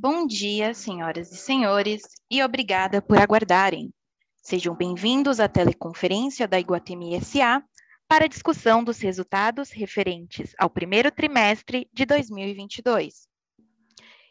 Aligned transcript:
Bom 0.00 0.28
dia, 0.28 0.74
senhoras 0.74 1.32
e 1.32 1.36
senhores, 1.36 2.02
e 2.30 2.40
obrigada 2.40 3.02
por 3.02 3.18
aguardarem. 3.18 3.92
Sejam 4.40 4.72
bem-vindos 4.72 5.40
à 5.40 5.48
teleconferência 5.48 6.46
da 6.46 6.60
Iguatemi 6.60 7.20
SA 7.20 7.64
para 8.06 8.26
a 8.26 8.28
discussão 8.28 8.84
dos 8.84 9.00
resultados 9.00 9.72
referentes 9.72 10.54
ao 10.56 10.70
primeiro 10.70 11.10
trimestre 11.10 11.90
de 11.92 12.06
2022. 12.06 13.26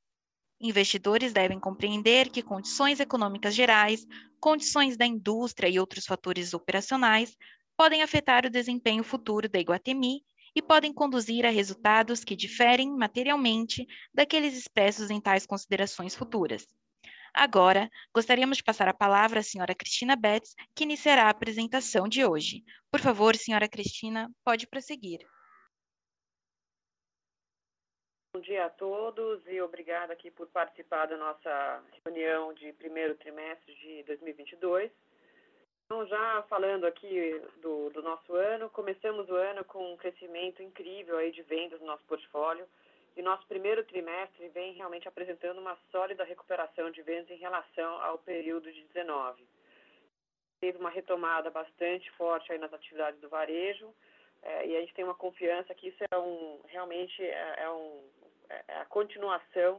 Investidores 0.59 1.33
devem 1.33 1.61
compreender 1.61 2.31
que 2.31 2.43
condições 2.43 3.01
econômicas 3.01 3.55
gerais, 3.55 4.07
condições 4.41 4.97
da 4.97 5.05
indústria 5.05 5.69
e 5.69 5.79
outros 5.79 6.07
fatores 6.07 6.55
operacionais 6.55 7.37
podem 7.77 8.03
afetar 8.03 8.47
o 8.47 8.51
desempenho 8.51 9.03
futuro 9.03 9.49
da 9.49 9.59
Iguatemi 9.59 10.23
e 10.55 10.63
podem 10.63 10.93
conduzir 10.93 11.47
a 11.47 11.51
resultados 11.51 12.25
que 12.25 12.37
diferem 12.37 12.91
materialmente 12.91 13.87
daqueles 14.13 14.57
expressos 14.57 15.11
em 15.11 15.21
tais 15.21 15.47
considerações 15.47 16.15
futuras. 16.15 16.67
Agora, 17.35 17.89
gostaríamos 18.15 18.59
de 18.59 18.65
passar 18.65 18.89
a 18.89 18.95
palavra 18.95 19.41
à 19.41 19.43
senhora 19.43 19.75
Cristina 19.75 20.15
Betts, 20.15 20.55
que 20.75 20.85
iniciará 20.85 21.25
a 21.25 21.31
apresentação 21.31 22.07
de 22.07 22.25
hoje. 22.25 22.63
Por 22.91 23.01
favor, 23.01 23.35
senhora 23.35 23.69
Cristina, 23.69 24.31
pode 24.45 24.67
prosseguir. 24.67 25.27
Bom 28.35 28.41
dia 28.41 28.67
a 28.67 28.71
todos 28.71 29.47
e 29.47 29.61
obrigada 29.61 30.13
aqui 30.13 30.31
por 30.31 30.47
participar 30.49 31.07
da 31.07 31.17
nossa 31.17 31.83
reunião 32.05 32.53
de 32.55 32.73
primeiro 32.75 33.15
trimestre 33.15 33.75
de 33.75 34.03
2022. 34.05 34.91
Então, 35.93 36.07
já 36.07 36.43
falando 36.49 36.87
aqui 36.87 37.39
do, 37.61 37.91
do, 37.91 38.01
nosso 38.01 38.35
ano, 38.35 38.71
começamos 38.71 39.29
o 39.29 39.35
ano 39.35 39.63
com 39.63 39.93
um 39.93 39.97
crescimento 39.99 40.63
incrível 40.63 41.19
aí 41.19 41.31
de 41.31 41.43
vendas 41.43 41.79
no 41.81 41.87
nosso 41.87 42.03
portfólio 42.05 42.67
e 43.15 43.21
nosso 43.21 43.47
primeiro 43.47 43.85
trimestre 43.85 44.49
vem 44.49 44.73
realmente 44.73 45.07
apresentando 45.07 45.59
uma 45.59 45.77
sólida 45.91 46.25
recuperação 46.25 46.91
de 46.91 47.03
vendas 47.03 47.31
em 47.31 47.37
relação 47.37 48.01
ao 48.01 48.17
período 48.17 48.73
de 48.73 48.83
19. 48.85 49.47
Teve 50.63 50.79
uma 50.79 50.89
retomada 50.89 51.51
bastante 51.51 52.11
forte 52.13 52.51
aí 52.51 52.59
nas 52.59 52.73
atividades 52.73 53.21
do 53.21 53.29
varejo, 53.29 53.95
é, 54.43 54.69
e 54.69 54.75
a 54.75 54.81
gente 54.81 54.95
tem 54.95 55.05
uma 55.05 55.15
confiança 55.15 55.75
que 55.75 55.89
isso 55.89 56.03
é 56.11 56.17
um 56.17 56.59
realmente 56.69 57.23
é, 57.23 57.65
é 57.65 57.71
um, 57.71 58.03
é 58.49 58.79
a 58.79 58.87
continuação 58.87 59.79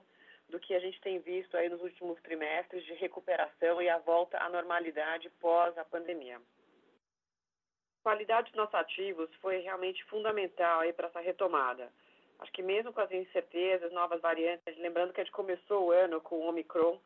do 0.54 0.60
que 0.60 0.76
a 0.76 0.80
gente 0.80 1.02
tem 1.02 1.18
visto 1.18 1.58
aí 1.58 1.68
nos 1.68 1.82
últimos 1.82 2.22
trimestres 2.22 2.86
de 2.86 2.94
recuperação 2.94 3.82
e 3.82 3.90
a 3.90 3.98
volta 3.98 4.38
à 4.38 4.48
normalidade 4.48 5.28
pós 5.42 5.76
a 5.80 5.84
pandemia. 5.84 6.38
A 6.38 8.04
qualidade 8.04 8.52
dos 8.52 8.58
nossos 8.58 8.76
ativos 8.76 9.34
foi 9.42 9.58
realmente 9.62 10.04
fundamental 10.06 10.82
aí 10.82 10.94
para 10.94 11.08
essa 11.08 11.20
retomada. 11.20 11.92
Acho 12.38 12.52
que 12.52 12.62
mesmo 12.62 12.94
com 12.94 13.02
as 13.02 13.12
incertezas, 13.12 13.92
novas 13.92 14.22
variantes, 14.22 14.78
lembrando 14.78 15.12
que 15.12 15.22
a 15.22 15.24
gente 15.24 15.34
começou 15.34 15.88
o 15.88 15.92
ano 15.92 16.22
com 16.22 16.36
o 16.36 16.48
Omicron, 16.48 17.00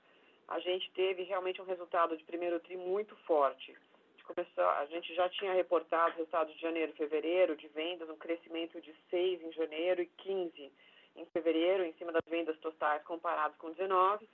a 0.49 0.59
gente 0.59 0.91
teve 0.91 1.23
realmente 1.23 1.61
um 1.61 1.65
resultado 1.65 2.17
de 2.17 2.25
primeiro 2.25 2.59
tri 2.59 2.75
muito 2.75 3.15
forte. 3.27 3.77
A 4.19 4.23
começou, 4.25 4.65
a 4.65 4.85
gente 4.87 5.15
já 5.15 5.29
tinha 5.29 5.53
reportado 5.53 6.17
resultados 6.17 6.53
de 6.53 6.59
janeiro 6.59 6.91
e 6.91 6.97
fevereiro 6.97 7.55
de 7.55 7.69
vendas, 7.69 8.09
um 8.09 8.17
crescimento 8.17 8.81
de 8.81 8.93
6 9.09 9.41
em 9.41 9.51
janeiro 9.53 10.01
e 10.01 10.05
15 10.05 10.69
em 11.17 11.25
fevereiro, 11.25 11.83
em 11.83 11.94
cima 11.94 12.11
das 12.11 12.23
vendas 12.28 12.57
totais 12.59 13.03
comparadas 13.03 13.57
com 13.57 13.72
19. 13.72 14.28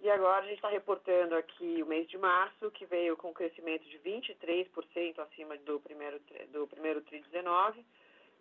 E 0.00 0.10
agora 0.10 0.42
a 0.42 0.46
gente 0.46 0.56
está 0.56 0.68
reportando 0.68 1.34
aqui 1.34 1.82
o 1.82 1.86
mês 1.86 2.06
de 2.08 2.18
março, 2.18 2.70
que 2.72 2.84
veio 2.84 3.16
com 3.16 3.30
um 3.30 3.32
crescimento 3.32 3.84
de 3.88 3.98
23% 4.00 5.18
acima 5.18 5.56
do 5.58 5.80
primeiro, 5.80 6.20
do 6.52 6.66
primeiro 6.66 7.00
TRI 7.02 7.20
19. 7.20 7.84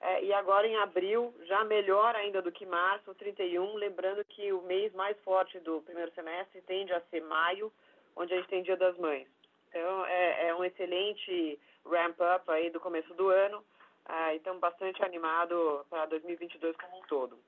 É, 0.01 0.21
e 0.21 0.33
agora 0.33 0.67
em 0.67 0.75
abril, 0.75 1.33
já 1.45 1.63
melhor 1.63 2.13
ainda 2.15 2.41
do 2.41 2.51
que 2.51 2.65
março, 2.65 3.15
31, 3.15 3.75
lembrando 3.75 4.25
que 4.25 4.51
o 4.51 4.61
mês 4.63 4.93
mais 4.93 5.17
forte 5.21 5.57
do 5.61 5.81
primeiro 5.81 6.11
semestre 6.11 6.61
tende 6.63 6.91
a 6.91 6.99
ser 7.09 7.21
maio, 7.21 7.71
onde 8.13 8.33
a 8.33 8.37
gente 8.37 8.49
tem 8.49 8.63
Dia 8.63 8.75
das 8.75 8.97
Mães. 8.97 9.25
Então, 9.69 10.05
é, 10.05 10.47
é 10.47 10.55
um 10.55 10.65
excelente 10.65 11.57
ramp-up 11.85 12.51
aí 12.51 12.69
do 12.69 12.81
começo 12.81 13.13
do 13.13 13.29
ano, 13.29 13.63
é, 14.09 14.35
então 14.35 14.59
bastante 14.59 15.01
animado 15.01 15.85
para 15.89 16.05
2022 16.07 16.75
como 16.75 16.97
um 16.97 17.07
todo. 17.07 17.39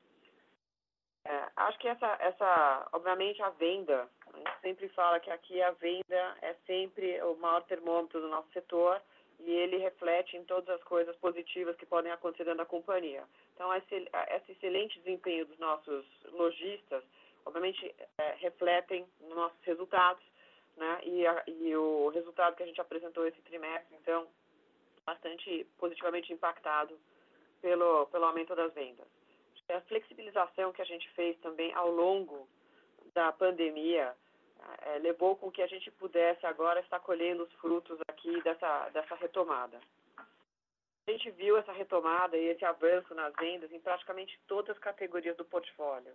É, 1.25 1.49
acho 1.55 1.79
que 1.79 1.87
essa, 1.87 2.05
essa, 2.19 2.87
obviamente, 2.93 3.41
a 3.41 3.49
venda, 3.49 4.07
a 4.31 4.37
gente 4.37 4.61
sempre 4.61 4.89
fala 4.89 5.19
que 5.19 5.31
aqui 5.31 5.59
a 5.59 5.71
venda 5.71 6.37
é 6.43 6.53
sempre 6.67 7.19
o 7.23 7.35
maior 7.37 7.63
termômetro 7.63 8.21
do 8.21 8.27
nosso 8.27 8.47
setor 8.51 9.01
e 9.39 9.51
ele 9.51 9.77
reflete 9.77 10.37
em 10.37 10.45
todas 10.45 10.69
as 10.69 10.83
coisas 10.83 11.15
positivas 11.17 11.75
que 11.77 11.85
podem 11.85 12.11
acontecer 12.11 12.43
dentro 12.43 12.59
da 12.59 12.65
companhia. 12.65 13.23
Então, 13.55 13.73
esse, 13.73 14.07
esse 14.35 14.51
excelente 14.51 14.99
desempenho 14.99 15.47
dos 15.47 15.57
nossos 15.57 16.05
lojistas, 16.31 17.03
obviamente, 17.43 17.93
é, 18.19 18.35
refletem 18.35 19.07
nos 19.19 19.35
nossos 19.35 19.59
resultados, 19.63 20.23
né? 20.77 20.99
E, 21.03 21.25
a, 21.25 21.43
e 21.47 21.75
o 21.75 22.09
resultado 22.09 22.55
que 22.55 22.61
a 22.63 22.67
gente 22.67 22.79
apresentou 22.79 23.25
esse 23.25 23.41
trimestre, 23.41 23.95
então, 23.99 24.27
bastante 25.03 25.65
positivamente 25.79 26.31
impactado 26.31 26.95
pelo, 27.61 28.05
pelo 28.07 28.25
aumento 28.25 28.55
das 28.55 28.71
vendas 28.73 29.14
a 29.73 29.81
flexibilização 29.81 30.71
que 30.71 30.81
a 30.81 30.85
gente 30.85 31.09
fez 31.11 31.37
também 31.39 31.73
ao 31.73 31.89
longo 31.89 32.47
da 33.13 33.31
pandemia 33.31 34.13
é, 34.81 34.99
levou 34.99 35.35
com 35.35 35.51
que 35.51 35.61
a 35.61 35.67
gente 35.67 35.89
pudesse 35.91 36.45
agora 36.45 36.79
estar 36.79 36.99
colhendo 36.99 37.43
os 37.43 37.53
frutos 37.53 37.97
aqui 38.07 38.41
dessa, 38.41 38.89
dessa 38.89 39.15
retomada. 39.15 39.79
A 41.07 41.11
gente 41.11 41.29
viu 41.31 41.55
essa 41.57 41.71
retomada 41.71 42.35
e 42.35 42.47
esse 42.47 42.65
avanço 42.65 43.13
nas 43.13 43.33
vendas 43.39 43.71
em 43.71 43.79
praticamente 43.79 44.39
todas 44.47 44.75
as 44.75 44.81
categorias 44.81 45.37
do 45.37 45.45
portfólio. 45.45 46.11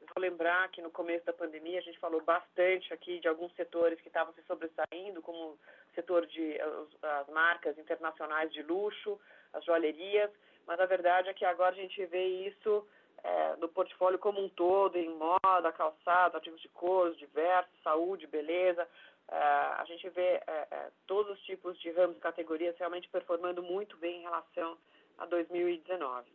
Eu 0.00 0.08
vou 0.14 0.20
lembrar 0.20 0.68
que 0.70 0.82
no 0.82 0.90
começo 0.90 1.24
da 1.24 1.32
pandemia 1.32 1.78
a 1.78 1.82
gente 1.82 1.98
falou 2.00 2.20
bastante 2.22 2.92
aqui 2.92 3.20
de 3.20 3.28
alguns 3.28 3.54
setores 3.54 4.00
que 4.00 4.08
estavam 4.08 4.34
se 4.34 4.42
sobressaindo, 4.42 5.22
como 5.22 5.38
o 5.38 5.58
setor 5.94 6.26
de 6.26 6.58
as 6.60 7.28
marcas 7.28 7.78
internacionais 7.78 8.52
de 8.52 8.62
luxo, 8.62 9.18
as 9.52 9.64
joalherias, 9.64 10.30
mas 10.66 10.78
a 10.80 10.86
verdade 10.86 11.28
é 11.28 11.34
que 11.34 11.44
agora 11.44 11.70
a 11.70 11.78
gente 11.78 12.04
vê 12.06 12.24
isso 12.24 12.86
é, 13.22 13.56
no 13.56 13.68
portfólio 13.68 14.18
como 14.18 14.42
um 14.42 14.48
todo, 14.48 14.96
em 14.96 15.10
moda, 15.10 15.72
calçado, 15.72 16.36
ativos 16.36 16.60
de 16.60 16.68
cores 16.70 17.16
diversos, 17.18 17.72
saúde, 17.82 18.26
beleza. 18.26 18.88
É, 19.28 19.36
a 19.36 19.84
gente 19.86 20.08
vê 20.10 20.40
é, 20.46 20.66
é 20.70 20.90
todos 21.06 21.32
os 21.32 21.44
tipos 21.44 21.78
de 21.80 21.90
ramos 21.90 22.16
e 22.16 22.20
categorias 22.20 22.76
realmente 22.76 23.08
performando 23.08 23.62
muito 23.62 23.96
bem 23.96 24.18
em 24.18 24.22
relação 24.22 24.76
a 25.18 25.26
2019. 25.26 26.30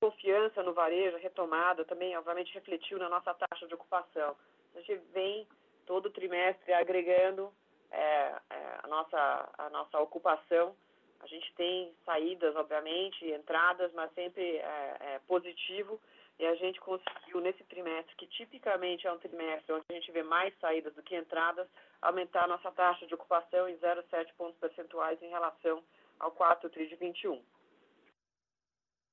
Confiança 0.00 0.62
no 0.62 0.72
varejo, 0.72 1.16
retomada, 1.16 1.84
também 1.84 2.16
obviamente 2.16 2.52
refletiu 2.52 2.98
na 2.98 3.08
nossa 3.08 3.32
taxa 3.34 3.66
de 3.66 3.74
ocupação. 3.74 4.36
A 4.74 4.80
gente 4.80 4.96
vem 5.12 5.46
todo 5.86 6.10
trimestre 6.10 6.72
agregando 6.72 7.52
é, 7.90 8.34
é, 8.50 8.78
a, 8.82 8.86
nossa, 8.88 9.48
a 9.58 9.70
nossa 9.70 9.98
ocupação. 10.00 10.74
A 11.22 11.26
gente 11.26 11.54
tem 11.54 11.94
saídas, 12.04 12.54
obviamente, 12.56 13.24
entradas, 13.30 13.92
mas 13.92 14.12
sempre 14.12 14.56
é, 14.56 14.96
é, 15.00 15.20
positivo. 15.26 16.00
E 16.38 16.46
a 16.46 16.54
gente 16.56 16.80
conseguiu, 16.80 17.40
nesse 17.40 17.62
trimestre, 17.64 18.16
que 18.16 18.26
tipicamente 18.26 19.06
é 19.06 19.12
um 19.12 19.18
trimestre 19.18 19.72
onde 19.72 19.84
a 19.88 19.92
gente 19.92 20.10
vê 20.10 20.22
mais 20.22 20.52
saídas 20.58 20.92
do 20.94 21.02
que 21.02 21.14
entradas, 21.14 21.68
aumentar 22.00 22.44
a 22.44 22.48
nossa 22.48 22.70
taxa 22.72 23.06
de 23.06 23.14
ocupação 23.14 23.68
em 23.68 23.76
0,7 23.78 24.32
pontos 24.36 24.58
percentuais 24.58 25.22
em 25.22 25.28
relação 25.28 25.82
ao 26.18 26.32
4 26.32 26.68
tri 26.70 26.88
de 26.88 26.96
21. 26.96 27.40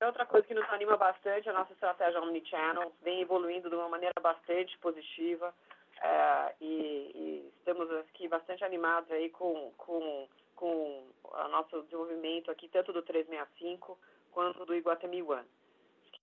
Outra 0.02 0.26
coisa 0.26 0.48
que 0.48 0.54
nos 0.54 0.68
anima 0.70 0.96
bastante 0.96 1.48
é 1.48 1.52
a 1.52 1.54
nossa 1.54 1.74
estratégia 1.74 2.22
Omnichannel, 2.22 2.94
vem 3.02 3.22
evoluindo 3.22 3.70
de 3.70 3.76
uma 3.76 3.90
maneira 3.90 4.14
bastante 4.22 4.78
positiva 4.80 5.54
é, 6.02 6.56
e, 6.62 7.12
e, 7.14 7.54
estamos 7.58 7.92
aqui 7.92 8.28
bastante 8.30 8.64
animados 8.64 9.12
aí 9.12 9.30
com, 9.30 9.74
com, 9.78 10.28
com 10.60 11.08
o 11.24 11.48
nosso 11.48 11.82
desenvolvimento 11.84 12.52
aqui, 12.52 12.68
tanto 12.68 12.92
do 12.92 13.02
365 13.02 13.98
quanto 14.30 14.66
do 14.66 14.76
Iguatemi 14.76 15.24
One. 15.24 15.48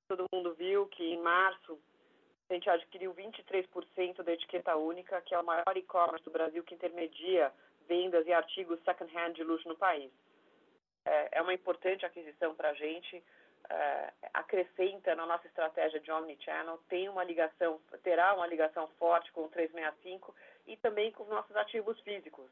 Todo 0.07 0.27
mundo 0.31 0.53
viu 0.53 0.87
que 0.89 1.03
em 1.03 1.23
março 1.23 1.79
a 2.51 2.53
gente 2.53 2.69
adquiriu 2.69 3.15
23% 3.15 4.23
da 4.23 4.33
etiqueta 4.33 4.77
única, 4.77 5.23
que 5.23 5.35
é 5.35 5.41
o 5.41 5.45
maior 5.45 5.75
e-commerce 5.75 6.23
do 6.23 6.31
Brasil 6.31 6.63
que 6.63 6.75
intermedia 6.75 7.51
vendas 7.89 8.27
e 8.27 8.33
artigos 8.33 8.79
second-hand 8.85 9.33
de 9.33 9.43
luxo 9.43 9.67
no 9.67 9.77
país. 9.77 10.13
É, 11.07 11.39
é 11.39 11.43
uma 11.43 11.55
importante 11.55 12.05
aquisição 12.05 12.55
para 12.55 12.71
a 12.71 12.75
gente 12.75 13.17
uh, 13.17 14.29
acrescenta 14.35 15.15
na 15.15 15.25
nossa 15.25 15.47
estratégia 15.47 15.99
de 15.99 16.13
omnichannel, 16.13 16.79
tem 16.91 17.09
uma 17.09 17.25
ligação, 17.25 17.81
terá 18.03 18.35
uma 18.35 18.47
ligação 18.47 18.87
forte 18.99 19.33
com 19.33 19.45
o 19.45 19.49
365 19.49 20.35
e 20.67 20.77
também 20.77 21.11
com 21.11 21.23
os 21.23 21.29
nossos 21.31 21.57
ativos 21.57 21.99
físicos. 22.01 22.51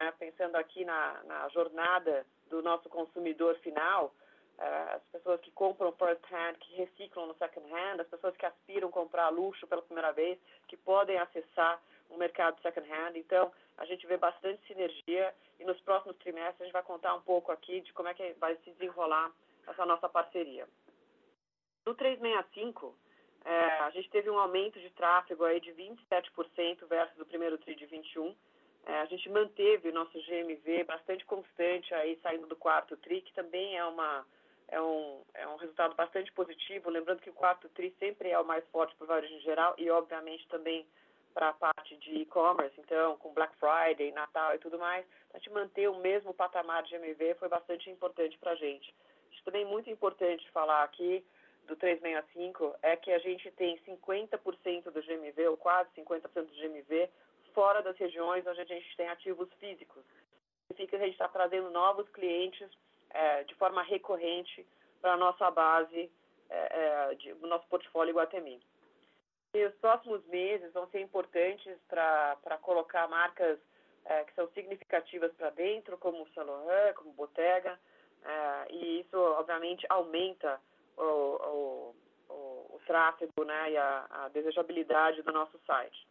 Né? 0.00 0.12
Pensando 0.18 0.56
aqui 0.56 0.84
na, 0.84 1.22
na, 1.24 1.48
jornada 1.48 2.26
do 2.48 2.62
nosso 2.62 2.88
consumidor 2.88 3.56
final, 3.58 4.14
uh, 4.58 4.96
as 4.96 5.02
pessoas 5.12 5.40
que 5.40 5.50
compram 5.50 5.92
first 5.92 6.24
hand, 6.32 6.54
que 6.60 6.74
reciclam 6.76 7.26
no 7.26 7.34
second 7.34 7.66
hand, 7.72 8.00
as 8.00 8.08
pessoas 8.08 8.36
que 8.36 8.46
aspiram 8.46 8.90
comprar 8.90 9.28
luxo 9.28 9.66
pela 9.66 9.82
primeira 9.82 10.12
vez, 10.12 10.38
que 10.66 10.76
podem 10.76 11.18
acessar 11.18 11.80
o 12.10 12.16
mercado 12.16 12.60
second 12.62 12.88
hand. 12.90 13.16
Então, 13.16 13.52
a 13.76 13.84
gente 13.84 14.06
vê 14.06 14.16
bastante 14.16 14.66
sinergia 14.66 15.34
e 15.58 15.64
nos 15.64 15.80
próximos 15.80 16.16
trimestres 16.18 16.60
a 16.60 16.64
gente 16.64 16.72
vai 16.72 16.82
contar 16.82 17.14
um 17.14 17.20
pouco 17.20 17.52
aqui 17.52 17.80
de 17.80 17.92
como 17.92 18.08
é 18.08 18.14
que 18.14 18.32
vai 18.34 18.56
se 18.56 18.70
desenrolar 18.70 19.32
essa 19.66 19.84
nossa 19.84 20.08
parceria. 20.08 20.66
No 21.84 21.94
365, 21.94 22.94
é, 23.44 23.50
a 23.80 23.90
gente 23.90 24.10
teve 24.10 24.28
um 24.28 24.38
aumento 24.38 24.78
de 24.80 24.90
tráfego 24.90 25.44
aí 25.44 25.60
de 25.60 25.72
27% 25.72 26.86
versus 26.86 27.18
o 27.20 27.26
primeiro 27.26 27.58
TRI 27.58 27.74
de 27.74 27.86
21. 27.86 28.34
É, 28.86 29.00
a 29.00 29.04
gente 29.06 29.28
manteve 29.28 29.88
o 29.88 29.92
nosso 29.92 30.12
GMV 30.12 30.84
bastante 30.84 31.24
constante 31.26 31.92
aí 31.94 32.18
saindo 32.22 32.46
do 32.46 32.56
quarto 32.56 32.96
TRI, 32.96 33.20
que 33.20 33.34
também 33.34 33.76
é 33.76 33.84
uma 33.84 34.26
é 34.70 34.80
um, 34.80 35.22
é 35.32 35.48
um 35.48 35.56
resultado 35.56 35.94
bastante 35.94 36.30
positivo, 36.32 36.90
lembrando 36.90 37.20
que 37.20 37.30
o 37.30 37.34
quarto 37.34 37.68
TRI 37.70 37.94
sempre 37.98 38.30
é 38.30 38.38
o 38.38 38.44
mais 38.44 38.66
forte 38.68 38.94
para 38.96 39.04
o 39.04 39.08
varejo 39.08 39.32
em 39.32 39.40
geral 39.40 39.74
e, 39.78 39.90
obviamente, 39.90 40.46
também 40.48 40.86
para 41.32 41.50
a 41.50 41.52
parte 41.54 41.96
de 41.96 42.16
e-commerce, 42.16 42.78
então, 42.78 43.16
com 43.16 43.32
Black 43.32 43.54
Friday, 43.56 44.12
Natal 44.12 44.54
e 44.54 44.58
tudo 44.58 44.78
mais, 44.78 45.06
a 45.32 45.38
gente 45.38 45.50
manter 45.50 45.88
o 45.88 45.96
mesmo 46.00 46.34
patamar 46.34 46.82
de 46.82 46.98
GMV 46.98 47.34
foi 47.36 47.48
bastante 47.48 47.88
importante 47.88 48.36
para 48.38 48.52
a 48.52 48.56
gente 48.56 48.92
também 49.48 49.64
muito 49.64 49.88
importante 49.88 50.46
falar 50.50 50.84
aqui 50.84 51.24
do 51.66 51.74
365 51.74 52.76
é 52.82 52.96
que 52.96 53.10
a 53.10 53.18
gente 53.18 53.50
tem 53.52 53.78
50% 53.78 54.90
do 54.90 55.02
GMV, 55.02 55.48
ou 55.48 55.56
quase 55.56 55.88
50% 55.96 56.20
do 56.44 56.54
GMV, 56.54 57.08
fora 57.54 57.82
das 57.82 57.96
regiões 57.96 58.46
onde 58.46 58.60
a 58.60 58.64
gente 58.64 58.96
tem 58.96 59.08
ativos 59.08 59.48
físicos. 59.54 60.04
Significa 60.66 60.96
que 60.96 61.02
a 61.02 61.06
gente 61.06 61.14
está 61.14 61.28
trazendo 61.28 61.70
novos 61.70 62.08
clientes 62.10 62.68
é, 63.10 63.44
de 63.44 63.54
forma 63.54 63.82
recorrente 63.82 64.66
para 65.00 65.14
a 65.14 65.16
nossa 65.16 65.50
base, 65.50 66.10
é, 66.50 67.10
é, 67.10 67.14
de, 67.14 67.34
nosso 67.34 67.66
portfólio 67.68 68.14
Guatemi. 68.14 68.60
E 69.54 69.64
os 69.64 69.74
próximos 69.76 70.24
meses 70.26 70.72
vão 70.72 70.86
ser 70.88 71.00
importantes 71.00 71.76
para 71.88 72.58
colocar 72.60 73.08
marcas 73.08 73.58
é, 74.04 74.24
que 74.24 74.34
são 74.34 74.48
significativas 74.48 75.32
para 75.34 75.50
dentro, 75.50 75.96
como 75.98 76.28
Saint 76.34 76.46
Laurent, 76.46 76.94
como 76.94 77.12
Bottega, 77.12 77.78
é, 78.24 78.72
e 78.72 79.00
isso, 79.00 79.16
obviamente, 79.16 79.86
aumenta 79.88 80.60
o, 80.96 81.02
o, 81.02 81.94
o, 82.28 82.34
o 82.76 82.80
tráfego 82.86 83.44
né, 83.44 83.72
e 83.72 83.76
a, 83.76 84.06
a, 84.10 84.28
desejabilidade 84.28 85.22
do 85.22 85.32
nosso 85.32 85.58
site. 85.66 86.07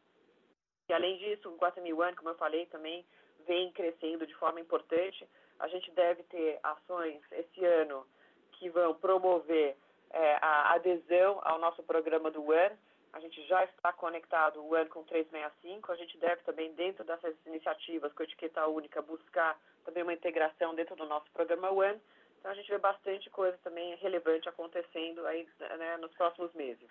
E, 0.89 0.94
além 0.94 1.18
disso, 1.18 1.50
o 1.50 1.57
Guatemi 1.57 1.94
One, 1.94 2.16
como 2.16 2.30
eu 2.30 2.36
falei, 2.36 2.66
também 2.68 3.06
vem 3.45 3.72
crescendo 3.72 4.25
de 4.25 4.36
forma 4.36 4.60
importante. 4.60 5.28
A 5.60 5.68
gente 5.68 5.92
deve 5.92 6.24
ter 6.24 6.60
ações 6.63 7.22
esse 7.31 7.66
ano 7.66 8.06
que 8.54 8.69
vão 8.69 8.95
promover 8.95 9.75
é, 10.12 10.38
a 10.42 10.74
adesão 10.74 11.39
ao 11.44 11.60
nosso 11.60 11.84
programa 11.84 12.31
do 12.31 12.42
One. 12.42 12.78
A 13.13 13.19
gente 13.19 13.45
já 13.48 13.63
está 13.63 13.92
conectado 13.94 14.62
o 14.62 14.74
One 14.74 14.89
com 14.89 15.04
365. 15.04 15.92
A 15.92 15.95
gente 15.95 16.18
deve 16.18 16.42
também, 16.44 16.74
dentro 16.74 17.04
dessas 17.04 17.36
iniciativas 17.45 18.13
com 18.13 18.24
etiqueta 18.24 18.68
única, 18.68 19.01
buscar 19.01 19.60
também 19.84 20.04
uma 20.04 20.13
integração 20.13 20.75
dentro 20.75 20.95
do 20.95 21.06
nosso 21.06 21.30
programa 21.31 21.72
One. 21.72 22.00
Então 22.39 22.51
a 22.51 22.56
gente 22.56 22.69
vê 22.69 22.78
bastante 22.78 23.30
coisa 23.30 23.57
também 23.63 23.95
relevante 23.95 24.48
acontecendo 24.48 25.25
aí 25.25 25.48
né, 25.78 25.98
nos 25.98 26.13
próximos 26.13 26.54
meses. 26.54 26.88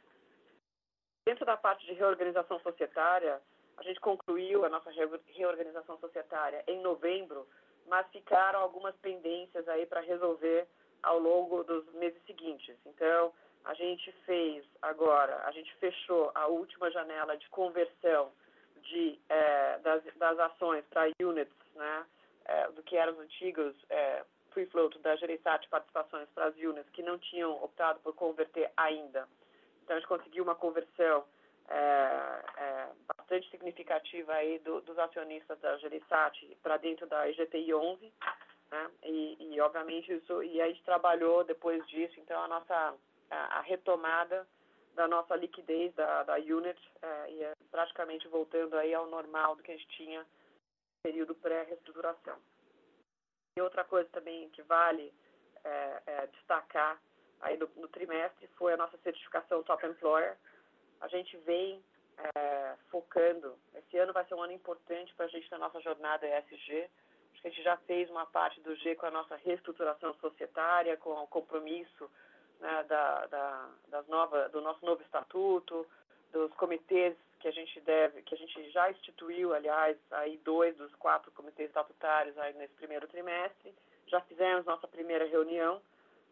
Dentro 1.24 1.44
da 1.44 1.56
parte 1.56 1.86
de 1.86 1.92
reorganização 1.92 2.60
societária, 2.60 3.40
a 3.76 3.82
gente 3.82 4.00
concluiu 4.00 4.64
a 4.64 4.68
nossa 4.68 4.90
reorganização 4.90 5.98
societária 5.98 6.64
em 6.66 6.80
novembro, 6.80 7.46
mas 7.86 8.06
ficaram 8.08 8.60
algumas 8.60 8.96
pendências 8.96 9.68
aí 9.68 9.86
para 9.86 10.00
resolver 10.00 10.66
ao 11.02 11.18
longo 11.18 11.62
dos 11.64 11.84
meses 11.94 12.20
seguintes. 12.26 12.76
Então, 12.86 13.32
a 13.64 13.74
gente 13.74 14.10
fez 14.24 14.64
agora, 14.82 15.42
a 15.44 15.50
gente 15.50 15.74
fechou 15.76 16.30
a 16.34 16.46
última 16.46 16.90
janela 16.90 17.36
de 17.36 17.48
conversão 17.50 18.32
de, 18.82 19.18
é, 19.28 19.78
das, 19.78 20.02
das 20.16 20.38
ações 20.38 20.84
para 20.86 21.10
units, 21.20 21.52
né? 21.74 22.06
é, 22.46 22.68
do 22.70 22.82
que 22.82 22.96
eram 22.96 23.12
os 23.12 23.18
antigos 23.18 23.74
é, 23.90 24.24
free 24.52 24.66
float 24.66 24.98
da 25.00 25.16
Gereissat 25.16 25.68
Participações 25.68 26.28
para 26.34 26.46
as 26.46 26.56
units 26.56 26.88
que 26.90 27.02
não 27.02 27.18
tinham 27.18 27.52
optado 27.62 28.00
por 28.00 28.14
converter 28.14 28.70
ainda. 28.76 29.28
Então, 29.82 29.96
a 29.96 30.00
gente 30.00 30.08
conseguiu 30.08 30.44
uma 30.44 30.54
conversão 30.54 31.24
é, 31.68 32.44
é, 32.56 32.88
bastante 33.16 33.50
significativa 33.50 34.32
aí 34.32 34.58
do, 34.60 34.80
dos 34.82 34.98
acionistas 34.98 35.58
da 35.60 35.76
Gereissat 35.78 36.56
para 36.62 36.76
dentro 36.76 37.06
da 37.06 37.28
EGTI 37.28 37.74
11, 37.74 38.12
né? 38.70 38.90
E, 39.04 39.54
e, 39.54 39.60
obviamente 39.60 40.12
isso 40.12 40.42
e 40.42 40.60
a 40.60 40.68
gente 40.68 40.82
trabalhou 40.84 41.44
depois 41.44 41.86
disso, 41.88 42.18
então 42.18 42.42
a 42.42 42.48
nossa 42.48 42.94
a, 43.30 43.58
a 43.58 43.60
retomada 43.60 44.46
da 44.94 45.06
nossa 45.06 45.36
liquidez 45.36 45.94
da, 45.94 46.22
da 46.22 46.36
unit 46.36 46.80
é, 47.02 47.30
e 47.30 47.42
é 47.44 47.52
praticamente 47.70 48.26
voltando 48.28 48.76
aí 48.76 48.94
ao 48.94 49.06
normal 49.06 49.54
do 49.54 49.62
que 49.62 49.72
a 49.72 49.76
gente 49.76 49.88
tinha 49.88 50.26
período 51.02 51.34
pré-reestruturação. 51.34 52.36
E 53.56 53.60
outra 53.60 53.84
coisa 53.84 54.08
também 54.10 54.48
que 54.50 54.62
vale 54.62 55.12
é, 55.62 56.02
é, 56.06 56.26
destacar 56.28 57.00
aí 57.40 57.56
no, 57.56 57.70
no, 57.76 57.88
trimestre 57.88 58.48
foi 58.56 58.72
a 58.72 58.76
nossa 58.76 58.96
certificação 58.98 59.62
Top 59.62 59.84
Employer. 59.86 60.36
A 61.00 61.08
gente 61.08 61.36
vem 61.38 61.82
é, 62.18 62.74
focando, 62.90 63.54
esse 63.74 63.98
ano 63.98 64.12
vai 64.12 64.24
ser 64.24 64.34
um 64.34 64.42
ano 64.42 64.52
importante 64.52 65.14
para 65.14 65.26
a 65.26 65.28
gente 65.28 65.50
na 65.50 65.58
nossa 65.58 65.80
jornada 65.80 66.26
ESG. 66.26 66.88
Acho 67.32 67.42
que 67.42 67.48
a 67.48 67.50
gente 67.50 67.62
já 67.62 67.76
fez 67.78 68.08
uma 68.10 68.26
parte 68.26 68.60
do 68.60 68.74
G 68.76 68.94
com 68.94 69.06
a 69.06 69.10
nossa 69.10 69.36
reestruturação 69.36 70.14
societária, 70.14 70.96
com 70.96 71.10
o 71.10 71.26
compromisso 71.26 72.10
né, 72.60 72.84
da, 72.84 73.26
da, 73.26 73.68
das 73.88 74.06
nova, 74.08 74.48
do 74.48 74.60
nosso 74.60 74.84
novo 74.84 75.02
estatuto, 75.02 75.86
dos 76.32 76.52
comitês 76.54 77.16
que 77.40 77.48
a 77.48 77.52
gente 77.52 77.80
deve, 77.80 78.22
que 78.22 78.34
a 78.34 78.38
gente 78.38 78.70
já 78.70 78.90
instituiu, 78.90 79.54
aliás, 79.54 79.96
aí 80.10 80.38
dois 80.38 80.76
dos 80.76 80.94
quatro 80.96 81.30
comitês 81.32 81.68
estatutários 81.68 82.36
aí 82.38 82.54
nesse 82.54 82.74
primeiro 82.74 83.06
trimestre. 83.06 83.74
Já 84.06 84.20
fizemos 84.22 84.64
nossa 84.64 84.88
primeira 84.88 85.26
reunião, 85.26 85.80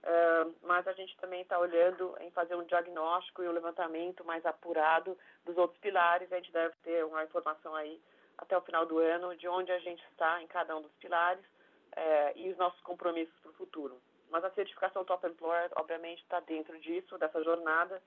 uh, 0.04 0.54
mas 0.62 0.86
a 0.86 0.92
gente 0.92 1.16
também 1.16 1.42
está 1.42 1.58
olhando 1.58 2.16
em 2.20 2.30
fazer 2.30 2.54
um 2.54 2.64
diagnóstico 2.64 3.42
e 3.42 3.48
um 3.48 3.52
levantamento 3.52 4.24
mais 4.24 4.44
apurado 4.46 5.18
dos 5.44 5.56
outros 5.56 5.80
pilares. 5.80 6.30
A 6.32 6.36
gente 6.36 6.52
deve 6.52 6.74
ter 6.82 7.04
uma 7.04 7.24
informação 7.24 7.74
aí 7.74 8.00
até 8.38 8.56
o 8.56 8.62
final 8.62 8.86
do 8.86 8.98
ano 8.98 9.36
de 9.36 9.48
onde 9.48 9.72
a 9.72 9.78
gente 9.78 10.04
está 10.10 10.42
em 10.42 10.46
cada 10.46 10.76
um 10.76 10.82
dos 10.82 10.92
pilares 10.94 11.44
uh, 11.44 12.36
e 12.36 12.50
os 12.50 12.56
nossos 12.56 12.80
compromissos 12.82 13.34
para 13.40 13.50
o 13.50 13.54
futuro. 13.54 14.00
Mas 14.30 14.44
a 14.44 14.50
certificação 14.50 15.04
Top 15.04 15.26
Employer, 15.26 15.70
obviamente, 15.76 16.22
está 16.22 16.40
dentro 16.40 16.78
disso, 16.80 17.16
dessa 17.18 17.42
jornada, 17.42 18.02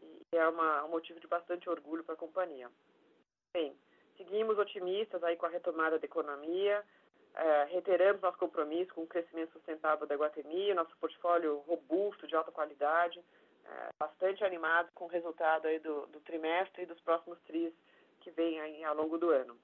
e 0.00 0.36
é 0.36 0.48
uma, 0.48 0.84
um 0.84 0.88
motivo 0.88 1.18
de 1.20 1.26
bastante 1.26 1.68
orgulho 1.68 2.04
para 2.04 2.14
a 2.14 2.18
companhia. 2.18 2.70
Bem, 3.52 3.76
seguimos 4.16 4.58
otimistas 4.58 5.22
aí 5.24 5.36
com 5.36 5.46
a 5.46 5.48
retomada 5.48 5.98
da 5.98 6.04
economia, 6.04 6.84
é, 7.34 7.64
reiteramos 7.64 8.20
nosso 8.20 8.38
compromisso 8.38 8.94
com 8.94 9.02
o 9.02 9.06
crescimento 9.06 9.52
sustentável 9.52 10.06
da 10.06 10.14
Guatemi, 10.14 10.74
nosso 10.74 10.96
portfólio 10.98 11.58
robusto, 11.66 12.26
de 12.26 12.36
alta 12.36 12.52
qualidade, 12.52 13.22
é, 13.64 13.88
bastante 13.98 14.44
animado 14.44 14.90
com 14.94 15.04
o 15.04 15.08
resultado 15.08 15.66
aí 15.66 15.78
do, 15.78 16.06
do 16.08 16.20
trimestre 16.20 16.82
e 16.82 16.86
dos 16.86 17.00
próximos 17.00 17.38
tris 17.42 17.72
que 18.20 18.30
vêm 18.30 18.84
ao 18.84 18.94
longo 18.94 19.18
do 19.18 19.30
ano. 19.30 19.58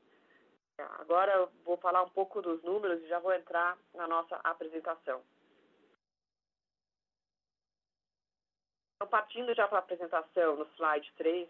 Agora 0.98 1.32
eu 1.32 1.50
vou 1.64 1.76
falar 1.76 2.02
um 2.02 2.08
pouco 2.08 2.40
dos 2.40 2.62
números 2.62 3.02
e 3.02 3.08
já 3.08 3.18
vou 3.18 3.32
entrar 3.32 3.76
na 3.94 4.06
nossa 4.06 4.36
apresentação. 4.44 5.22
Então, 8.96 9.08
partindo 9.08 9.54
já 9.54 9.66
para 9.66 9.78
a 9.78 9.80
apresentação 9.80 10.56
no 10.56 10.66
slide 10.76 11.12
3, 11.16 11.48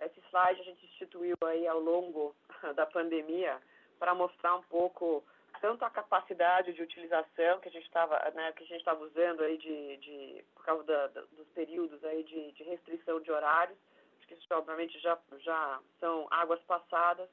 esse 0.00 0.20
slide 0.30 0.60
a 0.60 0.64
gente 0.64 0.86
instituiu 0.86 1.36
aí 1.44 1.66
ao 1.66 1.80
longo 1.80 2.34
da 2.74 2.86
pandemia 2.86 3.60
para 3.98 4.14
mostrar 4.14 4.54
um 4.54 4.62
pouco 4.62 5.24
tanto 5.60 5.84
a 5.84 5.90
capacidade 5.90 6.72
de 6.72 6.82
utilização 6.82 7.60
que 7.60 7.68
a 7.68 7.72
gente 7.72 7.84
estava 7.84 8.18
né, 8.34 8.52
que 8.52 8.64
a 8.64 8.66
gente 8.66 8.80
estava 8.80 9.02
usando 9.04 9.42
aí 9.42 9.56
de, 9.58 9.96
de 9.98 10.44
por 10.54 10.64
causa 10.64 10.84
da, 10.84 11.06
dos 11.06 11.48
períodos 11.54 12.02
aí 12.04 12.22
de, 12.24 12.52
de, 12.52 12.62
restrição 12.64 13.20
de 13.20 13.30
horários 13.30 13.78
que 14.26 14.34
isso 14.34 14.46
obviamente 14.52 14.98
já 15.00 15.18
já 15.38 15.80
são 16.00 16.26
águas 16.30 16.60
passadas 16.62 17.28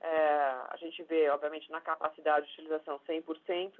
é, 0.00 0.08
a 0.70 0.76
gente 0.78 1.02
vê, 1.02 1.28
obviamente, 1.28 1.70
na 1.70 1.80
capacidade 1.80 2.46
de 2.46 2.52
utilização 2.52 2.98
100%, 3.00 3.72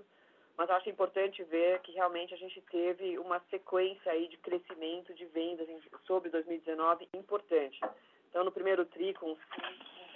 mas 0.57 0.69
acho 0.69 0.91
importante 0.91 1.43
ver 1.45 1.81
que 1.81 1.93
realmente 1.93 2.35
a 2.35 2.37
gente 2.37 2.61
teve 2.71 3.19
uma 3.19 3.41
sequência 3.49 4.13
aí 4.13 4.29
de 4.29 4.37
crescimento 4.37 5.15
de 5.15 5.25
vendas 5.27 5.67
em, 5.69 5.81
sobre 6.07 6.29
2019 6.29 7.09
importante. 7.15 7.81
Então, 8.29 8.45
no 8.45 8.53
primeiro 8.53 8.85
TRI, 8.85 9.15
com 9.15 9.35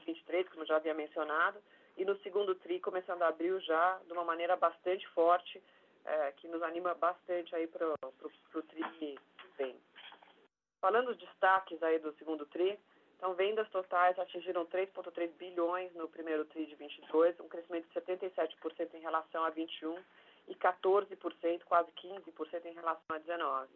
23, 0.06 0.49
como 0.50 0.66
já 0.66 0.76
havia 0.76 0.92
mencionado, 0.92 1.59
e 1.96 2.04
no 2.04 2.16
segundo 2.18 2.54
TRI, 2.54 2.80
começando 2.80 3.22
a 3.22 3.28
abril 3.28 3.60
já 3.60 4.00
de 4.06 4.12
uma 4.12 4.24
maneira 4.24 4.56
bastante 4.56 5.06
forte, 5.08 5.62
é, 6.04 6.32
que 6.32 6.48
nos 6.48 6.62
anima 6.62 6.94
bastante 6.94 7.54
aí 7.54 7.66
para 7.66 7.86
o 7.88 8.62
TRI 8.62 8.84
que 8.98 9.18
vem. 9.56 9.76
Falando 10.80 11.06
dos 11.06 11.18
destaques 11.18 11.82
aí 11.82 11.98
do 11.98 12.12
segundo 12.14 12.44
TRI, 12.46 12.78
então, 13.16 13.32
vendas 13.32 13.66
totais 13.70 14.18
atingiram 14.18 14.66
3,3 14.66 15.30
bilhões 15.38 15.90
no 15.94 16.06
primeiro 16.06 16.44
TRI 16.44 16.66
de 16.66 16.74
22, 16.74 17.40
um 17.40 17.48
crescimento 17.48 17.88
de 17.88 17.94
77% 17.98 18.92
em 18.92 19.00
relação 19.00 19.44
a 19.44 19.48
21 19.50 19.96
e 20.46 20.54
14%, 20.54 21.64
quase 21.64 21.90
15% 21.92 22.66
em 22.66 22.74
relação 22.74 23.16
a 23.16 23.18
19. 23.18 23.70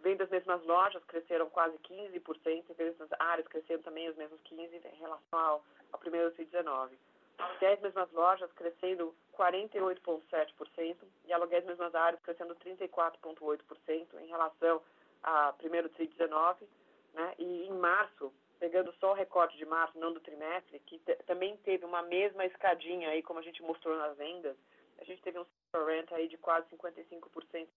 Vendas 0.00 0.30
mesmas 0.30 0.64
lojas 0.64 1.04
cresceram 1.04 1.50
quase 1.50 1.76
15%, 1.78 2.64
e 2.70 2.72
vendas 2.72 3.08
áreas 3.18 3.46
cresceram 3.48 3.82
também 3.82 4.08
os 4.08 4.16
mesmos 4.16 4.40
15% 4.44 4.86
em 4.94 4.98
relação 4.98 5.38
ao, 5.38 5.64
ao 5.92 5.98
primeiro 5.98 6.30
TRI 6.30 6.46
19. 6.46 6.96
Aluguéis 7.38 7.80
mesmas 7.80 8.10
lojas 8.12 8.50
crescendo 8.52 9.14
48,7% 9.34 10.96
e 11.26 11.32
aluguéis 11.32 11.64
mesmas 11.64 11.94
áreas 11.94 12.20
crescendo 12.22 12.54
34,8% 12.56 14.20
em 14.20 14.26
relação 14.26 14.82
ao 15.22 15.52
primeiro 15.54 15.88
TRI 15.90 16.06
19. 16.06 16.66
Né? 17.12 17.34
E 17.38 17.66
em 17.66 17.72
março, 17.72 18.32
pegando 18.58 18.92
só 18.94 19.12
o 19.12 19.14
recorte 19.14 19.56
de 19.56 19.66
março, 19.66 19.98
não 19.98 20.12
do 20.12 20.20
trimestre, 20.20 20.80
que 20.80 20.98
também 21.26 21.56
teve 21.58 21.84
uma 21.84 22.02
mesma 22.02 22.44
escadinha 22.46 23.10
aí, 23.10 23.22
como 23.22 23.38
a 23.38 23.42
gente 23.42 23.62
mostrou 23.62 23.96
nas 23.96 24.16
vendas, 24.16 24.56
a 24.98 25.04
gente 25.04 25.20
teve 25.22 25.38
um 25.38 25.46
rent 25.86 26.10
aí 26.12 26.28
de 26.28 26.38
quase 26.38 26.66
55% 26.74 27.68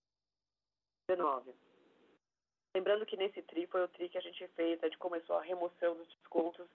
19. 1.10 1.54
Lembrando 2.76 3.06
que 3.06 3.18
nesse 3.18 3.42
TRI 3.42 3.66
foi 3.66 3.84
o 3.84 3.88
TRI 3.88 4.10
que 4.10 4.18
a 4.18 4.22
gente 4.22 4.48
fez, 4.50 4.82
a 4.82 4.88
gente 4.88 4.98
começou 5.00 5.38
a 5.38 5.42
remoção 5.42 5.96
dos 5.96 6.08
descontos 6.08 6.68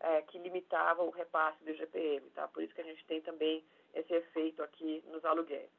é, 0.00 0.22
que 0.22 0.38
limitavam 0.38 1.06
o 1.06 1.10
repasse 1.10 1.62
do 1.64 1.74
GPM, 1.74 2.28
tá? 2.30 2.48
Por 2.48 2.62
isso 2.62 2.74
que 2.74 2.80
a 2.80 2.84
gente 2.84 3.04
tem 3.06 3.20
também 3.20 3.64
esse 3.94 4.12
efeito 4.12 4.62
aqui 4.62 5.02
nos 5.08 5.24
aluguéis. 5.24 5.70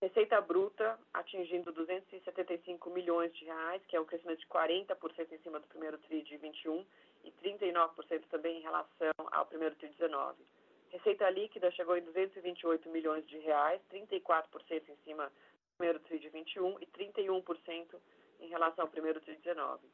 Receita 0.00 0.40
bruta 0.40 0.98
atingindo 1.14 1.70
275 1.72 2.90
milhões 2.90 3.32
de 3.34 3.44
reais, 3.44 3.80
que 3.86 3.96
é 3.96 4.00
um 4.00 4.04
crescimento 4.04 4.40
de 4.40 4.48
40% 4.48 5.32
em 5.32 5.38
cima 5.38 5.60
do 5.60 5.68
primeiro 5.68 5.96
TRI 5.98 6.22
de 6.22 6.36
21 6.38 6.84
e 7.24 7.30
39% 7.30 8.24
também 8.28 8.58
em 8.58 8.62
relação 8.62 9.12
ao 9.30 9.46
primeiro 9.46 9.76
TRI 9.76 9.90
de 9.90 9.98
19. 9.98 10.42
Receita 10.90 11.30
líquida 11.30 11.70
chegou 11.70 11.96
em 11.96 12.02
228 12.02 12.88
milhões 12.90 13.26
de 13.28 13.38
reais, 13.38 13.80
34% 13.92 14.88
em 14.88 14.96
cima 15.04 15.26
do 15.26 15.76
primeiro 15.76 16.00
TRI 16.00 16.18
de 16.18 16.28
21 16.30 16.78
e 16.80 16.86
31% 16.86 17.96
em 18.40 18.48
relação 18.48 18.84
ao 18.84 18.90
primeiro 18.90 19.20
TRI 19.20 19.36
de 19.36 19.42
19. 19.42 19.86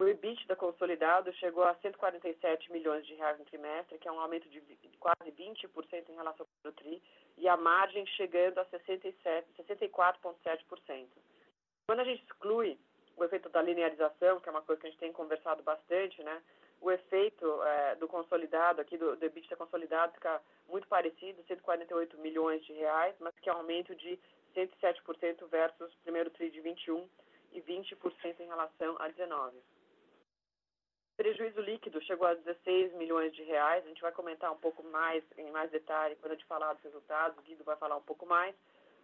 O 0.00 0.08
EBITDA 0.08 0.56
consolidado 0.56 1.30
chegou 1.34 1.62
a 1.62 1.74
147 1.74 2.72
milhões 2.72 3.06
de 3.06 3.12
reais 3.16 3.38
no 3.38 3.44
trimestre, 3.44 3.98
que 3.98 4.08
é 4.08 4.12
um 4.12 4.18
aumento 4.18 4.48
de 4.48 4.62
quase 4.98 5.30
20% 5.30 6.08
em 6.08 6.14
relação 6.14 6.46
ao 6.64 6.72
TRI, 6.72 7.02
e 7.36 7.46
a 7.46 7.54
margem 7.54 8.06
chegando 8.06 8.60
a 8.60 8.64
64,7%. 8.64 11.06
Quando 11.86 12.00
a 12.00 12.04
gente 12.04 12.24
exclui 12.24 12.78
o 13.14 13.24
efeito 13.24 13.50
da 13.50 13.60
linearização, 13.60 14.40
que 14.40 14.48
é 14.48 14.52
uma 14.52 14.62
coisa 14.62 14.80
que 14.80 14.86
a 14.86 14.90
gente 14.90 15.00
tem 15.00 15.12
conversado 15.12 15.62
bastante, 15.62 16.22
né? 16.22 16.42
O 16.80 16.90
efeito 16.90 17.62
é, 17.62 17.94
do 17.96 18.08
consolidado, 18.08 18.80
aqui 18.80 18.96
do, 18.96 19.16
do 19.16 19.26
EBITDA 19.26 19.54
consolidado, 19.54 20.14
fica 20.14 20.40
muito 20.66 20.88
parecido, 20.88 21.44
148 21.46 22.16
milhões 22.16 22.64
de 22.64 22.72
reais, 22.72 23.14
mas 23.20 23.38
que 23.38 23.50
é 23.50 23.52
um 23.52 23.58
aumento 23.58 23.94
de 23.94 24.18
107% 24.56 25.46
versus 25.50 25.94
primeiro 25.96 26.30
TRI 26.30 26.48
de 26.48 26.62
21 26.62 27.06
e 27.52 27.60
20% 27.60 28.40
em 28.40 28.46
relação 28.46 28.96
a 28.98 29.06
19. 29.08 29.62
Prejuízo 31.20 31.60
líquido 31.60 32.00
chegou 32.00 32.26
a 32.26 32.32
16 32.32 32.94
milhões 32.94 33.30
de 33.34 33.42
reais. 33.42 33.84
A 33.84 33.88
gente 33.88 34.00
vai 34.00 34.10
comentar 34.10 34.50
um 34.50 34.56
pouco 34.56 34.82
mais, 34.84 35.22
em 35.36 35.50
mais 35.50 35.70
detalhe, 35.70 36.16
quando 36.16 36.32
a 36.32 36.34
gente 36.34 36.46
falar 36.46 36.72
dos 36.72 36.82
resultados. 36.82 37.36
O 37.36 37.42
Guido 37.42 37.62
vai 37.62 37.76
falar 37.76 37.94
um 37.98 38.02
pouco 38.02 38.24
mais. 38.24 38.54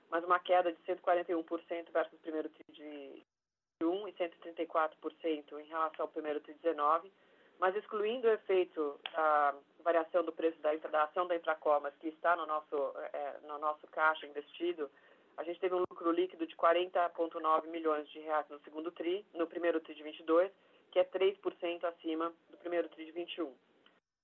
Mas 0.08 0.24
uma 0.24 0.38
queda 0.38 0.72
de 0.72 0.78
141% 0.84 1.92
versus 1.92 2.14
o 2.14 2.22
primeiro 2.22 2.48
TRI 2.48 2.72
de 2.72 3.84
1 3.84 4.08
e 4.08 4.12
134% 4.14 5.60
em 5.60 5.66
relação 5.66 6.04
ao 6.06 6.08
primeiro 6.08 6.40
TRI 6.40 6.54
de 6.54 6.60
19. 6.60 7.12
Mas 7.58 7.76
excluindo 7.76 8.28
o 8.28 8.32
efeito 8.32 8.98
da 9.12 9.54
variação 9.84 10.24
do 10.24 10.32
preço 10.32 10.58
da, 10.62 10.74
da 10.74 11.02
ação 11.02 11.26
da 11.26 11.36
Intracomas, 11.36 11.94
que 11.96 12.08
está 12.08 12.34
no 12.34 12.46
nosso, 12.46 12.94
é, 13.12 13.40
no 13.46 13.58
nosso 13.58 13.86
caixa 13.88 14.26
investido, 14.26 14.90
a 15.36 15.44
gente 15.44 15.60
teve 15.60 15.74
um 15.74 15.80
lucro 15.80 16.10
líquido 16.12 16.46
de 16.46 16.56
40,9 16.56 17.66
milhões 17.66 18.08
de 18.08 18.20
reais 18.20 18.48
no 18.48 18.58
segundo 18.60 18.90
TRI, 18.90 19.22
no 19.34 19.46
primeiro 19.46 19.80
TRI 19.80 19.96
de 19.96 20.02
22 20.02 20.50
que 20.90 20.98
é 20.98 21.04
3% 21.04 21.84
acima 21.84 22.32
do 22.50 22.56
primeiro 22.58 22.88
TRI 22.88 23.06
de 23.06 23.12
21. 23.12 23.52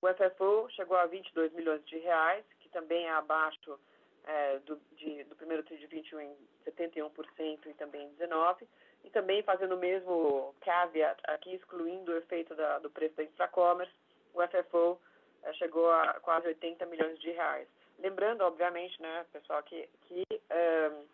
O 0.01 0.09
FFO 0.09 0.69
chegou 0.71 0.97
a 0.97 1.07
22 1.07 1.53
milhões 1.53 1.85
de 1.85 1.99
reais, 1.99 2.45
que 2.61 2.69
também 2.71 3.07
é 3.07 3.11
abaixo 3.11 3.79
é, 4.25 4.59
do, 4.61 4.81
de, 4.97 5.25
do 5.25 5.37
primeiro 5.37 5.63
TRI 5.63 5.79
de 5.79 5.87
21 5.87 6.21
em 6.21 6.37
71% 6.67 7.67
e 7.67 7.75
também 7.75 8.07
em 8.07 8.15
19%, 8.17 8.67
e 9.05 9.11
também 9.11 9.43
fazendo 9.43 9.75
o 9.75 9.79
mesmo 9.79 10.55
caveat 10.61 11.21
aqui, 11.25 11.55
excluindo 11.55 12.13
o 12.13 12.17
efeito 12.17 12.55
da, 12.55 12.79
do 12.79 12.91
preço 12.91 13.17
da 13.17 13.25
Infracommerce, 13.25 13.93
o 14.35 14.41
FFO 14.43 14.99
é, 15.43 15.53
chegou 15.55 15.91
a 15.91 16.15
quase 16.21 16.47
80 16.49 16.87
milhões 16.87 17.19
de 17.19 17.31
reais. 17.31 17.69
Lembrando, 17.99 18.43
obviamente, 18.43 19.01
né, 19.01 19.25
pessoal, 19.33 19.63
que, 19.63 19.89
que 20.07 20.25
um, 20.31 21.05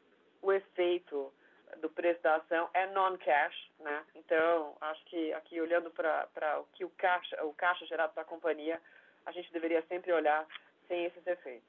o 0.43 0.53
efeito 0.53 1.33
do 1.77 1.89
preço 1.91 2.23
da 2.23 2.37
ação 2.37 2.69
é 2.75 2.87
non-cash, 2.87 3.71
né? 3.81 4.05
Então, 4.15 4.77
acho 4.81 5.05
que 5.07 5.33
aqui 5.35 5.61
olhando 5.61 5.91
para 5.91 6.61
o 6.61 6.65
que 6.75 6.85
o 6.85 6.91
caixa, 6.91 7.45
o 7.45 7.53
caixa 7.55 7.87
gerado 7.87 8.13
para 8.13 8.23
a 8.23 8.27
companhia, 8.27 8.81
a 9.27 9.33
gente 9.33 9.53
deveria 9.53 9.83
sempre 9.83 10.13
olhar 10.13 10.47
sem 10.87 11.05
esses 11.05 11.27
efeitos. 11.27 11.69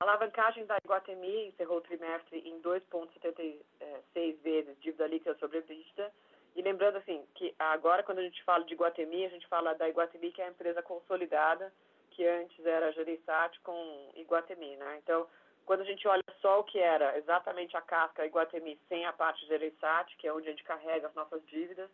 A 0.00 0.04
alavancagem 0.04 0.64
da 0.66 0.76
Iguatemi 0.84 1.48
encerrou 1.48 1.78
o 1.78 1.80
trimestre 1.80 2.38
em 2.48 2.60
2,76 2.60 4.36
vezes 4.42 4.80
dívida 4.80 5.06
líquida 5.06 5.34
sobre 5.38 5.58
EBITDA. 5.58 6.12
E 6.54 6.62
lembrando 6.62 6.98
assim, 6.98 7.26
que 7.34 7.54
agora 7.58 8.02
quando 8.02 8.18
a 8.18 8.22
gente 8.22 8.42
fala 8.44 8.64
de 8.64 8.74
Iguatemi, 8.74 9.26
a 9.26 9.28
gente 9.28 9.46
fala 9.48 9.74
da 9.74 9.88
Iguatemi, 9.88 10.32
que 10.32 10.40
é 10.40 10.46
a 10.46 10.50
empresa 10.50 10.82
consolidada, 10.82 11.72
que 12.10 12.26
antes 12.26 12.64
era 12.64 12.92
Gereissat 12.92 13.60
com 13.60 14.10
Iguatemi, 14.14 14.76
né? 14.76 14.98
Então, 14.98 15.26
quando 15.68 15.82
a 15.82 15.84
gente 15.84 16.08
olha 16.08 16.24
só 16.40 16.60
o 16.60 16.64
que 16.64 16.78
era 16.78 17.18
exatamente 17.18 17.76
a 17.76 17.82
casca 17.82 18.24
Iguatemi 18.24 18.80
sem 18.88 19.04
a 19.04 19.12
parte 19.12 19.44
de 19.44 19.52
Ereissat, 19.52 20.16
que 20.16 20.26
é 20.26 20.32
onde 20.32 20.48
a 20.48 20.50
gente 20.50 20.64
carrega 20.64 21.08
as 21.08 21.14
nossas 21.14 21.44
dívidas, 21.46 21.90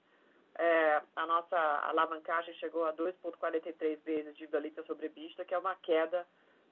é, 0.57 1.03
a 1.17 1.27
nossa 1.27 1.59
alavancagem 1.89 2.55
chegou 2.55 2.85
a 2.85 2.93
2,43 2.93 3.99
vezes 4.05 4.37
dívida 4.37 4.61
líquida 4.61 4.85
sobre 4.85 5.09
vista, 5.09 5.45
que 5.45 5.53
é 5.53 5.59
uma 5.59 5.75
queda 5.75 6.25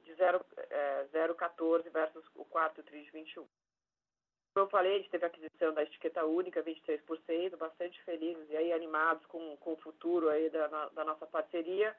de 0.04 0.12
0,14 0.14 1.86
é, 1.86 1.90
versus 1.90 2.24
o 2.36 2.44
quarto 2.44 2.84
TRI 2.84 3.02
de 3.02 3.10
21. 3.10 3.48
Como 4.54 4.66
eu 4.66 4.70
falei, 4.70 4.94
a 4.94 4.98
gente 4.98 5.10
teve 5.10 5.24
a 5.24 5.26
aquisição 5.26 5.74
da 5.74 5.82
etiqueta 5.82 6.24
única, 6.24 6.62
23%, 6.62 7.56
bastante 7.56 8.00
felizes 8.04 8.48
e 8.48 8.56
aí 8.56 8.72
animados 8.72 9.26
com, 9.26 9.56
com 9.56 9.72
o 9.72 9.78
futuro 9.78 10.28
aí 10.28 10.48
da, 10.50 10.88
da 10.90 11.04
nossa 11.04 11.26
parceria. 11.26 11.96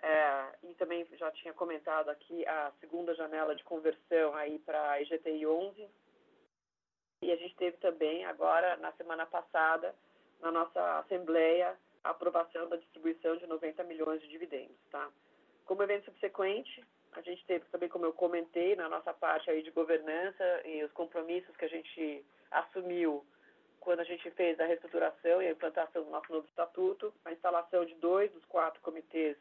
É, 0.00 0.48
e 0.62 0.74
também 0.74 1.06
já 1.16 1.30
tinha 1.32 1.52
comentado 1.52 2.08
aqui 2.08 2.46
a 2.46 2.72
segunda 2.80 3.14
janela 3.14 3.54
de 3.54 3.64
conversão 3.64 4.34
aí 4.34 4.58
para 4.60 4.92
a 4.92 5.02
EGTI 5.02 5.46
11. 5.46 5.88
E 7.22 7.32
a 7.32 7.36
gente 7.36 7.56
teve 7.56 7.76
também 7.78 8.24
agora, 8.24 8.76
na 8.76 8.92
semana 8.92 9.26
passada, 9.26 9.94
na 10.40 10.52
nossa 10.52 11.00
Assembleia, 11.00 11.76
a 12.04 12.10
aprovação 12.10 12.68
da 12.68 12.76
distribuição 12.76 13.36
de 13.36 13.46
90 13.46 13.82
milhões 13.84 14.20
de 14.20 14.28
dividendos. 14.28 14.76
Tá? 14.90 15.10
Como 15.64 15.82
evento 15.82 16.04
subsequente, 16.04 16.84
a 17.12 17.20
gente 17.20 17.44
teve 17.46 17.64
também, 17.66 17.88
como 17.88 18.04
eu 18.04 18.12
comentei, 18.12 18.76
na 18.76 18.88
nossa 18.88 19.12
parte 19.12 19.50
aí 19.50 19.62
de 19.62 19.72
governança 19.72 20.62
e 20.64 20.84
os 20.84 20.92
compromissos 20.92 21.56
que 21.56 21.64
a 21.64 21.68
gente 21.68 22.24
assumiu 22.52 23.26
quando 23.80 24.00
a 24.00 24.04
gente 24.04 24.30
fez 24.32 24.58
a 24.60 24.66
reestruturação 24.66 25.42
e 25.42 25.48
a 25.48 25.50
implantação 25.50 26.04
do 26.04 26.10
nosso 26.10 26.30
novo 26.32 26.46
estatuto, 26.46 27.12
a 27.24 27.32
instalação 27.32 27.84
de 27.84 27.94
dois 27.96 28.30
dos 28.32 28.44
quatro 28.44 28.80
comitês 28.80 29.36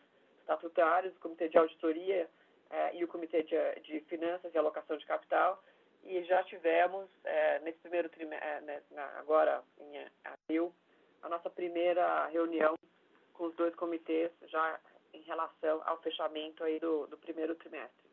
estatutários, 0.48 1.16
o 1.16 1.20
Comitê 1.20 1.50
de 1.50 1.58
Auditoria 1.58 2.30
é, 2.70 2.96
e 2.96 3.04
o 3.04 3.08
Comitê 3.08 3.44
de, 3.44 3.82
de, 3.82 4.00
Finanças 4.06 4.54
e 4.54 4.58
Alocação 4.58 4.98
de 4.98 5.06
Capital, 5.06 5.62
e 6.04 6.24
já 6.24 6.42
tivemos, 6.44 7.10
é, 7.26 7.60
nesse 7.60 7.80
primeiro 7.80 8.08
trimestre, 8.10 8.48
é, 8.48 8.62
né, 8.62 8.82
agora 9.18 9.62
em 9.78 10.06
abril, 10.24 10.74
a 11.22 11.28
nossa 11.28 11.50
primeira 11.50 12.28
reunião 12.28 12.76
com 13.34 13.46
os 13.46 13.56
dois 13.56 13.76
comitês 13.76 14.32
já 14.44 14.80
em 15.14 15.22
relação 15.22 15.82
ao 15.86 16.00
fechamento 16.02 16.64
aí 16.64 16.80
do, 16.80 17.08
do 17.08 17.18
primeiro 17.18 17.56
trimestre. 17.56 18.08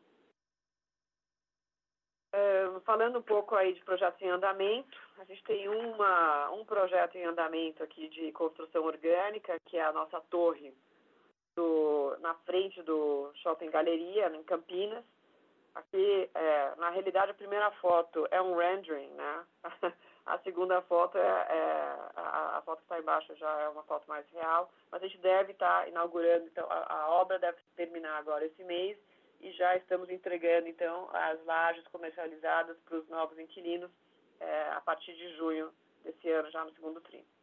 Falando 2.83 3.19
um 3.19 3.21
pouco 3.21 3.55
aí 3.55 3.73
de 3.73 3.83
projetos 3.85 4.21
em 4.21 4.29
andamento, 4.29 4.99
a 5.17 5.23
gente 5.23 5.41
tem 5.45 5.69
uma, 5.69 6.51
um 6.51 6.65
projeto 6.65 7.15
em 7.15 7.23
andamento 7.23 7.81
aqui 7.81 8.09
de 8.09 8.31
construção 8.33 8.83
orgânica, 8.83 9.57
que 9.65 9.77
é 9.77 9.83
a 9.83 9.93
nossa 9.93 10.19
torre 10.29 10.73
do, 11.55 12.17
na 12.19 12.33
frente 12.45 12.81
do 12.83 13.31
Shopping 13.35 13.69
Galeria, 13.69 14.27
em 14.35 14.43
Campinas. 14.43 15.03
Aqui, 15.73 16.29
é, 16.33 16.75
na 16.77 16.89
realidade, 16.89 17.31
a 17.31 17.35
primeira 17.35 17.69
foto 17.71 18.27
é 18.31 18.41
um 18.41 18.55
rendering, 18.55 19.09
né? 19.09 19.45
A 20.25 20.39
segunda 20.39 20.81
foto 20.81 21.19
é, 21.19 21.21
é 21.21 21.97
a, 22.15 22.57
a, 22.57 22.61
foto 22.63 22.79
que 22.79 22.85
está 22.85 22.99
embaixo 22.99 23.35
já 23.35 23.61
é 23.61 23.69
uma 23.69 23.83
foto 23.83 24.07
mais 24.07 24.25
real, 24.31 24.71
mas 24.91 25.03
a 25.03 25.07
gente 25.07 25.19
deve 25.19 25.51
estar 25.51 25.83
tá 25.83 25.87
inaugurando, 25.87 26.47
então 26.47 26.65
a, 26.67 26.93
a, 26.93 27.09
obra 27.11 27.37
deve 27.37 27.59
terminar 27.75 28.17
agora 28.17 28.43
esse 28.43 28.63
mês 28.63 28.97
e 29.39 29.51
já 29.51 29.75
estamos 29.75 30.09
entregando 30.09 30.67
então 30.67 31.07
as 31.13 31.45
lajes 31.45 31.87
comercializadas 31.89 32.75
para 32.85 32.97
os 32.97 33.07
novos 33.07 33.37
inquilinos 33.37 33.91
é, 34.39 34.69
a 34.71 34.81
partir 34.81 35.13
de 35.13 35.35
junho 35.35 35.71
desse 36.03 36.27
ano, 36.31 36.49
já 36.49 36.65
no 36.65 36.73
segundo 36.73 36.99
trimestre. 37.01 37.34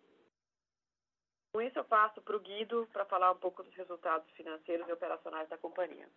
Com 1.52 1.60
isso, 1.60 1.78
eu 1.78 1.84
passo 1.84 2.22
para 2.22 2.34
o 2.34 2.40
Guido 2.40 2.88
para 2.92 3.04
falar 3.04 3.30
um 3.30 3.36
pouco 3.36 3.62
dos 3.62 3.74
resultados 3.74 4.28
financeiros 4.32 4.88
e 4.88 4.92
operacionais 4.92 5.48
da 5.50 5.58
companhia. 5.58 6.08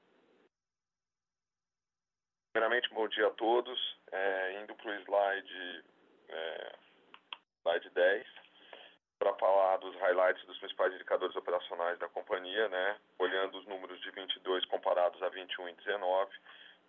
Primeiramente, 2.53 2.89
bom 2.93 3.05
dia 3.09 3.27
a 3.27 3.31
todos. 3.31 3.77
É, 4.13 4.61
indo 4.61 4.73
para 4.75 4.91
o 4.91 4.95
slide, 5.01 5.83
é, 6.29 6.75
slide 7.63 7.89
10, 7.89 8.27
para 9.19 9.33
falar 9.33 9.75
dos 9.77 9.93
highlights 9.97 10.45
dos 10.45 10.57
principais 10.59 10.93
indicadores 10.93 11.35
operacionais 11.35 11.99
da 11.99 12.07
companhia, 12.07 12.69
né? 12.69 12.97
olhando 13.19 13.57
os 13.57 13.67
números 13.67 13.99
de 13.99 14.11
22 14.11 14.63
comparados 14.65 15.21
a 15.21 15.27
21 15.27 15.67
e 15.67 15.73
19. 15.73 16.31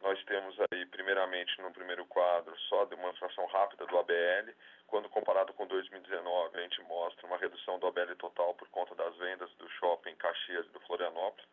Nós 0.03 0.23
temos 0.25 0.57
aí, 0.71 0.87
primeiramente, 0.87 1.61
no 1.61 1.73
primeiro 1.73 2.05
quadro, 2.07 2.57
só 2.69 2.83
a 2.83 2.87
demonstração 2.87 3.47
rápida 3.47 3.87
do 3.87 3.99
ABL. 3.99 4.53
Quando 4.87 5.09
comparado 5.09 5.53
com 5.55 5.67
2019, 5.67 6.59
a 6.59 6.63
gente 6.63 6.81
mostra 6.83 7.27
uma 7.27 7.39
redução 7.39 7.79
do 7.79 7.87
ABL 7.87 8.15
total 8.19 8.55
por 8.55 8.69
conta 8.69 8.95
das 8.95 9.17
vendas 9.17 9.51
do 9.55 9.69
shopping 9.71 10.15
Caxias 10.17 10.67
e 10.67 10.71
do 10.71 10.81
Florianópolis, 10.81 11.49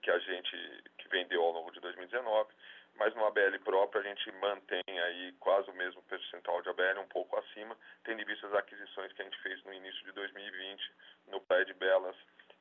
que 0.00 0.10
a 0.10 0.18
gente 0.18 0.82
que 0.98 1.08
vendeu 1.08 1.42
ao 1.42 1.52
longo 1.52 1.70
de 1.70 1.80
2019. 1.80 2.48
Mas 2.94 3.14
no 3.14 3.24
ABL 3.26 3.58
próprio, 3.62 4.00
a 4.00 4.04
gente 4.04 4.32
mantém 4.32 4.82
aí 4.88 5.32
quase 5.38 5.70
o 5.70 5.74
mesmo 5.74 6.02
percentual 6.02 6.62
de 6.62 6.68
ABL, 6.68 7.00
um 7.00 7.08
pouco 7.08 7.38
acima, 7.38 7.76
tendo 8.04 8.20
em 8.20 8.24
vista 8.24 8.46
as 8.46 8.54
aquisições 8.54 9.12
que 9.12 9.22
a 9.22 9.24
gente 9.24 9.38
fez 9.40 9.62
no 9.64 9.72
início 9.72 10.04
de 10.04 10.12
2020, 10.12 10.92
no 11.28 11.40
Praia 11.42 11.64
de 11.64 11.74
Belas 11.74 12.16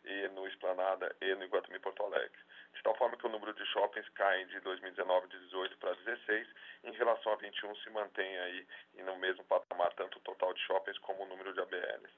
e 0.07 0.27
no 0.29 0.47
Esplanada 0.47 1.15
e 1.21 1.35
no 1.35 1.43
Iguatemi 1.43 1.79
Porto 1.79 2.03
Alegre 2.03 2.47
de 2.77 2.83
tal 2.83 2.95
forma 2.95 3.17
que 3.17 3.25
o 3.25 3.29
número 3.29 3.53
de 3.53 3.65
shoppings 3.65 4.07
cai 4.09 4.45
de 4.45 4.59
2019 4.59 5.27
de 5.27 5.39
18 5.45 5.77
para 5.77 5.95
16, 5.95 6.47
em 6.83 6.91
relação 6.91 7.33
a 7.33 7.35
21 7.35 7.75
se 7.77 7.89
mantém 7.89 8.37
aí 8.39 8.67
no 9.03 9.17
mesmo 9.17 9.43
patamar 9.45 9.91
tanto 9.93 10.17
o 10.17 10.21
total 10.21 10.53
de 10.53 10.61
shoppings 10.61 10.97
como 10.99 11.23
o 11.23 11.27
número 11.27 11.53
de 11.53 11.59
ABLs. 11.59 12.13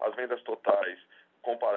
As 0.00 0.14
vendas 0.16 0.42
totais, 0.42 0.98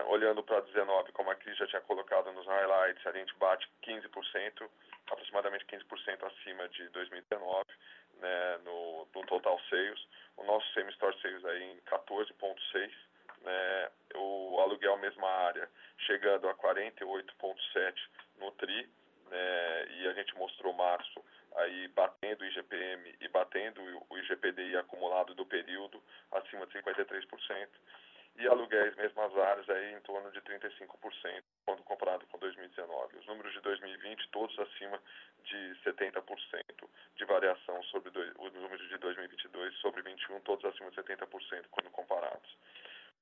olhando 0.07 0.43
para 0.43 0.61
19, 0.61 1.11
como 1.11 1.29
a 1.29 1.35
Cris 1.35 1.57
já 1.57 1.67
tinha 1.67 1.81
colocado 1.81 2.31
nos 2.31 2.45
highlights, 2.47 3.05
a 3.05 3.11
gente 3.11 3.35
bate 3.35 3.69
15%, 3.83 4.69
aproximadamente 5.11 5.65
15% 5.65 6.23
acima 6.25 6.67
de 6.69 6.89
2019, 6.89 7.65
né, 8.19 8.57
no, 8.63 9.07
no 9.13 9.25
total 9.27 9.59
sales. 9.69 10.07
O 10.37 10.43
nosso 10.43 10.67
same-store 10.73 11.15
sales 11.21 11.45
aí 11.45 11.63
em 11.63 11.77
14,6%, 11.81 12.91
né, 13.45 13.91
o 14.15 14.59
aluguel 14.59 14.97
mesma 14.97 15.27
área 15.27 15.69
chegando 15.99 16.49
a 16.49 16.55
48,7 16.55 17.93
no 18.39 18.51
TRI, 18.51 18.89
né, 19.29 19.87
e 19.91 20.07
a 20.07 20.13
gente 20.13 20.35
mostrou 20.35 20.73
março 20.73 21.23
aí 21.55 21.87
batendo 21.89 22.41
o 22.41 22.45
IGPM 22.45 23.15
e 23.21 23.27
batendo 23.29 23.81
o 24.09 24.17
IGPDI 24.17 24.77
acumulado 24.77 25.33
do 25.33 25.45
período 25.45 26.01
acima 26.31 26.65
de 26.65 26.73
53%, 26.73 27.69
e 28.37 28.47
aluguéis 28.47 28.93
mesmas 28.95 29.35
áreas 29.37 29.69
aí 29.69 29.93
em 29.93 29.99
torno 30.01 30.29
de 30.31 30.41
35% 30.41 31.43
quando 31.65 31.83
comparado 31.83 32.25
com 32.27 32.37
2019. 32.37 33.17
Os 33.17 33.25
números 33.27 33.53
de 33.53 33.61
2020 33.61 34.29
todos 34.29 34.59
acima 34.59 34.99
de 35.43 35.75
70% 35.85 36.21
de 37.15 37.25
variação 37.25 37.81
sobre 37.83 38.09
os 38.09 38.53
números 38.53 38.89
de 38.89 38.97
2022 38.97 39.75
sobre 39.77 40.01
21 40.01 40.41
todos 40.41 40.65
acima 40.65 40.91
de 40.91 40.97
70% 40.97 41.65
quando 41.71 41.89
comparados. 41.91 42.57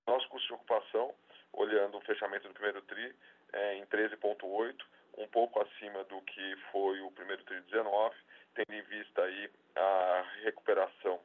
Nosso 0.07 0.27
custo 0.29 0.47
de 0.47 0.53
ocupação, 0.53 1.13
olhando 1.53 1.97
o 1.97 2.01
fechamento 2.01 2.47
do 2.47 2.53
primeiro 2.53 2.81
TRI, 2.83 3.15
é 3.53 3.75
em 3.75 3.85
13,8%, 3.85 4.75
um 5.17 5.27
pouco 5.27 5.61
acima 5.61 6.03
do 6.05 6.21
que 6.21 6.55
foi 6.71 6.99
o 7.01 7.11
primeiro 7.11 7.43
TRI 7.43 7.61
19, 7.61 8.15
tendo 8.55 8.73
em 8.73 8.81
vista 8.83 9.23
aí 9.23 9.49
a 9.75 10.25
recuperação 10.43 11.19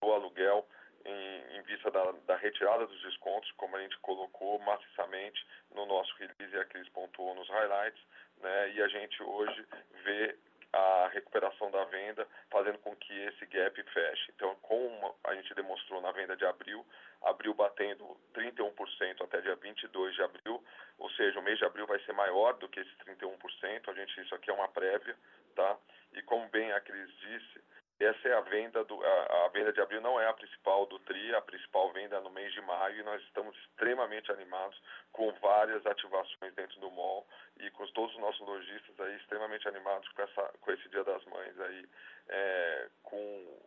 do 0.00 0.12
aluguel 0.12 0.66
em, 1.04 1.58
em 1.58 1.62
vista 1.62 1.90
da, 1.90 2.12
da, 2.26 2.36
retirada 2.36 2.86
dos 2.86 3.02
descontos, 3.02 3.50
como 3.52 3.76
a 3.76 3.80
gente 3.80 3.98
colocou 3.98 4.58
maciçamente 4.60 5.44
no 5.74 5.86
nosso 5.86 6.14
release 6.16 6.54
e 6.54 6.58
a 6.58 6.64
Cris 6.64 6.88
pontuou 6.90 7.34
nos 7.34 7.48
highlights, 7.48 8.02
né, 8.38 8.72
e 8.72 8.82
a 8.82 8.88
gente 8.88 9.22
hoje 9.22 9.66
vê 10.04 10.36
a 10.72 11.10
recuperação 11.12 11.70
da 11.70 11.84
venda, 11.84 12.26
fazendo 12.50 12.78
com 12.78 12.96
que 12.96 13.12
esse 13.12 13.44
gap 13.46 13.82
feche. 13.82 14.32
Então, 14.34 14.54
como 14.62 15.14
a 15.24 15.34
gente 15.34 15.54
demonstrou 15.54 16.00
na 16.00 16.10
venda 16.12 16.36
de 16.36 16.46
abril, 16.46 16.84
abril 17.22 17.54
batendo 17.54 18.16
31% 18.34 19.22
até 19.22 19.40
dia 19.40 19.54
22 19.56 20.14
de 20.14 20.22
abril, 20.22 20.64
ou 20.98 21.10
seja, 21.10 21.38
o 21.38 21.42
mês 21.42 21.58
de 21.58 21.64
abril 21.64 21.86
vai 21.86 21.98
ser 22.00 22.12
maior 22.12 22.54
do 22.54 22.68
que 22.68 22.80
esses 22.80 22.96
31%, 22.98 23.88
a 23.88 23.92
gente, 23.92 24.20
isso 24.20 24.34
aqui 24.34 24.50
é 24.50 24.54
uma 24.54 24.68
prévia, 24.68 25.16
tá? 25.54 25.76
E 26.14 26.22
como 26.22 26.48
bem 26.48 26.72
a 26.72 26.80
Cris 26.80 27.10
disse, 27.18 27.60
essa 28.04 28.28
é 28.28 28.34
a 28.34 28.40
venda 28.40 28.84
do 28.84 29.02
a, 29.04 29.44
a, 29.44 29.48
venda 29.48 29.72
de 29.72 29.80
abril 29.80 30.00
não 30.00 30.20
é 30.20 30.26
a 30.26 30.32
principal 30.32 30.86
do 30.86 30.98
TRI, 31.00 31.34
a 31.34 31.40
principal 31.40 31.92
venda 31.92 32.16
é 32.16 32.20
no 32.20 32.30
mês 32.30 32.52
de 32.52 32.60
maio 32.60 33.00
e 33.00 33.02
nós 33.02 33.22
estamos 33.22 33.56
extremamente 33.58 34.30
animados 34.30 34.80
com 35.12 35.32
várias 35.40 35.84
ativações 35.86 36.54
dentro 36.54 36.78
do 36.80 36.90
mall 36.90 37.26
e 37.60 37.70
com 37.70 37.86
todos 37.88 38.14
os 38.14 38.20
nossos 38.20 38.40
lojistas 38.40 38.98
aí 39.00 39.16
extremamente 39.16 39.68
animados 39.68 40.08
com 40.10 40.22
essa 40.22 40.42
com 40.60 40.72
esse 40.72 40.88
Dia 40.88 41.04
das 41.04 41.24
Mães 41.26 41.60
aí 41.60 41.86
é, 42.28 42.88
com 43.02 43.60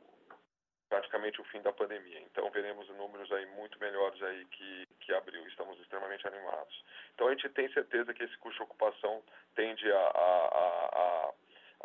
praticamente 0.89 1.41
o 1.41 1.45
fim 1.45 1.61
da 1.61 1.73
pandemia. 1.73 2.19
Então 2.21 2.49
veremos 2.51 2.87
números 2.89 3.31
aí 3.31 3.45
muito 3.47 3.79
melhores 3.79 4.21
aí 4.23 4.45
que 4.45 4.87
que 5.05 5.13
abril. 5.13 5.45
Estamos 5.47 5.79
extremamente 5.79 6.27
animados. 6.27 6.83
Então 7.13 7.27
a 7.27 7.31
gente 7.31 7.47
tem 7.49 7.71
certeza 7.71 8.13
que 8.13 8.23
esse 8.23 8.37
custo 8.37 8.57
de 8.57 8.63
ocupação 8.63 9.23
tende 9.55 9.89
a, 9.91 9.97
a, 9.97 10.47
a, 10.47 11.29
a 11.29 11.33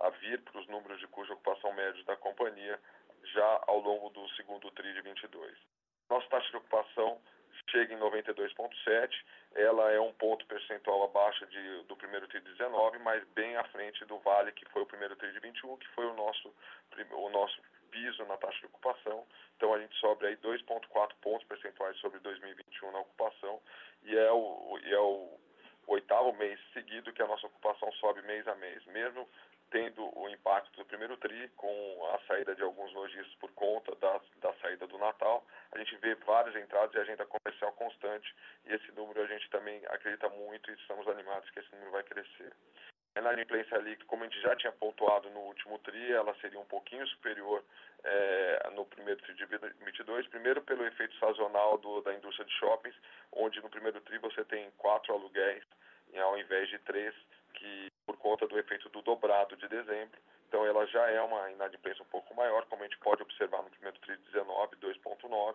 a 0.00 0.10
vir 0.10 0.40
para 0.42 0.60
os 0.60 0.66
números 0.68 0.98
de 0.98 1.06
cuja 1.08 1.32
ocupação 1.32 1.72
médios 1.72 2.04
da 2.04 2.16
companhia 2.16 2.78
já 3.34 3.64
ao 3.66 3.78
longo 3.80 4.10
do 4.10 4.28
segundo 4.30 4.70
TRI 4.70 4.94
de 4.94 5.02
22. 5.02 5.56
Nossa 6.08 6.28
taxa 6.28 6.50
de 6.50 6.56
ocupação 6.56 7.20
chega 7.70 7.94
em 7.94 7.98
92,7, 7.98 9.10
ela 9.54 9.90
é 9.92 10.00
um 10.00 10.12
ponto 10.14 10.44
percentual 10.46 11.04
abaixo 11.04 11.46
de, 11.46 11.82
do 11.84 11.96
primeiro 11.96 12.26
TRI 12.28 12.40
de 12.40 12.52
19, 12.52 12.98
mas 12.98 13.22
bem 13.28 13.56
à 13.56 13.64
frente 13.64 14.04
do 14.06 14.18
Vale, 14.18 14.52
que 14.52 14.68
foi 14.70 14.82
o 14.82 14.86
primeiro 14.86 15.14
TRI 15.16 15.32
de 15.32 15.40
21, 15.40 15.76
que 15.76 15.88
foi 15.88 16.06
o 16.06 16.14
nosso, 16.14 16.54
o 17.12 17.28
nosso 17.30 17.60
piso 17.90 18.24
na 18.24 18.36
taxa 18.36 18.58
de 18.58 18.66
ocupação. 18.66 19.26
Então 19.56 19.74
a 19.74 19.78
gente 19.78 19.94
sobe 19.96 20.26
aí 20.26 20.36
2,4 20.38 21.12
pontos 21.20 21.46
percentuais 21.46 21.96
sobre 21.98 22.18
2021 22.20 22.90
na 22.92 23.00
ocupação 23.00 23.60
e 24.04 24.16
é 24.16 24.32
o, 24.32 24.78
e 24.82 24.92
é 24.92 25.00
o 25.00 25.38
oitavo 25.86 26.32
mês 26.34 26.58
seguido 26.72 27.12
que 27.12 27.22
a 27.22 27.26
nossa 27.26 27.46
ocupação 27.46 27.92
sobe 27.92 28.22
mês 28.22 28.46
a 28.48 28.54
mês, 28.54 28.84
mesmo 28.86 29.28
tendo 29.70 30.02
o 30.18 30.28
impacto 30.28 30.76
do 30.76 30.84
primeiro 30.84 31.16
TRI, 31.16 31.48
com 31.56 32.10
a 32.14 32.18
saída 32.26 32.54
de 32.54 32.62
alguns 32.62 32.92
lojistas 32.92 33.34
por 33.36 33.50
conta 33.52 33.94
da, 33.96 34.20
da 34.40 34.52
saída 34.54 34.86
do 34.86 34.98
Natal, 34.98 35.44
a 35.72 35.78
gente 35.78 35.96
vê 35.96 36.14
várias 36.16 36.54
entradas 36.56 36.94
e 36.94 36.98
agenda 36.98 37.24
comercial 37.26 37.72
constante, 37.72 38.34
e 38.66 38.72
esse 38.74 38.92
número 38.92 39.22
a 39.22 39.26
gente 39.26 39.48
também 39.50 39.80
acredita 39.86 40.28
muito 40.28 40.70
e 40.70 40.74
estamos 40.74 41.06
animados 41.08 41.48
que 41.50 41.60
esse 41.60 41.72
número 41.72 41.92
vai 41.92 42.02
crescer. 42.02 42.52
A 43.14 43.20
inadimplência 43.20 43.76
ali, 43.76 43.96
como 44.04 44.22
a 44.22 44.26
gente 44.26 44.40
já 44.40 44.54
tinha 44.56 44.72
pontuado 44.72 45.28
no 45.30 45.40
último 45.40 45.78
TRI, 45.80 46.12
ela 46.12 46.34
seria 46.40 46.60
um 46.60 46.64
pouquinho 46.64 47.06
superior 47.08 47.64
é, 48.04 48.70
no 48.74 48.84
primeiro 48.86 49.20
TRI 49.22 49.34
de 49.34 49.46
22, 49.46 50.28
primeiro 50.28 50.62
pelo 50.62 50.86
efeito 50.86 51.14
sazonal 51.16 51.78
do, 51.78 52.00
da 52.02 52.14
indústria 52.14 52.46
de 52.46 52.52
shoppings, 52.54 52.96
onde 53.32 53.60
no 53.60 53.70
primeiro 53.70 54.00
TRI 54.00 54.18
você 54.18 54.44
tem 54.44 54.70
quatro 54.78 55.12
aluguéis 55.12 55.64
ao 56.18 56.38
invés 56.38 56.68
de 56.68 56.78
três, 56.80 57.14
que 57.54 57.89
por 58.10 58.16
conta 58.16 58.46
do 58.48 58.58
efeito 58.58 58.88
do 58.88 59.02
dobrado 59.02 59.56
de 59.56 59.68
dezembro. 59.68 60.18
Então 60.48 60.66
ela 60.66 60.84
já 60.86 61.08
é 61.10 61.20
uma 61.20 61.48
inadimplência 61.52 62.02
um 62.02 62.08
pouco 62.08 62.34
maior, 62.34 62.66
como 62.66 62.82
a 62.82 62.86
gente 62.86 62.98
pode 62.98 63.22
observar 63.22 63.62
no 63.62 63.70
primeiro 63.70 63.96
TRI 64.00 64.16
19, 64.16 64.76
2.9, 64.76 65.54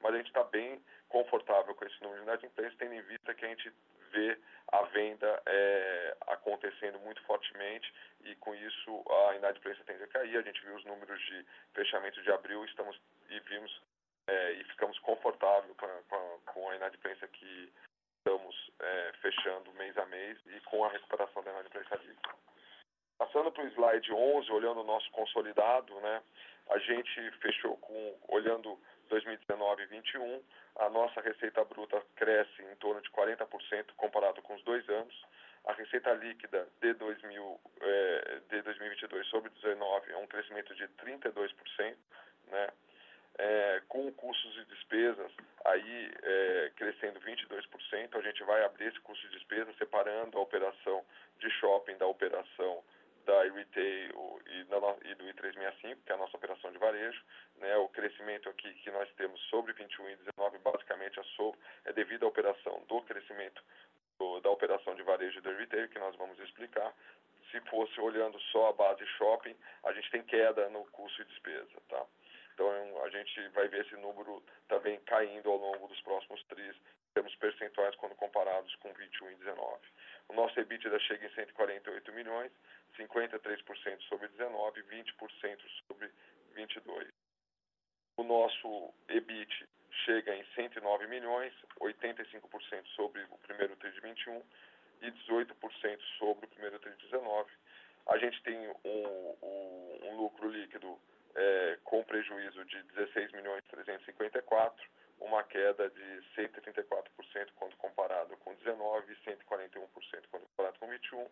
mas 0.00 0.14
a 0.14 0.16
gente 0.16 0.28
está 0.28 0.44
bem 0.44 0.80
confortável 1.08 1.74
com 1.74 1.84
esse 1.84 2.00
número 2.00 2.20
de 2.20 2.28
inadimplência, 2.28 2.78
tendo 2.78 2.94
em 2.94 3.02
vista 3.02 3.34
que 3.34 3.44
a 3.44 3.48
gente 3.48 3.72
vê 4.12 4.38
a 4.68 4.82
venda 4.82 5.42
é, 5.46 6.16
acontecendo 6.28 7.00
muito 7.00 7.20
fortemente 7.22 7.92
e 8.20 8.36
com 8.36 8.54
isso 8.54 9.04
a 9.10 9.34
inadimplência 9.34 9.84
tende 9.84 10.04
a 10.04 10.08
cair. 10.08 10.36
A 10.36 10.42
gente 10.42 10.64
viu 10.64 10.76
os 10.76 10.84
números 10.84 11.20
de 11.22 11.44
fechamento 11.74 12.22
de 12.22 12.30
abril 12.30 12.64
estamos, 12.64 13.00
e 13.30 13.40
vimos 13.40 13.82
é, 14.28 14.52
e 14.52 14.64
ficamos 14.64 14.96
confortáveis 15.00 15.74
com 15.76 15.86
a, 15.86 16.52
com 16.52 16.70
a 16.70 16.76
inadimplência 16.76 17.26
que 17.26 17.72
estamos 18.26 18.72
é, 18.80 19.12
fechando 19.22 19.72
mês 19.74 19.96
a 19.96 20.04
mês 20.06 20.36
e 20.46 20.60
com 20.62 20.84
a 20.84 20.88
recuperação 20.88 21.44
da 21.44 21.52
inadimplência 21.52 21.94
líquida. 21.96 22.34
Passando 23.16 23.52
para 23.52 23.62
o 23.62 23.68
slide 23.68 24.12
11, 24.12 24.50
olhando 24.50 24.80
o 24.80 24.84
nosso 24.84 25.08
consolidado, 25.12 25.94
né, 26.00 26.20
a 26.70 26.78
gente 26.78 27.30
fechou 27.40 27.76
com, 27.76 28.18
olhando 28.28 28.76
2019 29.08 29.82
e 29.84 29.86
2021, 29.86 30.42
a 30.80 30.90
nossa 30.90 31.20
receita 31.20 31.64
bruta 31.64 32.02
cresce 32.16 32.62
em 32.62 32.74
torno 32.76 33.00
de 33.00 33.08
40% 33.10 33.94
comparado 33.96 34.42
com 34.42 34.54
os 34.54 34.62
dois 34.64 34.86
anos. 34.88 35.14
A 35.64 35.72
receita 35.72 36.12
líquida 36.12 36.68
de, 36.80 36.94
2000, 36.94 37.60
é, 37.80 38.40
de 38.50 38.62
2022 38.62 39.26
sobre 39.28 39.50
2019 39.50 40.12
é 40.12 40.16
um 40.16 40.26
crescimento 40.26 40.74
de 40.74 40.88
32%, 40.88 41.96
né? 42.48 42.68
É, 43.38 43.82
com 43.88 44.10
custos 44.12 44.56
e 44.56 44.64
despesas 44.64 45.30
aí 45.66 46.10
é, 46.22 46.72
crescendo 46.74 47.20
22%, 47.20 48.16
a 48.16 48.22
gente 48.22 48.42
vai 48.44 48.64
abrir 48.64 48.86
esse 48.86 49.00
custo 49.00 49.28
de 49.28 49.36
despesa 49.36 49.70
separando 49.78 50.38
a 50.38 50.40
operação 50.40 51.04
de 51.38 51.50
shopping 51.50 51.96
da 51.98 52.06
operação 52.06 52.82
da 53.26 53.42
retail 53.42 54.40
e, 54.46 54.64
da, 54.64 54.78
e 55.04 55.14
do 55.16 55.24
I365, 55.24 55.98
que 56.06 56.12
é 56.12 56.14
a 56.14 56.18
nossa 56.18 56.36
operação 56.36 56.70
de 56.70 56.78
varejo. 56.78 57.20
Né, 57.58 57.76
o 57.76 57.88
crescimento 57.88 58.48
aqui 58.48 58.72
que 58.74 58.90
nós 58.90 59.10
temos 59.16 59.40
sobre 59.48 59.72
21 59.72 60.10
e 60.10 60.16
19, 60.16 60.58
basicamente, 60.58 61.18
é, 61.18 61.22
sobre, 61.36 61.58
é 61.84 61.92
devido 61.92 62.24
à 62.24 62.28
operação 62.28 62.82
do 62.86 63.02
crescimento 63.02 63.62
do, 64.18 64.40
da 64.40 64.50
operação 64.50 64.94
de 64.94 65.02
varejo 65.02 65.38
e 65.38 65.42
da 65.42 65.52
retail, 65.52 65.88
que 65.88 65.98
nós 65.98 66.14
vamos 66.16 66.38
explicar. 66.38 66.94
Se 67.50 67.60
fosse 67.62 68.00
olhando 68.00 68.38
só 68.52 68.68
a 68.68 68.72
base 68.72 69.04
shopping, 69.18 69.56
a 69.84 69.92
gente 69.92 70.10
tem 70.10 70.22
queda 70.22 70.68
no 70.70 70.84
custo 70.86 71.22
e 71.22 71.24
despesa. 71.24 71.80
Tá? 71.88 72.04
Então, 72.56 73.04
a 73.04 73.10
gente 73.10 73.48
vai 73.48 73.68
ver 73.68 73.84
esse 73.84 73.94
número 73.96 74.42
também 74.66 74.98
caindo 75.00 75.50
ao 75.50 75.58
longo 75.58 75.88
dos 75.88 76.00
próximos 76.00 76.42
tris, 76.44 76.74
termos 77.12 77.36
percentuais 77.36 77.94
quando 77.96 78.14
comparados 78.14 78.74
com 78.76 78.90
21 78.94 79.30
e 79.30 79.34
19. 79.34 79.86
O 80.30 80.32
nosso 80.32 80.58
EBITDA 80.58 80.98
chega 81.00 81.26
em 81.26 81.34
148 81.34 82.12
milhões, 82.14 82.50
53% 82.96 84.00
sobre 84.08 84.28
19, 84.28 84.82
20% 84.84 85.58
sobre 85.86 86.10
22. 86.54 87.08
O 88.16 88.22
nosso 88.24 88.94
EBIT 89.10 89.68
chega 90.06 90.34
em 90.34 90.44
109 90.54 91.06
milhões, 91.08 91.52
85% 91.78 92.86
sobre 92.96 93.22
o 93.24 93.36
primeiro 93.36 93.76
TRI 93.76 93.92
de 93.92 94.00
21 94.00 94.42
e 95.02 95.10
18% 95.10 96.00
sobre 96.18 96.46
o 96.46 96.48
primeiro 96.48 96.78
TRI 96.78 96.96
de 96.96 97.04
19. 97.04 97.50
A 98.06 98.16
gente 98.16 98.42
tem 98.42 98.56
um, 98.82 99.36
um, 99.42 99.98
um 100.04 100.16
lucro 100.16 100.48
líquido 100.48 100.98
é, 101.36 101.78
com 101.84 102.02
prejuízo 102.02 102.64
de 102.64 102.82
16 102.82 103.32
milhões 103.32 103.64
354, 103.68 104.84
uma 105.20 105.42
queda 105.44 105.88
de 105.88 106.22
134% 106.36 107.48
quando 107.54 107.76
comparado 107.76 108.36
com 108.38 108.54
19 108.54 109.12
e 109.12 109.16
141% 109.30 109.38
quando 110.30 110.46
comparado 110.48 110.78
com 110.78 110.88
21 110.88 111.26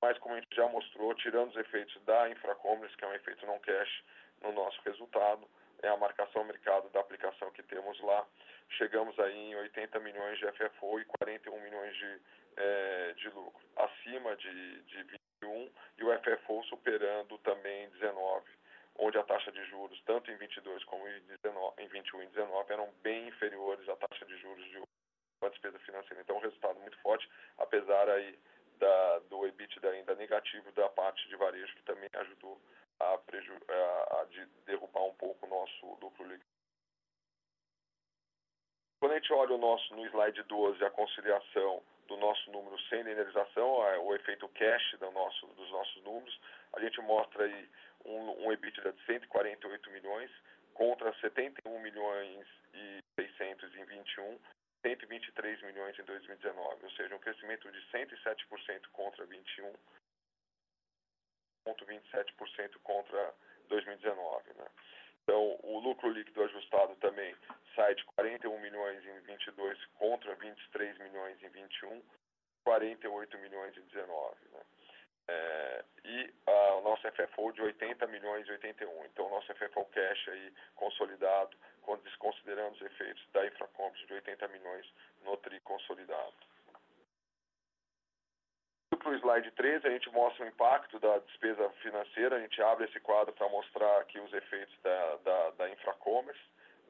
mas 0.00 0.18
como 0.18 0.34
a 0.34 0.40
gente 0.40 0.54
já 0.54 0.66
mostrou, 0.68 1.14
tirando 1.14 1.50
os 1.50 1.56
efeitos 1.56 2.02
da 2.04 2.28
infracommerce, 2.30 2.96
que 2.96 3.04
é 3.04 3.08
um 3.08 3.14
efeito 3.14 3.44
não 3.46 3.58
cash 3.58 4.02
no 4.42 4.52
nosso 4.52 4.80
resultado, 4.82 5.46
é 5.82 5.88
a 5.88 5.96
marcação 5.96 6.44
mercado 6.44 6.88
da 6.90 7.00
aplicação 7.00 7.50
que 7.50 7.62
temos 7.62 8.00
lá, 8.00 8.26
chegamos 8.70 9.18
aí 9.18 9.36
em 9.36 9.56
80 9.56 9.98
milhões 10.00 10.38
de 10.38 10.50
FFO 10.52 11.00
e 11.00 11.04
41 11.04 11.60
milhões 11.60 11.94
de, 11.96 12.20
é, 12.56 13.14
de 13.16 13.28
lucro, 13.30 13.60
acima 13.76 14.36
de, 14.36 14.82
de 14.82 15.02
21 15.42 15.70
e 15.98 16.04
o 16.04 16.18
FFO 16.20 16.62
superando 16.64 17.36
também 17.38 17.88
19, 17.90 18.44
onde 19.00 19.18
a 19.18 19.24
taxa 19.24 19.50
de 19.50 19.64
juros, 19.64 20.00
tanto 20.04 20.30
em 20.30 20.36
22 20.36 20.84
como 20.84 21.08
em, 21.08 21.20
19, 21.42 21.82
em 21.82 21.88
21 21.88 22.22
e 22.22 22.26
19, 22.28 22.72
eram 22.72 22.92
bem 23.02 23.28
inferiores 23.28 23.88
à 23.88 23.96
taxa 23.96 24.26
de 24.26 24.36
juros 24.38 24.64
de 24.66 24.82
uma 25.42 25.50
despesa 25.50 25.78
financeira. 25.80 26.22
Então, 26.22 26.36
um 26.36 26.40
resultado 26.40 26.78
muito 26.80 27.00
forte, 27.00 27.28
apesar 27.58 28.08
aí 28.10 28.38
da, 28.78 29.18
do 29.30 29.46
EBITDA 29.46 29.88
ainda 29.90 30.14
negativo 30.14 30.70
da 30.72 30.88
parte 30.90 31.26
de 31.28 31.36
varejo, 31.36 31.74
que 31.76 31.82
também 31.82 32.10
ajudou 32.12 32.60
a, 33.00 33.16
preju, 33.18 33.54
a, 33.68 34.20
a 34.20 34.24
de 34.26 34.44
derrubar 34.66 35.04
um 35.04 35.14
pouco 35.14 35.46
o 35.46 35.48
nosso 35.48 35.86
lucro 36.00 36.24
líquido. 36.24 36.44
Quando 39.00 39.12
a 39.12 39.14
gente 39.14 39.32
olha 39.32 39.54
o 39.54 39.58
nosso, 39.58 39.96
no 39.96 40.04
slide 40.08 40.42
12, 40.42 40.84
a 40.84 40.90
conciliação 40.90 41.82
do 42.06 42.18
nosso 42.18 42.50
número 42.50 42.78
sem 42.90 43.02
linearização, 43.02 43.78
o 44.04 44.14
efeito 44.14 44.46
cash 44.48 44.98
do 44.98 45.10
nosso, 45.10 45.46
dos 45.46 45.70
nossos 45.70 46.02
números, 46.02 46.38
a 46.74 46.80
gente 46.80 47.00
mostra 47.00 47.44
aí 47.44 47.68
um, 48.04 48.46
um 48.46 48.52
EBITDA 48.52 48.92
de 48.92 49.04
148 49.06 49.90
milhões 49.90 50.30
contra 50.74 51.12
71 51.20 51.80
milhões 51.80 52.46
e 52.74 52.98
600 53.16 53.74
em 53.76 53.84
21 53.84 54.38
123 54.82 55.62
milhões 55.62 55.98
em 55.98 56.04
2019, 56.04 56.84
ou 56.84 56.90
seja, 56.92 57.14
um 57.14 57.18
crescimento 57.18 57.70
de 57.70 57.78
107% 57.92 58.88
contra 58.92 59.26
21, 59.26 59.74
27% 61.90 62.78
contra 62.82 63.34
2019, 63.68 64.52
né? 64.54 64.66
Então, 65.22 65.58
o 65.62 65.78
lucro 65.78 66.10
líquido 66.10 66.42
ajustado 66.42 66.96
também 66.96 67.36
sai 67.74 67.94
de 67.94 68.04
41 68.16 68.58
milhões 68.60 69.04
em 69.04 69.20
22 69.20 69.84
contra 69.98 70.34
23 70.34 70.98
milhões 70.98 71.42
em 71.42 71.48
21, 71.48 72.02
48 72.64 73.38
milhões 73.38 73.76
em 73.76 73.82
19, 73.82 74.36
né? 74.52 74.60
É, 75.30 75.84
e 76.04 76.34
a, 76.46 76.74
o 76.74 76.82
nosso 76.82 77.02
FFO 77.12 77.52
de 77.52 77.62
80 77.62 78.06
milhões 78.08 78.46
e 78.48 78.52
81. 78.52 79.04
Então, 79.06 79.26
o 79.26 79.30
nosso 79.30 79.54
FFO 79.54 79.84
cash 79.86 80.28
aí 80.28 80.52
consolidado 80.74 81.56
quando 81.82 82.02
desconsiderando 82.02 82.74
os 82.74 82.82
efeitos 82.82 83.24
da 83.32 83.46
infracompra 83.46 84.06
de 84.06 84.12
80 84.12 84.48
milhões 84.48 84.86
no 85.24 85.36
TRI 85.36 85.60
consolidado. 85.60 86.34
Para 88.98 89.10
o 89.10 89.14
slide 89.14 89.50
13, 89.52 89.86
a 89.86 89.90
gente 89.90 90.10
mostra 90.10 90.44
o 90.44 90.48
impacto 90.48 90.98
da 90.98 91.18
despesa 91.18 91.70
financeira, 91.80 92.36
a 92.36 92.40
gente 92.40 92.60
abre 92.60 92.84
esse 92.84 93.00
quadro 93.00 93.32
para 93.32 93.48
mostrar 93.48 94.00
aqui 94.00 94.18
os 94.20 94.32
efeitos 94.32 94.76
da, 94.82 95.16
da, 95.16 95.50
da 95.50 95.70
infracommerce. 95.70 96.40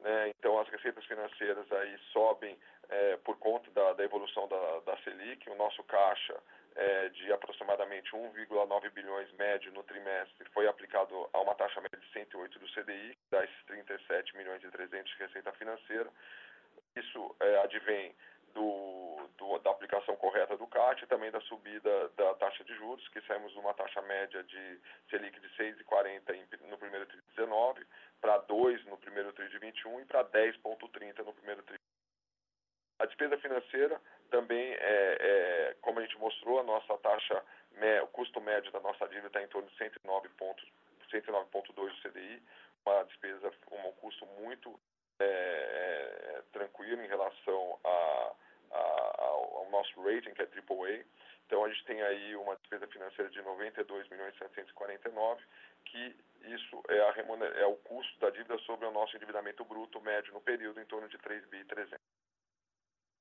Né? 0.00 0.30
Então, 0.30 0.58
as 0.58 0.68
receitas 0.68 1.04
financeiras 1.04 1.70
aí 1.72 1.98
sobem 2.12 2.58
é, 2.88 3.16
por 3.18 3.36
conta 3.38 3.70
da, 3.70 3.92
da 3.92 4.04
evolução 4.04 4.48
da, 4.48 4.80
da 4.80 4.96
Selic, 4.98 5.48
o 5.48 5.54
nosso 5.54 5.82
caixa 5.84 6.36
é, 6.74 7.08
de 7.10 7.32
aproximadamente 7.32 8.10
1,9 8.12 8.90
bilhões 8.90 9.30
médio 9.32 9.72
no 9.72 9.82
trimestre 9.82 10.48
foi 10.52 10.66
aplicado 10.66 11.28
a 11.32 11.40
uma 11.40 11.54
taxa 11.54 11.80
média 11.80 11.98
de 11.98 12.12
108 12.12 12.58
do 12.58 12.66
CDI, 12.72 13.16
das 13.30 13.48
37 13.66 14.36
milhões 14.36 14.62
e 14.64 14.70
300 14.70 15.10
de 15.10 15.18
receita 15.18 15.52
financeira. 15.52 16.08
Isso 16.96 17.36
é, 17.40 17.58
advém 17.58 18.14
do, 18.54 19.28
do, 19.36 19.58
da 19.60 19.70
aplicação 19.70 20.16
correta 20.16 20.56
do 20.56 20.66
CAT 20.66 21.02
e 21.02 21.06
também 21.06 21.30
da 21.30 21.40
subida 21.42 22.08
da 22.10 22.34
taxa 22.34 22.64
de 22.64 22.74
juros, 22.74 23.06
que 23.08 23.20
saímos 23.22 23.52
de 23.52 23.58
uma 23.58 23.74
taxa 23.74 24.00
média 24.02 24.42
de 24.44 24.80
Selic 25.08 25.38
de 25.40 25.48
6,40 25.56 26.60
no 26.68 26.78
primeiro 26.78 27.06
TRI 27.06 27.20
de 27.20 27.26
19 27.36 27.86
para 28.20 28.38
2 28.38 28.84
no 28.86 28.96
primeiro 28.98 29.32
TRI 29.32 29.48
de 29.48 29.58
21 29.58 30.00
e 30.00 30.04
para 30.04 30.24
10,30 30.24 31.24
no 31.24 31.32
primeiro 31.32 31.62
TRI. 31.62 31.78
A 32.98 33.06
despesa 33.06 33.38
financeira 33.38 34.00
também, 34.30 34.74
é, 34.74 34.78
é, 34.78 35.76
como 35.80 35.98
a 35.98 36.02
gente 36.02 36.18
mostrou, 36.18 36.60
a 36.60 36.62
nossa 36.62 36.96
taxa, 36.98 37.42
o 38.02 38.06
custo 38.08 38.40
médio 38.40 38.70
da 38.70 38.80
nossa 38.80 39.08
dívida 39.08 39.28
está 39.28 39.42
em 39.42 39.48
torno 39.48 39.68
de 39.68 39.76
109,2 39.76 40.70
109 41.10 41.72
do 41.72 42.02
CDI, 42.02 42.42
uma 42.86 43.02
despesa, 43.04 43.50
um 43.72 43.92
custo 43.92 44.24
muito 44.40 44.78
é, 45.20 46.36
é, 46.36 46.42
tranquilo 46.52 47.02
em 47.02 47.08
relação 47.08 47.78
a, 47.84 48.32
a, 48.72 49.20
ao 49.20 49.68
nosso 49.70 50.02
rating, 50.02 50.32
que 50.34 50.42
é 50.42 50.46
AAA. 50.46 51.04
Então, 51.46 51.64
a 51.64 51.68
gente 51.68 51.84
tem 51.84 52.00
aí 52.02 52.36
uma 52.36 52.56
despesa 52.56 52.86
financeira 52.86 53.30
de 53.30 53.42
92 53.42 54.08
milhões 54.08 54.36
749, 54.38 55.42
que 55.84 56.16
isso 56.44 56.82
é, 56.88 57.00
a, 57.00 57.14
é 57.60 57.66
o 57.66 57.76
custo 57.76 58.18
da 58.20 58.30
dívida 58.30 58.56
sobre 58.58 58.86
o 58.86 58.92
nosso 58.92 59.16
endividamento 59.16 59.64
bruto 59.64 60.00
médio 60.00 60.32
no 60.32 60.40
período, 60.40 60.80
em 60.80 60.86
torno 60.86 61.08
de 61.08 61.18
3 61.18 61.44
bi 61.46 61.64
300. 61.64 61.98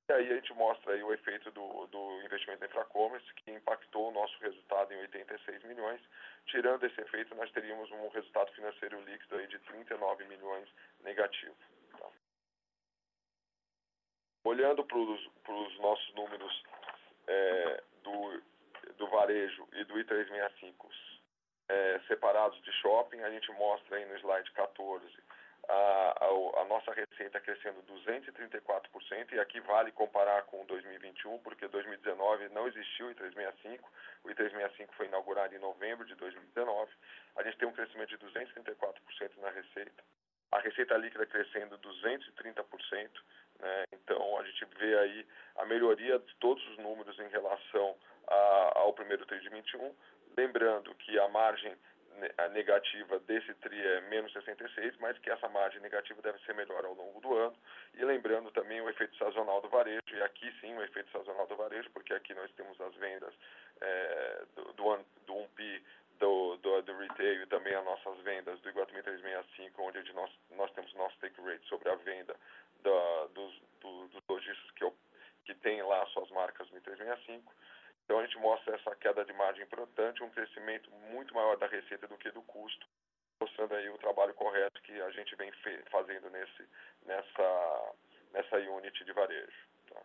E 0.10 0.14
aí 0.14 0.32
a 0.32 0.36
gente 0.36 0.54
mostra 0.54 0.94
aí 0.94 1.04
o 1.04 1.14
efeito 1.14 1.52
do, 1.52 1.86
do 1.86 2.22
investimento 2.24 2.64
em 2.64 2.68
infracommerce, 2.68 3.32
que 3.36 3.52
impactou 3.52 4.10
o 4.10 4.12
nosso 4.12 4.40
resultado 4.42 4.92
em 4.92 5.02
86 5.02 5.64
milhões. 5.66 6.02
Tirando 6.48 6.84
esse 6.84 7.00
efeito, 7.00 7.36
nós 7.36 7.52
teríamos 7.52 7.92
um 7.92 8.08
resultado 8.10 8.52
financeiro 8.54 9.00
líquido 9.02 9.36
aí 9.36 9.48
de 9.48 9.60
39 9.60 10.26
milhões 10.26 10.68
negativo. 11.04 11.56
Olhando 14.50 14.84
para 14.84 14.98
os 14.98 15.80
nossos 15.80 16.12
números 16.16 16.64
é, 17.28 17.84
do, 18.02 18.42
do 18.98 19.08
varejo 19.10 19.68
e 19.74 19.84
do 19.84 19.94
I365 19.94 20.74
é, 21.70 22.00
separados 22.08 22.60
de 22.64 22.72
shopping, 22.82 23.20
a 23.22 23.30
gente 23.30 23.52
mostra 23.52 23.98
aí 23.98 24.06
no 24.08 24.18
slide 24.18 24.52
14 24.54 25.06
a, 25.68 26.16
a, 26.26 26.62
a, 26.62 26.66
nossa 26.66 26.92
receita 26.94 27.40
crescendo 27.40 27.84
234%, 27.84 29.34
e 29.34 29.40
aqui 29.40 29.60
vale 29.60 29.92
comparar 29.92 30.42
com 30.46 30.66
2021, 30.66 31.38
porque 31.44 31.68
2019 31.68 32.50
não 32.50 32.68
existiu 32.68 33.06
o 33.06 33.12
I365, 33.12 33.80
o 34.24 34.30
I365 34.30 34.88
foi 34.98 35.06
inaugurado 35.06 35.54
em 35.54 35.60
novembro 35.60 36.08
de 36.08 36.16
2019. 36.16 36.92
A 37.36 37.44
gente 37.44 37.58
tem 37.60 37.68
um 37.68 37.74
crescimento 37.74 38.10
de 38.10 38.18
234% 38.18 39.38
na 39.38 39.52
receita. 39.52 40.04
A 40.52 40.60
receita 40.60 40.98
líquida 40.98 41.28
crescendo 41.28 41.78
230%, 41.78 43.10
né? 43.60 43.86
então 43.94 44.40
a 44.40 44.44
gente 44.44 44.66
vê 44.78 44.98
aí 44.98 45.26
a 45.58 45.66
melhoria 45.66 46.20
de 46.20 46.36
todos 46.36 46.66
os 46.70 46.78
números 46.78 47.18
em 47.20 47.28
relação 47.30 47.96
a, 48.28 48.80
ao 48.80 48.94
primeiro 48.94 49.26
TRI 49.26 49.40
de 49.40 49.50
21. 49.50 49.94
Lembrando 50.38 50.94
que 50.96 51.20
a 51.20 51.28
margem 51.28 51.76
negativa 52.52 53.20
desse 53.20 53.54
TRI 53.56 53.80
é 53.80 54.02
menos 54.02 54.32
66, 54.34 54.98
mas 54.98 55.18
que 55.20 55.30
essa 55.30 55.48
margem 55.48 55.80
negativa 55.82 56.22
deve 56.22 56.40
ser 56.40 56.54
melhor 56.54 56.84
ao 56.84 56.94
longo 56.94 57.20
do 57.22 57.36
ano. 57.36 57.56
E 57.94 58.04
lembrando 58.04 58.52
também 58.52 58.82
o 58.82 58.90
efeito 58.90 59.16
sazonal 59.18 59.62
do 59.62 59.70
varejo, 59.70 60.02
e 60.14 60.22
aqui 60.22 60.52
sim 60.60 60.76
o 60.76 60.84
efeito 60.84 61.10
sazonal 61.12 61.48
do 61.48 61.56
varejo, 61.56 61.90
porque 61.92 62.14
aqui 62.14 62.34
nós 62.34 62.52
temos 62.54 62.80
as 62.82 62.94
vendas 62.96 63.34
é, 63.82 64.44
do, 64.56 64.64
do, 64.74 65.06
do 65.26 65.34
1PI, 65.34 65.82
do, 66.20 66.58
do, 66.58 66.82
do, 66.82 66.98
retail 66.98 67.44
e 67.44 67.48
também 67.48 67.74
as 67.74 67.86
nossas 67.86 68.20
vendas 68.20 68.60
do 68.60 68.70
Iguatemi 68.70 69.02
365, 69.02 69.82
onde 69.82 70.14
nós, 70.14 70.32
nós 70.52 70.72
temos 70.72 70.94
nosso 70.96 71.18
take 71.20 71.40
rate 71.42 71.66
sobre 71.68 71.90
a 71.90 71.96
venda 71.96 72.36
da, 72.82 73.26
dos, 73.28 73.62
do, 73.82 74.08
dos 74.08 74.24
lojistas 74.28 74.72
que, 74.72 74.92
que 75.46 75.56
tem 75.56 75.82
lá 75.84 76.06
suas 76.08 76.30
marcas 76.32 76.70
no 76.72 76.82
365. 76.82 77.54
Então 78.04 78.20
a 78.20 78.26
gente 78.26 78.38
mostra 78.40 78.76
essa 78.76 78.96
queda 78.96 79.24
de 79.24 79.34
margem 79.34 79.64
importante, 79.64 80.24
um 80.24 80.32
crescimento 80.32 80.90
muito 81.12 81.34
maior 81.34 81.58
da 81.58 81.68
receita 81.68 82.08
do 82.08 82.18
que 82.18 82.32
do 82.32 82.42
custo, 82.42 82.88
mostrando 83.40 83.76
aí 83.76 83.90
o 83.90 83.98
trabalho 84.00 84.34
correto 84.34 84.82
que 84.82 85.00
a 85.02 85.12
gente 85.12 85.36
vem 85.36 85.52
fazendo 85.92 86.30
nesse, 86.30 86.68
nessa, 87.06 87.94
nessa 88.32 88.58
unit 88.58 89.06
de 89.06 89.14
varejo. 89.14 89.68
Tá? 89.88 90.02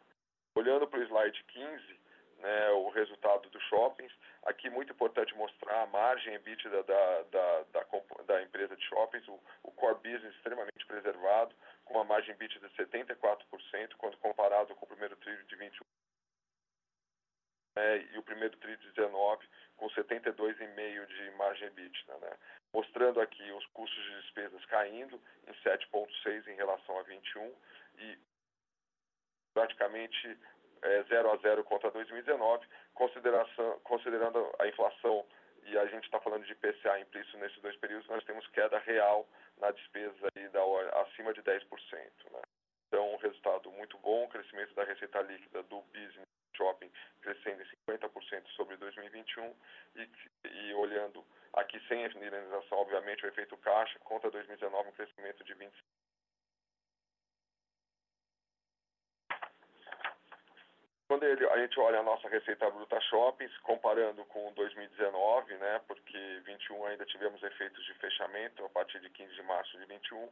Olhando 0.55 0.87
para 0.87 1.01
o 1.01 1.03
slide 1.03 1.43
15, 1.45 2.01
né, 2.45 2.71
o 2.73 2.91
resultado 2.91 3.49
dos 3.49 3.63
shoppings, 3.65 4.13
aqui 4.45 4.69
muito 4.69 4.93
importante 4.93 5.35
mostrar 5.35 5.83
a 5.83 5.87
margem 5.87 6.35
EBITDA 6.35 6.83
da, 6.83 7.23
da, 7.23 7.63
da, 7.73 7.87
da 8.27 8.43
empresa 8.43 8.77
de 8.77 8.85
shoppings, 8.85 9.27
o, 9.29 9.41
o, 9.63 9.71
core 9.73 9.97
business 10.03 10.35
extremamente 10.37 10.87
preservado, 10.87 11.55
com 11.85 11.95
uma 11.95 12.05
margem 12.05 12.35
EBITDA 12.35 12.69
de 12.69 12.75
74%, 12.75 13.95
quando 13.97 14.17
comparado 14.19 14.75
com 14.75 14.85
o 14.85 14.89
primeiro 14.89 15.17
trilho 15.17 15.45
de 15.45 15.57
21% 15.57 15.83
né, 17.77 18.09
e 18.13 18.19
o 18.19 18.23
primeiro 18.23 18.57
TRI 18.59 18.77
19 18.77 19.47
com 19.77 19.89
72,5% 19.89 21.07
de 21.07 21.31
margem 21.33 21.67
EBITDA, 21.69 22.19
né? 22.19 22.37
mostrando 22.73 23.21
aqui 23.21 23.51
os 23.53 23.67
custos 23.67 24.03
de 24.05 24.23
despesas 24.23 24.65
caindo 24.67 25.21
em 25.47 25.53
7,6% 25.53 26.47
em 26.49 26.57
relação 26.57 26.99
a 26.99 27.03
21 27.03 27.53
e 27.99 28.19
praticamente 29.53 30.39
é, 30.83 31.03
0 31.05 31.33
a 31.33 31.37
0 31.39 31.65
contra 31.65 31.91
2019, 31.91 32.67
considerando 32.95 34.55
a 34.59 34.69
inflação 34.69 35.27
e 35.67 35.79
a 35.79 35.87
gente 35.87 36.05
está 36.05 36.21
falando 36.21 36.45
de 36.45 36.55
PCA 36.55 37.01
implícito 37.01 37.39
nesses 37.39 37.61
dois 37.61 37.77
períodos, 37.77 38.09
nós 38.09 38.25
temos 38.25 38.47
queda 38.49 38.79
real 38.79 39.27
na 39.59 39.71
despesa 39.71 40.29
aí 40.37 40.49
da, 40.49 40.61
acima 41.03 41.33
de 41.33 41.43
10%. 41.43 41.63
Né? 42.33 42.43
Então, 42.89 43.13
um 43.13 43.17
resultado 43.17 43.71
muito 43.73 43.99
bom, 43.99 44.29
crescimento 44.29 44.75
da 44.75 44.85
receita 44.85 45.21
líquida 45.23 45.63
do 45.65 45.81
business 45.83 46.29
shopping 46.57 46.91
crescendo 47.21 47.63
em 47.63 47.67
50% 47.91 48.47
sobre 48.57 48.77
2021 48.77 49.55
e, 49.97 50.09
e 50.45 50.75
olhando 50.75 51.25
aqui 51.53 51.81
sem 51.89 52.05
a 52.05 52.09
indenização, 52.09 52.79
obviamente, 52.79 53.25
o 53.25 53.29
efeito 53.29 53.57
caixa, 53.59 53.99
contra 54.01 54.31
2019 54.31 54.89
um 54.89 54.93
crescimento 54.93 55.43
de 55.45 55.55
25%. 55.55 55.71
Quando 61.25 61.41
ele, 61.41 61.49
a 61.49 61.57
gente 61.57 61.81
olha 61.81 62.01
a 62.01 62.03
nossa 62.03 62.29
receita 62.29 62.71
bruta 62.71 63.01
shoppings, 63.01 63.57
comparando 63.63 64.23
com 64.27 64.53
2019, 64.53 65.55
né, 65.55 65.81
porque 65.89 66.19
21 66.45 66.85
ainda 66.85 67.07
tivemos 67.07 67.43
efeitos 67.43 67.83
de 67.87 67.95
fechamento 67.95 68.63
a 68.63 68.69
partir 68.69 69.01
de 69.01 69.09
15 69.09 69.33
de 69.33 69.43
março 69.45 69.79
de 69.79 69.87
21, 69.87 70.29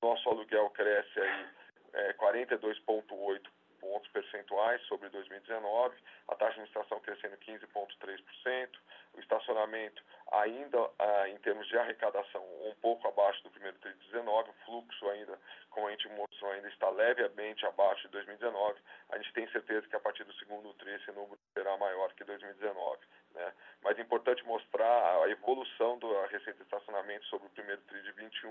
nosso 0.00 0.26
aluguel 0.30 0.70
cresce 0.70 1.20
aí 1.20 1.46
é, 1.92 2.12
42,8% 2.14 3.42
pontos 3.82 4.08
percentuais 4.12 4.80
sobre 4.86 5.08
2019, 5.08 5.96
a 6.28 6.36
taxa 6.36 6.54
de 6.54 6.60
administração 6.60 7.00
crescendo 7.00 7.36
15,3%, 7.38 8.70
o 9.14 9.20
estacionamento 9.20 10.00
ainda 10.30 10.78
ah, 11.00 11.28
em 11.28 11.36
termos 11.38 11.66
de 11.66 11.76
arrecadação 11.76 12.42
um 12.64 12.74
pouco 12.76 13.08
abaixo 13.08 13.42
do 13.42 13.50
primeiro 13.50 13.76
TRI 13.78 13.92
de 13.92 14.06
19, 14.12 14.50
o 14.50 14.52
fluxo 14.64 15.08
ainda, 15.08 15.36
como 15.70 15.88
a 15.88 15.90
gente 15.90 16.08
mostrou, 16.10 16.52
ainda 16.52 16.68
está 16.68 16.88
levemente 16.90 17.66
abaixo 17.66 18.02
de 18.02 18.12
2019. 18.12 18.80
A 19.10 19.18
gente 19.18 19.32
tem 19.32 19.50
certeza 19.50 19.86
que 19.88 19.96
a 19.96 20.00
partir 20.00 20.22
do 20.22 20.32
segundo 20.34 20.72
TRI 20.74 20.94
esse 20.94 21.10
número 21.10 21.38
será 21.52 21.76
maior 21.76 22.12
que 22.14 22.24
2019. 22.24 23.00
Né? 23.34 23.52
Mas 23.82 23.98
é 23.98 24.02
importante 24.02 24.44
mostrar 24.44 25.22
a 25.22 25.28
evolução 25.28 25.98
da 25.98 26.26
receita 26.26 26.58
de 26.58 26.62
estacionamento 26.62 27.26
sobre 27.26 27.48
o 27.48 27.50
primeiro 27.50 27.82
TRI 27.82 28.02
de 28.02 28.12
21 28.12 28.50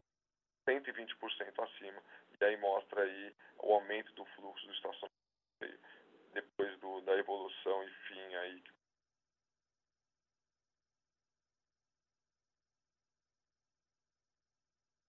120% 0.68 1.64
acima, 1.64 2.02
e 2.40 2.46
aí 2.46 2.56
mostra 2.58 3.02
aí 3.02 3.34
o 3.58 3.74
aumento 3.74 4.14
do 4.14 4.26
fluxo 4.26 4.66
do 4.68 4.74
estacionamento 4.74 5.21
depois 6.34 6.80
do, 6.80 7.02
da 7.02 7.16
evolução, 7.18 7.84
enfim, 7.84 8.36
aí 8.36 8.64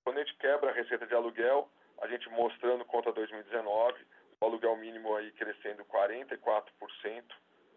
Quando 0.05 0.19
a 0.19 0.25
gente 0.25 0.37
quebra 0.37 0.71
a 0.71 0.75
receita 0.75 1.07
de 1.07 1.15
aluguel, 1.15 1.71
a 2.03 2.09
gente 2.09 2.29
mostrando 2.31 2.85
conta 2.85 3.13
2019, 3.13 4.05
o 4.41 4.45
aluguel 4.45 4.77
mínimo 4.77 5.15
aí 5.15 5.31
crescendo 5.33 5.85
44%, 5.85 7.25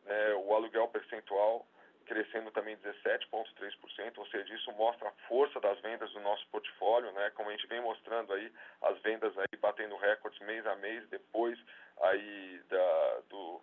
né, 0.03 0.33
o 0.33 0.53
aluguel 0.53 0.87
percentual 0.87 1.67
crescendo 2.05 2.51
também 2.51 2.77
17,3%, 2.77 4.17
ou 4.17 4.25
seja, 4.27 4.53
isso 4.53 4.71
mostra 4.73 5.09
a 5.09 5.27
força 5.27 5.59
das 5.59 5.79
vendas 5.81 6.11
do 6.11 6.19
nosso 6.21 6.47
portfólio, 6.47 7.11
né? 7.11 7.31
Como 7.31 7.49
a 7.49 7.51
gente 7.51 7.67
vem 7.67 7.81
mostrando 7.81 8.33
aí, 8.33 8.51
as 8.81 8.99
vendas 9.01 9.37
aí 9.37 9.57
batendo 9.59 9.95
recordes 9.97 10.39
mês 10.41 10.65
a 10.65 10.75
mês, 10.75 11.07
depois 11.09 11.59
aí 12.01 12.61
da, 12.69 13.21
do, 13.29 13.61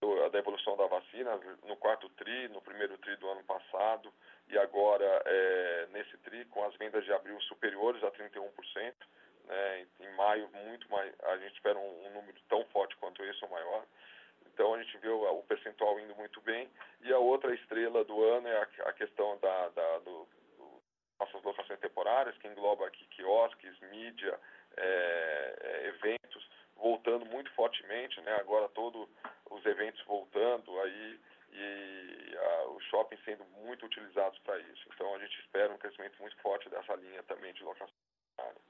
do, 0.00 0.28
da 0.30 0.38
evolução 0.38 0.76
da 0.76 0.86
vacina, 0.86 1.38
no 1.64 1.76
quarto 1.76 2.08
TRI, 2.10 2.48
no 2.48 2.62
primeiro 2.62 2.96
TRI 2.98 3.16
do 3.16 3.28
ano 3.28 3.44
passado, 3.44 4.12
e 4.48 4.58
agora 4.58 5.22
é, 5.24 5.88
nesse 5.92 6.16
TRI, 6.18 6.44
com 6.46 6.64
as 6.64 6.74
vendas 6.76 7.04
de 7.04 7.12
abril 7.12 7.40
superiores 7.42 8.02
a 8.02 8.10
31%, 8.10 8.94
né? 9.44 9.86
Em 10.00 10.10
maio, 10.14 10.48
muito 10.66 10.90
mais, 10.90 11.12
a 11.24 11.36
gente 11.38 11.54
espera 11.54 11.78
um, 11.78 12.06
um 12.06 12.10
número 12.14 12.38
tão 12.48 12.64
forte 12.66 12.96
quanto 12.96 13.24
esse 13.24 13.44
ou 13.44 13.50
maior. 13.50 13.84
Então 14.52 14.74
a 14.74 14.82
gente 14.82 14.96
vê 14.98 15.08
o, 15.08 15.38
o, 15.38 15.42
percentual 15.44 15.98
indo 16.00 16.14
muito 16.16 16.40
bem. 16.40 16.70
E 17.02 17.12
a 17.12 17.18
outra 17.18 17.54
estrela 17.54 18.04
do 18.04 18.22
ano 18.24 18.48
é 18.48 18.60
a, 18.60 18.92
questão 18.92 19.38
da, 19.38 19.68
da 19.70 19.98
do, 19.98 20.28
do, 20.58 20.82
nossas 21.18 21.42
locações 21.42 21.80
temporárias, 21.80 22.36
que 22.38 22.48
engloba 22.48 22.86
aqui 22.86 23.04
quiosques, 23.06 23.78
mídia, 23.90 24.38
é, 24.76 25.56
é, 25.60 25.86
eventos, 25.88 26.48
voltando 26.76 27.24
muito 27.26 27.50
fortemente, 27.52 28.20
né? 28.22 28.34
Agora 28.36 28.68
todos 28.68 29.08
os 29.50 29.64
eventos 29.66 30.02
voltando 30.04 30.78
aí 30.80 31.20
e 31.52 32.36
a, 32.36 32.68
os 32.68 32.84
shoppings 32.84 33.24
sendo 33.24 33.44
muito 33.64 33.86
utilizados 33.86 34.38
para 34.40 34.58
isso. 34.58 34.88
Então 34.94 35.14
a 35.14 35.18
gente 35.18 35.38
espera 35.40 35.72
um 35.72 35.78
crescimento 35.78 36.20
muito 36.20 36.36
forte 36.38 36.68
dessa 36.68 36.94
linha 36.94 37.22
também 37.24 37.52
de 37.54 37.62
locação 37.62 37.94
temporária. 38.36 38.60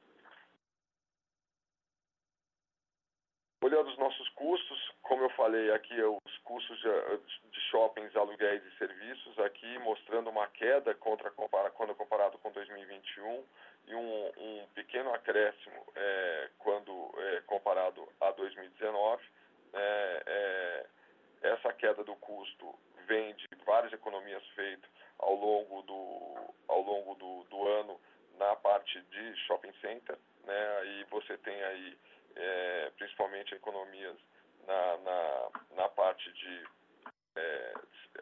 Olhando 3.63 3.91
os 3.91 3.99
nossos 3.99 4.27
custos, 4.31 4.91
como 5.03 5.23
eu 5.25 5.31
falei 5.31 5.71
aqui, 5.73 5.99
é 6.01 6.07
os 6.07 6.39
custos 6.45 6.81
de, 6.81 7.61
shoppings, 7.71 8.17
aluguéis 8.17 8.65
e 8.65 8.79
serviços, 8.79 9.39
aqui 9.39 9.79
mostrando 9.81 10.31
uma 10.31 10.47
queda 10.47 10.95
contra, 10.95 11.31
quando 11.31 11.95
comparado 11.95 12.39
com 12.39 12.51
2021 12.53 13.45
e 13.87 13.95
um, 13.95 14.33
um 14.39 14.67
pequeno 14.75 15.13
acréscimo 15.13 15.87
é, 15.95 16.49
quando 16.59 17.13
é, 17.19 17.41
comparado 17.43 18.09
a 18.21 18.31
2019. 18.31 19.23
É, 19.73 20.23
é, 20.27 20.87
essa 21.43 21.73
queda 21.75 22.03
do 22.03 22.17
custo 22.17 22.75
vem 23.07 23.35
de 23.35 23.47
várias 23.67 23.93
economias 23.93 24.45
feitas 24.55 24.91
ao 25.19 25.35
longo 25.35 25.83
do, 25.83 26.55
ao 26.67 26.83
longo 26.83 27.15
do, 27.15 27.45
do 27.45 27.69
ano 27.69 28.01
na 28.39 28.57
parte 28.57 29.01
de 29.03 29.37
shopping 29.47 29.73
center, 29.81 30.17
né? 30.45 30.87
E 30.87 31.05
você 31.11 31.37
tem 31.39 31.63
aí 31.63 31.99
é, 32.37 32.91
principalmente 32.97 33.55
economias 33.55 34.17
na, 34.67 34.97
na, 34.99 35.49
na 35.77 35.89
parte 35.89 36.33
de 36.33 36.65
é, 37.37 37.75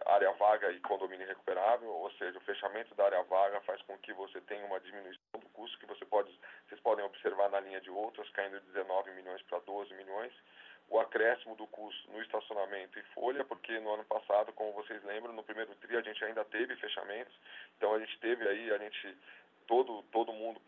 área 0.07 0.31
vaga 0.33 0.71
e 0.71 0.81
condomínio 0.81 1.27
recuperável, 1.27 1.88
ou 1.88 2.11
seja, 2.12 2.38
o 2.38 2.42
fechamento 2.42 2.94
da 2.94 3.07
área 3.07 3.23
vaga 3.25 3.61
faz 3.62 3.81
com 3.83 3.97
que 3.99 4.12
você 4.12 4.40
tenha 4.42 4.64
uma 4.64 4.81
diminuição 4.81 5.40
do 5.40 5.49
custo 5.51 5.79
que 5.79 5.87
você 5.87 6.05
pode, 6.05 6.31
vocês 6.68 6.81
podem 6.81 7.05
observar 7.05 7.51
na 7.51 7.61
linha 7.61 7.81
de 7.81 7.90
outras, 7.90 8.29
caindo 8.31 8.61
de 8.61 8.66
19 8.66 9.11
milhões 9.12 9.42
para 9.42 9.59
12 9.61 9.94
milhões. 9.94 10.33
o 10.90 10.99
acréscimo 10.99 11.55
do 11.55 11.66
custo 11.66 12.11
no 12.11 12.23
estacionamento 12.23 12.99
e 12.99 13.03
folha, 13.14 13.44
porque 13.44 13.79
no 13.79 13.92
ano 13.92 14.05
passado, 14.05 14.55
como 14.55 14.73
vocês 14.73 15.03
lembram, 15.05 15.35
no 15.35 15.42
primeiro 15.42 15.75
tri 15.77 15.94
a 15.94 16.01
gente 16.01 16.25
ainda 16.25 16.44
teve 16.47 16.75
fechamentos, 16.77 17.35
então 17.77 17.94
a 17.94 17.99
gente 17.99 18.18
teve 18.21 18.49
aí, 18.49 18.71
a 18.73 18.79
gente 18.79 19.18
todo 19.68 20.02
todo 20.11 20.33
mundo 20.33 20.61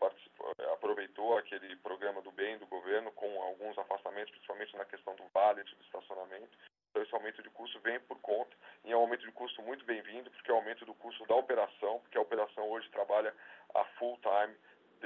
aproveitou 0.73 1.37
aquele 1.37 1.75
programa 1.77 2.21
do 2.21 2.31
bem 2.31 2.57
do 2.57 2.67
governo 2.67 3.11
com 3.11 3.41
alguns 3.41 3.77
afastamentos, 3.77 4.31
principalmente 4.31 4.77
na 4.77 4.85
questão 4.85 5.15
do 5.15 5.27
valet 5.33 5.75
do 5.75 5.83
estacionamento. 5.83 6.57
Então 6.89 7.03
esse 7.03 7.13
aumento 7.13 7.41
de 7.41 7.49
custo 7.49 7.79
vem 7.79 7.99
por 8.01 8.19
conta 8.21 8.55
e 8.85 8.91
é 8.91 8.95
um 8.95 9.01
aumento 9.01 9.25
de 9.25 9.31
custo 9.31 9.61
muito 9.63 9.83
bem-vindo, 9.85 10.29
porque 10.31 10.51
é 10.51 10.53
o 10.53 10.57
aumento 10.57 10.85
do 10.85 10.93
custo 10.93 11.25
da 11.25 11.35
operação, 11.35 11.99
porque 12.01 12.17
a 12.17 12.21
operação 12.21 12.69
hoje 12.69 12.89
trabalha 12.89 13.33
a 13.73 13.83
full 13.97 14.17
time, 14.21 14.55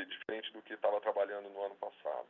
diferente 0.04 0.52
do 0.52 0.62
que 0.62 0.74
estava 0.74 1.00
trabalhando 1.00 1.50
no 1.50 1.64
ano 1.64 1.76
passado. 1.76 2.28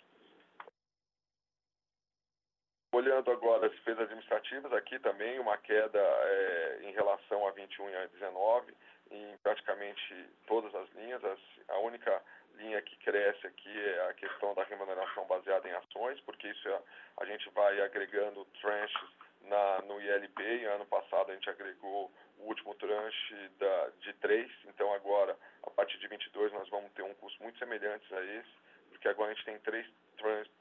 Olhando 2.93 3.31
agora 3.31 3.65
as 3.65 3.71
despesas 3.73 4.03
administrativas, 4.03 4.71
aqui 4.71 4.99
também 4.99 5.39
uma 5.39 5.57
queda 5.57 5.99
é, 5.99 6.79
em 6.83 6.93
relação 6.93 7.45
a 7.47 7.51
21 7.51 7.89
e 7.89 7.95
a 7.95 8.05
19, 8.05 8.73
em 9.15 9.37
praticamente 9.37 10.29
todas 10.47 10.73
as 10.75 10.89
linhas. 10.93 11.23
As, 11.23 11.39
a 11.69 11.77
única 11.79 12.21
linha 12.57 12.81
que 12.81 12.95
cresce 12.97 13.47
aqui 13.47 13.69
é 13.69 14.09
a 14.09 14.13
questão 14.13 14.53
da 14.53 14.63
remuneração 14.63 15.25
baseada 15.25 15.67
em 15.67 15.73
ações, 15.73 16.19
porque 16.21 16.47
isso 16.47 16.69
é, 16.69 16.81
a 17.17 17.25
gente 17.25 17.49
vai 17.49 17.81
agregando 17.81 18.45
tranches 18.61 19.09
na, 19.41 19.81
no 19.83 20.01
ILP. 20.01 20.41
E 20.41 20.65
ano 20.65 20.85
passado 20.85 21.31
a 21.31 21.33
gente 21.33 21.49
agregou 21.49 22.11
o 22.39 22.47
último 22.47 22.75
tranche 22.75 23.49
da, 23.59 23.89
de 24.01 24.13
3, 24.13 24.51
então 24.65 24.93
agora, 24.93 25.37
a 25.63 25.69
partir 25.71 25.97
de 25.99 26.07
22, 26.07 26.51
nós 26.53 26.67
vamos 26.69 26.91
ter 26.93 27.01
um 27.01 27.13
custo 27.15 27.41
muito 27.41 27.57
semelhante 27.57 28.13
a 28.13 28.21
esse, 28.21 28.51
porque 28.89 29.07
agora 29.07 29.31
a 29.31 29.33
gente 29.33 29.45
tem 29.45 29.59
três 29.59 29.87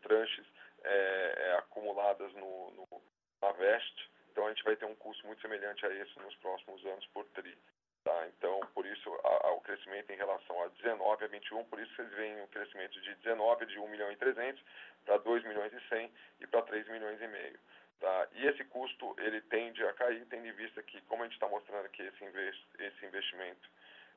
tranches 0.02 0.46
é, 0.84 1.34
é, 1.36 1.58
acumuladas 1.58 2.32
no, 2.34 2.70
no, 2.72 3.02
na 3.42 3.52
VEST, 3.52 4.10
então 4.30 4.46
a 4.46 4.48
gente 4.50 4.64
vai 4.64 4.76
ter 4.76 4.84
um 4.84 4.94
custo 4.94 5.26
muito 5.26 5.40
semelhante 5.42 5.84
a 5.86 5.90
esse 5.90 6.18
nos 6.20 6.34
próximos 6.36 6.84
anos 6.86 7.06
por 7.08 7.24
TRI. 7.26 7.56
Tá? 8.04 8.28
Então, 8.36 8.60
por 8.74 8.84
isso, 8.84 9.10
a, 9.24 9.48
a, 9.48 9.52
o 9.52 9.60
crescimento 9.62 10.10
em 10.12 10.16
relação 10.16 10.62
a 10.62 10.68
19 10.68 11.24
a 11.24 11.28
21, 11.28 11.64
por 11.64 11.80
isso 11.80 11.94
vocês 11.96 12.12
veem 12.12 12.42
um 12.42 12.46
crescimento 12.48 13.00
de 13.00 13.14
19 13.14 13.64
de 13.64 13.78
1 13.78 13.88
milhão 13.88 14.12
e 14.12 14.16
300 14.16 14.62
para 15.06 15.16
2 15.16 15.42
milhões 15.44 15.72
e 15.72 15.80
100 15.88 16.12
e 16.40 16.46
para 16.46 16.60
3 16.62 16.86
milhões 16.88 17.20
e 17.22 17.26
meio. 17.26 17.58
Tá? 18.00 18.28
E 18.32 18.46
esse 18.46 18.62
custo 18.64 19.16
ele 19.18 19.40
tende 19.42 19.82
a 19.86 19.92
cair, 19.94 20.22
tendo 20.26 20.46
em 20.46 20.52
vista 20.52 20.82
que, 20.82 21.00
como 21.02 21.22
a 21.22 21.26
gente 21.26 21.34
está 21.34 21.48
mostrando 21.48 21.86
aqui, 21.86 22.02
esse, 22.02 22.24
invest, 22.24 22.62
esse 22.78 23.06
investimento 23.06 23.70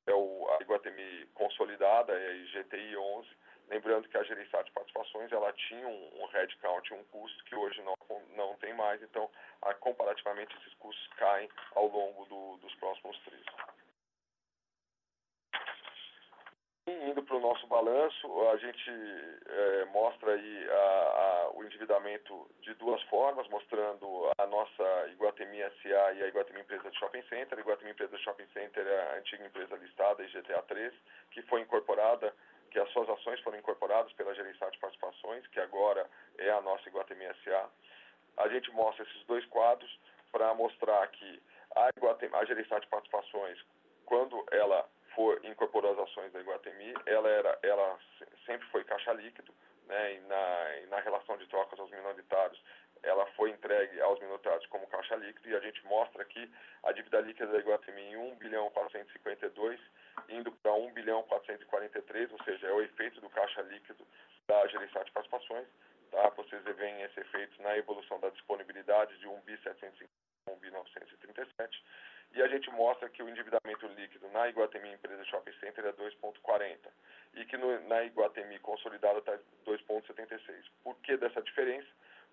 é 0.05 0.13
o, 0.13 0.49
a 0.49 0.61
Iguatemi 0.61 1.25
consolidada, 1.33 2.11
é 2.11 2.27
a 2.27 2.33
IGTI 2.33 2.97
11, 2.97 3.29
lembrando 3.69 4.07
que 4.07 4.17
a 4.17 4.23
de 4.23 4.71
participações 4.71 5.31
ela 5.31 5.51
tinha 5.53 5.87
um, 5.87 6.21
um 6.21 6.25
headcount, 6.27 6.93
um 6.93 7.03
custo 7.05 7.43
que 7.45 7.55
hoje 7.55 7.81
não, 7.81 7.95
não 8.35 8.55
tem 8.57 8.73
mais, 8.73 9.01
então 9.01 9.29
a, 9.61 9.73
comparativamente 9.73 10.55
esses 10.57 10.73
custos 10.75 11.07
caem 11.15 11.49
ao 11.75 11.87
longo 11.87 12.25
do, 12.25 12.57
dos 12.57 12.73
próximos 12.75 13.17
três. 13.23 13.45
Indo 16.87 17.21
para 17.21 17.35
o 17.35 17.41
nosso 17.41 17.67
balanço, 17.67 18.49
a 18.49 18.55
gente 18.57 18.89
é, 19.45 19.85
mostra 19.85 20.31
aí 20.31 20.69
a, 20.69 20.73
a, 20.73 21.51
o 21.53 21.65
endividamento 21.65 22.49
de 22.61 22.73
duas 22.75 23.01
formas, 23.03 23.45
mostrando 23.49 24.31
a 24.37 24.47
nossa 24.47 25.07
Iguatemi 25.09 25.57
SA 25.81 26.13
e 26.13 26.23
a 26.23 26.27
Iguatemi 26.29 26.61
Empresa 26.61 26.89
de 26.89 26.97
Shopping 26.97 27.23
Center. 27.23 27.57
A 27.57 27.61
Iguatemi 27.61 27.91
Empresa 27.91 28.15
de 28.15 28.23
Shopping 28.23 28.47
Center 28.53 28.87
é 28.87 29.01
a 29.01 29.17
antiga 29.17 29.45
empresa 29.45 29.75
listada, 29.75 30.23
IGTA 30.23 30.63
3, 30.63 30.93
que 31.31 31.41
foi 31.43 31.59
incorporada, 31.59 32.33
que 32.71 32.79
as 32.79 32.89
suas 32.91 33.09
ações 33.09 33.39
foram 33.41 33.57
incorporadas 33.57 34.11
pela 34.13 34.33
Gerência 34.33 34.69
de 34.69 34.77
Participações, 34.79 35.45
que 35.47 35.59
agora 35.59 36.07
é 36.37 36.49
a 36.49 36.61
nossa 36.61 36.87
Iguatemi 36.87 37.25
SA. 37.43 37.69
A 38.37 38.47
gente 38.49 38.71
mostra 38.71 39.03
esses 39.03 39.23
dois 39.25 39.45
quadros 39.45 39.99
para 40.31 40.53
mostrar 40.53 41.07
que 41.07 41.41
a, 41.75 41.89
Iguatemi, 41.97 42.35
a 42.35 42.45
Gerência 42.45 42.79
de 42.79 42.87
Participações, 42.87 43.57
quando 44.05 44.45
ela 44.51 44.87
for 45.15 45.43
incorporou 45.43 45.93
as 45.93 45.99
ações 45.99 46.31
da 46.31 46.39
Iguatemi, 46.39 46.93
ela 47.05 47.29
era, 47.29 47.59
ela 47.63 47.97
sempre 48.45 48.67
foi 48.67 48.83
caixa 48.83 49.13
líquido, 49.13 49.53
né? 49.87 50.15
E 50.15 50.19
na, 50.21 50.77
e 50.77 50.85
na 50.87 50.99
relação 50.99 51.37
de 51.37 51.47
trocas 51.47 51.79
aos 51.79 51.89
minoritários, 51.89 52.61
ela 53.03 53.25
foi 53.35 53.49
entregue 53.49 53.99
aos 54.01 54.19
minoritários 54.19 54.65
como 54.67 54.87
caixa 54.87 55.15
líquido 55.15 55.49
e 55.49 55.55
a 55.55 55.59
gente 55.59 55.83
mostra 55.85 56.21
aqui 56.21 56.51
a 56.83 56.91
dívida 56.91 57.21
líquida 57.21 57.47
da 57.47 57.59
Iguatemi 57.59 58.01
em 58.01 58.17
1 58.17 58.35
bilhão 58.35 58.69
452 58.71 59.79
indo 60.29 60.51
para 60.51 60.73
1 60.73 60.93
bilhão 60.93 61.23
443, 61.23 62.31
ou 62.31 62.43
seja, 62.43 62.67
é 62.67 62.71
o 62.71 62.81
efeito 62.81 63.21
do 63.21 63.29
caixa 63.29 63.61
líquido 63.61 64.05
da 64.47 64.67
gerência 64.67 65.03
de 65.03 65.11
participações. 65.11 65.67
Tá? 66.11 66.29
Vocês 66.29 66.63
veem 66.63 67.01
esse 67.03 67.19
efeito 67.19 67.61
na 67.61 67.77
evolução 67.77 68.19
da 68.19 68.29
disponibilidade 68.29 69.17
de 69.19 69.27
1 69.27 69.41
bi 69.41 69.57
750 69.57 70.27
1 70.47 70.55
bi 70.59 70.71
937 70.71 71.83
e 72.33 72.41
a 72.41 72.47
gente 72.47 72.69
mostra 72.71 73.09
que 73.09 73.23
o 73.23 73.29
endividamento 73.29 73.87
líquido 73.87 74.29
na 74.29 74.47
Iguatemi 74.49 74.93
Empresa 74.93 75.23
Shopping 75.25 75.53
Center 75.59 75.85
é 75.85 75.93
2,40 75.93 76.77
e 77.35 77.45
que 77.45 77.57
no, 77.57 77.79
na 77.87 78.03
Iguatemi 78.03 78.59
consolidada 78.59 79.19
está 79.19 79.37
2,76. 79.65 80.39
Por 80.83 80.95
que 80.97 81.17
dessa 81.17 81.41
diferença? 81.41 81.87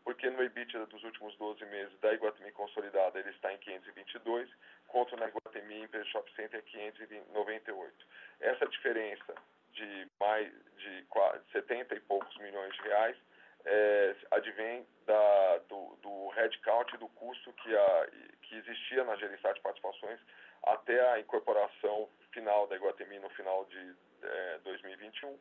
Porque 0.05 0.29
no 0.29 0.43
EBITDA 0.43 0.87
dos 0.87 1.03
últimos 1.03 1.35
12 1.37 1.65
meses 1.67 1.99
da 2.01 2.13
Iguatemi 2.13 2.53
consolidada 2.53 3.19
ele 3.19 3.31
está 3.31 3.53
em 3.53 3.59
522, 3.59 4.51
contra 4.87 5.17
na 5.17 5.29
Iguatemi 5.29 5.83
Empresa 5.83 6.05
Shopping 6.07 6.35
Center 6.35 6.61
é 6.61 6.63
598. 6.63 8.07
Essa 8.41 8.67
diferença 8.67 9.35
de 9.73 10.07
mais 10.21 10.53
de 10.77 11.05
70 11.53 11.95
e 11.95 12.01
poucos 12.01 12.37
milhões 12.39 12.75
de 12.75 12.83
reais 12.83 13.17
é, 13.65 14.15
advém 14.31 14.87
da, 15.07 15.59
do, 15.69 15.97
do 16.03 16.29
headcount 16.31 16.97
do 16.99 17.09
custo 17.09 17.53
que, 17.55 17.75
a, 17.75 18.09
que 18.43 18.57
existia 18.57 19.05
na 19.05 19.17
gerência 19.17 19.53
de 19.55 19.61
participações 19.61 20.21
até 20.65 21.01
a 21.13 21.21
incorporação 21.21 22.09
final 22.33 22.67
da 22.67 22.77
Iguatemi 22.77 23.19
no 23.19 23.31
final 23.31 23.65
de 23.67 23.97
é, 24.23 24.59
2021. 24.65 25.39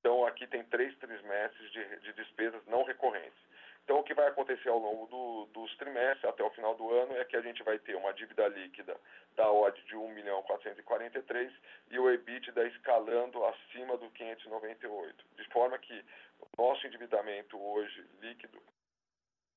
Então, 0.00 0.26
aqui 0.26 0.46
tem 0.46 0.62
três 0.64 0.94
trimestres 0.98 1.72
de, 1.72 1.96
de 2.00 2.12
despesas 2.12 2.64
não 2.66 2.84
recorrentes. 2.84 3.38
Então, 3.84 3.98
o 3.98 4.02
que 4.02 4.14
vai 4.14 4.26
acontecer 4.28 4.70
ao 4.70 4.78
longo 4.78 5.06
do, 5.06 5.46
dos 5.52 5.76
trimestres, 5.76 6.24
até 6.24 6.42
o 6.42 6.50
final 6.50 6.74
do 6.74 6.90
ano, 6.90 7.16
é 7.18 7.24
que 7.24 7.36
a 7.36 7.42
gente 7.42 7.62
vai 7.62 7.78
ter 7.78 7.94
uma 7.94 8.14
dívida 8.14 8.48
líquida 8.48 8.96
da 9.36 9.50
OD 9.50 9.82
de 9.82 9.94
1 9.94 10.08
milhão 10.08 10.42
443 10.44 11.52
e 11.90 11.98
o 11.98 12.10
EBITDA 12.10 12.66
escalando 12.68 13.44
acima 13.44 13.98
do 13.98 14.08
598, 14.10 15.24
de 15.36 15.44
forma 15.50 15.78
que 15.78 16.04
o 16.40 16.62
nosso 16.62 16.86
endividamento 16.86 17.60
hoje 17.60 18.06
líquido 18.22 18.58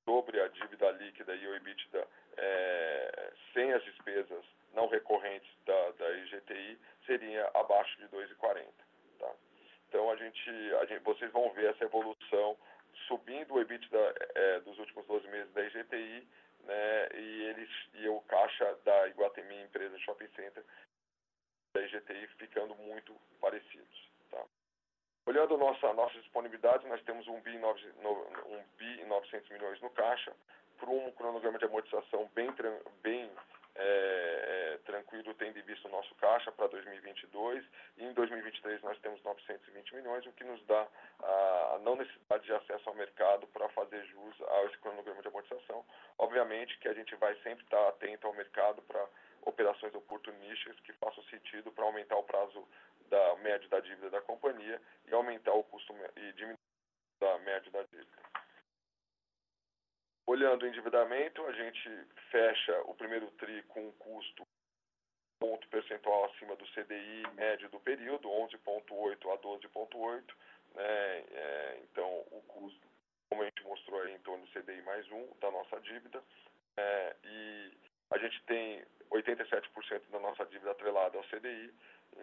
sobre 0.04 0.42
a 0.42 0.48
dívida 0.50 0.92
líquida 0.92 1.34
e 1.34 1.48
o 1.48 1.56
EBITDA 1.56 2.08
é, 2.38 3.34
sem 3.54 3.72
as 3.72 3.84
despesas 3.86 4.44
não 4.74 4.88
recorrentes 4.88 5.50
da, 5.66 5.92
da 5.92 6.12
IGTI 6.18 6.78
seria 7.06 7.50
abaixo 7.54 7.98
de 7.98 8.08
2,40. 8.10 8.66
Tá? 9.20 9.34
Então 9.88 10.12
a 10.12 10.16
gente, 10.18 10.50
a 10.82 10.86
gente, 10.86 11.04
vocês 11.04 11.32
vão 11.32 11.50
ver 11.54 11.72
essa 11.72 11.86
evolução 11.86 12.58
subindo 13.08 13.54
o 13.54 13.62
EBITDA 13.62 14.16
é, 14.36 14.60
dos 14.62 14.78
últimos 14.80 15.06
12 15.08 15.28
meses 15.28 15.54
da 15.54 15.64
IGTI 15.64 16.28
né, 16.64 17.10
e, 17.14 17.44
eles, 17.44 17.70
e 17.94 18.08
o 18.10 18.20
caixa 18.22 18.78
da 18.84 19.08
Iguatemi, 19.08 19.62
empresa 19.64 19.98
Shopping 20.00 20.28
Center, 20.36 20.64
da 21.74 21.82
IGTI 21.82 22.28
ficando 22.38 22.76
muito 22.76 23.14
parecidos. 23.40 24.10
Tá? 24.30 24.44
Olhando 25.26 25.58
nossa, 25.58 25.94
nossas 25.94 26.22
disponibilidades, 26.22 26.88
nós 26.88 27.02
temos 27.04 27.28
um 27.28 27.40
bi, 27.42 27.58
9, 27.58 27.94
um 28.48 28.64
bi 28.78 29.02
e 29.02 29.06
900 29.06 29.50
milhões 29.50 29.82
no 29.82 29.90
caixa, 29.92 30.34
por 30.78 30.90
um 30.90 31.12
cronograma 31.12 31.58
de 31.58 31.66
amortização 31.66 32.30
bem, 32.36 32.50
bem 33.02 33.32
é, 33.80 34.74
é, 34.74 34.78
tranquilo, 34.86 35.34
tendo 35.36 35.60
em 35.60 35.62
vista 35.62 35.88
o 35.88 35.92
nosso 35.92 36.14
caixa 36.16 36.52
para 36.52 36.68
2022. 36.68 37.64
E 37.98 38.06
em 38.06 38.14
2023 38.14 38.82
nós 38.82 38.98
temos 39.00 39.22
920 39.24 39.96
milhões, 39.96 40.26
o 40.26 40.32
que 40.34 40.44
nos 40.44 40.64
dá 40.66 40.88
a 41.20 41.80
não 41.84 41.96
necessidade 41.96 42.46
de 42.46 42.54
acesso 42.54 42.90
ao 42.90 42.96
mercado 42.96 43.46
para 43.48 43.70
fazer 43.70 44.04
jus 44.06 44.36
a 44.42 44.64
esse 44.66 44.78
cronograma 44.80 45.22
de 45.22 45.28
amortização. 45.28 45.86
Obviamente 46.18 46.78
que 46.80 46.88
a 46.88 46.94
gente 46.94 47.16
vai 47.16 47.36
sempre 47.42 47.64
estar 47.64 47.88
atento 47.90 48.26
ao 48.28 48.34
mercado 48.34 48.82
para 48.84 49.06
operações 49.46 49.94
oportunísticas 49.96 50.80
que 50.82 50.94
façam 50.94 51.24
sentido 51.26 51.72
para 51.72 51.86
aumentar 51.86 52.18
o 52.18 52.24
prazo 52.24 52.68
da 53.10 53.36
média 53.38 53.68
da 53.70 53.80
dívida 53.80 54.10
da 54.10 54.22
companhia 54.22 54.82
e 55.06 55.14
aumentar 55.14 55.54
o 55.54 55.64
custo 55.64 55.94
e 56.16 56.34
diminuir 56.34 56.58
a 57.22 57.38
média 57.40 57.72
da 57.72 57.84
dívida. 57.84 58.18
Olhando 60.28 60.64
o 60.64 60.68
endividamento, 60.68 61.46
a 61.46 61.54
gente 61.54 61.90
fecha 62.30 62.82
o 62.82 62.94
primeiro 62.94 63.32
TRI 63.32 63.64
com 63.64 63.88
um 63.88 63.92
custo 63.94 64.46
ponto 65.40 65.68
percentual 65.70 66.26
acima 66.26 66.56
do 66.58 66.66
CDI 66.74 67.24
médio 67.36 67.70
do 67.70 67.80
período, 67.80 68.28
11,8 68.28 69.34
a 69.34 69.38
12,8. 69.38 70.24
Né? 70.76 70.84
É, 70.84 71.80
então, 71.84 72.26
o 72.32 72.42
custo, 72.48 72.88
como 73.30 73.44
a 73.44 73.46
gente 73.46 73.64
mostrou 73.64 74.02
aí, 74.02 74.14
em 74.14 74.20
torno 74.20 74.46
do 74.46 74.52
CDI 74.52 74.82
mais 74.82 75.10
um 75.12 75.28
da 75.40 75.50
nossa 75.50 75.80
dívida. 75.80 76.22
É, 76.76 77.16
e 77.24 77.72
a 78.12 78.18
gente 78.18 78.44
tem 78.44 78.84
87% 79.10 80.10
da 80.12 80.20
nossa 80.20 80.46
dívida 80.46 80.72
atrelada 80.72 81.18
ao 81.18 81.24
CDI, 81.26 81.74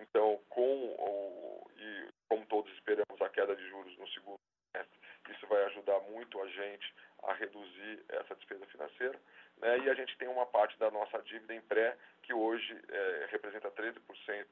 então, 0.00 0.40
com 0.50 0.94
o, 0.98 1.70
e 1.76 2.08
como 2.28 2.44
todos 2.46 2.72
esperamos 2.74 3.20
a 3.20 3.28
queda 3.28 3.54
de 3.54 3.66
juros 3.68 3.96
no 3.96 4.08
segundo 4.08 4.38
semestre, 4.72 4.98
isso 5.30 5.46
vai 5.46 5.64
ajudar 5.64 6.00
muito 6.00 6.40
a 6.42 6.48
gente 6.48 6.94
a 7.26 7.34
reduzir 7.34 8.04
essa 8.08 8.34
despesa 8.34 8.66
financeira. 8.66 9.18
Né? 9.58 9.78
E 9.78 9.90
a 9.90 9.94
gente 9.94 10.16
tem 10.18 10.28
uma 10.28 10.46
parte 10.46 10.78
da 10.78 10.90
nossa 10.90 11.20
dívida 11.22 11.54
em 11.54 11.60
pré, 11.60 11.96
que 12.22 12.32
hoje 12.32 12.80
é, 12.88 13.28
representa 13.30 13.70
13%, 13.70 14.46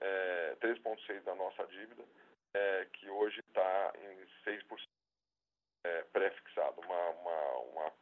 é, 0.00 0.56
13,6% 0.60 1.22
da 1.22 1.34
nossa 1.34 1.66
dívida, 1.66 2.04
é, 2.54 2.86
que 2.92 3.08
hoje 3.10 3.40
está 3.40 3.92
em 3.96 4.50
6% 4.50 4.88
é, 5.84 6.02
pré-fixado, 6.12 6.80
uma, 6.80 7.08
uma, 7.10 7.62
uma, 7.72 7.92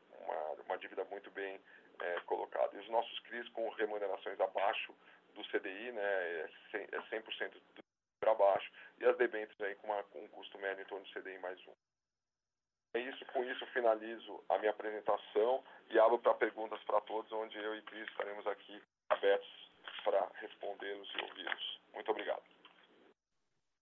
uma, 0.64 0.78
dívida 0.78 1.04
muito 1.04 1.30
bem 1.30 1.60
é, 2.00 2.20
colocada. 2.20 2.76
E 2.76 2.80
os 2.80 2.88
nossos 2.88 3.18
CRIs 3.20 3.48
com 3.50 3.68
remunerações 3.70 4.40
abaixo 4.40 4.94
do 5.34 5.42
CDI, 5.48 5.92
né, 5.92 6.40
é 6.40 6.48
100%, 6.72 6.88
é 6.92 7.02
100 7.10 7.52
para 8.18 8.34
baixo, 8.34 8.70
e 8.98 9.04
as 9.04 9.16
debêntures 9.18 9.60
aí 9.60 9.74
com, 9.76 9.88
uma, 9.88 10.02
com 10.04 10.24
um 10.24 10.28
custo 10.28 10.58
médio 10.58 10.82
em 10.82 10.86
torno 10.86 11.04
do 11.04 11.12
CDI 11.12 11.38
mais 11.38 11.60
um. 11.66 11.74
É 12.96 13.00
isso, 13.00 13.26
com 13.26 13.44
isso 13.44 13.66
finalizo 13.74 14.42
a 14.48 14.56
minha 14.56 14.70
apresentação 14.70 15.62
e 15.90 15.98
abro 15.98 16.18
para 16.18 16.32
perguntas 16.32 16.82
para 16.84 16.98
todos, 17.02 17.30
onde 17.30 17.54
eu 17.58 17.76
e 17.76 17.82
Cris 17.82 18.08
estaremos 18.08 18.46
aqui 18.46 18.82
abertos 19.10 19.70
para 20.02 20.26
respondê-los 20.40 21.06
e 21.14 21.22
ouvi-los. 21.24 21.80
Muito 21.92 22.10
obrigado. 22.10 22.42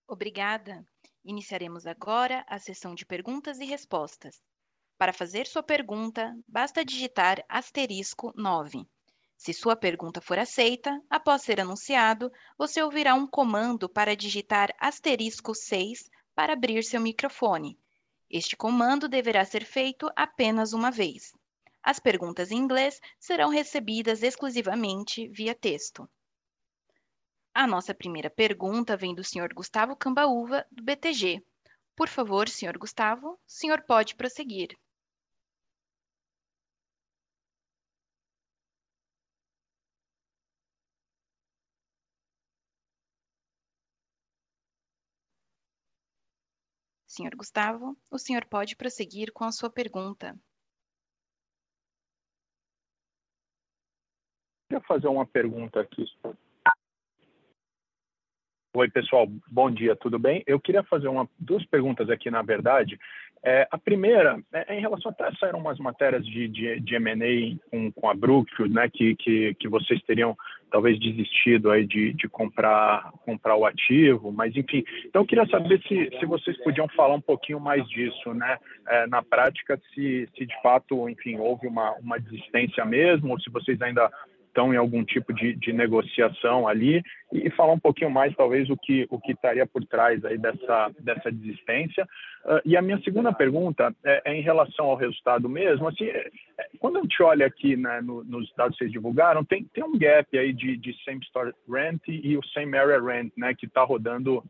Obrigada. 0.08 0.84
Iniciaremos 1.24 1.86
agora 1.86 2.44
a 2.48 2.58
sessão 2.58 2.92
de 2.92 3.06
perguntas 3.06 3.60
e 3.60 3.64
respostas. 3.64 4.42
Para 4.98 5.12
fazer 5.12 5.46
sua 5.46 5.62
pergunta, 5.62 6.34
basta 6.48 6.84
digitar 6.84 7.36
asterisco 7.48 8.32
9. 8.34 8.84
Se 9.36 9.52
sua 9.52 9.76
pergunta 9.76 10.20
for 10.20 10.40
aceita, 10.40 11.00
após 11.08 11.42
ser 11.42 11.60
anunciado, 11.60 12.32
você 12.58 12.82
ouvirá 12.82 13.14
um 13.14 13.28
comando 13.28 13.88
para 13.88 14.16
digitar 14.16 14.74
asterisco 14.76 15.54
6 15.54 16.10
para 16.34 16.54
abrir 16.54 16.82
seu 16.82 17.00
microfone. 17.00 17.78
Este 18.30 18.56
comando 18.56 19.08
deverá 19.08 19.44
ser 19.44 19.64
feito 19.64 20.10
apenas 20.16 20.72
uma 20.72 20.90
vez. 20.90 21.32
As 21.82 21.98
perguntas 21.98 22.50
em 22.50 22.56
inglês 22.56 23.00
serão 23.20 23.50
recebidas 23.50 24.22
exclusivamente 24.22 25.28
via 25.28 25.54
texto. 25.54 26.08
A 27.52 27.66
nossa 27.66 27.94
primeira 27.94 28.30
pergunta 28.30 28.96
vem 28.96 29.14
do 29.14 29.22
Sr. 29.22 29.54
Gustavo 29.54 29.94
Cambaúva, 29.94 30.66
do 30.72 30.82
BTG. 30.82 31.44
Por 31.94 32.08
favor, 32.08 32.48
Sr. 32.48 32.76
Gustavo, 32.78 33.28
o 33.28 33.38
senhor 33.46 33.82
pode 33.82 34.16
prosseguir. 34.16 34.76
Senhor 47.14 47.36
Gustavo, 47.36 47.96
o 48.10 48.18
senhor 48.18 48.44
pode 48.44 48.74
prosseguir 48.74 49.32
com 49.32 49.44
a 49.44 49.52
sua 49.52 49.70
pergunta. 49.70 50.36
Queria 54.68 54.84
fazer 54.84 55.06
uma 55.06 55.24
pergunta 55.24 55.80
aqui. 55.80 56.04
Oi, 58.76 58.90
pessoal, 58.90 59.28
bom 59.48 59.70
dia, 59.70 59.94
tudo 59.94 60.18
bem? 60.18 60.42
Eu 60.48 60.58
queria 60.58 60.82
fazer 60.82 61.06
uma, 61.06 61.28
duas 61.38 61.64
perguntas 61.64 62.10
aqui, 62.10 62.28
na 62.28 62.42
verdade. 62.42 62.98
É, 63.40 63.68
a 63.70 63.78
primeira 63.78 64.36
é 64.52 64.76
em 64.76 64.80
relação 64.80 65.12
até 65.12 65.30
saíram 65.38 65.60
umas 65.60 65.78
matérias 65.78 66.26
de, 66.26 66.48
de, 66.48 66.80
de 66.80 66.94
M&A 66.96 67.56
com, 67.70 67.92
com 67.92 68.10
a 68.10 68.14
Brookfield, 68.14 68.74
né, 68.74 68.88
que, 68.92 69.14
que, 69.14 69.54
que 69.60 69.68
vocês 69.68 70.02
teriam 70.02 70.36
talvez 70.72 70.98
desistido 70.98 71.70
aí 71.70 71.86
de, 71.86 72.14
de 72.14 72.28
comprar, 72.28 73.12
comprar 73.24 73.54
o 73.54 73.64
ativo, 73.64 74.32
mas 74.32 74.56
enfim. 74.56 74.82
Então 75.06 75.22
eu 75.22 75.26
queria 75.26 75.46
saber 75.46 75.80
se, 75.86 76.10
se 76.18 76.26
vocês 76.26 76.60
podiam 76.64 76.88
falar 76.88 77.14
um 77.14 77.20
pouquinho 77.20 77.60
mais 77.60 77.88
disso, 77.88 78.34
né, 78.34 78.58
é, 78.88 79.06
na 79.06 79.22
prática, 79.22 79.80
se, 79.94 80.28
se 80.36 80.44
de 80.44 80.62
fato, 80.62 81.08
enfim, 81.08 81.36
houve 81.36 81.68
uma, 81.68 81.92
uma 81.98 82.18
desistência 82.18 82.84
mesmo, 82.84 83.30
ou 83.30 83.38
se 83.38 83.48
vocês 83.50 83.80
ainda 83.80 84.10
estão 84.54 84.72
em 84.72 84.76
algum 84.76 85.04
tipo 85.04 85.34
de, 85.34 85.54
de, 85.56 85.72
negociação 85.72 86.68
ali 86.68 87.02
e 87.32 87.50
falar 87.50 87.72
um 87.72 87.78
pouquinho 87.78 88.10
mais 88.10 88.34
talvez 88.36 88.70
o 88.70 88.76
que 88.76 89.04
o 89.10 89.18
que 89.18 89.32
estaria 89.32 89.66
por 89.66 89.84
trás 89.84 90.24
aí 90.24 90.38
dessa 90.38 90.92
dessa 91.00 91.32
desistência. 91.32 92.06
Uh, 92.44 92.60
e 92.64 92.76
a 92.76 92.82
minha 92.82 93.00
segunda 93.02 93.32
pergunta 93.32 93.92
é, 94.04 94.22
é, 94.26 94.34
em 94.34 94.42
relação 94.42 94.86
ao 94.86 94.96
resultado 94.96 95.48
mesmo. 95.48 95.88
Assim 95.88 96.04
é, 96.04 96.30
é 96.58 96.68
quando 96.78 96.98
a 96.98 97.02
gente 97.02 97.20
olha 97.22 97.46
aqui 97.46 97.76
né, 97.76 98.00
no, 98.00 98.22
nos 98.22 98.52
dados 98.56 98.78
que 98.78 98.84
vocês 98.84 98.92
divulgaram 98.92 99.44
tem, 99.44 99.64
tem 99.64 99.82
um 99.82 99.98
gap 99.98 100.38
aí 100.38 100.52
de, 100.52 100.76
de 100.76 100.94
same 101.04 101.20
store 101.24 101.52
rent 101.68 102.02
e 102.06 102.36
o 102.36 102.44
same 102.48 102.78
area 102.78 103.00
rent 103.00 103.32
né 103.36 103.54
que 103.54 103.66
está 103.66 103.82
rodando 103.82 104.44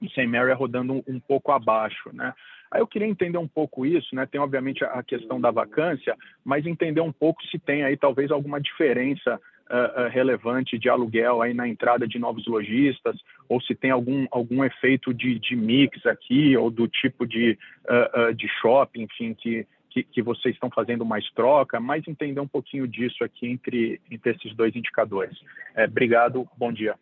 o 0.00 0.10
same 0.10 0.36
area 0.36 0.54
rodando 0.54 0.92
um, 0.92 1.02
um 1.08 1.20
pouco 1.20 1.50
abaixo 1.52 2.10
né 2.12 2.34
Aí 2.70 2.80
eu 2.80 2.86
queria 2.86 3.08
entender 3.08 3.38
um 3.38 3.48
pouco 3.48 3.86
isso, 3.86 4.14
né? 4.14 4.26
Tem 4.26 4.40
obviamente 4.40 4.84
a 4.84 5.02
questão 5.02 5.40
da 5.40 5.50
vacância, 5.50 6.16
mas 6.44 6.66
entender 6.66 7.00
um 7.00 7.12
pouco 7.12 7.42
se 7.46 7.58
tem 7.58 7.82
aí 7.82 7.96
talvez 7.96 8.30
alguma 8.30 8.60
diferença 8.60 9.40
uh, 9.70 10.02
uh, 10.02 10.08
relevante 10.08 10.78
de 10.78 10.88
aluguel 10.88 11.42
aí 11.42 11.54
na 11.54 11.68
entrada 11.68 12.06
de 12.06 12.18
novos 12.18 12.46
lojistas, 12.46 13.16
ou 13.48 13.60
se 13.60 13.74
tem 13.74 13.90
algum, 13.90 14.26
algum 14.30 14.64
efeito 14.64 15.12
de, 15.14 15.38
de 15.38 15.56
mix 15.56 16.04
aqui, 16.06 16.56
ou 16.56 16.70
do 16.70 16.88
tipo 16.88 17.26
de, 17.26 17.58
uh, 17.86 18.34
de 18.34 18.48
shopping, 18.60 19.02
enfim, 19.02 19.34
que, 19.34 19.66
que, 19.90 20.02
que, 20.02 20.22
vocês 20.22 20.54
estão 20.54 20.70
fazendo 20.70 21.04
mais 21.04 21.28
troca, 21.30 21.80
mas 21.80 22.06
entender 22.06 22.40
um 22.40 22.48
pouquinho 22.48 22.86
disso 22.86 23.24
aqui 23.24 23.46
entre, 23.46 24.00
entre 24.10 24.32
esses 24.32 24.54
dois 24.54 24.74
indicadores. 24.74 25.38
É, 25.74 25.84
obrigado, 25.84 26.48
bom 26.56 26.72
dia. 26.72 26.94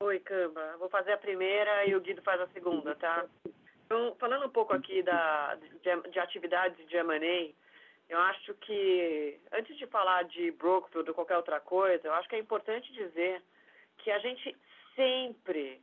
Oi, 0.00 0.20
Camba. 0.20 0.76
Vou 0.78 0.88
fazer 0.88 1.12
a 1.12 1.18
primeira 1.18 1.84
e 1.84 1.96
o 1.96 2.00
Guido 2.00 2.22
faz 2.22 2.40
a 2.40 2.46
segunda, 2.48 2.94
tá? 2.94 3.26
Então, 3.84 4.14
falando 4.20 4.46
um 4.46 4.50
pouco 4.50 4.72
aqui 4.72 5.02
da, 5.02 5.56
de, 5.56 6.10
de 6.10 6.20
atividades 6.20 6.88
de 6.88 6.96
M&A, 6.96 7.52
eu 8.08 8.18
acho 8.20 8.54
que, 8.54 9.40
antes 9.52 9.76
de 9.76 9.88
falar 9.88 10.22
de 10.22 10.52
Brookfield 10.52 11.08
ou 11.10 11.14
qualquer 11.16 11.36
outra 11.36 11.58
coisa, 11.58 12.06
eu 12.06 12.14
acho 12.14 12.28
que 12.28 12.36
é 12.36 12.38
importante 12.38 12.92
dizer 12.92 13.42
que 13.98 14.12
a 14.12 14.20
gente 14.20 14.56
sempre, 14.94 15.82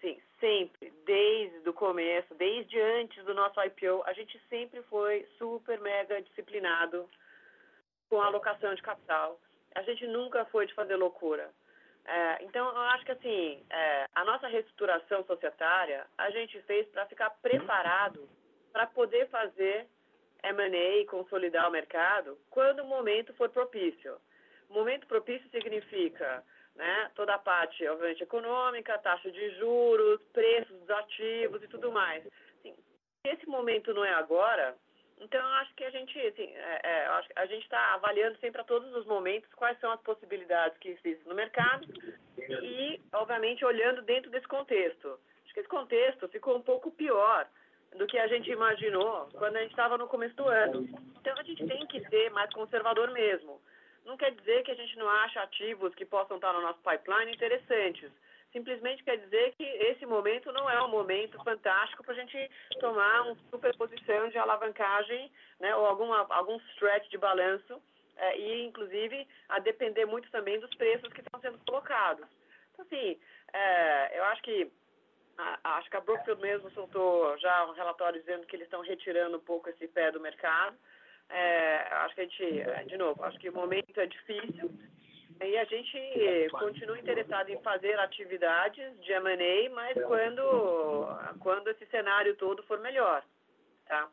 sim, 0.00 0.18
sempre, 0.40 0.90
desde 1.04 1.68
o 1.68 1.74
começo, 1.74 2.34
desde 2.36 2.80
antes 2.80 3.22
do 3.26 3.34
nosso 3.34 3.60
IPO, 3.60 4.02
a 4.06 4.14
gente 4.14 4.40
sempre 4.48 4.82
foi 4.84 5.28
super 5.36 5.78
mega 5.80 6.22
disciplinado 6.22 7.06
com 8.08 8.22
a 8.22 8.26
alocação 8.26 8.74
de 8.74 8.80
capital. 8.80 9.38
A 9.74 9.82
gente 9.82 10.06
nunca 10.06 10.46
foi 10.46 10.66
de 10.66 10.72
fazer 10.72 10.96
loucura. 10.96 11.52
É, 12.04 12.44
então, 12.44 12.66
eu 12.68 12.82
acho 12.82 13.04
que 13.04 13.12
assim, 13.12 13.62
é, 13.70 14.06
a 14.14 14.24
nossa 14.24 14.48
reestruturação 14.48 15.24
societária 15.24 16.06
a 16.18 16.30
gente 16.30 16.60
fez 16.62 16.86
para 16.88 17.06
ficar 17.06 17.30
preparado 17.42 18.28
para 18.72 18.86
poder 18.86 19.28
fazer 19.28 19.86
M&A 20.42 21.00
e 21.00 21.06
consolidar 21.06 21.68
o 21.68 21.72
mercado 21.72 22.38
quando 22.48 22.80
o 22.80 22.86
momento 22.86 23.34
for 23.34 23.48
propício. 23.50 24.16
Momento 24.68 25.06
propício 25.06 25.48
significa 25.50 26.42
né, 26.76 27.10
toda 27.14 27.34
a 27.34 27.38
parte, 27.38 27.86
obviamente, 27.86 28.22
econômica, 28.22 28.98
taxa 28.98 29.30
de 29.30 29.50
juros, 29.58 30.20
preços 30.32 30.78
dos 30.78 30.90
ativos 30.90 31.62
e 31.62 31.68
tudo 31.68 31.92
mais. 31.92 32.24
Assim, 32.26 32.74
se 32.74 33.32
esse 33.32 33.46
momento 33.46 33.92
não 33.92 34.04
é 34.04 34.14
agora, 34.14 34.76
então, 35.20 35.38
eu 35.38 35.54
acho 35.56 35.74
que 35.74 35.84
a 35.84 35.90
gente, 35.90 36.18
assim, 36.18 36.50
é, 36.54 36.80
é, 36.82 37.22
a 37.36 37.46
gente 37.46 37.62
está 37.62 37.94
avaliando 37.94 38.38
sempre 38.38 38.62
a 38.62 38.64
todos 38.64 38.92
os 38.94 39.04
momentos 39.04 39.52
quais 39.54 39.78
são 39.78 39.92
as 39.92 40.00
possibilidades 40.00 40.78
que 40.78 40.88
existem 40.88 41.28
no 41.28 41.34
mercado 41.34 41.86
e, 42.38 42.98
obviamente, 43.12 43.64
olhando 43.64 44.00
dentro 44.00 44.30
desse 44.30 44.48
contexto. 44.48 45.20
Acho 45.44 45.54
que 45.54 45.60
esse 45.60 45.68
contexto 45.68 46.26
ficou 46.28 46.56
um 46.56 46.62
pouco 46.62 46.90
pior 46.90 47.46
do 47.96 48.06
que 48.06 48.18
a 48.18 48.28
gente 48.28 48.50
imaginou 48.50 49.28
quando 49.34 49.56
a 49.56 49.60
gente 49.60 49.72
estava 49.72 49.98
no 49.98 50.08
começo 50.08 50.34
do 50.36 50.48
ano. 50.48 50.88
Então, 51.20 51.36
a 51.36 51.42
gente 51.42 51.66
tem 51.66 51.86
que 51.86 52.00
ser 52.08 52.30
mais 52.30 52.50
conservador 52.54 53.10
mesmo. 53.10 53.60
Não 54.06 54.16
quer 54.16 54.30
dizer 54.32 54.62
que 54.62 54.70
a 54.70 54.76
gente 54.76 54.96
não 54.96 55.08
acha 55.08 55.42
ativos 55.42 55.94
que 55.94 56.06
possam 56.06 56.36
estar 56.36 56.52
no 56.54 56.62
nosso 56.62 56.78
pipeline 56.78 57.32
interessantes 57.32 58.10
simplesmente 58.52 59.04
quer 59.04 59.16
dizer 59.16 59.54
que 59.56 59.64
esse 59.64 60.04
momento 60.06 60.52
não 60.52 60.68
é 60.68 60.82
um 60.82 60.88
momento 60.88 61.42
fantástico 61.42 62.02
para 62.02 62.14
a 62.14 62.16
gente 62.16 62.50
tomar 62.78 63.22
uma 63.22 63.36
superposição 63.50 64.28
de 64.28 64.38
alavancagem 64.38 65.30
né, 65.58 65.74
ou 65.74 65.86
alguma, 65.86 66.26
algum 66.30 66.56
stretch 66.72 67.08
de 67.08 67.18
balanço 67.18 67.80
é, 68.16 68.38
e, 68.38 68.66
inclusive, 68.66 69.26
a 69.48 69.58
depender 69.58 70.04
muito 70.04 70.30
também 70.30 70.58
dos 70.60 70.74
preços 70.74 71.12
que 71.12 71.20
estão 71.20 71.40
sendo 71.40 71.58
colocados. 71.66 72.26
Então, 72.72 72.84
assim, 72.84 73.18
é, 73.52 74.18
eu 74.18 74.24
acho 74.24 74.42
que 74.42 74.70
a, 75.38 75.76
acho 75.78 75.90
que 75.90 75.96
a 75.96 76.00
Brookfield 76.00 76.40
mesmo 76.40 76.70
soltou 76.72 77.36
já 77.38 77.64
um 77.66 77.72
relatório 77.72 78.20
dizendo 78.20 78.46
que 78.46 78.56
eles 78.56 78.66
estão 78.66 78.82
retirando 78.82 79.36
um 79.36 79.40
pouco 79.40 79.70
esse 79.70 79.88
pé 79.88 80.10
do 80.12 80.20
mercado. 80.20 80.76
É, 81.28 81.86
acho 81.92 82.14
que 82.14 82.20
a 82.20 82.24
gente, 82.24 82.60
é, 82.60 82.84
de 82.84 82.96
novo, 82.96 83.22
acho 83.24 83.38
que 83.38 83.48
o 83.48 83.54
momento 83.54 83.98
é 83.98 84.06
difícil, 84.06 84.70
e 85.42 85.56
a 85.58 85.64
gente 85.64 86.48
continua 86.50 86.98
interessado 86.98 87.48
em 87.48 87.60
fazer 87.62 87.98
atividades 87.98 89.00
de 89.00 89.12
M&A, 89.12 89.70
mas 89.70 89.94
quando, 90.04 91.08
quando 91.38 91.68
esse 91.68 91.86
cenário 91.86 92.36
todo 92.36 92.62
for 92.64 92.78
melhor, 92.80 93.22
tá? 93.86 94.08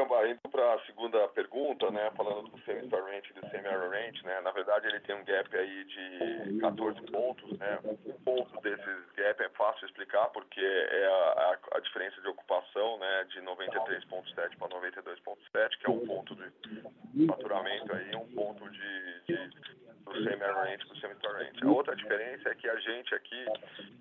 Então, 0.00 0.26
indo 0.28 0.40
para 0.48 0.74
a 0.74 0.86
segunda 0.86 1.26
pergunta, 1.28 1.90
né, 1.90 2.08
falando 2.16 2.48
do 2.50 2.58
semi-star 2.60 3.02
range 3.02 3.30
e 3.30 3.40
do 3.40 3.50
semi-area 3.50 3.88
range, 3.88 4.24
né, 4.24 4.40
na 4.42 4.52
verdade 4.52 4.86
ele 4.86 5.00
tem 5.00 5.16
um 5.16 5.24
gap 5.24 5.56
aí 5.56 5.84
de 5.86 6.60
14 6.60 7.00
pontos, 7.10 7.58
né, 7.58 7.80
um 7.82 8.12
ponto 8.24 8.60
desses 8.60 9.12
gap 9.16 9.42
é 9.42 9.48
fácil 9.50 9.86
explicar 9.86 10.28
porque 10.28 10.60
é 10.60 11.06
a, 11.06 11.10
a, 11.10 11.58
a 11.78 11.80
diferença 11.80 12.20
de 12.20 12.28
ocupação, 12.28 12.96
né, 12.98 13.24
de 13.24 13.40
93.7 13.40 14.56
para 14.56 14.68
92.7, 14.68 15.78
que 15.78 15.86
é 15.86 15.90
um 15.90 16.06
ponto 16.06 16.36
de 16.36 17.26
faturamento 17.26 17.92
aí, 17.92 18.14
um 18.14 18.28
ponto 18.28 18.70
de, 18.70 19.22
de 19.26 19.87
do 20.08 20.22
semi-area 20.22 20.62
range 20.64 20.86
para 20.86 20.96
o 20.96 21.00
semi-star 21.00 21.32
range. 21.32 21.60
A 21.62 21.68
outra 21.68 21.96
diferença 21.96 22.48
é 22.48 22.54
que 22.54 22.68
a 22.68 22.76
gente 22.76 23.14
aqui, 23.14 23.46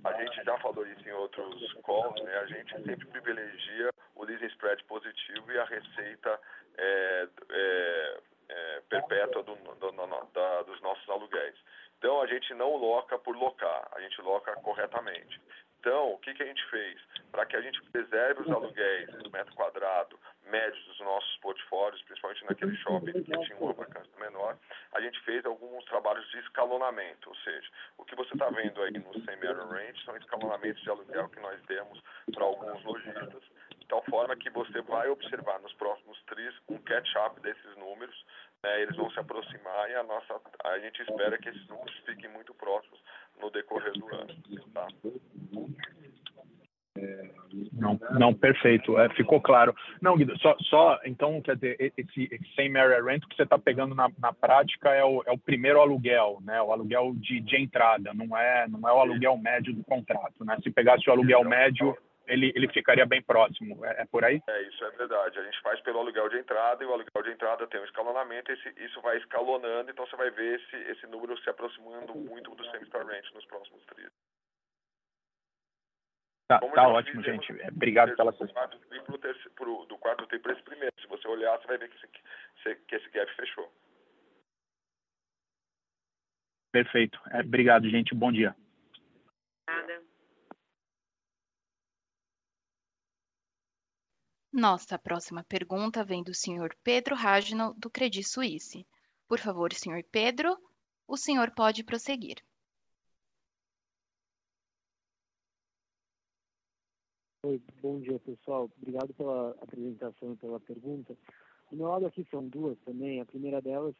a 0.03 0.13
gente 0.13 0.43
já 0.43 0.57
falou 0.59 0.85
isso 0.85 1.07
em 1.07 1.11
outros 1.11 1.73
calls, 1.83 2.21
né, 2.23 2.37
a 2.37 2.45
gente 2.45 2.73
sempre 2.83 3.05
privilegia 3.07 3.89
o 4.15 4.23
leasing 4.23 4.47
spread 4.47 4.83
positivo 4.85 5.51
e 5.51 5.59
a 5.59 5.65
receita 5.65 6.39
é, 6.77 7.27
é, 7.49 8.19
é, 8.49 8.81
perpétua 8.89 9.43
do, 9.43 9.55
do, 9.55 9.91
do, 9.91 10.31
da, 10.33 10.61
dos 10.63 10.81
nossos 10.81 11.07
aluguéis. 11.09 11.55
Então, 11.97 12.21
a 12.21 12.27
gente 12.27 12.53
não 12.53 12.75
loca 12.75 13.17
por 13.17 13.35
locar, 13.35 13.87
a 13.91 13.99
gente 14.01 14.21
loca 14.21 14.53
corretamente. 14.57 15.41
Então, 15.79 16.13
o 16.13 16.17
que, 16.19 16.33
que 16.33 16.43
a 16.43 16.45
gente 16.45 16.63
fez? 16.69 16.99
Para 17.31 17.45
que 17.45 17.55
a 17.55 17.61
gente 17.61 17.81
preserve 17.91 18.41
os 18.41 18.49
aluguéis 18.49 19.09
do 19.23 19.31
metro 19.31 19.53
quadrado 19.55 20.19
médios 20.49 20.83
dos 20.85 20.99
nossos 20.99 21.37
portfólios, 21.37 22.01
principalmente 22.03 22.45
naquele 22.45 22.75
shopping 22.77 23.23
que 23.23 23.31
tinha 23.31 23.57
uma 23.59 23.73
vacância 23.73 24.11
menor, 24.19 24.57
a 24.93 25.01
gente 25.01 25.19
fez 25.21 25.45
alguns 25.45 25.83
trabalhos 25.85 26.27
de 26.29 26.39
escalonamento, 26.39 27.29
ou 27.29 27.35
seja, 27.37 27.69
o 27.97 28.05
que 28.05 28.15
você 28.15 28.33
está 28.33 28.49
vendo 28.49 28.81
aí 28.81 28.91
no 28.91 29.13
semi-area 29.25 29.63
range 29.63 30.03
são 30.05 30.15
escalonamentos 30.17 30.81
de 30.81 30.89
aluguel 30.89 31.29
que 31.29 31.39
nós 31.39 31.61
demos 31.63 32.01
para 32.33 32.43
alguns 32.43 32.83
lojistas, 32.83 33.43
de 33.77 33.87
tal 33.87 34.03
forma 34.05 34.35
que 34.35 34.49
você 34.49 34.81
vai 34.81 35.09
observar 35.09 35.59
nos 35.59 35.73
próximos 35.73 36.21
tris 36.23 36.53
um 36.69 36.77
catch-up 36.79 37.39
desses 37.41 37.75
números, 37.77 38.25
né, 38.67 38.81
eles 38.81 38.95
vão 38.97 39.09
se 39.11 39.19
aproximar 39.19 39.89
e 39.89 39.95
a, 39.95 40.03
nossa, 40.03 40.35
a 40.65 40.79
gente 40.79 41.01
espera 41.01 41.37
que 41.37 41.47
esses 41.49 41.67
números 41.67 41.95
fiquem 42.05 42.29
muito 42.31 42.53
próximos 42.53 42.99
no 43.41 43.49
decorrer 43.49 43.93
do 43.93 44.13
ano. 44.13 44.35
Tá? 44.73 44.87
Não, 47.73 47.99
não, 48.19 48.33
perfeito, 48.33 48.99
é, 48.99 49.07
ficou 49.09 49.39
claro. 49.39 49.73
Não, 50.01 50.17
Guido, 50.17 50.37
só, 50.39 50.55
só, 50.61 50.99
então, 51.05 51.41
quer 51.41 51.55
dizer, 51.55 51.93
esse, 51.95 52.27
esse 52.29 52.55
same 52.55 52.77
area 52.77 53.01
rent 53.01 53.23
que 53.25 53.35
você 53.35 53.43
está 53.43 53.57
pegando 53.57 53.95
na, 53.95 54.09
na 54.19 54.33
prática 54.33 54.89
é 54.89 55.03
o, 55.03 55.23
é 55.25 55.31
o 55.31 55.37
primeiro 55.37 55.79
aluguel, 55.79 56.39
né? 56.41 56.61
O 56.61 56.71
aluguel 56.71 57.13
de, 57.15 57.39
de 57.39 57.55
entrada, 57.55 58.13
não 58.13 58.35
é, 58.35 58.67
não 58.67 58.89
é 58.89 58.91
o 58.91 58.99
aluguel 58.99 59.37
médio 59.37 59.73
do 59.73 59.83
contrato, 59.83 60.43
né? 60.43 60.57
Se 60.63 60.71
pegasse 60.71 61.07
o 61.07 61.13
aluguel 61.13 61.43
médio, 61.45 61.95
ele, 62.27 62.51
ele 62.55 62.67
ficaria 62.67 63.05
bem 63.05 63.21
próximo. 63.21 63.83
É, 63.85 64.01
é, 64.01 64.05
por 64.05 64.23
aí? 64.23 64.41
É, 64.47 64.61
isso 64.63 64.83
é 64.83 64.91
verdade. 64.91 65.39
A 65.39 65.43
gente 65.43 65.61
faz 65.61 65.79
pelo 65.81 65.99
aluguel 65.99 66.29
de 66.29 66.37
entrada 66.37 66.83
e 66.83 66.87
o 66.87 66.93
aluguel 66.93 67.23
de 67.23 67.31
entrada 67.31 67.67
tem 67.67 67.79
um 67.79 67.85
escalonamento, 67.85 68.51
esse, 68.51 68.69
isso 68.83 69.01
vai 69.01 69.17
escalonando, 69.17 69.89
então 69.89 70.05
você 70.05 70.15
vai 70.15 70.29
ver 70.31 70.59
esse, 70.59 70.75
esse 70.91 71.07
número 71.07 71.37
se 71.41 71.49
aproximando 71.49 72.13
muito 72.15 72.53
do 72.53 72.65
semi-star 72.71 73.05
rent 73.05 73.25
nos 73.33 73.45
próximos 73.45 73.83
trimestres. 73.85 74.27
Tá, 76.47 76.59
tá 76.59 76.87
ótimo, 76.87 77.21
gente. 77.21 77.51
Obrigado 77.67 78.15
pela 78.15 78.31
sua. 78.31 78.47
Do 78.47 79.97
quarto 79.97 80.25
TI 80.27 80.39
para 80.39 80.53
esse 80.53 80.63
primeiro. 80.63 80.93
Se 81.01 81.07
você 81.07 81.27
olhar, 81.27 81.57
você 81.59 81.67
vai 81.67 81.77
ver 81.77 81.89
que 81.89 81.97
esse, 81.97 82.75
que 82.87 82.95
esse 82.95 83.09
gap 83.09 83.35
fechou. 83.35 83.69
Perfeito. 86.71 87.19
É, 87.31 87.41
obrigado, 87.41 87.89
gente. 87.89 88.15
Bom 88.15 88.31
dia. 88.31 88.55
Nada. 89.67 90.06
Nossa 94.57 94.97
próxima 94.97 95.43
pergunta 95.43 96.03
vem 96.03 96.23
do 96.23 96.33
senhor 96.33 96.75
Pedro 96.83 97.13
Ragno, 97.13 97.75
do 97.77 97.91
Credit 97.91 98.27
Suisse. 98.27 98.87
Por 99.27 99.37
favor, 99.37 99.71
senhor 99.71 100.03
Pedro, 100.11 100.57
o 101.07 101.15
senhor 101.15 101.51
pode 101.51 101.83
prosseguir. 101.83 102.37
Oi, 107.43 107.61
bom 107.83 107.99
dia 107.99 108.17
pessoal. 108.17 108.67
Obrigado 108.81 109.13
pela 109.13 109.51
apresentação 109.61 110.33
e 110.33 110.37
pela 110.37 110.59
pergunta. 110.59 111.15
Do 111.69 111.77
meu 111.77 111.89
lado 111.89 112.07
aqui 112.07 112.25
são 112.31 112.47
duas 112.47 112.79
também. 112.79 113.21
A 113.21 113.25
primeira 113.25 113.61
delas, 113.61 113.93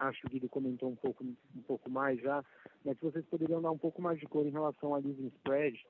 acho 0.00 0.22
que 0.22 0.26
o 0.26 0.30
Guido 0.30 0.48
comentou 0.48 0.90
um 0.90 0.96
pouco, 0.96 1.22
um 1.22 1.62
pouco 1.68 1.88
mais 1.88 2.20
já, 2.20 2.44
mas 2.84 2.98
vocês 2.98 3.24
poderiam 3.26 3.62
dar 3.62 3.70
um 3.70 3.78
pouco 3.78 4.02
mais 4.02 4.18
de 4.18 4.26
cor 4.26 4.44
em 4.44 4.50
relação 4.50 4.92
a 4.92 4.98
leasing 4.98 5.28
spread, 5.36 5.80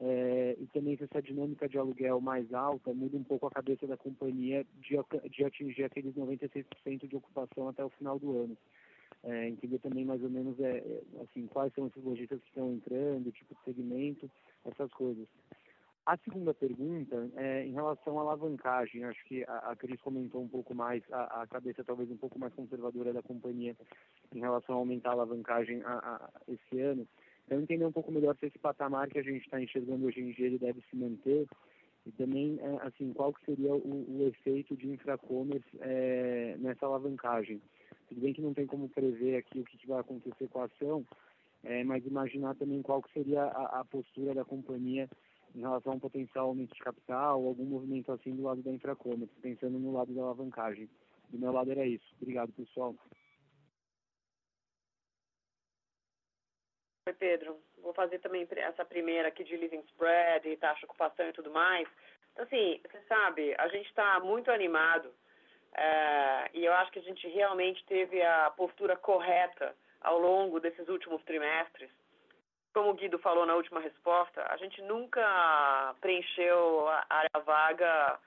é, 0.00 0.56
e 0.58 0.66
também 0.68 0.96
se 0.96 1.04
essa 1.04 1.20
dinâmica 1.20 1.68
de 1.68 1.78
aluguel 1.78 2.20
mais 2.20 2.52
alta 2.54 2.92
muda 2.92 3.16
um 3.16 3.24
pouco 3.24 3.46
a 3.46 3.50
cabeça 3.50 3.86
da 3.86 3.96
companhia 3.96 4.64
de, 4.80 4.96
de 5.30 5.44
atingir 5.44 5.84
aqueles 5.84 6.14
96% 6.14 7.08
de 7.08 7.16
ocupação 7.16 7.68
até 7.68 7.84
o 7.84 7.90
final 7.90 8.18
do 8.18 8.36
ano. 8.36 8.56
É, 9.22 9.48
entender 9.48 9.78
também 9.80 10.04
mais 10.04 10.22
ou 10.22 10.30
menos 10.30 10.58
é, 10.60 10.78
é, 10.78 11.02
assim, 11.22 11.46
quais 11.46 11.72
são 11.74 11.86
esses 11.86 12.02
lojistas 12.02 12.40
que 12.40 12.48
estão 12.48 12.72
entrando, 12.72 13.30
tipo 13.32 13.54
de 13.54 13.62
segmento, 13.64 14.30
essas 14.64 14.90
coisas. 14.92 15.26
A 16.06 16.16
segunda 16.16 16.54
pergunta 16.54 17.30
é 17.36 17.66
em 17.66 17.72
relação 17.72 18.18
à 18.18 18.22
alavancagem. 18.22 19.04
Acho 19.04 19.22
que 19.26 19.44
a, 19.44 19.70
a 19.70 19.76
Cris 19.76 20.00
comentou 20.00 20.42
um 20.42 20.48
pouco 20.48 20.74
mais, 20.74 21.02
a, 21.12 21.42
a, 21.42 21.46
cabeça 21.46 21.84
talvez 21.84 22.10
um 22.10 22.16
pouco 22.16 22.38
mais 22.38 22.54
conservadora 22.54 23.12
da 23.12 23.22
companhia 23.22 23.76
em 24.34 24.40
relação 24.40 24.76
a 24.76 24.78
aumentar 24.78 25.10
a 25.10 25.12
alavancagem 25.12 25.82
a, 25.84 25.92
a 25.92 26.30
esse 26.48 26.80
ano. 26.80 27.06
Então, 27.50 27.60
entender 27.60 27.84
um 27.84 27.90
pouco 27.90 28.12
melhor 28.12 28.36
se 28.36 28.46
esse 28.46 28.60
patamar 28.60 29.08
que 29.08 29.18
a 29.18 29.22
gente 29.24 29.42
está 29.42 29.60
enxergando 29.60 30.06
hoje 30.06 30.20
em 30.20 30.30
dia 30.30 30.46
ele 30.46 30.58
deve 30.58 30.80
se 30.88 30.94
manter 30.94 31.48
e 32.06 32.12
também, 32.12 32.60
é, 32.60 32.86
assim, 32.86 33.12
qual 33.12 33.32
que 33.32 33.44
seria 33.44 33.74
o, 33.74 34.20
o 34.20 34.28
efeito 34.28 34.76
de 34.76 34.88
infracommerce 34.88 35.66
é, 35.80 36.54
nessa 36.60 36.86
alavancagem. 36.86 37.60
Tudo 38.08 38.20
bem 38.20 38.32
que 38.32 38.40
não 38.40 38.54
tem 38.54 38.66
como 38.66 38.88
prever 38.88 39.36
aqui 39.36 39.58
o 39.58 39.64
que, 39.64 39.78
que 39.78 39.88
vai 39.88 39.98
acontecer 39.98 40.46
com 40.46 40.60
a 40.60 40.66
ação, 40.66 41.04
é, 41.64 41.82
mas 41.82 42.06
imaginar 42.06 42.54
também 42.54 42.82
qual 42.82 43.02
que 43.02 43.12
seria 43.12 43.42
a, 43.42 43.80
a 43.80 43.84
postura 43.84 44.32
da 44.32 44.44
companhia 44.44 45.10
em 45.52 45.58
relação 45.58 45.94
a 45.94 45.96
um 45.96 46.00
potencial 46.00 46.46
aumento 46.46 46.72
de 46.72 46.80
capital, 46.80 47.44
algum 47.44 47.64
movimento 47.64 48.12
assim 48.12 48.30
do 48.32 48.44
lado 48.44 48.62
da 48.62 48.70
infracommerce, 48.70 49.34
pensando 49.42 49.76
no 49.76 49.92
lado 49.92 50.14
da 50.14 50.22
alavancagem. 50.22 50.88
Do 51.30 51.38
meu 51.40 51.50
lado 51.50 51.72
era 51.72 51.84
isso. 51.84 52.14
Obrigado, 52.22 52.52
pessoal. 52.52 52.94
Oi, 57.06 57.14
Pedro. 57.14 57.58
Vou 57.82 57.94
fazer 57.94 58.18
também 58.18 58.46
essa 58.56 58.84
primeira 58.84 59.28
aqui 59.28 59.42
de 59.42 59.56
living 59.56 59.82
spread 59.88 60.48
e 60.48 60.56
taxa 60.56 60.80
de 60.80 60.84
ocupação 60.84 61.28
e 61.28 61.32
tudo 61.32 61.50
mais. 61.50 61.88
Então, 62.32 62.44
assim, 62.44 62.80
você 62.82 63.00
sabe, 63.08 63.54
a 63.58 63.68
gente 63.68 63.86
está 63.86 64.20
muito 64.20 64.50
animado 64.50 65.10
é, 65.72 66.50
e 66.52 66.64
eu 66.64 66.72
acho 66.74 66.92
que 66.92 66.98
a 66.98 67.02
gente 67.02 67.26
realmente 67.28 67.84
teve 67.86 68.22
a 68.22 68.50
postura 68.50 68.96
correta 68.96 69.74
ao 70.02 70.18
longo 70.18 70.60
desses 70.60 70.88
últimos 70.88 71.22
trimestres. 71.24 71.90
Como 72.74 72.90
o 72.90 72.94
Guido 72.94 73.18
falou 73.18 73.46
na 73.46 73.56
última 73.56 73.80
resposta, 73.80 74.44
a 74.48 74.56
gente 74.58 74.80
nunca 74.82 75.94
preencheu 76.00 76.86
a 76.86 77.06
área 77.08 77.40
vaga 77.44 78.18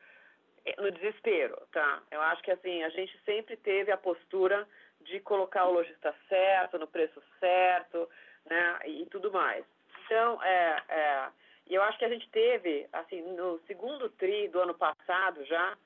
no 0.79 0.91
desespero, 0.91 1.55
tá? 1.71 2.01
Eu 2.09 2.21
acho 2.21 2.41
que, 2.41 2.51
assim, 2.51 2.83
a 2.83 2.89
gente 2.89 3.17
sempre 3.23 3.55
teve 3.55 3.91
a 3.91 3.97
postura 3.97 4.67
de 5.01 5.19
colocar 5.19 5.65
o 5.65 5.73
lojista 5.73 6.13
certo, 6.27 6.79
no 6.79 6.87
preço 6.87 7.21
certo, 7.39 8.09
né, 8.49 8.79
e 8.85 9.05
tudo 9.07 9.31
mais. 9.31 9.65
Então, 10.05 10.41
é, 10.43 10.83
é, 10.89 11.27
e 11.67 11.75
eu 11.75 11.83
acho 11.83 11.97
que 11.97 12.05
a 12.05 12.09
gente 12.09 12.29
teve, 12.29 12.87
assim, 12.91 13.21
no 13.21 13.59
segundo 13.67 14.09
tri 14.09 14.47
do 14.49 14.59
ano 14.59 14.73
passado 14.73 15.43
já, 15.45 15.77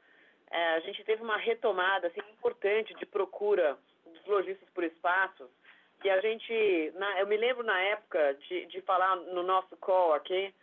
é, 0.50 0.76
a 0.76 0.80
gente 0.80 1.04
teve 1.04 1.22
uma 1.22 1.38
retomada, 1.38 2.08
assim, 2.08 2.22
importante 2.32 2.94
de 2.96 3.06
procura 3.06 3.78
dos 4.06 4.26
lojistas 4.26 4.68
por 4.70 4.84
espaços, 4.84 5.50
que 6.02 6.10
a 6.10 6.22
gente, 6.22 6.92
na, 6.96 7.20
eu 7.20 7.28
me 7.28 7.38
lembro 7.38 7.64
na 7.64 7.80
época 7.80 8.36
de, 8.48 8.66
de 8.68 8.82
falar 8.82 9.16
no 9.16 9.44
nosso 9.44 9.76
call 9.78 10.14
aqui, 10.14 10.54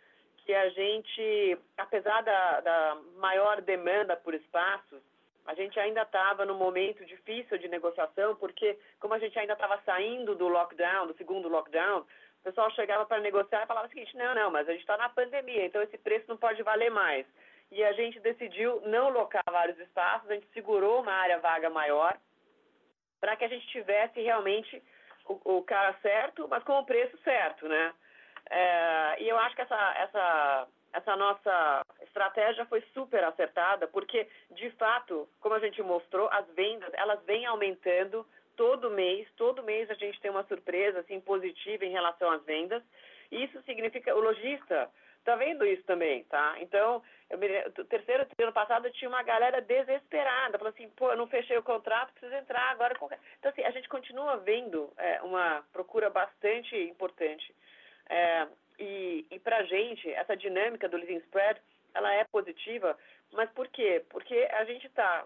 que 0.45 0.53
a 0.53 0.69
gente, 0.69 1.57
apesar 1.77 2.21
da, 2.21 2.61
da 2.61 2.97
maior 3.17 3.61
demanda 3.61 4.15
por 4.15 4.33
espaços, 4.33 5.01
a 5.45 5.53
gente 5.53 5.79
ainda 5.79 6.01
estava 6.01 6.43
num 6.45 6.57
momento 6.57 7.05
difícil 7.05 7.57
de 7.57 7.67
negociação, 7.67 8.35
porque 8.35 8.77
como 8.99 9.13
a 9.13 9.19
gente 9.19 9.37
ainda 9.37 9.53
estava 9.53 9.79
saindo 9.85 10.35
do 10.35 10.47
lockdown, 10.47 11.07
do 11.07 11.17
segundo 11.17 11.47
lockdown, 11.47 11.99
o 11.99 12.43
pessoal 12.43 12.69
chegava 12.71 13.05
para 13.05 13.21
negociar 13.21 13.63
e 13.63 13.67
falava 13.67 13.87
o 13.87 13.89
seguinte, 13.89 14.17
não, 14.17 14.33
não, 14.33 14.51
mas 14.51 14.67
a 14.67 14.71
gente 14.71 14.81
está 14.81 14.97
na 14.97 15.09
pandemia, 15.09 15.65
então 15.65 15.81
esse 15.81 15.97
preço 15.97 16.25
não 16.27 16.37
pode 16.37 16.61
valer 16.63 16.89
mais. 16.89 17.25
E 17.71 17.83
a 17.83 17.93
gente 17.93 18.19
decidiu 18.19 18.81
não 18.81 19.09
locar 19.09 19.43
vários 19.49 19.77
espaços, 19.79 20.29
a 20.29 20.33
gente 20.33 20.47
segurou 20.53 21.01
uma 21.01 21.13
área 21.13 21.39
vaga 21.39 21.69
maior, 21.69 22.17
para 23.19 23.35
que 23.35 23.45
a 23.45 23.47
gente 23.47 23.67
tivesse 23.67 24.21
realmente 24.21 24.81
o, 25.27 25.57
o, 25.57 25.63
cara 25.63 25.95
certo, 26.01 26.47
mas 26.47 26.63
com 26.63 26.79
o 26.79 26.85
preço 26.85 27.17
certo, 27.23 27.67
né? 27.67 27.93
É, 28.49 29.23
e 29.23 29.29
eu 29.29 29.37
acho 29.39 29.55
que 29.55 29.61
essa, 29.61 29.93
essa 29.97 30.67
essa 30.95 31.15
nossa 31.15 31.85
estratégia 32.01 32.65
foi 32.65 32.81
super 32.93 33.23
acertada, 33.23 33.87
porque, 33.87 34.27
de 34.51 34.69
fato, 34.71 35.27
como 35.41 35.55
a 35.55 35.59
gente 35.59 35.81
mostrou, 35.83 36.29
as 36.31 36.47
vendas, 36.55 36.89
elas 36.93 37.21
vêm 37.25 37.45
aumentando 37.45 38.25
todo 38.55 38.89
mês, 38.89 39.27
todo 39.35 39.63
mês 39.63 39.89
a 39.89 39.93
gente 39.93 40.19
tem 40.21 40.31
uma 40.31 40.45
surpresa, 40.45 40.99
assim, 40.99 41.19
positiva 41.19 41.85
em 41.85 41.91
relação 41.91 42.31
às 42.31 42.43
vendas, 42.43 42.81
e 43.31 43.43
isso 43.43 43.61
significa, 43.63 44.15
o 44.15 44.21
lojista, 44.21 44.89
está 45.19 45.35
vendo 45.35 45.65
isso 45.65 45.83
também, 45.83 46.23
tá? 46.25 46.55
Então, 46.59 47.01
eu 47.29 47.37
me, 47.37 47.47
terceiro 47.89 48.25
ano 48.39 48.53
passado 48.53 48.89
tinha 48.91 49.09
uma 49.09 49.23
galera 49.23 49.59
desesperada, 49.59 50.57
falando 50.57 50.73
assim, 50.75 50.87
pô, 50.91 51.11
eu 51.11 51.17
não 51.17 51.27
fechei 51.27 51.57
o 51.57 51.63
contrato, 51.63 52.13
preciso 52.13 52.35
entrar 52.35 52.69
agora. 52.69 52.95
Então, 53.39 53.51
assim, 53.51 53.63
a 53.63 53.71
gente 53.71 53.89
continua 53.89 54.37
vendo 54.37 54.93
é, 54.97 55.21
uma 55.23 55.63
procura 55.73 56.09
bastante 56.09 56.75
importante. 56.77 57.53
É, 58.07 58.47
e 58.79 59.25
e 59.31 59.39
para 59.39 59.57
a 59.57 59.63
gente, 59.63 60.09
essa 60.11 60.35
dinâmica 60.35 60.87
do 60.87 60.97
leasing 60.97 61.17
spread, 61.17 61.59
ela 61.93 62.13
é 62.13 62.23
positiva, 62.25 62.97
mas 63.31 63.49
por 63.51 63.67
quê? 63.67 64.03
Porque 64.09 64.47
a 64.53 64.63
gente 64.65 64.87
está 64.87 65.25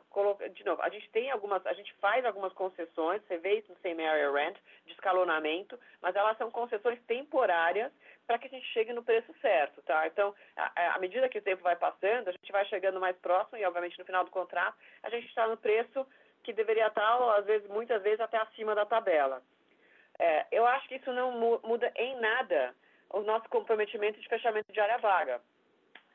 de 0.54 0.66
novo, 0.66 0.82
a 0.82 0.89
gente 0.89 1.10
tem 1.10 1.30
algumas, 1.32 1.66
a 1.66 1.74
gente 1.74 1.93
faz 1.95 2.24
algumas 2.26 2.54
concessões, 2.54 3.22
você 3.24 3.38
vê 3.38 3.60
isso 3.60 3.72
no 3.72 3.78
same 3.80 4.06
area 4.06 4.32
rent, 4.32 4.58
de 4.86 4.93
escalonamento, 4.93 5.80
mas 6.02 6.16
elas 6.16 6.38
são 6.38 6.50
concessões 6.50 7.00
temporárias 7.04 7.91
para 8.26 8.38
que 8.38 8.47
a 8.47 8.50
gente 8.50 8.66
chegue 8.68 8.93
no 8.93 9.04
preço 9.04 9.34
certo, 9.41 9.82
tá? 9.82 10.06
Então, 10.06 10.36
à 10.56 11.00
medida 11.00 11.30
que 11.30 11.39
o 11.39 11.41
tempo 11.41 11.64
vai 11.64 11.76
passando, 11.76 12.28
a 12.28 12.32
gente 12.32 12.52
vai 12.52 12.64
chegando 12.66 13.00
mais 13.00 13.18
próximo 13.18 13.58
e, 13.58 13.66
obviamente, 13.66 13.97
no 13.97 14.06
final 14.06 14.24
do 14.24 14.30
contrato, 14.30 14.78
a 15.02 15.10
gente 15.10 15.28
está 15.28 15.47
no 15.47 15.58
preço 15.58 16.06
que 16.43 16.54
deveria 16.54 16.88
estar, 16.88 17.38
às 17.38 17.45
vezes, 17.45 17.68
muitas 17.68 18.02
vezes, 18.04 18.20
até 18.20 18.38
acima 18.38 18.76
da 18.76 18.86
tabela. 18.86 19.41
É, 20.20 20.45
eu 20.52 20.66
acho 20.66 20.88
que 20.88 20.95
isso 20.97 21.12
não 21.12 21.60
muda 21.64 21.91
em 21.95 22.20
nada 22.20 22.76
o 23.12 23.22
nosso 23.22 23.47
comprometimento 23.49 24.20
de 24.20 24.28
fechamento 24.28 24.72
de 24.72 24.80
área 24.80 24.97
vaga, 24.97 25.41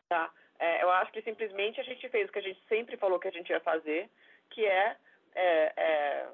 tá? 0.08 0.30
É, 0.58 0.82
eu 0.82 0.90
acho 0.90 1.12
que 1.12 1.22
simplesmente 1.22 1.80
a 1.80 1.84
gente 1.84 2.08
fez 2.08 2.28
o 2.28 2.32
que 2.32 2.38
a 2.38 2.42
gente 2.42 2.60
sempre 2.68 2.96
falou 2.96 3.18
que 3.18 3.28
a 3.28 3.32
gente 3.32 3.50
ia 3.50 3.60
fazer, 3.60 4.08
que 4.50 4.64
é, 4.64 4.96
é, 5.34 5.72
é 5.76 6.28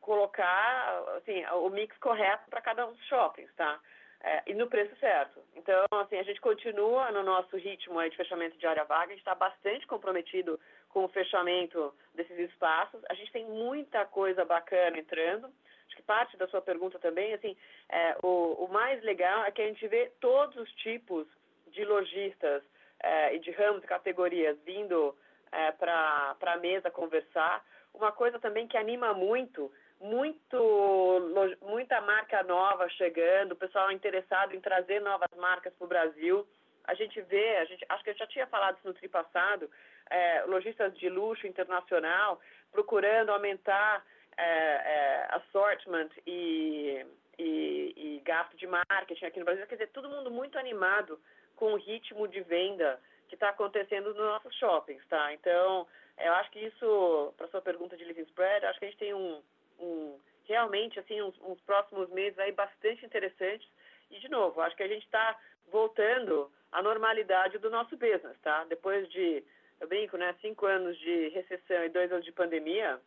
colocar 0.00 1.02
assim, 1.16 1.44
o 1.46 1.68
mix 1.70 1.96
correto 1.98 2.48
para 2.48 2.60
cada 2.60 2.86
um 2.86 2.92
dos 2.92 3.04
shoppings, 3.06 3.52
tá? 3.54 3.80
é, 4.24 4.42
e 4.46 4.54
no 4.54 4.66
preço 4.66 4.96
certo. 4.96 5.38
Então, 5.54 5.84
assim, 6.00 6.16
a 6.16 6.22
gente 6.22 6.40
continua 6.40 7.12
no 7.12 7.22
nosso 7.22 7.56
ritmo 7.58 8.02
de 8.08 8.16
fechamento 8.16 8.56
de 8.56 8.66
área 8.66 8.84
vaga, 8.84 9.04
a 9.04 9.08
gente 9.08 9.18
está 9.18 9.34
bastante 9.34 9.86
comprometido 9.86 10.58
com 10.88 11.04
o 11.04 11.08
fechamento 11.08 11.94
desses 12.14 12.38
espaços. 12.38 13.02
A 13.10 13.14
gente 13.14 13.30
tem 13.30 13.44
muita 13.44 14.06
coisa 14.06 14.42
bacana 14.44 14.98
entrando. 14.98 15.52
Acho 15.94 15.96
que 15.96 16.02
parte 16.02 16.36
da 16.36 16.48
sua 16.48 16.60
pergunta 16.60 16.98
também, 16.98 17.32
assim, 17.34 17.56
é, 17.88 18.16
o, 18.20 18.64
o 18.64 18.68
mais 18.68 19.00
legal 19.04 19.44
é 19.44 19.52
que 19.52 19.62
a 19.62 19.66
gente 19.66 19.86
vê 19.86 20.10
todos 20.20 20.56
os 20.56 20.70
tipos 20.72 21.26
de 21.68 21.84
lojistas 21.84 22.64
é, 23.00 23.36
e 23.36 23.38
de 23.38 23.52
ramos 23.52 23.84
categorias 23.84 24.58
vindo 24.64 25.16
é, 25.52 25.70
para 25.72 26.36
a 26.40 26.56
mesa 26.56 26.90
conversar. 26.90 27.64
Uma 27.92 28.10
coisa 28.10 28.40
também 28.40 28.66
que 28.66 28.76
anima 28.76 29.14
muito 29.14 29.70
muito, 30.00 31.56
muita 31.62 32.00
marca 32.00 32.42
nova 32.42 32.88
chegando, 32.90 33.52
o 33.52 33.56
pessoal 33.56 33.90
interessado 33.92 34.54
em 34.54 34.60
trazer 34.60 35.00
novas 35.00 35.30
marcas 35.36 35.72
para 35.74 35.84
o 35.84 35.88
Brasil. 35.88 36.46
A 36.82 36.92
gente 36.94 37.22
vê, 37.22 37.56
a 37.58 37.64
gente, 37.64 37.86
acho 37.88 38.04
que 38.04 38.10
eu 38.10 38.16
já 38.16 38.26
tinha 38.26 38.46
falado 38.48 38.76
isso 38.76 38.88
no 38.88 38.92
tri 38.92 39.08
passado, 39.08 39.70
é, 40.10 40.42
lojistas 40.46 40.92
de 40.98 41.08
luxo 41.08 41.46
internacional 41.46 42.40
procurando 42.72 43.30
aumentar 43.30 44.04
é, 44.36 44.44
é, 44.44 45.28
assortment 45.30 46.10
e, 46.26 47.04
e, 47.38 47.94
e 47.96 48.22
gasto 48.24 48.56
de 48.56 48.66
marketing 48.66 49.24
aqui 49.24 49.38
no 49.38 49.44
Brasil. 49.44 49.66
Quer 49.66 49.76
dizer, 49.76 49.88
todo 49.88 50.08
mundo 50.08 50.30
muito 50.30 50.58
animado 50.58 51.18
com 51.56 51.72
o 51.72 51.76
ritmo 51.76 52.26
de 52.28 52.40
venda 52.40 53.00
que 53.28 53.34
está 53.34 53.50
acontecendo 53.50 54.08
nos 54.08 54.16
nossos 54.16 54.54
shoppings, 54.56 55.04
tá? 55.08 55.32
Então, 55.32 55.86
eu 56.18 56.32
acho 56.34 56.50
que 56.50 56.60
isso, 56.60 57.34
para 57.36 57.48
sua 57.48 57.60
pergunta 57.60 57.96
de 57.96 58.04
living 58.04 58.22
spread, 58.22 58.64
acho 58.66 58.78
que 58.78 58.84
a 58.84 58.88
gente 58.88 58.98
tem 58.98 59.14
um, 59.14 59.42
um, 59.78 60.18
realmente 60.46 60.98
assim 60.98 61.20
uns, 61.22 61.34
uns, 61.42 61.60
próximos 61.62 62.08
meses 62.10 62.38
aí 62.38 62.52
bastante 62.52 63.04
interessantes. 63.04 63.68
E 64.10 64.18
de 64.20 64.28
novo, 64.28 64.60
acho 64.60 64.76
que 64.76 64.82
a 64.82 64.88
gente 64.88 65.04
está 65.04 65.36
voltando 65.72 66.50
à 66.70 66.82
normalidade 66.82 67.58
do 67.58 67.70
nosso 67.70 67.96
business, 67.96 68.38
tá? 68.42 68.64
Depois 68.64 69.08
de, 69.10 69.42
eu 69.80 69.88
brinco, 69.88 70.16
né, 70.16 70.34
cinco 70.40 70.66
anos 70.66 70.96
de 70.98 71.28
recessão 71.28 71.84
e 71.84 71.88
dois 71.88 72.12
anos 72.12 72.24
de 72.24 72.32
pandemia, 72.32 73.00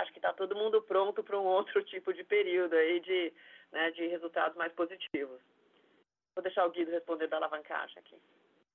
acho 0.00 0.12
que 0.12 0.18
está 0.18 0.32
todo 0.32 0.56
mundo 0.56 0.82
pronto 0.82 1.22
para 1.22 1.38
um 1.38 1.44
outro 1.58 1.82
tipo 1.84 2.12
de 2.12 2.24
período 2.24 2.74
aí 2.74 3.00
de, 3.00 3.32
né, 3.72 3.90
de 3.90 4.06
resultados 4.06 4.56
mais 4.56 4.72
positivos. 4.72 5.40
Vou 6.34 6.42
deixar 6.42 6.66
o 6.66 6.70
Guido 6.70 6.90
responder 6.90 7.28
da 7.28 7.36
alavancagem 7.38 7.98
aqui. 7.98 8.16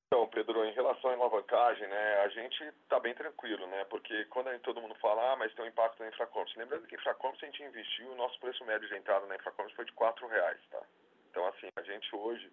Então, 0.07 0.27
Pedro, 0.27 0.65
em 0.65 0.73
relação 0.73 1.09
à 1.09 1.13
alavancagem, 1.13 1.87
né, 1.87 2.15
a 2.17 2.27
gente 2.27 2.61
está 2.83 2.99
bem 2.99 3.13
tranquilo, 3.13 3.65
né, 3.67 3.85
porque 3.85 4.25
quando 4.25 4.51
gente, 4.51 4.61
todo 4.61 4.81
mundo 4.81 4.93
fala, 4.95 5.31
ah, 5.31 5.35
mas 5.37 5.53
tem 5.53 5.63
um 5.63 5.69
impacto 5.69 6.01
na 6.01 6.09
Infracommerce, 6.09 6.59
lembrando 6.59 6.85
que 6.85 6.95
Infracommerce 6.95 7.45
a 7.45 7.47
gente 7.47 7.63
investiu, 7.63 8.11
o 8.11 8.15
nosso 8.15 8.37
preço 8.41 8.65
médio 8.65 8.89
de 8.89 8.95
entrada 8.97 9.25
na 9.25 9.37
Infracommerce 9.37 9.73
foi 9.73 9.85
de 9.85 9.93
R$ 9.93 10.27
reais, 10.27 10.59
tá? 10.69 10.81
Então, 11.29 11.47
assim, 11.47 11.69
a 11.77 11.81
gente 11.83 12.13
hoje 12.13 12.51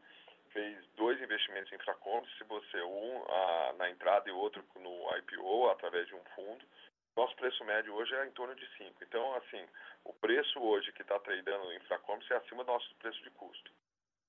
fez 0.52 0.86
dois 0.96 1.20
investimentos 1.20 1.72
em 1.72 1.76
Infracommerce, 1.76 2.30
se 2.38 2.44
você, 2.44 2.80
um 2.80 3.24
a, 3.28 3.72
na 3.76 3.90
entrada 3.90 4.28
e 4.28 4.32
outro 4.32 4.64
no 4.76 5.16
IPO, 5.16 5.70
através 5.70 6.06
de 6.06 6.14
um 6.14 6.22
fundo, 6.36 6.64
nosso 7.18 7.34
preço 7.34 7.64
médio 7.64 7.94
hoje 7.94 8.14
é 8.14 8.26
em 8.26 8.30
torno 8.30 8.54
de 8.54 8.66
5. 8.76 9.02
Então, 9.02 9.34
assim, 9.34 9.66
o 10.04 10.12
preço 10.12 10.60
hoje 10.60 10.92
que 10.92 11.02
está 11.02 11.18
tradando 11.18 11.72
em 11.72 11.76
Infracommerce 11.76 12.32
é 12.32 12.36
acima 12.36 12.62
do 12.62 12.72
nosso 12.72 12.94
preço 12.96 13.20
de 13.22 13.30
custo. 13.30 13.72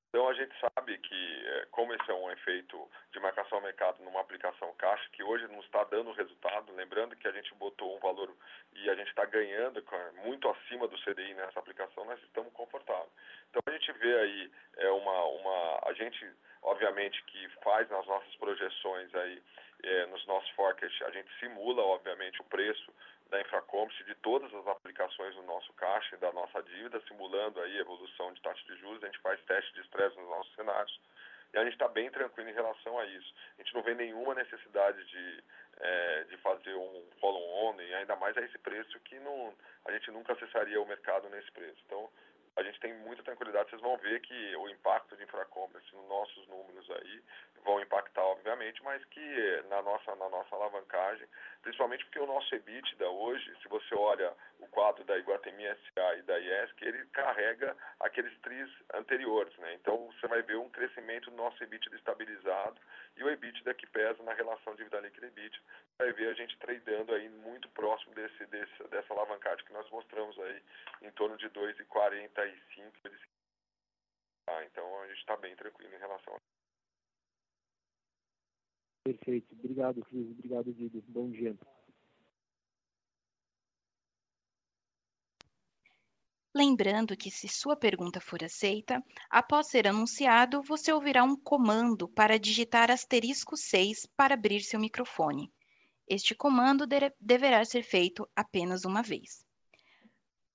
Então 0.09 0.27
a 0.27 0.33
gente 0.33 0.51
sabe 0.59 0.97
que, 0.97 1.45
é, 1.45 1.67
como 1.69 1.93
esse 1.93 2.09
é 2.09 2.13
um 2.15 2.31
efeito 2.31 2.89
de 3.11 3.19
marcação 3.19 3.59
ao 3.59 3.63
mercado 3.63 4.03
numa 4.03 4.21
aplicação 4.21 4.73
caixa, 4.73 5.07
que 5.13 5.21
hoje 5.21 5.47
não 5.49 5.59
está 5.59 5.83
dando 5.83 6.11
resultado, 6.13 6.73
lembrando 6.73 7.15
que 7.15 7.27
a 7.27 7.31
gente 7.31 7.53
botou 7.53 7.95
um 7.95 7.99
valor 7.99 8.35
e 8.73 8.89
a 8.89 8.95
gente 8.95 9.09
está 9.09 9.23
ganhando 9.25 9.85
muito 10.23 10.49
acima 10.49 10.87
do 10.87 10.97
CDI 11.03 11.35
nessa 11.35 11.59
aplicação, 11.59 12.05
nós 12.05 12.19
estamos 12.23 12.51
confortáveis. 12.53 13.11
Então 13.51 13.61
a 13.67 13.71
gente 13.71 13.91
vê 13.99 14.19
aí 14.19 14.51
é, 14.77 14.89
uma, 14.89 15.25
uma. 15.25 15.79
A 15.85 15.93
gente, 15.93 16.27
obviamente, 16.63 17.23
que 17.25 17.47
faz 17.63 17.87
nas 17.91 18.07
nossas 18.07 18.35
projeções 18.37 19.13
aí, 19.13 19.43
é, 19.83 20.05
nos 20.07 20.25
nossos 20.27 20.49
forecasts, 20.51 21.01
a 21.03 21.11
gente 21.11 21.29
simula, 21.39 21.81
obviamente, 21.83 22.41
o 22.41 22.45
preço 22.45 22.93
da 23.29 23.39
Infracommerce 23.41 24.03
de 24.03 24.15
todas 24.15 24.53
as 24.53 24.67
aplicações 24.67 25.35
do 25.35 25.43
nosso 25.43 25.71
caixa 25.73 26.15
e 26.15 26.19
da 26.19 26.31
nossa 26.33 26.61
dívida, 26.63 27.01
simulando 27.07 27.61
aí 27.61 27.77
a 27.77 27.81
evolução 27.81 28.33
de 28.33 28.41
taxa 28.41 28.63
de 28.65 28.79
juros, 28.79 29.03
a 29.03 29.07
gente 29.07 29.19
faz 29.19 29.39
teste 29.43 29.73
de 29.73 29.81
estresse 29.81 30.17
nos 30.17 30.29
nossos 30.29 30.53
cenários 30.55 30.99
e 31.53 31.57
a 31.57 31.63
gente 31.63 31.73
está 31.73 31.87
bem 31.87 32.09
tranquilo 32.11 32.49
em 32.49 32.53
relação 32.53 32.97
a 32.99 33.05
isso. 33.05 33.33
A 33.57 33.61
gente 33.61 33.73
não 33.73 33.81
vê 33.81 33.95
nenhuma 33.95 34.35
necessidade 34.35 35.03
de, 35.05 35.43
é, 35.79 36.23
de 36.25 36.37
fazer 36.37 36.75
um 36.75 37.03
follow-on, 37.19 37.81
e 37.81 37.93
ainda 37.95 38.15
mais 38.15 38.37
a 38.37 38.41
esse 38.41 38.57
preço 38.59 38.99
que 39.01 39.19
não, 39.19 39.53
a 39.85 39.91
gente 39.91 40.11
nunca 40.11 40.33
acessaria 40.33 40.79
o 40.79 40.85
mercado 40.85 41.27
nesse 41.29 41.51
preço. 41.51 41.77
Então, 41.85 42.09
a 42.59 42.63
gente 42.63 42.79
tem 42.79 42.93
muita 42.93 43.23
tranquilidade. 43.23 43.69
Vocês 43.69 43.81
vão 43.81 43.97
ver 43.97 44.19
que 44.21 44.55
o 44.57 44.69
impacto 44.69 45.15
de 45.15 45.23
infracommerce 45.23 45.95
nos 45.95 46.07
nossos 46.07 46.47
números 46.47 46.89
aí 46.91 47.23
vão 47.63 47.81
impactar, 47.81 48.23
obviamente, 48.23 48.81
mas 48.83 49.03
que 49.05 49.63
na 49.69 49.81
nossa, 49.81 50.15
na 50.15 50.29
nossa 50.29 50.55
alavancagem, 50.55 51.27
principalmente 51.61 52.03
porque 52.05 52.19
o 52.19 52.25
nosso 52.25 52.53
EBITDA 52.55 53.09
hoje, 53.09 53.53
se 53.61 53.67
você 53.67 53.95
olha 53.95 54.33
o 54.59 54.67
quadro 54.67 55.03
da 55.03 55.17
Iguatemi 55.17 55.65
SA 55.65 56.15
e 56.15 56.21
da 56.23 56.37
IESC, 56.37 56.81
ele 56.81 57.05
carrega 57.07 57.75
aqueles 57.99 58.37
tris 58.39 58.69
anteriores, 58.93 59.55
né? 59.57 59.73
Então, 59.73 60.11
você 60.11 60.27
vai 60.27 60.41
ver 60.41 60.57
um 60.57 60.69
crescimento 60.69 61.29
do 61.29 61.37
nosso 61.37 61.61
EBITDA 61.63 61.95
estabilizado 61.95 62.79
e 63.17 63.23
o 63.23 63.29
EBITDA 63.29 63.73
que 63.73 63.87
pesa 63.87 64.21
na 64.23 64.33
relação 64.33 64.75
dívida 64.75 64.99
líquida 64.99 65.27
e 65.27 65.29
EBITDA. 65.29 65.59
Vai 65.97 66.13
ver 66.13 66.29
a 66.29 66.33
gente 66.33 66.57
tradeando 66.57 67.13
aí 67.13 67.27
muito 67.29 67.67
próximo 67.69 68.13
desse, 68.15 68.45
desse, 68.45 68.83
dessa 68.89 69.13
alavancagem 69.13 69.65
que 69.65 69.73
nós 69.73 69.89
mostramos 69.89 70.37
aí, 70.39 70.61
em 71.01 71.11
torno 71.11 71.37
de 71.37 71.49
2,45. 72.49 73.11
Ah, 74.47 74.65
então, 74.65 75.01
a 75.01 75.07
gente 75.07 75.19
está 75.19 75.37
bem 75.37 75.55
tranquilo 75.55 75.93
em 75.93 75.99
relação 75.99 76.35
a 76.35 76.39
Perfeito. 79.03 79.53
Obrigado, 79.53 80.01
Cris. 80.05 80.31
Obrigado, 80.31 80.73
Guido. 80.73 81.03
Bom 81.07 81.31
dia. 81.31 81.57
Lembrando 86.55 87.15
que, 87.15 87.31
se 87.31 87.47
sua 87.47 87.75
pergunta 87.75 88.19
for 88.19 88.43
aceita, 88.43 89.03
após 89.29 89.67
ser 89.67 89.87
anunciado, 89.87 90.61
você 90.63 90.91
ouvirá 90.91 91.23
um 91.23 91.35
comando 91.35 92.09
para 92.09 92.39
digitar 92.39 92.91
asterisco 92.91 93.55
6 93.55 94.07
para 94.15 94.33
abrir 94.33 94.61
seu 94.61 94.79
microfone. 94.79 95.51
Este 96.07 96.35
comando 96.35 96.87
de 96.87 97.13
deverá 97.19 97.63
ser 97.63 97.83
feito 97.83 98.27
apenas 98.35 98.83
uma 98.83 99.03
vez. 99.03 99.45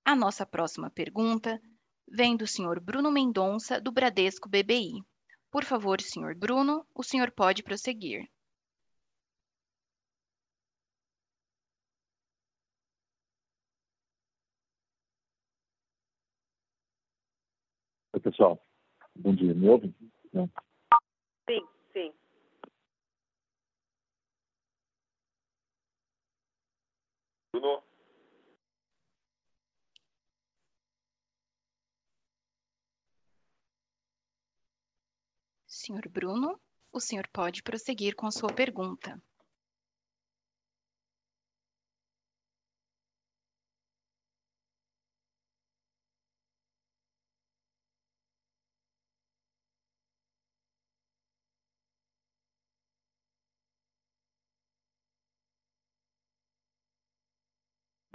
A 0.03 0.15
nossa 0.15 0.45
próxima 0.45 0.89
pergunta 0.91 1.59
vem 2.07 2.37
do 2.37 2.47
senhor 2.47 2.79
Bruno 2.79 3.11
Mendonça, 3.11 3.79
do 3.79 3.91
Bradesco 3.91 4.49
BBI. 4.49 5.03
Por 5.51 5.63
favor, 5.63 6.01
senhor 6.01 6.35
Bruno, 6.35 6.85
o 6.93 7.03
senhor 7.03 7.31
pode 7.31 7.63
prosseguir. 7.63 8.29
Oi, 18.13 18.19
pessoal. 18.19 18.61
Bom 19.15 19.33
dia. 19.33 19.53
Me 19.53 19.69
ouve? 19.69 19.93
Não. 20.33 20.49
Sim, 21.49 21.65
sim. 21.93 22.13
Bruno? 27.51 27.83
Senhor 35.85 36.09
Bruno, 36.09 36.59
o 36.91 36.99
senhor 36.99 37.27
pode 37.31 37.61
prosseguir 37.61 38.15
com 38.15 38.31
sua 38.31 38.51
pergunta. 38.51 39.21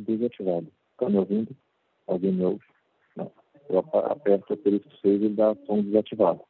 desativado. 0.01 0.73
Está 0.91 1.09
me 1.09 1.19
ouvindo? 1.19 1.57
Alguém 2.09 2.33
me 2.33 2.45
ouve? 2.45 2.65
Não. 3.15 3.31
Eu 3.69 3.79
aperto 3.79 4.53
o 4.53 4.57
asterisco 4.57 4.91
6 5.01 5.23
e 5.23 5.29
dá 5.29 5.55
som 5.67 5.83
desativado. 5.83 6.50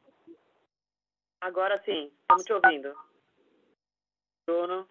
Agora 1.41 1.81
sim, 1.83 2.11
estamos 2.21 2.43
te 2.45 2.53
ouvindo. 2.53 2.95
Bruno? 4.45 4.87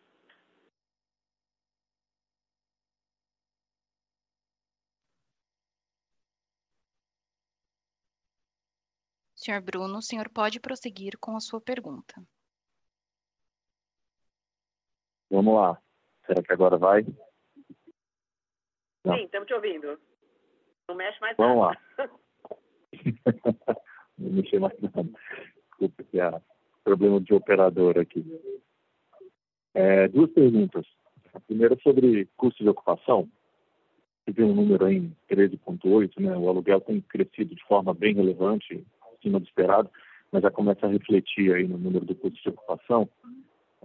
Senhor 9.37 9.63
Bruno, 9.63 9.99
o 9.99 10.03
senhor 10.03 10.29
pode 10.29 10.61
prosseguir 10.61 11.17
com 11.19 11.37
a 11.37 11.41
sua 11.41 11.61
pergunta. 11.61 12.15
Vamos 15.31 15.55
lá. 15.55 15.81
Será 16.27 16.43
que 16.43 16.53
agora 16.53 16.77
vai? 16.77 17.07
Não. 19.05 19.17
Sim, 19.17 19.25
estamos 19.25 19.47
te 19.47 19.55
ouvindo. 19.55 19.99
Não 20.89 20.95
mexe 20.95 21.19
mais 21.21 21.37
Vamos 21.37 21.57
nada. 21.65 21.79
lá. 21.97 22.11
Não 24.19 24.33
mexer 24.33 24.59
mais 24.59 24.79
nada. 24.81 25.09
Desculpa, 25.81 26.05
que 26.05 26.21
é 26.21 26.41
problema 26.85 27.19
de 27.21 27.33
operador 27.33 27.99
aqui. 27.99 28.23
É, 29.73 30.09
duas 30.09 30.31
perguntas. 30.31 30.85
A 31.33 31.41
primeira 31.41 31.75
sobre 31.83 32.29
custo 32.37 32.63
de 32.63 32.69
ocupação. 32.69 33.27
Você 34.27 34.45
um 34.45 34.55
número 34.55 34.91
em 34.91 35.11
13,8, 35.31 36.21
né? 36.21 36.37
O 36.37 36.51
aluguel 36.51 36.83
tem 36.83 37.01
crescido 37.01 37.55
de 37.55 37.65
forma 37.65 37.95
bem 37.95 38.15
relevante, 38.15 38.85
acima 39.15 39.41
do 39.41 39.47
esperado, 39.47 39.91
mas 40.31 40.43
já 40.43 40.51
começa 40.51 40.87
a 40.87 40.91
refletir 40.91 41.55
aí 41.55 41.67
no 41.67 41.79
número 41.79 42.05
do 42.05 42.15
custo 42.15 42.41
de 42.43 42.49
ocupação. 42.51 43.09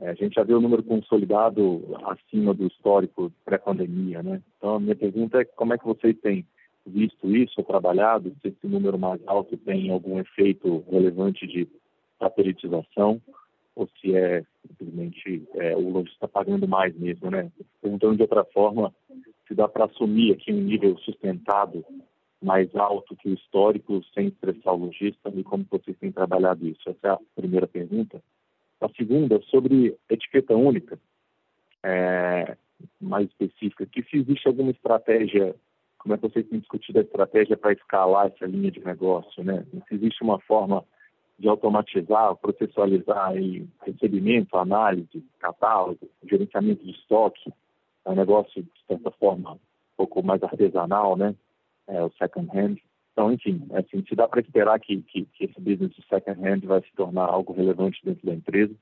É, 0.01 0.09
a 0.09 0.13
gente 0.13 0.33
já 0.35 0.43
vê 0.43 0.53
o 0.53 0.59
número 0.59 0.83
consolidado 0.83 1.81
acima 2.03 2.53
do 2.53 2.67
histórico 2.67 3.31
pré-pandemia, 3.45 4.21
né? 4.21 4.41
Então, 4.57 4.75
a 4.75 4.79
minha 4.79 4.95
pergunta 4.95 5.39
é 5.39 5.45
como 5.45 5.73
é 5.73 5.77
que 5.77 5.85
vocês 5.85 6.17
têm 6.19 6.45
visto 6.85 7.33
isso, 7.33 7.63
trabalhado, 7.63 8.35
se 8.41 8.49
esse 8.49 8.67
número 8.67 8.99
mais 8.99 9.19
alto 9.25 9.55
tem 9.57 9.89
algum 9.89 10.19
efeito 10.19 10.83
relevante 10.91 11.47
de 11.47 11.67
satellitização, 12.25 13.21
ou 13.75 13.87
se 13.99 14.15
é 14.15 14.43
simplesmente 14.67 15.43
é, 15.55 15.75
o 15.75 15.89
lojista 15.89 16.25
está 16.25 16.27
pagando 16.27 16.67
mais 16.67 16.95
mesmo, 16.97 17.29
né? 17.29 17.51
Perguntando 17.81 18.15
de 18.15 18.21
outra 18.23 18.43
forma, 18.45 18.93
se 19.47 19.53
dá 19.53 19.67
para 19.67 19.85
assumir 19.85 20.33
aqui 20.33 20.51
um 20.51 20.61
nível 20.61 20.97
sustentado 20.99 21.85
mais 22.41 22.73
alto 22.75 23.15
que 23.15 23.29
o 23.29 23.33
histórico 23.33 24.03
sem 24.13 24.27
estressar 24.27 24.73
o 24.73 24.85
lojista 24.85 25.31
e 25.35 25.43
como 25.43 25.65
vocês 25.69 25.97
têm 25.97 26.11
trabalhado 26.11 26.67
isso? 26.67 26.89
Essa 26.89 27.07
é 27.07 27.09
a 27.11 27.19
primeira 27.35 27.67
pergunta. 27.67 28.21
A 28.81 28.89
segunda, 28.89 29.41
sobre 29.43 29.95
etiqueta 30.09 30.55
única, 30.55 30.99
é, 31.83 32.57
mais 32.99 33.27
específica, 33.27 33.85
que 33.85 34.03
se 34.03 34.17
existe 34.17 34.47
alguma 34.47 34.71
estratégia, 34.71 35.55
como 35.97 36.13
é 36.13 36.17
que 36.17 36.29
vocês 36.29 36.47
têm 36.47 36.59
discutido 36.59 36.99
a 36.99 37.03
estratégia 37.03 37.57
para 37.57 37.73
escalar 37.73 38.27
essa 38.27 38.45
linha 38.45 38.71
de 38.71 38.83
negócio, 38.83 39.43
né? 39.43 39.65
Se 39.87 39.95
existe 39.95 40.23
uma 40.23 40.39
forma 40.41 40.83
de 41.37 41.47
automatizar, 41.49 42.35
processualizar 42.37 43.29
aí, 43.29 43.67
recebimento, 43.81 44.57
análise, 44.57 45.23
catálogo, 45.39 46.09
gerenciamento 46.23 46.83
de 46.83 46.91
estoque, 46.91 47.51
é 48.05 48.09
um 48.09 48.15
negócio, 48.15 48.63
de 48.63 48.85
certa 48.87 49.11
forma, 49.11 49.53
um 49.53 49.59
pouco 49.97 50.23
mais 50.23 50.41
artesanal, 50.43 51.17
né? 51.17 51.35
É, 51.87 52.01
o 52.03 52.11
second 52.11 52.49
hand. 52.57 52.77
Então, 53.11 53.31
enfim, 53.31 53.65
assim, 53.73 54.03
se 54.07 54.15
dá 54.15 54.27
para 54.27 54.41
esperar 54.41 54.79
que, 54.79 55.01
que, 55.03 55.25
que, 55.25 55.45
esse 55.45 55.59
business 55.59 55.91
de 55.93 56.05
second 56.07 56.39
hand 56.41 56.61
vai 56.65 56.81
se 56.81 56.93
tornar 56.95 57.25
algo 57.25 57.53
relevante 57.53 57.99
dentro 58.03 58.25
da 58.25 58.33
empresa. 58.33 58.73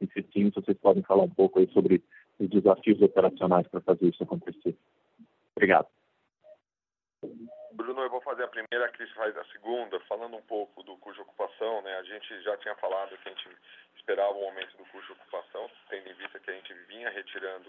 E 0.00 0.06
se 0.06 0.24
sim, 0.32 0.50
vocês 0.50 0.76
podem 0.78 1.02
falar 1.02 1.24
um 1.24 1.30
pouco 1.30 1.58
aí 1.58 1.68
sobre 1.72 2.02
os 2.38 2.48
desafios 2.48 3.00
operacionais 3.00 3.66
para 3.68 3.80
fazer 3.80 4.06
isso 4.08 4.22
acontecer. 4.22 4.76
Obrigado. 5.54 5.86
Bruno, 7.76 8.00
eu 8.00 8.08
vou 8.08 8.22
fazer 8.22 8.42
a 8.42 8.48
primeira, 8.48 8.86
a 8.86 8.88
Cris 8.88 9.10
faz 9.12 9.36
a 9.36 9.44
segunda, 9.46 10.00
falando 10.08 10.34
um 10.34 10.42
pouco 10.42 10.82
do 10.82 10.96
custo 10.96 11.22
de 11.22 11.28
ocupação, 11.28 11.82
né? 11.82 11.94
A 11.98 12.02
gente 12.04 12.42
já 12.42 12.56
tinha 12.56 12.74
falado 12.76 13.16
que 13.18 13.28
a 13.28 13.32
gente 13.32 13.50
esperava 13.96 14.32
o 14.32 14.44
aumento 14.46 14.74
do 14.78 14.84
custo 14.86 15.12
de 15.12 15.20
ocupação, 15.20 15.70
tendo 15.90 16.08
em 16.08 16.14
vista 16.14 16.40
que 16.40 16.50
a 16.50 16.54
gente 16.54 16.72
vinha 16.88 17.10
retirando 17.10 17.68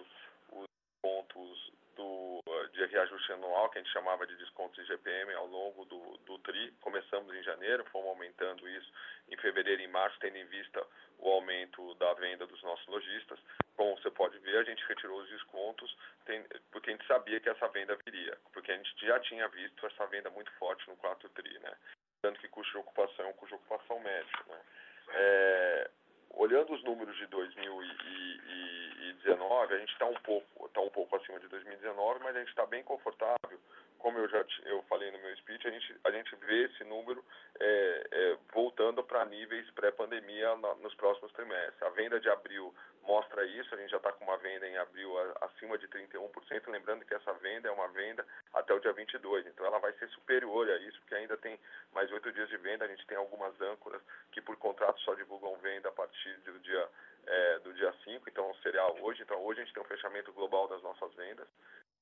os 0.53 0.65
pontos 1.01 1.71
do, 1.95 2.43
de 2.73 2.85
reajuste 2.85 3.31
anual, 3.33 3.69
que 3.69 3.79
a 3.79 3.81
gente 3.81 3.91
chamava 3.91 4.25
de 4.25 4.35
desconto 4.37 4.79
de 4.79 4.87
GPM 4.87 5.33
ao 5.33 5.47
longo 5.47 5.85
do, 5.85 6.17
do 6.25 6.37
TRI. 6.39 6.71
Começamos 6.81 7.33
em 7.35 7.43
janeiro, 7.43 7.85
fomos 7.91 8.09
aumentando 8.09 8.67
isso 8.69 8.91
em 9.29 9.37
fevereiro 9.37 9.81
e 9.81 9.87
março, 9.87 10.19
tendo 10.19 10.37
em 10.37 10.45
vista 10.45 10.85
o 11.19 11.29
aumento 11.29 11.95
da 11.95 12.13
venda 12.13 12.45
dos 12.45 12.61
nossos 12.63 12.85
lojistas. 12.87 13.39
Como 13.75 13.97
você 13.97 14.11
pode 14.11 14.37
ver, 14.39 14.57
a 14.57 14.63
gente 14.63 14.85
retirou 14.87 15.19
os 15.19 15.29
descontos 15.29 15.95
tem, 16.25 16.43
porque 16.71 16.89
a 16.89 16.93
gente 16.93 17.07
sabia 17.07 17.39
que 17.39 17.49
essa 17.49 17.67
venda 17.69 17.97
viria, 18.05 18.37
porque 18.53 18.71
a 18.71 18.77
gente 18.77 18.93
já 19.05 19.19
tinha 19.21 19.47
visto 19.47 19.85
essa 19.85 20.05
venda 20.07 20.29
muito 20.29 20.51
forte 20.53 20.87
no 20.89 20.95
4 20.97 21.29
TRI, 21.29 21.59
né? 21.59 21.73
Tanto 22.21 22.39
que 22.39 22.47
custo 22.49 22.71
de 22.73 22.77
ocupação 22.79 23.25
é 23.25 23.29
um 23.29 23.33
custo 23.33 23.55
de 23.55 23.61
ocupação 23.63 23.99
médio, 23.99 24.37
né? 24.47 24.61
É, 25.09 25.91
olhando 26.38 26.73
os 26.73 26.83
números 26.83 27.15
de 27.17 27.25
2019, 27.27 29.73
a 29.73 29.79
gente 29.79 29.91
está 29.91 30.05
um 30.05 30.19
pouco 30.21 30.69
tá 30.69 30.79
um 30.81 30.89
pouco 30.89 31.15
acima 31.15 31.39
de 31.39 31.47
2019, 31.47 32.19
mas 32.23 32.35
a 32.35 32.39
gente 32.39 32.49
está 32.49 32.65
bem 32.65 32.83
confortável. 32.83 33.57
Como 33.97 34.19
eu 34.19 34.27
já 34.29 34.45
eu 34.65 34.83
falei 34.83 35.09
no 35.11 35.17
meu 35.19 35.35
speech, 35.38 35.67
a 35.67 35.71
gente 35.71 35.95
a 36.03 36.11
gente 36.11 36.35
vê 36.35 36.65
esse 36.65 36.83
número 36.83 37.25
é, 37.59 38.07
é, 38.11 38.38
voltando 38.53 39.03
para 39.03 39.25
níveis 39.25 39.67
pré-pandemia 39.71 40.55
nos 40.81 40.93
próximos 40.95 41.31
trimestres. 41.33 41.81
A 41.81 41.89
venda 41.89 42.19
de 42.19 42.29
abril 42.29 42.71
mostra 43.07 43.45
isso, 43.45 43.73
a 43.73 43.77
gente 43.77 43.89
já 43.89 43.97
está 43.97 44.11
com 44.11 44.25
uma 44.25 44.37
venda 44.37 44.67
em 44.67 44.77
abril 44.77 45.17
acima 45.41 45.77
de 45.77 45.87
31%, 45.87 46.67
lembrando 46.67 47.05
que 47.05 47.13
essa 47.13 47.33
venda 47.35 47.69
é 47.69 47.71
uma 47.71 47.87
venda 47.87 48.27
até 48.53 48.73
o 48.73 48.79
dia 48.79 48.91
22, 48.91 49.47
então 49.47 49.65
ela 49.65 49.79
vai 49.79 49.93
ser 49.93 50.09
superior 50.09 50.69
a 50.69 50.77
isso, 50.79 50.99
porque 50.99 51.15
ainda 51.15 51.37
tem 51.37 51.57
mais 51.93 52.11
oito 52.11 52.31
dias 52.33 52.49
de 52.49 52.57
venda, 52.57 52.83
a 52.83 52.87
gente 52.87 53.07
tem 53.07 53.17
algumas 53.17 53.59
âncoras 53.61 54.01
que 54.33 54.41
por 54.41 54.57
contrato 54.57 54.99
só 55.01 55.15
divulgam 55.15 55.55
venda 55.57 55.87
a 55.87 55.91
partir 55.91 56.37
do 56.41 56.59
dia, 56.59 56.89
é, 57.25 57.59
do 57.59 57.73
dia 57.73 57.93
5, 58.03 58.29
então 58.29 58.53
seria 58.55 58.85
hoje, 59.01 59.23
então 59.23 59.41
hoje 59.41 59.61
a 59.61 59.63
gente 59.63 59.73
tem 59.73 59.81
um 59.81 59.87
fechamento 59.87 60.33
global 60.33 60.67
das 60.67 60.83
nossas 60.83 61.13
vendas, 61.15 61.47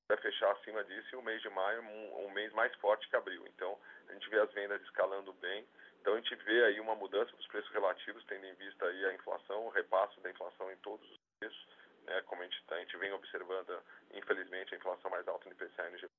vai 0.07 0.17
fechar 0.17 0.51
acima 0.53 0.83
disso 0.83 1.07
e 1.13 1.15
o 1.17 1.21
mês 1.21 1.39
de 1.41 1.49
maio 1.49 1.81
um, 1.83 2.25
um 2.25 2.31
mês 2.31 2.51
mais 2.53 2.73
forte 2.75 3.07
que 3.07 3.15
abril, 3.15 3.45
então 3.47 3.77
a 4.09 4.13
gente 4.13 4.27
vê 4.29 4.39
as 4.39 4.51
vendas 4.53 4.81
escalando 4.81 5.31
bem, 5.33 5.67
então 6.05 6.13
a 6.13 6.17
gente 6.17 6.35
vê 6.35 6.63
aí 6.65 6.79
uma 6.79 6.93
mudança 6.93 7.35
dos 7.35 7.47
preços 7.47 7.71
relativos, 7.71 8.23
tendo 8.25 8.45
em 8.45 8.53
vista 8.53 8.85
aí 8.85 9.05
a 9.05 9.13
inflação, 9.15 9.65
o 9.65 9.69
repasso 9.69 10.21
da 10.21 10.29
inflação 10.29 10.71
em 10.71 10.77
todos 10.77 11.09
os 11.09 11.17
preços, 11.39 11.67
né, 12.03 12.21
como 12.27 12.43
a 12.43 12.45
gente, 12.45 12.63
tá, 12.65 12.75
a 12.75 12.79
gente 12.79 12.95
vem 12.97 13.11
observando, 13.11 13.81
infelizmente, 14.13 14.75
a 14.75 14.77
inflação 14.77 15.09
mais 15.09 15.27
alta 15.27 15.49
no 15.49 15.53
IPCA 15.53 15.89
e 15.89 15.91
no. 15.93 16.09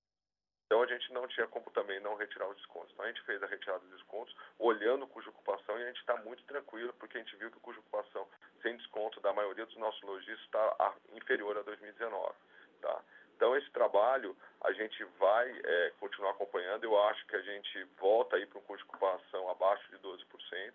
Então 0.66 0.82
a 0.82 0.86
gente 0.86 1.12
não 1.12 1.28
tinha 1.28 1.46
como 1.46 1.70
também 1.70 2.00
não 2.00 2.16
retirar 2.16 2.48
os 2.48 2.56
descontos. 2.56 2.90
Então 2.94 3.04
a 3.04 3.08
gente 3.08 3.22
fez 3.22 3.40
a 3.40 3.46
retirada 3.46 3.78
dos 3.78 3.92
descontos, 3.92 4.34
olhando 4.58 5.04
o 5.04 5.06
custo 5.06 5.30
de 5.30 5.36
ocupação 5.36 5.78
e 5.78 5.84
a 5.84 5.86
gente 5.86 6.00
está 6.00 6.16
muito 6.16 6.42
tranquilo, 6.46 6.92
porque 6.94 7.18
a 7.18 7.20
gente 7.20 7.36
viu 7.36 7.48
que 7.52 7.58
o 7.58 7.60
custo 7.60 7.80
de 7.80 7.86
ocupação 7.86 8.28
sem 8.62 8.76
desconto 8.76 9.20
da 9.20 9.32
maioria 9.32 9.66
dos 9.66 9.76
nossos 9.76 10.02
lojistas 10.02 10.44
está 10.46 10.96
inferior 11.12 11.56
a 11.58 11.62
2019. 11.62 12.34
Tá? 12.80 13.04
Então, 13.36 13.54
esse 13.54 13.70
trabalho 13.70 14.34
a 14.62 14.72
gente 14.72 15.04
vai 15.18 15.60
é, 15.62 15.92
continuar 16.00 16.30
acompanhando. 16.30 16.84
Eu 16.84 16.98
acho 17.04 17.24
que 17.26 17.36
a 17.36 17.42
gente 17.42 17.84
volta 18.00 18.36
aí 18.36 18.46
para 18.46 18.58
um 18.58 18.62
custo 18.62 18.82
de 18.84 18.90
ocupação 18.90 19.50
abaixo 19.50 19.88
de 19.90 19.98
12%. 19.98 20.72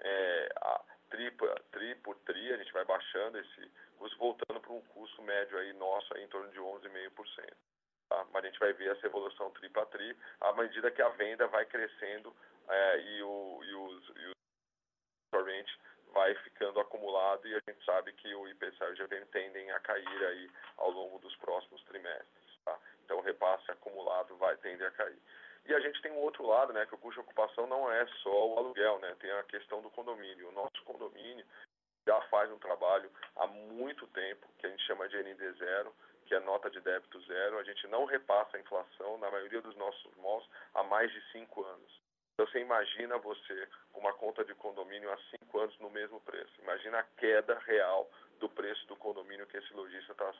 É, 0.00 0.52
a 0.56 0.80
tri, 1.10 1.36
tri 1.72 1.94
por 1.96 2.16
tri, 2.20 2.52
a 2.52 2.56
gente 2.56 2.72
vai 2.72 2.84
baixando 2.84 3.38
esse 3.38 3.70
custo, 3.98 4.18
voltando 4.18 4.60
para 4.60 4.72
um 4.72 4.80
custo 4.82 5.22
médio 5.22 5.58
aí 5.58 5.72
nosso 5.72 6.14
aí 6.14 6.22
em 6.22 6.28
torno 6.28 6.50
de 6.52 6.58
11,5%. 6.58 7.52
Tá? 8.08 8.26
Mas 8.32 8.44
a 8.44 8.46
gente 8.46 8.60
vai 8.60 8.72
ver 8.72 8.96
essa 8.96 9.06
evolução 9.06 9.50
tri 9.50 9.68
para 9.68 9.86
tri 9.86 10.16
à 10.40 10.52
medida 10.52 10.90
que 10.90 11.02
a 11.02 11.08
venda 11.10 11.48
vai 11.48 11.66
crescendo 11.66 12.34
é, 12.68 13.00
e, 13.00 13.22
o, 13.22 13.60
e 13.64 13.74
os, 13.74 14.08
e 14.16 14.26
os 14.26 14.34
vai 16.14 16.34
ficando 16.36 16.80
acumulado 16.80 17.46
e 17.46 17.54
a 17.54 17.60
gente 17.68 17.84
sabe 17.84 18.12
que 18.12 18.32
o 18.34 18.48
IPCA 18.48 18.86
o 18.86 18.94
GPM 18.94 19.26
tendem 19.26 19.70
a 19.72 19.80
cair 19.80 20.26
aí 20.26 20.50
ao 20.78 20.90
longo 20.90 21.18
dos 21.18 21.34
próximos 21.36 21.82
trimestres. 21.84 22.58
Tá? 22.64 22.78
Então 23.04 23.18
o 23.18 23.22
repasse 23.22 23.70
acumulado 23.70 24.36
vai 24.36 24.56
tender 24.58 24.86
a 24.86 24.92
cair. 24.92 25.18
E 25.66 25.74
a 25.74 25.80
gente 25.80 26.00
tem 26.02 26.12
um 26.12 26.18
outro 26.18 26.46
lado, 26.46 26.72
né, 26.72 26.86
que 26.86 26.94
o 26.94 26.98
custo 26.98 27.20
de 27.20 27.26
ocupação 27.26 27.66
não 27.66 27.90
é 27.90 28.06
só 28.22 28.48
o 28.48 28.58
aluguel, 28.58 28.98
né, 29.00 29.14
tem 29.18 29.30
a 29.32 29.42
questão 29.44 29.82
do 29.82 29.90
condomínio. 29.90 30.48
O 30.48 30.52
nosso 30.52 30.82
condomínio 30.84 31.44
já 32.06 32.20
faz 32.22 32.50
um 32.50 32.58
trabalho 32.58 33.10
há 33.36 33.46
muito 33.46 34.06
tempo, 34.08 34.46
que 34.58 34.66
a 34.66 34.70
gente 34.70 34.84
chama 34.86 35.08
de 35.08 35.16
ND 35.16 35.52
zero, 35.52 35.94
que 36.26 36.34
é 36.34 36.40
nota 36.40 36.70
de 36.70 36.80
débito 36.80 37.20
zero. 37.22 37.58
A 37.58 37.64
gente 37.64 37.86
não 37.88 38.04
repassa 38.04 38.56
a 38.56 38.60
inflação 38.60 39.18
na 39.18 39.30
maioria 39.30 39.62
dos 39.62 39.74
nossos 39.76 40.14
malls 40.16 40.46
há 40.74 40.82
mais 40.82 41.10
de 41.10 41.20
cinco 41.32 41.64
anos. 41.64 42.00
Então 42.34 42.46
você 42.46 42.60
imagina 42.60 43.16
você 43.18 43.68
com 43.92 44.00
uma 44.00 44.12
conta 44.12 44.44
de 44.44 44.54
condomínio 44.54 45.10
há 45.10 45.16
cinco 45.54 45.60
anos 45.60 45.78
no 45.78 45.90
mesmo 45.90 46.20
preço. 46.20 46.50
Imagina 46.60 46.98
a 46.98 47.02
queda 47.16 47.58
real 47.66 48.10
do 48.40 48.48
preço 48.48 48.86
do 48.88 48.96
condomínio 48.96 49.46
que 49.46 49.56
esse 49.56 49.72
lojista 49.72 50.12
está. 50.12 50.32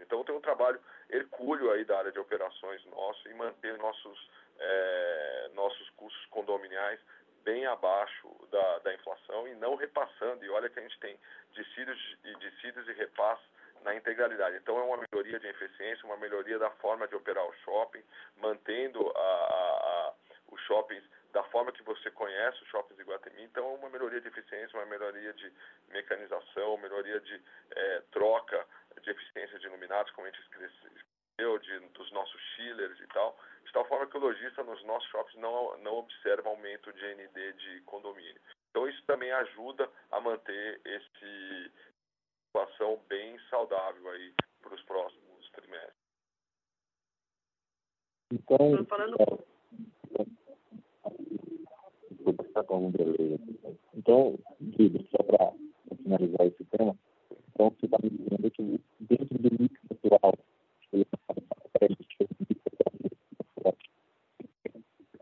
Então 0.00 0.22
tem 0.22 0.34
um 0.34 0.40
trabalho 0.40 0.78
hercúleo 1.08 1.70
aí 1.72 1.84
da 1.84 1.98
área 1.98 2.12
de 2.12 2.18
operações 2.18 2.84
nosso 2.86 3.28
em 3.28 3.34
manter 3.34 3.76
nossos, 3.78 4.30
é, 4.58 5.50
nossos 5.54 5.88
custos 5.90 6.26
condominiais 6.26 7.00
bem 7.42 7.64
abaixo 7.66 8.28
da, 8.50 8.78
da 8.80 8.94
inflação 8.94 9.48
e 9.48 9.54
não 9.54 9.74
repassando. 9.74 10.44
E 10.44 10.50
olha 10.50 10.68
que 10.68 10.78
a 10.78 10.82
gente 10.82 10.98
tem 11.00 11.18
dissídios 11.52 11.98
e 12.24 12.34
dissídios 12.36 12.86
e 12.88 12.92
repassos 12.92 13.46
na 13.82 13.94
integralidade. 13.94 14.56
Então 14.56 14.78
é 14.78 14.82
uma 14.82 14.98
melhoria 14.98 15.40
de 15.40 15.46
eficiência, 15.46 16.04
uma 16.04 16.18
melhoria 16.18 16.58
da 16.58 16.70
forma 16.70 17.08
de 17.08 17.16
operar 17.16 17.46
o 17.46 17.54
shopping, 17.64 18.02
mantendo 18.36 19.10
a, 19.16 19.20
a, 19.20 20.12
a, 20.12 20.14
os 20.52 20.60
shoppings 20.62 21.04
da 21.32 21.42
forma 21.44 21.72
que 21.72 21.82
você 21.82 22.10
conhece 22.10 22.62
os 22.62 22.68
shoppings 22.68 22.96
de 22.96 23.04
Guatemi. 23.04 23.42
Então 23.42 23.64
é 23.64 23.78
uma 23.78 23.90
melhoria 23.90 24.20
de 24.20 24.28
eficiência, 24.28 24.78
uma 24.78 24.86
melhoria 24.86 25.32
de 25.32 25.52
mecanização, 25.88 26.76
melhoria 26.78 27.20
de 27.20 27.42
é, 27.70 28.00
troca 28.12 28.66
de 29.02 29.10
eficiência 29.10 29.58
de 29.58 29.66
iluminados, 29.66 30.12
como 30.12 30.26
a 30.26 30.30
gente 30.30 30.42
escreveu, 30.42 31.58
de, 31.58 31.78
dos 31.90 32.10
nossos 32.12 32.40
chillers 32.54 33.00
e 33.00 33.06
tal, 33.08 33.38
de 33.64 33.72
tal 33.72 33.86
forma 33.86 34.06
que 34.06 34.16
o 34.16 34.20
lojista 34.20 34.62
nos 34.62 34.82
nossos 34.84 35.08
shoppings 35.10 35.40
não, 35.40 35.78
não 35.78 35.94
observa 35.94 36.48
aumento 36.48 36.92
de 36.92 37.14
ND 37.14 37.52
de 37.54 37.80
condomínio. 37.82 38.40
Então 38.70 38.88
isso 38.88 39.02
também 39.06 39.32
ajuda 39.32 39.90
a 40.10 40.20
manter 40.20 40.80
esse 40.84 41.72
situação 42.50 43.00
bem 43.08 43.38
saudável 43.48 44.10
aí 44.10 44.34
para 44.60 44.74
os 44.74 44.82
próximos 44.82 45.50
trimestres. 45.52 45.94
Então, 48.32 48.84
falando 48.86 49.16
tá 52.52 52.62
bom, 52.62 52.90
beleza. 52.90 53.40
Então, 53.94 54.38
Guido, 54.60 55.04
só 55.10 55.22
para 55.22 55.52
finalizar 56.02 56.46
esse 56.46 56.64
tema, 56.64 56.96
então 57.50 57.70
você 57.70 57.86
está 57.86 57.98
me 58.02 58.10
dizendo 58.10 58.50
que 58.50 58.80
dentro 59.00 59.38
do 59.38 59.62
mix 59.62 59.80
atual, 59.90 60.34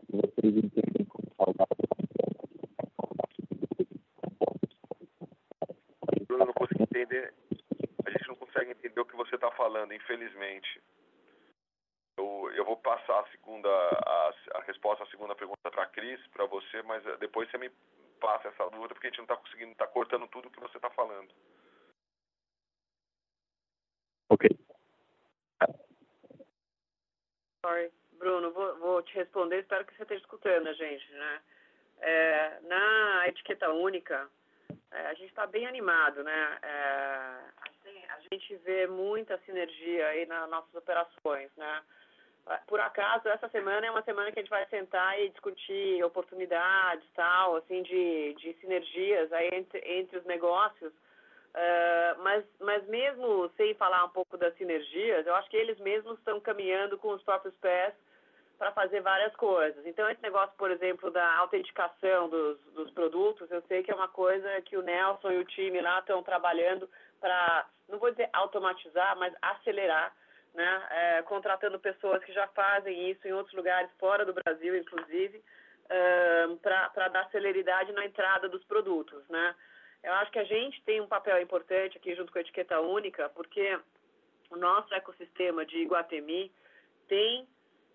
vocês 0.09 0.55
entendem 0.55 1.05
como 1.05 1.27
saudável 1.37 1.75
Bruno, 6.27 6.45
não 6.45 6.53
consigo 6.53 6.83
entender. 6.83 7.33
A 8.05 8.09
gente 8.09 8.27
não 8.27 8.35
consegue 8.35 8.71
entender 8.71 8.99
o 8.99 9.05
que 9.05 9.15
você 9.15 9.35
está 9.35 9.51
falando, 9.51 9.93
infelizmente. 9.93 10.81
Eu, 12.17 12.51
eu 12.55 12.65
vou 12.65 12.77
passar 12.77 13.19
a 13.19 13.27
segunda 13.31 13.69
a, 13.69 14.33
a 14.55 14.61
resposta 14.61 15.03
à 15.03 15.07
segunda 15.07 15.35
pergunta 15.35 15.71
para 15.71 15.83
a 15.83 15.87
Cris, 15.87 16.19
para 16.27 16.45
você, 16.45 16.81
mas 16.83 17.05
eh, 17.05 17.17
depois 17.17 17.49
você 17.49 17.57
me 17.57 17.69
passa 18.19 18.49
essa 18.49 18.69
dúvida, 18.69 18.93
porque 18.93 19.07
a 19.07 19.09
gente 19.09 19.19
não 19.19 19.25
está 19.25 19.37
conseguindo, 19.37 19.71
está 19.71 19.87
cortando 19.87 20.27
tudo 20.27 20.47
o 20.47 20.51
que 20.51 20.59
você 20.59 20.77
está 20.77 20.89
falando. 20.89 21.29
Ok. 24.29 24.49
Sorry. 27.65 27.91
Bruno, 28.19 28.51
vou, 28.51 28.77
vou, 28.79 29.01
te 29.01 29.15
responder, 29.15 29.59
espero 29.59 29.85
que 29.85 29.95
você 29.95 30.03
esteja 30.03 30.21
escutando 30.21 30.67
a 30.67 30.73
gente, 30.73 31.09
né? 31.13 31.41
É, 32.01 32.59
na 32.61 33.27
etiqueta 33.27 33.71
única, 33.71 34.29
é, 34.91 35.07
a 35.07 35.13
gente 35.13 35.29
está 35.29 35.47
bem 35.47 35.65
animado, 35.65 36.21
né? 36.21 36.59
É, 36.61 37.39
assim, 37.61 38.05
a 38.09 38.19
gente 38.19 38.55
vê 38.57 38.87
muita 38.87 39.37
sinergia 39.45 40.07
aí 40.07 40.25
nas 40.25 40.49
nossas 40.49 40.73
operações, 40.75 41.49
né? 41.55 41.81
Por 42.67 42.79
acaso, 42.79 43.29
essa 43.49 43.51
semana 43.51 43.87
é 43.87 43.91
uma 43.91 44.03
semana 44.03 44.31
que 44.31 44.39
a 44.39 44.41
gente 44.41 44.49
vai 44.49 44.65
sentar 44.67 45.19
e 45.19 45.29
discutir 45.29 46.03
oportunidades, 46.03 47.03
tal, 47.15 47.55
assim, 47.57 47.81
de, 47.81 48.35
de 48.35 48.53
sinergias 48.61 49.31
aí 49.33 49.49
entre, 49.53 49.79
entre 49.85 50.17
os 50.19 50.25
negócios. 50.25 50.93
Uh, 50.93 52.21
mas, 52.21 52.45
mas 52.59 52.85
mesmo 52.87 53.49
sem 53.57 53.73
falar 53.73 54.05
um 54.05 54.09
pouco 54.09 54.37
das 54.37 54.55
sinergias, 54.55 55.25
eu 55.25 55.33
acho 55.35 55.49
que 55.49 55.57
eles 55.57 55.79
mesmos 55.79 56.17
estão 56.19 56.39
caminhando 56.39 56.97
com 56.97 57.09
os 57.09 57.23
próprios 57.23 57.55
pés 57.55 57.93
para 58.57 58.71
fazer 58.71 59.01
várias 59.01 59.35
coisas. 59.35 59.83
Então, 59.85 60.07
esse 60.09 60.21
negócio, 60.21 60.53
por 60.57 60.69
exemplo, 60.69 61.09
da 61.09 61.37
autenticação 61.37 62.29
dos, 62.29 62.59
dos 62.75 62.91
produtos, 62.91 63.49
eu 63.49 63.63
sei 63.67 63.81
que 63.81 63.89
é 63.89 63.95
uma 63.95 64.09
coisa 64.09 64.61
que 64.61 64.77
o 64.77 64.83
Nelson 64.83 65.31
e 65.31 65.39
o 65.39 65.45
time 65.45 65.81
lá 65.81 65.99
estão 65.99 66.21
trabalhando 66.21 66.87
para, 67.19 67.65
não 67.87 67.97
vou 67.97 68.11
dizer 68.11 68.29
automatizar, 68.31 69.17
mas 69.17 69.33
acelerar 69.41 70.13
né, 70.53 70.87
é, 70.89 71.21
contratando 71.23 71.79
pessoas 71.79 72.23
que 72.23 72.33
já 72.33 72.47
fazem 72.47 73.09
isso 73.11 73.27
em 73.27 73.33
outros 73.33 73.55
lugares 73.55 73.89
fora 73.99 74.25
do 74.25 74.33
Brasil, 74.33 74.75
inclusive, 74.77 75.37
uh, 75.37 76.57
para 76.57 77.07
dar 77.09 77.29
celeridade 77.31 77.91
na 77.91 78.05
entrada 78.05 78.47
dos 78.47 78.63
produtos, 78.65 79.27
né? 79.29 79.55
Eu 80.01 80.13
acho 80.13 80.31
que 80.31 80.39
a 80.39 80.45
gente 80.45 80.81
tem 80.83 81.01
um 81.01 81.07
papel 81.07 81.41
importante 81.41 81.97
aqui 81.97 82.15
junto 82.15 82.31
com 82.31 82.37
a 82.37 82.41
etiqueta 82.41 82.79
única, 82.79 83.29
porque 83.29 83.77
o 84.49 84.55
nosso 84.55 84.93
ecossistema 84.93 85.65
de 85.65 85.77
Iguatemi 85.77 86.51
tem 87.07 87.45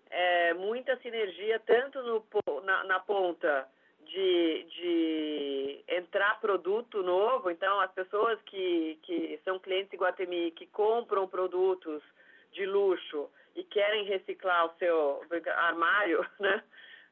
é, 0.09 0.53
muita 0.53 0.95
sinergia 0.97 1.59
tanto 1.59 2.01
no, 2.03 2.61
na, 2.61 2.83
na 2.83 2.99
ponta 2.99 3.67
de, 4.05 4.63
de 4.69 5.83
entrar 5.87 6.39
produto 6.39 7.01
novo, 7.01 7.49
então 7.49 7.79
as 7.79 7.91
pessoas 7.91 8.39
que, 8.43 8.99
que 9.01 9.39
são 9.43 9.57
clientes 9.57 9.91
Iguatemi, 9.91 10.51
que 10.51 10.67
compram 10.67 11.27
produtos 11.27 12.03
de 12.55 12.65
luxo 12.65 13.29
e 13.55 13.63
querem 13.63 14.05
reciclar 14.05 14.65
o 14.65 14.77
seu 14.79 15.21
armário, 15.55 16.25
né? 16.39 16.63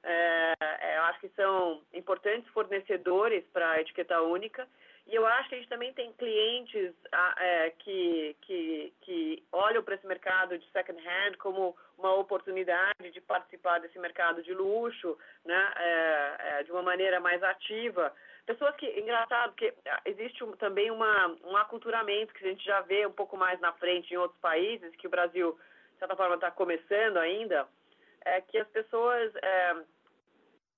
É, 0.06 0.54
é, 0.60 0.98
eu 0.98 1.04
acho 1.04 1.20
que 1.22 1.30
são 1.30 1.82
importantes 1.94 2.52
fornecedores 2.52 3.46
para 3.54 3.72
a 3.72 3.82
etiqueta 3.82 4.22
única. 4.22 4.68
E 5.08 5.16
eu 5.16 5.26
acho 5.26 5.50
que 5.50 5.56
a 5.56 5.58
gente 5.58 5.70
também 5.70 5.94
tem 5.94 6.14
clientes 6.14 6.94
é, 7.38 7.70
que, 7.80 8.36
que, 8.42 8.94
que 9.02 9.44
olham 9.52 9.84
para 9.84 9.96
esse 9.96 10.08
mercado 10.08 10.58
de 10.58 10.66
second 10.72 11.02
hand 11.02 11.38
como 11.40 11.76
uma 11.98 12.16
oportunidade 12.16 13.12
de 13.12 13.22
participar 13.22 13.80
desse 13.80 14.00
mercado 14.00 14.42
de 14.42 14.54
luxo, 14.54 15.18
né, 15.46 15.74
é, 15.76 16.36
é, 16.40 16.64
de 16.64 16.72
uma 16.72 16.82
maneira 16.82 17.20
mais 17.20 17.42
ativa. 17.44 18.14
Pessoas 18.46 18.76
que, 18.76 18.86
engraçado, 19.00 19.54
que 19.56 19.74
existe 20.06 20.44
um, 20.44 20.52
também 20.54 20.92
uma, 20.92 21.28
um 21.46 21.56
aculturamento 21.56 22.34
que 22.34 22.46
a 22.46 22.50
gente 22.50 22.66
já 22.66 22.82
vê 22.82 23.06
um 23.06 23.12
pouco 23.12 23.38
mais 23.38 23.60
na 23.62 23.72
frente 23.74 24.14
em 24.14 24.18
outros 24.18 24.40
países, 24.42 24.94
que 24.98 25.08
o 25.08 25.10
Brasil, 25.10 25.58
de 25.94 26.00
certa 26.00 26.16
forma, 26.16 26.36
está 26.36 26.52
começando 26.52 27.18
ainda, 27.18 27.66
é 28.26 28.42
que 28.42 28.58
as 28.58 28.68
pessoas 28.70 29.34
é, 29.36 29.76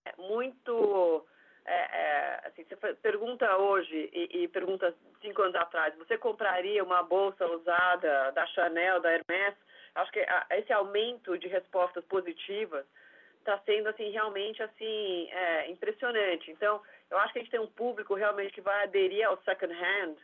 é 0.05 0.13
muito. 0.17 1.25
É, 1.65 1.73
é, 1.73 2.47
assim, 2.47 2.63
você 2.63 2.93
pergunta 3.01 3.57
hoje 3.57 4.11
e, 4.13 4.43
e, 4.43 4.47
pergunta 4.47 4.93
cinco 5.19 5.41
anos 5.41 5.55
atrás, 5.55 5.95
você 5.97 6.15
compraria 6.15 6.83
uma 6.83 7.01
bolsa 7.01 7.43
usada 7.47 8.31
da 8.33 8.45
Chanel, 8.47 8.99
da 9.01 9.11
Hermès? 9.11 9.55
Acho 9.95 10.11
que 10.11 10.19
a, 10.19 10.45
esse 10.51 10.71
aumento 10.71 11.35
de 11.39 11.47
respostas 11.47 12.05
positivas 12.05 12.85
está 13.45 13.59
sendo 13.59 13.87
assim 13.89 14.09
realmente 14.09 14.61
assim 14.63 15.29
é, 15.31 15.69
impressionante. 15.69 16.49
Então, 16.49 16.81
eu 17.11 17.17
acho 17.19 17.31
que 17.31 17.39
a 17.39 17.41
gente 17.43 17.51
tem 17.51 17.59
um 17.59 17.67
público 17.67 18.15
realmente 18.15 18.53
que 18.53 18.61
vai 18.61 18.83
aderir 18.83 19.25
ao 19.25 19.37
second 19.43 19.71
hand, 19.71 20.15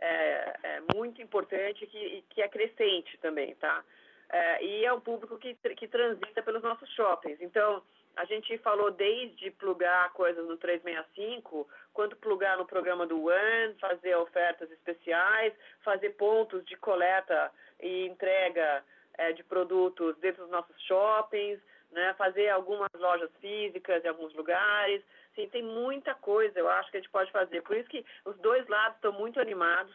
é, 0.00 0.56
é 0.62 0.82
muito 0.94 1.20
importante 1.20 1.86
que, 1.86 2.24
que 2.30 2.40
é 2.40 2.48
crescente 2.48 3.16
também, 3.18 3.54
tá? 3.56 3.84
É, 4.30 4.64
e 4.64 4.84
é 4.84 4.92
um 4.92 5.00
público 5.00 5.38
que, 5.38 5.54
que 5.76 5.86
transita 5.86 6.42
pelos 6.42 6.62
nossos 6.62 6.88
shoppings. 6.94 7.40
Então, 7.42 7.82
a 8.16 8.24
gente 8.24 8.56
falou 8.58 8.90
desde 8.90 9.50
plugar 9.52 10.10
coisas 10.14 10.46
no 10.46 10.56
365, 10.56 11.68
quanto 11.92 12.16
plugar 12.16 12.56
no 12.56 12.66
programa 12.66 13.06
do 13.06 13.26
One, 13.26 13.74
fazer 13.78 14.16
ofertas 14.16 14.70
especiais, 14.70 15.52
fazer 15.84 16.10
pontos 16.10 16.64
de 16.64 16.76
coleta 16.76 17.50
e 17.80 18.06
entrega 18.06 18.82
é, 19.18 19.32
de 19.32 19.44
produtos 19.44 20.16
dentro 20.18 20.42
dos 20.42 20.50
nossos 20.50 20.80
shoppings, 20.82 21.60
né, 21.92 22.14
fazer 22.14 22.48
algumas 22.48 22.90
lojas 22.94 23.30
físicas 23.40 24.04
em 24.04 24.08
alguns 24.08 24.34
lugares. 24.34 25.02
Sim, 25.34 25.48
tem 25.48 25.62
muita 25.62 26.14
coisa, 26.14 26.58
eu 26.58 26.68
acho 26.68 26.90
que 26.90 26.96
a 26.96 27.00
gente 27.00 27.10
pode 27.10 27.30
fazer. 27.30 27.62
Por 27.62 27.76
isso 27.76 27.88
que 27.88 28.04
os 28.24 28.36
dois 28.38 28.66
lados 28.68 28.96
estão 28.96 29.12
muito 29.12 29.40
animados. 29.40 29.94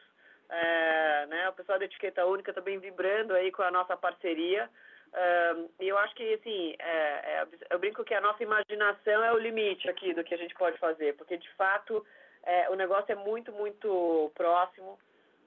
É, 0.49 1.25
né, 1.25 1.49
o 1.49 1.53
pessoal 1.53 1.77
da 1.77 1.85
Etiqueta 1.85 2.25
Única 2.25 2.53
também 2.53 2.79
vibrando 2.79 3.33
aí 3.33 3.51
com 3.51 3.63
a 3.63 3.71
nossa 3.71 3.97
parceria. 3.97 4.69
E 5.79 5.87
eu 5.87 5.97
acho 5.97 6.13
que, 6.15 6.33
assim, 6.33 6.75
é, 6.79 7.41
é, 7.41 7.47
eu 7.69 7.79
brinco 7.79 8.03
que 8.03 8.13
a 8.13 8.21
nossa 8.21 8.43
imaginação 8.43 9.23
é 9.23 9.31
o 9.31 9.37
limite 9.37 9.89
aqui 9.89 10.13
do 10.13 10.23
que 10.23 10.33
a 10.33 10.37
gente 10.37 10.53
pode 10.55 10.77
fazer, 10.77 11.15
porque, 11.15 11.37
de 11.37 11.49
fato, 11.53 12.05
é, 12.43 12.69
o 12.69 12.75
negócio 12.75 13.11
é 13.11 13.15
muito, 13.15 13.51
muito 13.51 14.31
próximo. 14.35 14.99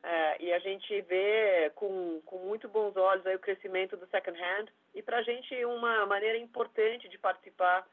É, 0.03 0.43
e 0.43 0.53
a 0.53 0.59
gente 0.59 1.01
vê 1.03 1.71
com, 1.75 2.23
com 2.25 2.39
muito 2.39 2.67
bons 2.69 2.97
olhos 2.97 3.27
aí 3.27 3.37
o 3.37 3.41
crescimento 3.41 3.97
do 3.99 4.07
second 4.07 4.39
hand 4.41 4.67
e 4.95 5.03
para 5.03 5.19
a 5.19 5.23
gente 5.23 5.65
uma 5.67 6.07
maneira 6.07 6.39
importante 6.39 7.07
de 7.09 7.19
participar 7.19 7.87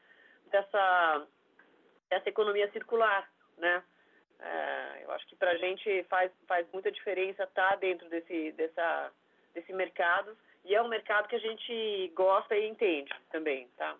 dessa, 0.50 1.26
dessa 2.08 2.28
economia 2.28 2.70
circular, 2.72 3.30
né? 3.58 3.82
É, 4.40 5.04
eu 5.04 5.10
acho 5.12 5.26
que 5.26 5.36
para 5.36 5.50
a 5.50 5.56
gente 5.56 6.02
faz, 6.04 6.32
faz 6.46 6.66
muita 6.72 6.90
diferença 6.90 7.42
estar 7.42 7.70
tá 7.70 7.76
dentro 7.76 8.08
desse, 8.08 8.52
dessa, 8.52 9.12
desse 9.52 9.72
mercado 9.72 10.34
e 10.64 10.74
é 10.74 10.80
um 10.80 10.88
mercado 10.88 11.28
que 11.28 11.36
a 11.36 11.40
gente 11.40 12.08
gosta 12.14 12.56
e 12.56 12.68
entende 12.68 13.12
também, 13.30 13.68
tá? 13.76 13.96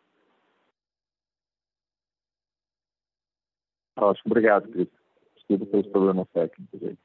Ótimo, 3.96 4.30
obrigado, 4.30 4.70
Cris. 4.70 4.88
Desculpa 5.34 5.66
pelos 5.66 5.86
problemas 5.88 6.28
técnicos 6.30 6.82
aí. 6.82 6.96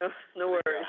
No 0.36 0.48
worries. 0.48 0.86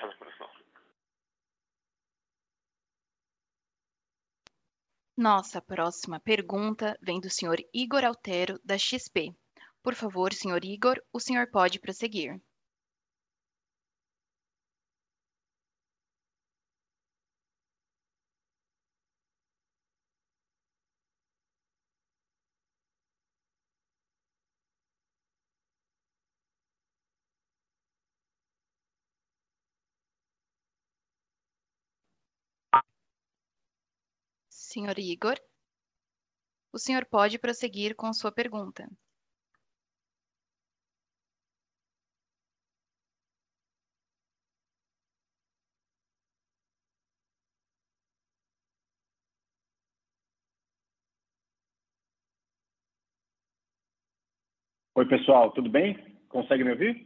Nossa 5.18 5.62
próxima 5.62 6.20
pergunta 6.20 6.98
vem 7.02 7.20
do 7.20 7.30
senhor 7.30 7.58
Igor 7.74 8.04
Altero, 8.04 8.60
da 8.64 8.78
XP. 8.78 9.36
Por 9.84 9.94
favor, 9.94 10.34
senhor 10.34 10.64
Igor, 10.64 11.00
o 11.14 11.20
senhor 11.20 11.48
pode 11.52 11.80
prosseguir. 11.80 12.42
Senhor 34.72 34.98
Igor, 34.98 35.38
o 36.72 36.80
senhor 36.80 37.06
pode 37.06 37.38
prosseguir 37.38 37.94
com 37.94 38.14
sua 38.14 38.32
pergunta. 38.32 38.90
Oi, 54.96 55.06
pessoal, 55.06 55.52
tudo 55.52 55.70
bem? 55.70 55.98
Consegue 56.30 56.64
me 56.64 56.72
ouvir? 56.72 57.06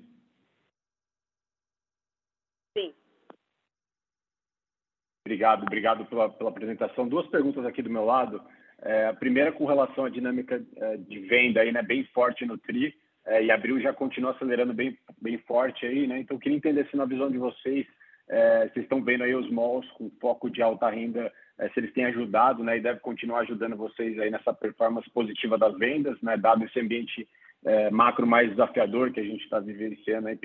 Obrigado, 5.26 5.64
obrigado 5.64 6.06
pela, 6.06 6.30
pela 6.30 6.52
apresentação. 6.52 7.08
Duas 7.08 7.26
perguntas 7.28 7.66
aqui 7.66 7.82
do 7.82 7.90
meu 7.90 8.06
lado. 8.06 8.40
É, 8.80 9.08
a 9.08 9.14
primeira 9.14 9.52
com 9.52 9.66
relação 9.66 10.06
à 10.06 10.10
dinâmica 10.10 10.64
é, 10.78 10.98
de 10.98 11.20
venda 11.22 11.62
aí, 11.62 11.72
né, 11.72 11.82
bem 11.82 12.04
forte 12.14 12.46
no 12.46 12.60
TRI, 12.60 12.94
é, 13.26 13.44
e 13.44 13.50
abril 13.50 13.82
já 13.82 13.92
continua 13.92 14.32
acelerando 14.32 14.72
bem, 14.72 14.96
bem 15.20 15.40
forte 15.40 15.84
aí, 15.84 16.06
né? 16.06 16.20
Então, 16.20 16.38
queria 16.38 16.56
entender 16.56 16.88
se 16.92 16.96
na 16.96 17.06
visão 17.06 17.32
de 17.32 17.40
vocês, 17.40 17.88
é, 18.30 18.70
vocês 18.70 18.86
estão 18.86 19.04
vendo 19.04 19.24
aí 19.24 19.34
os 19.34 19.50
malls 19.50 19.90
com 19.94 20.12
foco 20.22 20.48
de 20.48 20.62
alta 20.62 20.88
renda, 20.92 21.34
é, 21.58 21.70
se 21.70 21.80
eles 21.80 21.92
têm 21.94 22.06
ajudado, 22.06 22.64
né, 22.64 22.78
e 22.78 22.82
deve 22.82 23.00
continuar 23.00 23.40
ajudando 23.40 23.76
vocês 23.76 24.20
aí 24.20 24.30
nessa 24.30 24.54
performance 24.54 25.10
positiva 25.10 25.58
das 25.58 25.76
vendas, 25.76 26.22
né, 26.22 26.38
dado 26.38 26.64
esse 26.66 26.80
ambiente 26.80 27.28
é, 27.66 27.90
macro 27.90 28.28
mais 28.28 28.52
desafiador 28.52 29.12
que 29.12 29.22
a 29.22 29.24
gente 29.24 29.44
está 29.44 29.60
vivenciando 29.60 30.28
aí, 30.28 30.38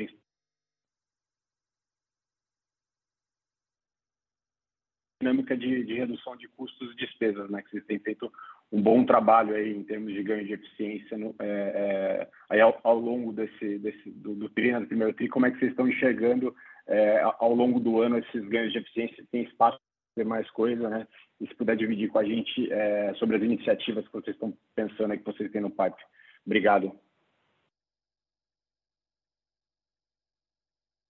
dinâmica 5.21 5.57
de, 5.57 5.85
de, 5.85 5.95
redução 5.95 6.35
de 6.37 6.49
custos 6.49 6.93
e 6.93 6.97
despesas, 6.97 7.49
né? 7.51 7.63
Que 7.63 7.71
vocês 7.71 7.85
têm 7.85 7.99
feito 7.99 8.33
um 8.73 8.81
bom 8.81 9.05
trabalho 9.05 9.55
aí 9.55 9.77
em 9.77 9.85
termos 9.85 10.13
de 10.13 10.23
ganho 10.23 10.47
de 10.47 10.55
eficiência 10.55 11.19
no, 11.19 11.35
é, 11.39 11.45
é, 11.45 12.29
aí 12.49 12.61
ao, 12.61 12.81
ao, 12.83 12.99
longo 12.99 13.33
desse, 13.33 13.79
desse 13.79 14.11
do, 14.11 14.35
do 14.35 14.49
tri, 14.49 14.73
né, 14.73 14.81
do 14.81 14.87
primeiro 14.87 15.13
tri, 15.13 15.29
como 15.29 15.47
é 15.47 15.51
que 15.51 15.59
vocês 15.59 15.71
estão 15.71 15.87
enxergando 15.87 16.55
é, 16.87 17.21
ao 17.39 17.55
longo 17.55 17.79
do 17.79 18.01
ano 18.01 18.19
esses 18.19 18.49
ganhos 18.49 18.73
de 18.73 18.79
eficiência? 18.79 19.25
Tem 19.31 19.43
espaço 19.43 19.79
para 19.79 20.15
fazer 20.15 20.29
mais 20.29 20.51
coisa, 20.51 20.89
né? 20.89 21.07
E 21.41 21.47
se 21.47 21.55
puder 21.55 21.77
dividir 21.77 22.09
com 22.09 22.19
a 22.19 22.25
gente 22.25 22.73
é, 22.73 23.13
sobre 23.15 23.37
as 23.37 23.43
iniciativas 23.43 24.07
que 24.07 24.13
vocês 24.13 24.35
estão 24.35 24.57
pensando 24.75 25.13
aí 25.13 25.19
que 25.19 25.25
vocês 25.25 25.51
têm 25.51 25.61
no 25.61 25.71
pipe. 25.71 26.03
Obrigado. 26.47 26.93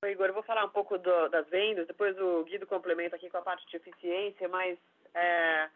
Igor, 0.08 0.28
eu 0.28 0.34
vou 0.34 0.42
falar 0.42 0.64
um 0.64 0.70
pouco 0.70 0.96
do, 0.96 1.28
das 1.28 1.46
vendas, 1.48 1.86
depois 1.86 2.18
o 2.18 2.42
Guido 2.44 2.66
complementa 2.66 3.16
aqui 3.16 3.28
com 3.28 3.36
a 3.36 3.42
parte 3.42 3.66
de 3.66 3.76
eficiência, 3.76 4.48
mas 4.48 4.78
é, 5.12 5.68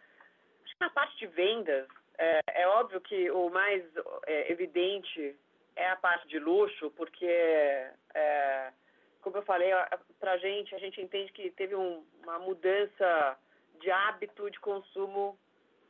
acho 0.64 0.74
que 0.74 0.80
na 0.80 0.88
parte 0.88 1.18
de 1.18 1.26
vendas, 1.26 1.86
é, 2.16 2.40
é 2.46 2.68
óbvio 2.68 3.02
que 3.02 3.30
o 3.30 3.50
mais 3.50 3.84
é, 4.26 4.50
evidente 4.50 5.36
é 5.76 5.90
a 5.90 5.96
parte 5.96 6.26
de 6.28 6.38
luxo, 6.38 6.90
porque, 6.92 7.26
é, 7.26 8.72
como 9.20 9.36
eu 9.36 9.42
falei, 9.42 9.70
para 10.18 10.32
a 10.32 10.38
gente, 10.38 10.74
a 10.74 10.78
gente 10.78 11.02
entende 11.02 11.30
que 11.32 11.50
teve 11.50 11.74
um, 11.74 12.02
uma 12.22 12.38
mudança 12.38 13.38
de 13.78 13.90
hábito 13.90 14.50
de 14.50 14.58
consumo 14.60 15.38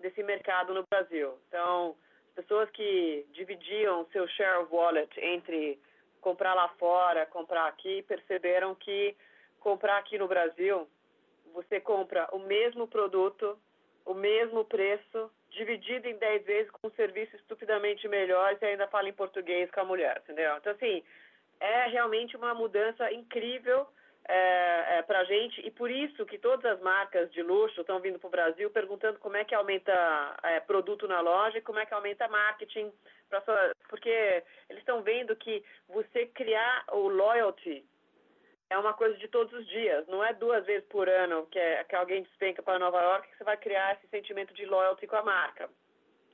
desse 0.01 0.25
mercado 0.25 0.75
no 0.75 0.85
Brasil. 0.91 1.39
Então, 1.47 1.97
pessoas 2.35 2.69
que 2.71 3.25
dividiam 3.31 4.09
seu 4.13 4.27
share 4.27 4.59
of 4.59 4.75
wallet 4.75 5.21
entre 5.21 5.79
comprar 6.25 6.55
lá 6.55 6.69
fora, 6.79 7.27
comprar 7.27 7.67
aqui, 7.67 8.03
perceberam 8.09 8.75
que 8.75 9.15
comprar 9.61 9.99
aqui 9.99 10.17
no 10.17 10.27
Brasil, 10.27 10.89
você 11.53 11.79
compra 11.79 12.27
o 12.33 12.39
mesmo 12.39 12.89
produto, 12.89 13.59
o 14.07 14.15
mesmo 14.15 14.65
preço, 14.65 15.31
dividido 15.51 16.09
em 16.09 16.17
10 16.17 16.45
vezes 16.47 16.71
com 16.71 16.89
um 16.89 16.93
serviço 16.93 17.37
estupidamente 17.37 18.09
melhor 18.09 18.57
e 18.61 18.65
ainda 18.65 18.89
fala 18.89 19.09
em 19.09 19.13
português 19.13 19.71
com 19.71 19.81
a 19.81 19.85
mulher, 19.85 20.23
entendeu? 20.23 20.57
Então, 20.57 20.73
assim, 20.73 21.03
é 21.61 21.89
realmente 21.89 22.37
uma 22.37 22.55
mudança 22.55 23.13
incrível 23.13 23.87
é, 24.27 24.99
é, 24.99 25.03
para 25.03 25.21
a 25.21 25.25
gente 25.25 25.61
e 25.61 25.71
por 25.71 25.91
isso 25.91 26.25
que 26.25 26.39
todas 26.39 26.65
as 26.65 26.81
marcas 26.81 27.31
de 27.33 27.43
luxo 27.43 27.83
estão 27.83 28.01
vindo 28.01 28.19
para 28.19 28.29
o 28.29 28.31
Brasil 28.31 28.71
perguntando 28.71 29.19
como 29.19 29.37
é 29.37 29.45
que 29.45 29.55
aumenta 29.55 29.93
é, 30.43 30.61
produto 30.61 31.07
na 31.07 31.21
loja 31.21 31.59
e 31.59 31.63
como 31.63 31.79
é 31.79 31.85
que 31.85 31.93
aumenta 31.93 32.27
marketing, 32.29 32.91
sua, 33.43 33.73
porque 33.89 34.11
eles 34.69 34.81
estão 34.81 35.03
vendo 35.03 35.37
que 35.37 35.65
você 35.89 36.27
criar 36.27 36.85
o 36.93 37.09
loyalty 37.09 37.85
é 38.71 38.79
uma 38.79 38.95
coisa 38.95 39.17
de 39.19 39.29
todos 39.29 39.53
os 39.53 39.67
dias, 39.69 40.07
não 40.09 40.25
é 40.25 40.33
duas 40.33 40.65
vezes 40.65 40.87
por 40.89 41.09
ano 41.09 41.47
que, 41.47 41.59
é, 41.59 41.85
que 41.85 41.95
alguém 41.95 42.23
despenca 42.23 42.63
para 42.63 42.79
Nova 42.79 43.01
York 43.01 43.29
que 43.29 43.37
você 43.37 43.45
vai 43.45 43.57
criar 43.57 43.95
esse 43.95 44.07
sentimento 44.09 44.55
de 44.55 44.65
loyalty 44.65 45.07
com 45.07 45.17
a 45.17 45.23
marca. 45.23 45.69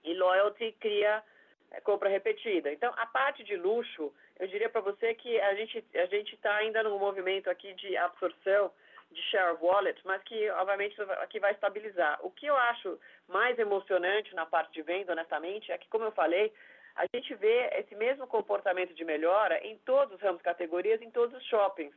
E 0.05 0.15
loyalty 0.15 0.73
cria 0.81 1.23
é, 1.71 1.81
compra 1.81 2.09
repetida. 2.09 2.73
Então, 2.73 2.93
a 2.97 3.07
parte 3.07 3.45
de 3.45 3.57
luxo, 3.57 4.13
eu 4.39 4.47
diria 4.47 4.69
para 4.69 4.81
você 4.81 5.15
que 5.15 5.41
a 5.41 5.55
gente 5.55 5.85
a 5.95 6.07
gente 6.07 6.35
está 6.35 6.57
ainda 6.57 6.83
num 6.83 6.99
movimento 6.99 7.51
aqui 7.51 7.75
de 7.75 7.97
absorção 7.97 8.73
de 9.11 9.23
share 9.23 9.53
of 9.53 9.63
wallet, 9.63 10.01
mas 10.05 10.23
que 10.23 10.49
obviamente 10.51 11.01
aqui 11.23 11.41
vai 11.41 11.53
estabilizar. 11.53 12.19
O 12.23 12.31
que 12.31 12.47
eu 12.47 12.57
acho 12.57 12.99
mais 13.29 13.59
emocionante 13.59 14.35
na 14.35 14.47
parte 14.47 14.73
de 14.73 14.83
venda, 14.83 15.13
honestamente, 15.13 15.71
é 15.73 15.79
que, 15.79 15.89
como 15.89 16.05
eu 16.05 16.13
falei, 16.13 16.53
a 16.97 17.05
gente 17.15 17.35
vê 17.35 17.71
esse 17.79 17.95
mesmo 17.95 18.27
comportamento 18.27 18.95
de 18.95 19.05
melhora 19.05 19.59
em 19.67 19.79
todos 19.79 20.15
os 20.15 20.21
ramos 20.21 20.43
categorias, 20.43 21.01
em 21.01 21.11
todos 21.11 21.37
os 21.37 21.45
shoppings. 21.47 21.95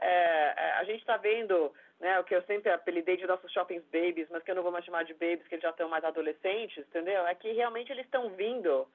É, 0.00 0.54
é 0.56 0.72
a 0.78 0.84
gente 0.84 1.00
está 1.00 1.16
vendo 1.16 1.72
né, 2.00 2.18
o 2.20 2.24
que 2.24 2.34
eu 2.34 2.42
sempre 2.42 2.70
apelidei 2.70 3.16
de 3.16 3.26
nossos 3.26 3.52
shoppings 3.52 3.84
babies, 3.92 4.28
mas 4.30 4.42
que 4.42 4.50
eu 4.50 4.54
não 4.54 4.62
vou 4.62 4.72
mais 4.72 4.84
chamar 4.84 5.04
de 5.04 5.14
babies, 5.14 5.46
que 5.48 5.54
eles 5.54 5.62
já 5.62 5.70
estão 5.70 5.88
mais 5.88 6.04
adolescentes, 6.04 6.78
entendeu? 6.78 7.26
É 7.26 7.34
que 7.34 7.50
realmente 7.52 7.90
eles 7.90 8.04
estão 8.04 8.30
vindo 8.30 8.86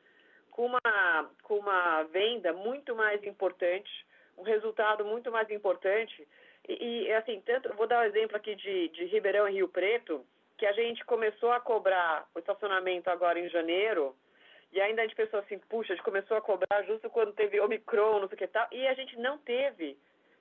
com 0.51 0.67
uma, 0.67 1.29
com 1.41 1.57
uma 1.57 2.03
venda 2.03 2.53
muito 2.53 2.95
mais 2.95 3.23
importante, 3.23 3.91
um 4.37 4.43
resultado 4.43 5.03
muito 5.03 5.31
mais 5.31 5.49
importante. 5.49 6.27
E, 6.67 7.03
e 7.03 7.13
assim, 7.13 7.41
tanto, 7.41 7.73
vou 7.75 7.87
dar 7.87 8.01
um 8.01 8.05
exemplo 8.05 8.37
aqui 8.37 8.55
de, 8.55 8.87
de 8.89 9.05
Ribeirão 9.05 9.49
e 9.49 9.53
Rio 9.53 9.67
Preto, 9.67 10.25
que 10.57 10.65
a 10.65 10.71
gente 10.71 11.03
começou 11.03 11.51
a 11.51 11.59
cobrar 11.59 12.25
o 12.33 12.39
estacionamento 12.39 13.09
agora 13.09 13.39
em 13.39 13.49
janeiro, 13.49 14.15
e 14.73 14.81
ainda 14.81 15.01
a 15.01 15.05
gente 15.05 15.15
pensou 15.15 15.39
assim, 15.39 15.59
puxa, 15.69 15.93
a 15.93 15.95
gente 15.95 16.03
começou 16.03 16.35
a 16.35 16.41
cobrar 16.41 16.81
justo 16.83 17.09
quando 17.09 17.31
teve 17.33 17.59
Omicron, 17.59 18.19
não 18.19 18.27
sei 18.27 18.35
o 18.35 18.37
que 18.37 18.47
tal, 18.47 18.67
e 18.71 18.87
a 18.87 18.93
gente 18.95 19.17
não 19.19 19.37
teve 19.37 19.95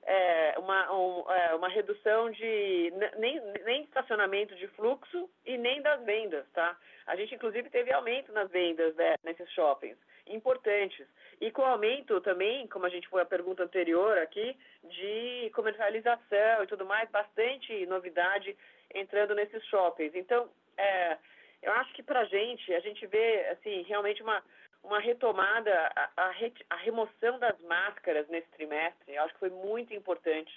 é, 0.05 0.55
uma, 0.57 0.91
um, 0.91 1.31
é, 1.31 1.55
uma 1.55 1.69
redução 1.69 2.31
de 2.31 2.91
nem, 3.17 3.39
nem 3.63 3.83
estacionamento 3.83 4.55
de 4.55 4.67
fluxo 4.69 5.29
e 5.45 5.57
nem 5.57 5.81
das 5.81 6.03
vendas, 6.03 6.45
tá? 6.51 6.75
A 7.05 7.15
gente, 7.15 7.35
inclusive, 7.35 7.69
teve 7.69 7.93
aumento 7.93 8.31
nas 8.31 8.49
vendas 8.49 8.95
né, 8.95 9.15
nesses 9.23 9.49
shoppings, 9.51 9.97
importantes. 10.27 11.05
E 11.39 11.51
com 11.51 11.63
aumento 11.63 12.19
também, 12.21 12.67
como 12.67 12.85
a 12.85 12.89
gente 12.89 13.07
foi 13.09 13.21
a 13.21 13.25
pergunta 13.25 13.63
anterior 13.63 14.17
aqui, 14.17 14.57
de 14.83 15.51
comercialização 15.53 16.63
e 16.63 16.67
tudo 16.67 16.85
mais, 16.85 17.09
bastante 17.11 17.85
novidade 17.85 18.57
entrando 18.93 19.35
nesses 19.35 19.63
shoppings. 19.65 20.15
Então, 20.15 20.49
é, 20.77 21.17
eu 21.63 21.73
acho 21.73 21.93
que 21.93 22.03
para 22.03 22.21
a 22.21 22.25
gente, 22.25 22.73
a 22.73 22.79
gente 22.79 23.05
vê, 23.07 23.47
assim, 23.49 23.81
realmente 23.83 24.21
uma 24.21 24.43
uma 24.83 24.99
retomada, 24.99 25.71
a, 25.95 26.09
a, 26.17 26.33
a, 26.69 26.75
remoção 26.75 27.39
das 27.39 27.59
máscaras 27.61 28.27
nesse 28.27 28.49
trimestre, 28.49 29.15
eu 29.15 29.23
acho 29.23 29.33
que 29.33 29.39
foi 29.39 29.49
muito 29.49 29.93
importante. 29.93 30.51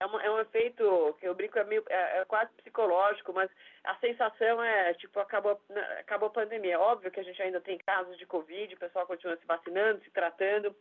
É, 0.00 0.06
uma, 0.06 0.22
é 0.22 0.30
um 0.30 0.38
efeito 0.38 1.16
que 1.18 1.26
eu 1.26 1.34
brinco, 1.34 1.58
é, 1.58 1.64
meio, 1.64 1.84
é, 1.88 2.20
é, 2.20 2.24
quase 2.24 2.52
psicológico, 2.52 3.32
mas 3.32 3.50
a 3.82 3.96
sensação 3.96 4.62
é, 4.62 4.94
tipo, 4.94 5.18
acabou, 5.18 5.60
né, 5.68 5.82
acabou 5.98 6.28
a 6.28 6.32
pandemia. 6.32 6.74
É 6.74 6.78
óbvio 6.78 7.10
que 7.10 7.18
a 7.18 7.24
gente 7.24 7.42
ainda 7.42 7.60
tem 7.60 7.76
casos 7.78 8.16
de 8.16 8.26
Covid, 8.26 8.72
o 8.74 8.78
pessoal 8.78 9.06
continua 9.06 9.36
se 9.36 9.46
vacinando, 9.46 10.00
se 10.04 10.10
tratando, 10.10 10.74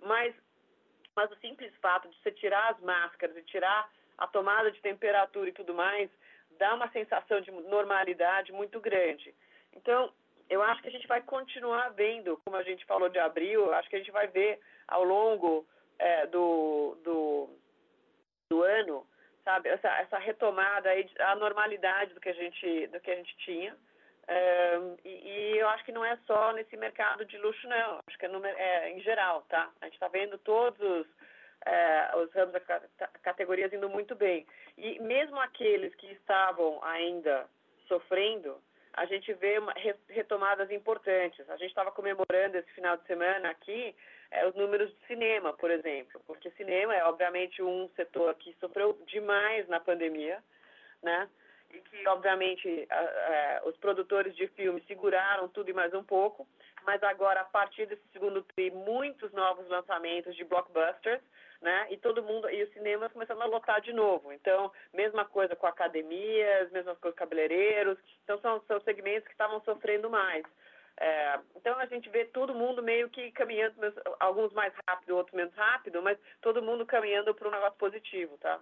mas, 0.00 0.34
mas 1.14 1.30
o 1.30 1.36
simples 1.36 1.72
fato 1.80 2.08
de 2.08 2.16
você 2.20 2.32
tirar 2.32 2.70
as 2.70 2.80
máscaras 2.80 3.36
e 3.36 3.42
tirar 3.42 3.88
a 4.18 4.26
tomada 4.26 4.72
de 4.72 4.80
temperatura 4.80 5.50
e 5.50 5.52
tudo 5.52 5.72
mais, 5.72 6.10
dá 6.58 6.74
uma 6.74 6.90
sensação 6.90 7.40
de 7.40 7.50
normalidade 7.50 8.52
muito 8.52 8.80
grande. 8.80 9.34
Então, 9.72 10.12
eu 10.48 10.62
acho 10.62 10.82
que 10.82 10.88
a 10.88 10.92
gente 10.92 11.06
vai 11.06 11.20
continuar 11.22 11.90
vendo, 11.90 12.40
como 12.44 12.56
a 12.56 12.62
gente 12.62 12.84
falou 12.84 13.08
de 13.08 13.18
abril, 13.18 13.72
acho 13.74 13.88
que 13.88 13.96
a 13.96 13.98
gente 13.98 14.10
vai 14.10 14.26
ver 14.28 14.60
ao 14.86 15.04
longo 15.04 15.66
é, 15.98 16.26
do, 16.26 16.96
do, 17.02 17.48
do 18.50 18.62
ano, 18.62 19.06
sabe? 19.44 19.68
Essa, 19.68 19.88
essa 20.00 20.18
retomada 20.18 20.90
aí, 20.90 21.08
a 21.18 21.34
normalidade 21.36 22.14
do 22.14 22.20
que 22.20 22.28
a 22.28 22.34
gente, 22.34 22.86
do 22.88 23.00
que 23.00 23.10
a 23.10 23.16
gente 23.16 23.36
tinha. 23.38 23.76
É, 24.26 24.78
e, 25.04 25.08
e, 25.08 25.58
eu 25.58 25.68
acho 25.68 25.84
que 25.84 25.92
não 25.92 26.04
é 26.04 26.16
só 26.26 26.52
nesse 26.52 26.76
mercado 26.76 27.24
de 27.24 27.36
luxo, 27.38 27.66
não. 27.68 28.00
Acho 28.06 28.18
que 28.18 28.26
é, 28.26 28.28
no, 28.28 28.44
é 28.44 28.90
em 28.90 29.00
geral, 29.00 29.42
tá? 29.48 29.70
A 29.80 29.84
gente 29.86 29.94
está 29.94 30.08
vendo 30.08 30.38
todos 30.38 30.80
os, 30.80 31.06
é, 31.66 32.16
os 32.16 32.32
ramos 32.32 32.60
categorias 33.22 33.72
indo 33.72 33.88
muito 33.88 34.14
bem. 34.14 34.46
E 34.76 34.98
mesmo 35.00 35.38
aqueles 35.40 35.94
que 35.94 36.06
estavam 36.12 36.82
ainda 36.84 37.46
sofrendo, 37.88 38.56
a 38.92 39.06
gente 39.06 39.32
vê 39.34 39.58
uma, 39.58 39.74
retomadas 40.08 40.70
importantes. 40.70 41.48
A 41.50 41.56
gente 41.56 41.70
estava 41.70 41.90
comemorando 41.90 42.56
esse 42.56 42.70
final 42.72 42.96
de 42.96 43.06
semana 43.06 43.50
aqui 43.50 43.94
é, 44.30 44.46
os 44.46 44.54
números 44.54 44.90
de 44.90 45.06
cinema, 45.06 45.52
por 45.52 45.70
exemplo, 45.70 46.20
porque 46.26 46.50
cinema 46.52 46.94
é 46.94 47.04
obviamente 47.04 47.62
um 47.62 47.88
setor 47.94 48.34
que 48.34 48.54
sofreu 48.60 48.98
demais 49.06 49.68
na 49.68 49.78
pandemia, 49.78 50.42
né? 51.02 51.28
E 51.72 51.78
que 51.78 52.08
obviamente 52.08 52.86
a, 52.90 52.98
a, 52.98 53.68
os 53.68 53.76
produtores 53.76 54.34
de 54.36 54.48
filmes 54.48 54.84
seguraram 54.86 55.48
tudo 55.48 55.70
e 55.70 55.72
mais 55.72 55.94
um 55.94 56.02
pouco, 56.02 56.46
mas 56.86 57.02
agora 57.02 57.40
a 57.40 57.44
partir 57.44 57.86
desse 57.86 58.06
segundo 58.12 58.42
tri, 58.42 58.70
muitos 58.70 59.32
novos 59.32 59.68
lançamentos 59.68 60.34
de 60.36 60.44
blockbusters 60.44 61.22
né? 61.64 61.86
E 61.90 61.96
todo 61.96 62.22
mundo, 62.22 62.48
e 62.50 62.62
os 62.62 62.72
cinemas 62.74 63.10
começando 63.10 63.40
a 63.40 63.46
lotar 63.46 63.80
de 63.80 63.92
novo. 63.92 64.30
Então, 64.30 64.70
mesma 64.92 65.24
coisa 65.24 65.56
com 65.56 65.66
academias, 65.66 66.70
mesma 66.70 66.94
coisa 66.94 67.16
com 67.16 67.20
cabeleireiros. 67.20 67.98
Então, 68.22 68.38
são, 68.40 68.62
são 68.68 68.80
segmentos 68.82 69.24
que 69.24 69.32
estavam 69.32 69.60
sofrendo 69.62 70.10
mais. 70.10 70.44
É, 71.00 71.40
então, 71.56 71.76
a 71.78 71.86
gente 71.86 72.08
vê 72.10 72.26
todo 72.26 72.54
mundo 72.54 72.82
meio 72.82 73.08
que 73.08 73.32
caminhando, 73.32 73.74
alguns 74.20 74.52
mais 74.52 74.72
rápido, 74.86 75.16
outros 75.16 75.34
menos 75.34 75.54
rápido, 75.54 76.02
mas 76.02 76.18
todo 76.42 76.62
mundo 76.62 76.86
caminhando 76.86 77.34
para 77.34 77.48
um 77.48 77.50
negócio 77.50 77.78
positivo, 77.78 78.36
tá? 78.38 78.60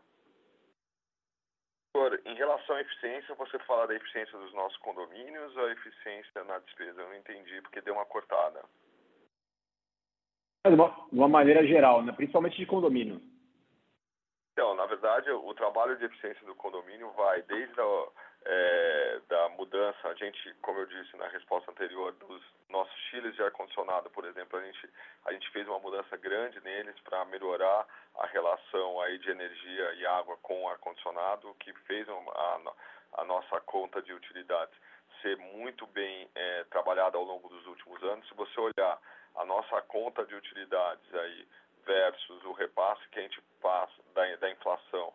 Em 2.24 2.34
relação 2.34 2.76
à 2.76 2.80
eficiência, 2.80 3.34
você 3.34 3.59
fala 3.61 3.86
da 3.86 3.95
eficiência 3.95 4.38
dos 4.38 4.53
nossos 4.55 4.78
condomínios 4.78 5.55
ou 5.57 5.66
a 5.66 5.72
eficiência 5.72 6.43
na 6.45 6.59
despesa? 6.61 7.03
Eu 7.03 7.09
não 7.09 7.16
entendi, 7.16 7.61
porque 7.61 7.82
deu 7.82 7.93
uma 7.93 8.07
cortada. 8.07 8.64
De 10.66 10.74
uma, 10.74 10.88
de 10.88 11.18
uma 11.18 11.28
maneira 11.28 11.66
geral, 11.66 12.03
né? 12.03 12.12
principalmente 12.12 12.57
de 12.57 12.64
condomínio. 12.64 13.20
Então, 14.53 14.74
na 14.74 14.86
verdade, 14.86 15.30
o 15.30 15.55
trabalho 15.55 15.99
de 15.99 16.05
eficiência 16.07 16.47
do 16.47 16.55
condomínio 16.55 17.11
vai 17.12 17.43
desde 17.43 17.78
a 17.78 18.09
é, 18.45 19.20
da 19.28 19.49
mudança, 19.51 20.09
a 20.09 20.14
gente, 20.14 20.55
como 20.62 20.80
eu 20.80 20.86
disse 20.86 21.16
na 21.16 21.28
resposta 21.28 21.70
anterior, 21.70 22.12
dos 22.12 22.43
nossos 22.68 22.95
chiles 23.11 23.34
de 23.34 23.43
ar-condicionado, 23.43 24.11
por 24.11 24.24
exemplo, 24.24 24.59
a 24.59 24.62
gente, 24.62 24.90
a 25.26 25.32
gente 25.32 25.49
fez 25.51 25.66
uma 25.68 25.78
mudança 25.78 26.16
grande 26.16 26.61
neles 26.61 26.99
para 27.01 27.24
melhorar 27.26 27.86
a 28.16 28.26
relação 28.26 29.01
aí 29.01 29.18
de 29.18 29.30
energia 29.30 29.95
e 29.95 30.07
água 30.07 30.36
com 30.38 30.62
o 30.62 30.68
ar-condicionado, 30.68 31.55
que 31.61 31.72
fez 31.86 32.09
a, 32.09 32.72
a 33.14 33.24
nossa 33.24 33.61
conta 33.61 34.03
de 34.03 34.12
utilidades 34.12 34.74
ser 35.20 35.36
muito 35.36 35.86
bem 35.86 36.28
é, 36.34 36.64
trabalhada 36.64 37.16
ao 37.16 37.24
longo 37.24 37.49
dos 37.49 37.64
últimos 37.66 38.03
anos. 38.03 38.26
Se 38.28 38.34
você 38.34 38.61
olhar 38.61 38.99
a 39.36 39.45
nossa 39.45 39.80
conta 39.82 40.24
de 40.26 40.34
utilidades 40.34 41.14
aí 41.14 41.49
versus 41.86 42.45
o 42.45 42.53
repasse 42.53 43.09
que 43.09 43.18
a 43.18 43.22
gente 43.22 43.40
passa 43.61 43.93
da, 44.14 44.36
da 44.36 44.51
inflação 44.51 45.14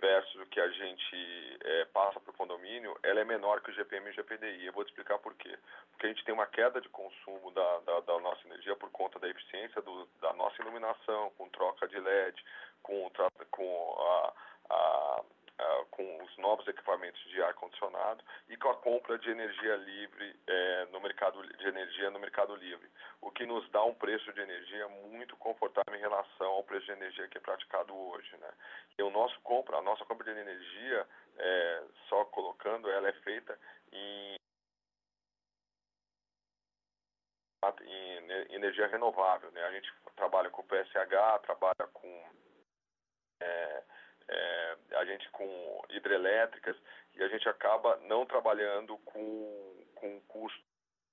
versus 0.00 0.40
o 0.40 0.46
que 0.46 0.60
a 0.60 0.68
gente 0.68 1.58
é, 1.62 1.84
passa 1.86 2.18
para 2.18 2.30
o 2.30 2.36
condomínio, 2.36 2.98
ela 3.02 3.20
é 3.20 3.24
menor 3.24 3.60
que 3.60 3.70
o 3.70 3.74
GPM 3.74 4.06
e 4.06 4.10
o 4.10 4.14
GPDI. 4.14 4.66
Eu 4.66 4.72
vou 4.72 4.84
te 4.84 4.88
explicar 4.88 5.18
por 5.18 5.34
quê. 5.34 5.56
Porque 5.90 6.06
a 6.06 6.08
gente 6.08 6.24
tem 6.24 6.34
uma 6.34 6.46
queda 6.46 6.80
de 6.80 6.88
consumo 6.88 7.50
da, 7.52 7.78
da, 7.80 8.00
da 8.00 8.18
nossa 8.20 8.46
energia 8.46 8.74
por 8.76 8.90
conta 8.90 9.18
da 9.18 9.28
eficiência 9.28 9.80
do, 9.82 10.08
da 10.20 10.32
nossa 10.32 10.60
iluminação, 10.62 11.30
com 11.36 11.48
troca 11.50 11.86
de 11.86 11.98
LED, 11.98 12.44
com, 12.82 13.10
com 13.50 13.96
a, 14.00 14.32
a 14.70 15.22
Uh, 15.58 15.84
com 15.90 16.24
os 16.24 16.38
novos 16.38 16.66
equipamentos 16.66 17.20
de 17.24 17.42
ar 17.42 17.52
condicionado 17.52 18.24
e 18.48 18.56
com 18.56 18.70
a 18.70 18.76
compra 18.76 19.18
de 19.18 19.30
energia 19.30 19.76
livre 19.76 20.34
é, 20.46 20.86
no 20.90 21.00
mercado 21.00 21.42
de 21.42 21.68
energia 21.68 22.10
no 22.10 22.18
mercado 22.18 22.56
livre, 22.56 22.88
o 23.20 23.30
que 23.30 23.44
nos 23.44 23.68
dá 23.70 23.84
um 23.84 23.94
preço 23.94 24.32
de 24.32 24.40
energia 24.40 24.88
muito 24.88 25.36
confortável 25.36 25.94
em 25.94 26.00
relação 26.00 26.46
ao 26.46 26.64
preço 26.64 26.86
de 26.86 26.92
energia 26.92 27.28
que 27.28 27.36
é 27.36 27.40
praticado 27.42 27.94
hoje, 27.94 28.34
né? 28.38 28.50
E 28.96 29.02
o 29.02 29.10
nosso 29.10 29.38
compra, 29.42 29.76
a 29.76 29.82
nossa 29.82 30.02
compra 30.06 30.32
de 30.32 30.40
energia, 30.40 31.06
é, 31.36 31.82
só 32.08 32.24
colocando, 32.26 32.90
ela 32.90 33.08
é 33.08 33.12
feita 33.12 33.58
em 33.92 34.36
em 37.84 38.54
energia 38.54 38.86
renovável, 38.86 39.50
né? 39.52 39.62
A 39.64 39.72
gente 39.72 39.92
trabalha 40.16 40.48
com 40.48 40.62
PSH, 40.62 41.42
trabalha 41.42 41.86
com 41.92 42.24
é, 43.40 43.82
é, 44.30 44.76
a 44.96 45.04
gente 45.04 45.28
com 45.30 45.84
hidrelétricas 45.90 46.76
e 47.14 47.22
a 47.22 47.28
gente 47.28 47.48
acaba 47.48 47.96
não 48.02 48.24
trabalhando 48.24 48.96
com, 48.98 49.84
com 49.94 50.20
custo 50.22 50.70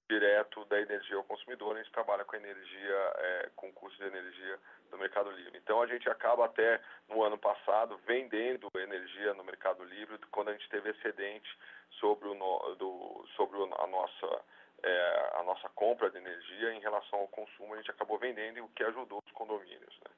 direto 0.10 0.64
da 0.66 0.80
energia 0.80 1.18
ao 1.18 1.24
consumidor, 1.24 1.76
a 1.76 1.84
gente 1.84 1.92
trabalha 1.92 2.24
com 2.24 2.36
energia, 2.36 3.14
é, 3.18 3.50
com 3.56 3.72
custo 3.74 3.98
de 3.98 4.08
energia 4.08 4.58
no 4.90 4.98
Mercado 4.98 5.30
Livre. 5.32 5.58
Então 5.58 5.82
a 5.82 5.88
gente 5.88 6.10
acaba 6.10 6.46
até 6.46 6.80
no 7.10 7.22
ano 7.24 7.38
passado 7.38 8.00
vendendo 8.06 8.70
energia 8.76 9.34
no 9.34 9.44
Mercado 9.44 9.84
Livre 9.84 10.18
quando 10.32 10.50
a 10.50 10.54
gente 10.54 10.70
teve 10.70 10.92
excedente 10.92 11.50
sobre, 12.00 12.30
o, 12.30 12.76
do, 12.76 13.28
sobre 13.36 13.58
a 13.58 13.88
nossa 13.88 14.44
é, 14.84 15.32
a 15.34 15.44
nossa 15.44 15.68
compra 15.70 16.10
de 16.10 16.18
energia 16.18 16.72
em 16.74 16.80
relação 16.80 17.20
ao 17.20 17.28
consumo, 17.30 17.74
a 17.74 17.78
gente 17.78 17.90
acabou 17.90 18.20
vendendo, 18.20 18.64
o 18.64 18.70
que 18.70 18.84
ajudou 18.84 19.24
os 19.26 19.32
condomínios. 19.34 20.00
Né? 20.06 20.12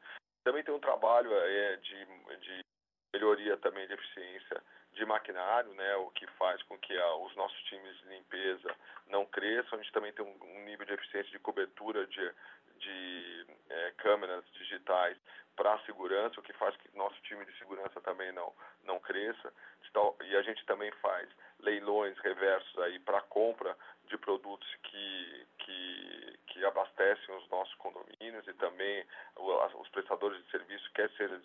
Também 0.44 0.64
tem 0.64 0.74
um 0.74 0.80
trabalho 0.80 1.34
é, 1.34 1.78
de, 1.78 2.06
de 2.42 2.66
melhoria 3.14 3.58
também 3.58 3.88
de 3.88 3.94
eficiência 3.94 4.62
de 4.94 5.06
maquinário, 5.06 5.74
né, 5.74 5.96
o 5.98 6.10
que 6.12 6.28
faz 6.38 6.62
com 6.64 6.78
que 6.78 6.98
a, 6.98 7.16
os 7.16 7.36
nossos 7.36 7.58
times 7.64 7.98
de 8.00 8.10
limpeza 8.10 8.76
não 9.08 9.26
cresçam. 9.26 9.80
A 9.80 9.82
gente 9.82 9.94
também 9.94 10.12
tem 10.14 10.26
um, 10.26 10.38
um 10.44 10.66
nível 10.66 10.86
de 10.86 10.94
eficiência 10.94 11.32
de 11.32 11.40
cobertura 11.40 12.06
de, 12.08 12.34
de 12.78 13.46
é, 13.70 13.92
câmeras 13.98 14.44
digitais 14.54 15.18
para 15.56 15.74
a 15.74 15.80
segurança, 15.80 16.40
o 16.40 16.44
que 16.44 16.54
faz 16.54 16.76
que 16.78 16.98
nosso 16.98 17.20
time 17.24 17.46
de 17.46 17.58
segurança 17.58 18.00
também 18.02 18.32
não, 18.32 18.54
não 18.84 19.00
cresça. 19.00 19.54
Então, 19.90 20.16
e 20.24 20.36
a 20.36 20.42
gente 20.42 20.66
também 20.66 20.92
faz 21.02 21.28
leilões 21.60 22.18
reversos 22.20 22.78
aí 22.80 23.00
para 23.00 23.22
compra 23.22 23.76
de 24.06 24.18
produtos 24.18 24.68
que, 24.84 25.48
que, 25.58 26.40
que 26.48 26.66
abastecem 26.66 27.36
os 27.36 27.48
nossos 27.50 27.74
condomínios 27.76 28.48
e 28.48 28.54
também 28.54 29.06
os 29.36 29.90
prestadores 29.90 30.44
de 30.44 30.52
serviço, 30.52 30.92
quer 30.94 31.10
seja 31.12 31.42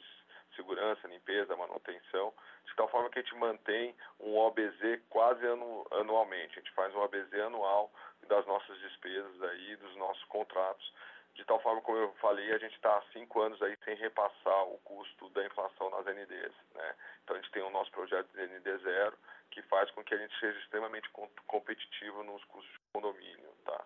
segurança, 0.55 1.09
limpeza, 1.09 1.57
manutenção, 1.57 2.33
de 2.67 2.75
tal 2.77 2.89
forma 2.89 3.11
que 3.11 3.19
a 3.19 3.23
gente 3.23 3.35
mantém 3.37 3.95
um 4.21 4.37
OBZ 4.37 5.03
quase 5.09 5.47
anu, 5.47 5.87
anualmente. 5.93 6.59
A 6.59 6.63
gente 6.63 6.73
faz 6.73 6.95
um 6.95 7.01
OBZ 7.01 7.33
anual 7.35 7.93
das 8.29 8.47
nossas 8.47 8.79
despesas 8.79 9.43
aí, 9.43 9.77
dos 9.77 9.95
nossos 9.97 10.25
contratos, 10.25 10.93
de 11.35 11.45
tal 11.45 11.61
forma, 11.61 11.81
como 11.83 11.99
eu 11.99 12.13
falei, 12.21 12.53
a 12.53 12.59
gente 12.59 12.75
está 12.77 12.97
há 12.97 13.03
cinco 13.13 13.41
anos 13.41 13.61
aí 13.61 13.77
sem 13.85 13.97
repassar 13.97 14.65
o 14.69 14.79
custo 14.85 15.29
da 15.31 15.45
inflação 15.45 15.91
nas 15.91 16.07
NDs. 16.07 16.53
Né? 16.75 16.95
Então 17.23 17.37
a 17.37 17.41
gente 17.41 17.51
tem 17.51 17.63
o 17.63 17.71
nosso 17.71 17.91
projeto 17.91 18.29
de 18.29 18.47
ND 18.47 18.79
zero, 18.79 19.19
que 19.51 19.61
faz 19.63 19.91
com 19.91 20.05
que 20.05 20.15
a 20.15 20.19
gente 20.19 20.39
seja 20.39 20.59
extremamente 20.61 21.09
competitivo 21.47 22.23
nos 22.23 22.43
custos 22.45 22.73
de 22.73 22.81
condomínio. 22.93 23.51
Tá? 23.65 23.85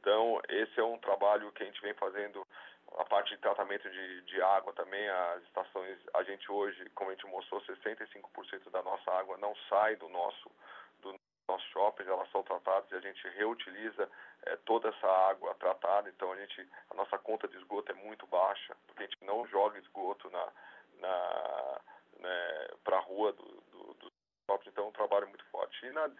Então, 0.00 0.40
esse 0.48 0.80
é 0.80 0.84
um 0.84 0.98
trabalho 0.98 1.52
que 1.52 1.62
a 1.62 1.66
gente 1.66 1.80
vem 1.82 1.92
fazendo 1.94 2.46
a 2.96 3.04
parte 3.04 3.34
de 3.34 3.40
tratamento 3.40 3.88
de, 3.90 4.22
de 4.22 4.42
água 4.42 4.72
também, 4.72 5.08
as 5.08 5.42
estações, 5.44 5.98
a 6.14 6.22
gente 6.22 6.50
hoje, 6.50 6.88
como 6.90 7.10
a 7.10 7.14
gente 7.14 7.26
mostrou, 7.26 7.60
65% 7.62 8.70
da 8.70 8.82
nossa 8.82 9.10
água 9.12 9.36
não 9.36 9.54
sai 9.68 9.96
do 9.96 10.08
nosso, 10.08 10.50
do 11.00 11.14
nosso 11.48 11.64
shopping, 11.68 12.04
elas 12.04 12.30
são 12.30 12.42
tratadas 12.42 12.90
e 12.90 12.94
a 12.94 13.00
gente 13.00 13.28
reutiliza 13.30 14.08
é, 14.46 14.56
toda 14.64 14.88
essa 14.88 15.06
água 15.28 15.54
tratada, 15.56 16.08
então 16.08 16.32
a 16.32 16.36
gente, 16.36 16.68
a 16.90 16.94
nossa 16.94 17.18
conta 17.18 17.46
de 17.48 17.56
esgoto 17.56 17.92
é 17.92 17.94
muito 17.94 18.26
baixa, 18.26 18.76
porque 18.86 19.02
a 19.02 19.06
gente 19.06 19.24
não 19.24 19.46
joga 19.46 19.78
esgoto 19.78 20.30
na, 20.30 20.48
na 21.00 21.80
né, 22.20 22.68
para 22.84 22.96
a 22.96 23.00
rua 23.00 23.32
do, 23.32 23.44
do, 23.44 23.94
do 23.94 24.12
shopping, 24.50 24.68
então 24.70 24.84
é 24.84 24.88
um 24.88 24.92
trabalho 24.92 25.28
muito 25.28 25.44
forte. 25.46 25.86
E, 25.86 25.90
na, 25.90 26.10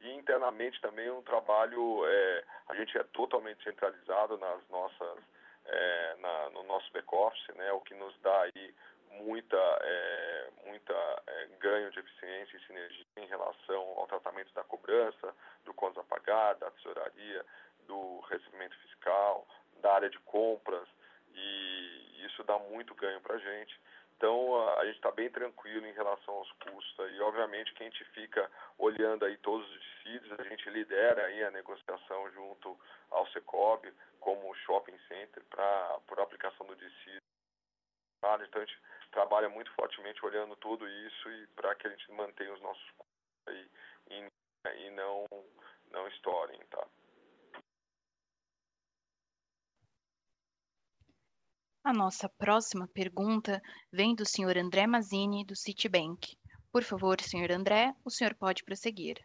e 0.00 0.12
internamente 0.12 0.80
também 0.80 1.06
é 1.06 1.12
um 1.12 1.22
trabalho, 1.22 2.04
é, 2.06 2.44
a 2.68 2.74
gente 2.74 2.96
é 2.98 3.02
totalmente 3.04 3.62
centralizado 3.64 4.36
nas 4.38 4.68
nossas 4.68 5.18
é, 5.68 6.16
na, 6.18 6.50
no 6.50 6.62
nosso 6.64 6.90
back-office, 6.92 7.54
né, 7.56 7.72
o 7.72 7.80
que 7.80 7.94
nos 7.94 8.16
dá 8.20 8.42
aí 8.42 8.74
muita, 9.10 9.56
é, 9.56 10.48
muita 10.66 11.22
é, 11.26 11.46
ganho 11.58 11.90
de 11.90 12.00
eficiência 12.00 12.56
e 12.56 12.66
sinergia 12.66 13.06
em 13.16 13.26
relação 13.26 13.82
ao 13.96 14.06
tratamento 14.06 14.52
da 14.54 14.64
cobrança, 14.64 15.34
do 15.64 15.74
contas 15.74 15.98
a 15.98 16.04
pagar, 16.04 16.54
da 16.56 16.70
tesouraria, 16.70 17.44
do 17.86 18.20
recebimento 18.28 18.76
fiscal, 18.78 19.46
da 19.80 19.94
área 19.94 20.10
de 20.10 20.18
compras, 20.20 20.88
e 21.34 22.24
isso 22.26 22.42
dá 22.44 22.58
muito 22.58 22.94
ganho 22.94 23.20
para 23.20 23.36
a 23.36 23.38
gente. 23.38 23.78
Então, 24.16 24.68
a, 24.78 24.84
gente 24.86 24.96
está 24.96 25.10
bem 25.10 25.30
tranquilo 25.30 25.86
em 25.86 25.92
relação 25.92 26.34
aos 26.34 26.50
custos. 26.52 27.12
E, 27.12 27.20
obviamente, 27.20 27.74
que 27.74 27.82
a 27.82 27.86
gente 27.86 28.04
fica 28.06 28.50
olhando 28.78 29.24
aí 29.24 29.36
todos 29.38 29.68
os 29.68 29.80
dissídios, 29.80 30.40
a 30.40 30.42
gente 30.44 30.70
lidera 30.70 31.26
aí 31.26 31.44
a 31.44 31.50
negociação 31.50 32.30
junto 32.32 32.78
ao 33.10 33.26
Secob, 33.28 33.92
como 34.20 34.54
shopping 34.54 34.98
center, 35.08 35.44
para 35.50 36.00
a 36.16 36.22
aplicação 36.22 36.66
do 36.66 36.74
dissídio 36.76 37.20
então 38.42 38.62
a 38.62 38.64
gente 38.64 38.78
trabalha 39.12 39.48
muito 39.48 39.70
fortemente 39.72 40.24
olhando 40.24 40.56
tudo 40.56 40.88
isso 40.88 41.30
e 41.30 41.46
para 41.48 41.74
que 41.74 41.86
a 41.86 41.90
gente 41.90 42.10
mantenha 42.12 42.52
os 42.52 42.60
nossos 42.60 42.84
aí 43.46 43.70
e, 44.10 44.28
e 44.86 44.90
não 44.90 45.24
não 45.90 46.08
estourem, 46.08 46.58
tá? 46.70 46.84
A 51.86 51.92
nossa 51.92 52.28
próxima 52.28 52.88
pergunta 52.88 53.62
vem 53.92 54.12
do 54.12 54.26
senhor 54.26 54.58
André 54.58 54.88
Mazini, 54.88 55.44
do 55.44 55.54
Citibank. 55.54 56.36
Por 56.72 56.82
favor, 56.82 57.20
senhor 57.20 57.52
André, 57.52 57.94
o 58.04 58.10
senhor 58.10 58.34
pode 58.34 58.64
prosseguir. 58.64 59.24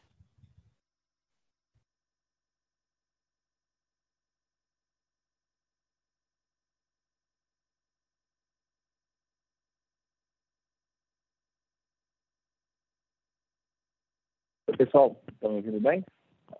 Pessoal, 14.78 15.20
estão 15.34 15.50
me 15.50 15.56
ouvindo 15.58 15.82
bem? 15.82 16.06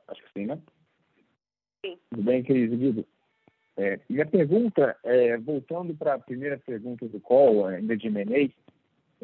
Acho 0.08 0.24
que 0.24 0.32
sim, 0.34 0.48
né? 0.48 0.60
Sim. 1.86 2.00
Tudo 2.10 2.24
bem, 2.24 2.42
querido 2.42 2.76
Guido? 2.76 3.08
É, 3.78 4.00
minha 4.10 4.26
pergunta, 4.26 4.96
é, 5.04 5.38
voltando 5.38 5.94
para 5.96 6.16
a 6.16 6.20
primeira 6.20 6.58
pergunta 6.58 7.08
do 7.08 7.20
call, 7.20 7.66
ainda 7.66 7.96
de 7.96 8.08
M&A, 8.08 8.50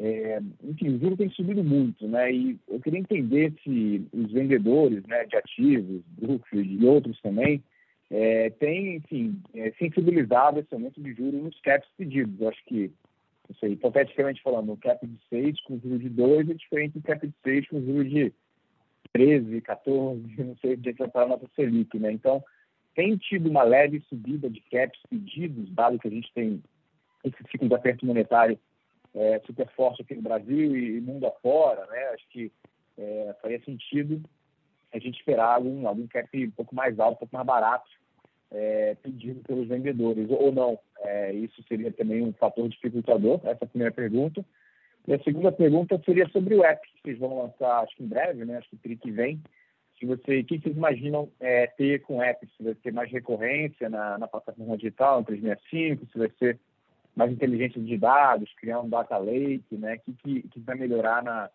é, 0.00 0.40
enfim, 0.62 0.94
o 0.94 0.98
juro 0.98 1.16
tem 1.16 1.28
subido 1.30 1.62
muito, 1.62 2.06
né? 2.06 2.32
E 2.32 2.58
eu 2.68 2.80
queria 2.80 3.00
entender 3.00 3.52
se 3.64 4.06
os 4.12 4.32
vendedores 4.32 5.04
né, 5.06 5.24
de 5.24 5.36
ativos, 5.36 6.02
Brookfield 6.18 6.72
e 6.72 6.86
outros 6.86 7.20
também, 7.20 7.62
é, 8.10 8.48
têm, 8.50 8.96
enfim, 8.96 9.42
é, 9.54 9.72
sensibilizado 9.72 10.60
esse 10.60 10.72
aumento 10.72 11.00
de 11.02 11.12
juros 11.12 11.42
nos 11.42 11.60
caps 11.60 11.88
pedidos. 11.96 12.40
Eu 12.40 12.48
acho 12.48 12.64
que, 12.64 12.92
não 13.48 13.56
sei, 13.56 13.72
hipoteticamente 13.72 14.42
falando, 14.42 14.72
o 14.72 14.76
cap 14.76 15.04
de 15.04 15.18
6 15.28 15.60
com 15.62 15.78
juros 15.78 16.00
de 16.00 16.08
2 16.08 16.48
é 16.48 16.54
diferente 16.54 16.92
do 16.92 17.02
cap 17.02 17.26
de 17.26 17.34
6 17.42 17.68
com 17.68 17.82
juros 17.82 18.08
de 18.08 18.32
13, 19.12 19.60
14, 19.62 20.22
não 20.38 20.56
sei 20.58 20.72
é 20.74 20.92
que 20.92 21.02
a 21.02 21.26
nossa 21.26 21.46
Selic, 21.56 21.98
né? 21.98 22.12
Então, 22.12 22.42
tem 22.98 23.16
tido 23.16 23.48
uma 23.48 23.62
leve 23.62 24.00
subida 24.08 24.50
de 24.50 24.60
caps 24.60 24.98
pedidos, 25.08 25.72
dado 25.72 26.00
que 26.00 26.08
a 26.08 26.10
gente 26.10 26.32
tem 26.34 26.60
esse 27.22 27.36
ciclo 27.48 27.68
de 27.68 27.74
aperto 27.76 28.04
monetário 28.04 28.58
é, 29.14 29.38
super 29.46 29.68
forte 29.76 30.02
aqui 30.02 30.16
no 30.16 30.22
Brasil 30.22 30.76
e, 30.76 31.00
mundo 31.00 31.24
afora, 31.28 31.86
né? 31.86 32.08
Acho 32.08 32.28
que 32.30 32.50
é, 32.98 33.36
faria 33.40 33.62
sentido 33.62 34.20
a 34.92 34.98
gente 34.98 35.16
esperar 35.16 35.54
algum, 35.54 35.86
algum 35.86 36.08
cap 36.08 36.44
um 36.44 36.50
pouco 36.50 36.74
mais 36.74 36.98
alto, 36.98 37.14
um 37.14 37.18
pouco 37.18 37.36
mais 37.36 37.46
barato, 37.46 37.88
é, 38.50 38.96
pedido 38.96 39.44
pelos 39.44 39.68
vendedores, 39.68 40.28
ou 40.28 40.50
não. 40.50 40.76
É, 41.02 41.32
isso 41.34 41.62
seria 41.68 41.92
também 41.92 42.20
um 42.24 42.32
fator 42.32 42.68
dificultador, 42.68 43.38
essa 43.44 43.62
é 43.62 43.64
a 43.64 43.68
primeira 43.68 43.94
pergunta. 43.94 44.44
E 45.06 45.14
a 45.14 45.22
segunda 45.22 45.52
pergunta 45.52 46.02
seria 46.04 46.28
sobre 46.30 46.56
o 46.56 46.64
app, 46.64 46.84
que 46.84 47.02
vocês 47.02 47.18
vão 47.20 47.42
lançar, 47.42 47.84
acho 47.84 47.94
que 47.94 48.02
em 48.02 48.08
breve, 48.08 48.44
né? 48.44 48.56
Acho 48.56 48.68
que 48.70 48.92
o 48.92 48.98
que 48.98 49.10
vem. 49.12 49.40
Você, 50.06 50.40
o 50.40 50.44
que 50.44 50.60
vocês 50.60 50.76
imaginam 50.76 51.30
é, 51.40 51.66
ter 51.66 52.02
com 52.02 52.18
o 52.18 52.22
app? 52.22 52.46
Se 52.56 52.62
vai 52.62 52.74
ter 52.74 52.92
mais 52.92 53.10
recorrência 53.10 53.88
na, 53.88 54.18
na 54.18 54.28
plataforma 54.28 54.76
digital, 54.76 55.20
no 55.20 55.26
365, 55.26 56.06
se 56.06 56.18
vai 56.18 56.30
ser 56.38 56.58
mais 57.16 57.32
inteligência 57.32 57.80
de 57.80 57.96
dados, 57.98 58.52
criar 58.54 58.80
um 58.80 58.88
data 58.88 59.16
lake, 59.18 59.76
né? 59.76 59.96
O 59.96 60.00
que, 60.00 60.12
que, 60.12 60.48
que 60.48 60.60
vai 60.60 60.76
melhorar 60.76 61.22
na, 61.22 61.50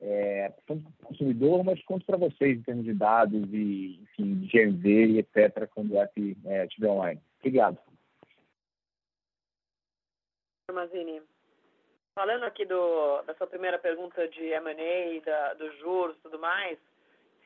é, 0.00 0.52
tanto 0.66 0.82
para 0.82 1.04
o 1.04 1.08
consumidor, 1.08 1.64
mas 1.64 1.82
quanto 1.84 2.04
para 2.04 2.16
vocês 2.16 2.58
em 2.58 2.62
termos 2.62 2.84
de 2.84 2.92
dados 2.92 3.42
e, 3.52 4.00
enfim, 4.02 4.34
de 4.34 4.46
GMV 4.46 5.06
e 5.06 5.18
etc., 5.18 5.68
quando 5.74 5.92
o 5.92 6.00
app 6.00 6.36
é, 6.44 6.66
estiver 6.66 6.88
online. 6.88 7.20
Obrigado. 7.40 7.78
Mazini, 10.72 11.22
Falando 12.16 12.44
aqui 12.44 12.64
do, 12.64 13.20
da 13.26 13.34
sua 13.34 13.46
primeira 13.46 13.78
pergunta 13.78 14.26
de 14.26 14.42
M&A, 14.42 15.52
dos 15.52 15.78
juros 15.78 16.16
e 16.16 16.20
tudo 16.22 16.38
mais, 16.38 16.78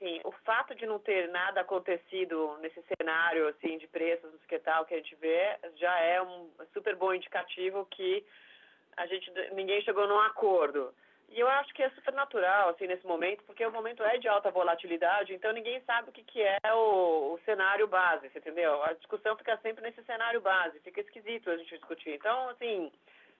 sim, 0.01 0.20
o 0.24 0.32
fato 0.32 0.74
de 0.74 0.86
não 0.86 0.98
ter 0.98 1.28
nada 1.28 1.60
acontecido 1.60 2.59
nesse 2.60 2.82
cenário 2.97 3.47
assim 3.48 3.78
de 3.78 3.86
preços, 3.86 4.32
que 4.48 4.59
tal 4.59 4.85
que 4.86 4.94
a 4.94 4.97
gente 4.97 5.14
vê, 5.16 5.56
já 5.77 5.97
é 6.01 6.20
um 6.20 6.51
super 6.72 6.97
bom 6.97 7.14
indicativo 7.14 7.86
que 7.90 8.24
a 8.97 9.06
gente 9.06 9.31
ninguém 9.52 9.81
chegou 9.82 10.09
num 10.09 10.18
acordo. 10.18 10.93
E 11.28 11.39
eu 11.39 11.47
acho 11.47 11.72
que 11.74 11.82
é 11.82 11.90
super 11.90 12.12
natural 12.12 12.70
assim 12.70 12.89
nesse 12.89 13.06
momento, 13.06 13.44
porque 13.44 13.64
o 13.64 13.70
momento 13.70 14.02
é 14.02 14.18
de 14.18 14.27
alta 14.27 14.51
volatilidade, 14.51 15.32
então 15.32 15.52
ninguém 15.52 15.81
sabe 15.82 16.09
o 16.09 16.12
que, 16.12 16.24
que 16.24 16.43
é 16.43 16.59
o, 16.74 17.35
o 17.35 17.40
cenário 17.44 17.86
base, 17.86 18.27
entendeu? 18.27 18.82
A 18.82 18.94
discussão 18.94 19.36
fica 19.36 19.56
sempre 19.59 19.82
nesse 19.82 20.02
cenário 20.02 20.40
base, 20.40 20.81
fica 20.81 21.01
esquisito 21.01 21.51
a 21.51 21.56
gente 21.56 21.77
discutir. 21.77 22.14
Então, 22.14 22.48
assim, 22.48 22.90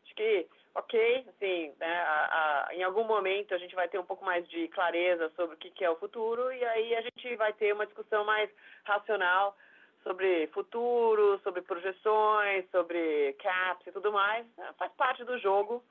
acho 0.05 0.15
que 0.15 0.47
ok, 0.75 1.25
assim, 1.29 1.73
né, 1.79 2.01
a, 2.03 2.69
a, 2.69 2.75
em 2.75 2.83
algum 2.83 3.05
momento 3.05 3.55
a 3.55 3.59
gente 3.59 3.75
vai 3.75 3.89
ter 3.89 3.99
um 3.99 4.05
pouco 4.05 4.25
mais 4.25 4.49
de 4.49 4.69
clareza 4.69 5.31
sobre 5.37 5.55
o 5.55 5.59
que, 5.59 5.71
que 5.71 5.85
é 5.85 5.91
o 5.91 5.97
futuro 5.97 6.53
e 6.53 6.65
aí 6.65 6.95
a 6.95 7.01
gente 7.01 7.37
vai 7.37 7.53
ter 7.53 7.73
uma 7.73 7.87
discussão 7.87 8.25
mais 8.25 8.49
racional 8.85 9.57
sobre 10.03 10.47
futuro, 10.49 11.39
sobre 11.43 11.63
projeções, 11.63 12.69
sobre 12.71 13.35
caps 13.35 13.87
e 13.87 13.93
tudo 13.93 14.13
mais. 14.13 14.47
É, 14.59 14.73
faz 14.75 14.93
parte 14.93 15.25
do 15.25 15.39
jogo, 15.39 15.83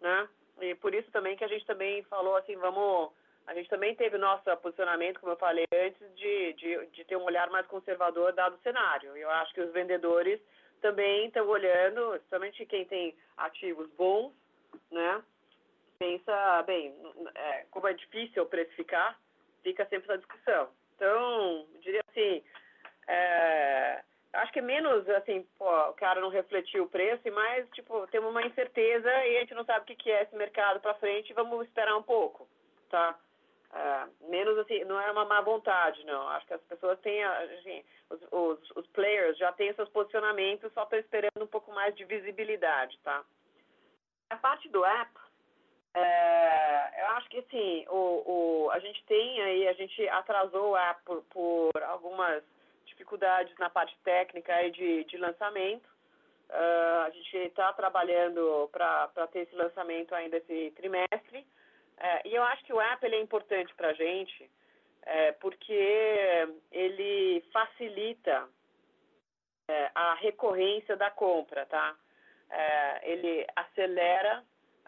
né? 0.00 0.28
E 0.60 0.74
por 0.74 0.94
isso 0.94 1.10
também 1.10 1.36
que 1.36 1.44
a 1.44 1.48
gente 1.48 1.64
também 1.66 2.02
falou 2.04 2.36
assim, 2.36 2.56
vamos... 2.56 3.12
A 3.46 3.54
gente 3.54 3.68
também 3.68 3.94
teve 3.94 4.16
nosso 4.16 4.44
posicionamento, 4.58 5.20
como 5.20 5.32
eu 5.32 5.36
falei 5.36 5.66
antes, 5.72 6.14
de, 6.14 6.52
de, 6.54 6.86
de 6.86 7.04
ter 7.04 7.16
um 7.16 7.24
olhar 7.24 7.50
mais 7.50 7.66
conservador 7.66 8.32
dado 8.32 8.54
o 8.54 8.62
cenário. 8.62 9.14
Eu 9.16 9.30
acho 9.30 9.52
que 9.52 9.60
os 9.60 9.70
vendedores 9.70 10.40
também 10.84 11.28
estão 11.28 11.48
olhando, 11.48 12.20
somente 12.28 12.66
quem 12.66 12.84
tem 12.84 13.16
ativos 13.38 13.88
bons, 13.92 14.34
né? 14.90 15.22
Pensa, 15.98 16.62
bem, 16.64 16.94
é, 17.34 17.64
como 17.70 17.88
é 17.88 17.94
difícil 17.94 18.44
precificar, 18.44 19.18
fica 19.62 19.86
sempre 19.86 20.10
essa 20.10 20.18
discussão. 20.18 20.68
Então, 20.94 21.66
diria 21.80 22.02
assim, 22.06 22.44
é, 23.08 24.02
acho 24.34 24.52
que 24.52 24.58
é 24.58 24.62
menos 24.62 25.08
assim, 25.08 25.48
pô, 25.56 25.70
o 25.88 25.94
cara 25.94 26.20
não 26.20 26.28
refletiu 26.28 26.84
o 26.84 26.88
preço, 26.90 27.32
mais, 27.32 27.66
tipo, 27.70 28.06
temos 28.08 28.28
uma 28.28 28.44
incerteza 28.44 29.08
e 29.08 29.38
a 29.38 29.40
gente 29.40 29.54
não 29.54 29.64
sabe 29.64 29.90
o 29.90 29.96
que 29.96 30.10
é 30.10 30.24
esse 30.24 30.36
mercado 30.36 30.80
para 30.80 30.92
frente, 30.96 31.32
vamos 31.32 31.66
esperar 31.66 31.96
um 31.96 32.02
pouco, 32.02 32.46
tá? 32.90 33.18
É, 33.74 34.06
menos 34.28 34.56
assim, 34.58 34.84
não 34.84 35.00
é 35.00 35.10
uma 35.10 35.24
má 35.24 35.40
vontade, 35.40 36.04
não. 36.06 36.28
Acho 36.28 36.46
que 36.46 36.54
as 36.54 36.62
pessoas 36.62 36.98
têm, 37.00 37.24
assim, 37.24 37.84
os, 38.08 38.20
os, 38.30 38.70
os 38.76 38.86
players 38.88 39.36
já 39.36 39.50
têm 39.52 39.74
seus 39.74 39.88
posicionamentos, 39.88 40.72
só 40.72 40.84
estão 40.84 40.98
esperando 40.98 41.42
um 41.42 41.46
pouco 41.46 41.72
mais 41.72 41.94
de 41.96 42.04
visibilidade, 42.04 42.96
tá? 43.02 43.24
A 44.30 44.36
parte 44.36 44.68
do 44.68 44.84
app, 44.84 45.10
é, 45.92 47.02
eu 47.02 47.06
acho 47.16 47.28
que 47.28 47.38
assim, 47.38 47.84
o, 47.88 48.66
o, 48.66 48.70
a 48.70 48.78
gente 48.78 49.04
tem 49.06 49.42
aí, 49.42 49.66
a 49.66 49.72
gente 49.72 50.08
atrasou 50.08 50.70
o 50.70 50.76
app 50.76 51.02
por, 51.04 51.22
por 51.24 51.82
algumas 51.82 52.44
dificuldades 52.86 53.56
na 53.58 53.68
parte 53.70 53.96
técnica 54.04 54.62
e 54.62 54.70
de, 54.70 55.04
de 55.04 55.16
lançamento. 55.16 55.88
Uh, 56.48 57.06
a 57.06 57.10
gente 57.10 57.36
está 57.38 57.72
trabalhando 57.72 58.68
para 58.70 59.26
ter 59.32 59.40
esse 59.40 59.56
lançamento 59.56 60.14
ainda 60.14 60.36
esse 60.36 60.72
trimestre. 60.76 61.44
É, 61.98 62.28
e 62.28 62.34
eu 62.34 62.42
acho 62.42 62.64
que 62.64 62.72
o 62.72 62.80
app 62.80 63.04
ele 63.04 63.16
é 63.16 63.20
importante 63.20 63.72
para 63.74 63.88
a 63.88 63.92
gente 63.92 64.50
é, 65.06 65.32
porque 65.32 66.48
ele 66.72 67.44
facilita 67.52 68.48
é, 69.68 69.90
a 69.94 70.14
recorrência 70.14 70.96
da 70.96 71.10
compra, 71.10 71.66
tá? 71.66 71.94
É, 72.50 73.12
ele 73.12 73.46
acelera 73.54 74.42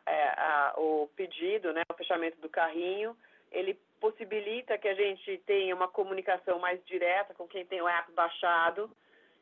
é, 0.07 0.29
a, 0.29 0.75
o 0.77 1.09
pedido, 1.17 1.73
né, 1.73 1.83
o 1.91 1.95
fechamento 1.95 2.41
do 2.41 2.49
carrinho, 2.49 3.17
ele 3.51 3.75
possibilita 4.01 4.79
que 4.79 4.89
a 4.89 4.95
gente 4.95 5.39
tenha 5.47 5.75
uma 5.75 5.89
comunicação 5.89 6.59
mais 6.59 6.85
direta 6.85 7.35
com 7.35 7.47
quem 7.49 7.65
tem 7.65 7.81
o 7.81 7.89
app 7.89 8.13
baixado, 8.13 8.91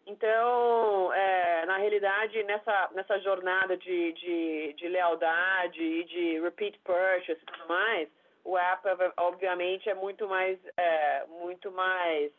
então, 0.06 1.12
é, 1.14 1.64
na 1.66 1.78
realidade, 1.78 2.42
nessa, 2.44 2.90
nessa 2.94 3.18
jornada 3.20 3.76
de, 3.76 4.12
de, 4.12 4.72
de 4.74 4.88
lealdade 4.88 5.82
e 5.82 6.04
de 6.04 6.40
repeat 6.40 6.78
purchase 6.80 7.40
e 7.40 7.46
tudo 7.46 7.66
mais, 7.66 8.08
o 8.44 8.58
app, 8.58 8.86
obviamente, 9.16 9.88
é 9.88 9.94
muito 9.94 10.28
mais, 10.28 10.58
é, 10.76 11.24
muito 11.26 11.70
mais 11.72 12.30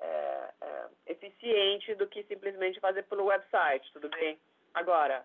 é, 0.00 0.50
é, 0.60 0.84
eficiente 1.06 1.94
do 1.94 2.08
que 2.08 2.24
simplesmente 2.24 2.80
fazer 2.80 3.04
pelo 3.04 3.26
website, 3.26 3.92
tudo 3.92 4.08
bem? 4.08 4.36
Agora, 4.74 5.24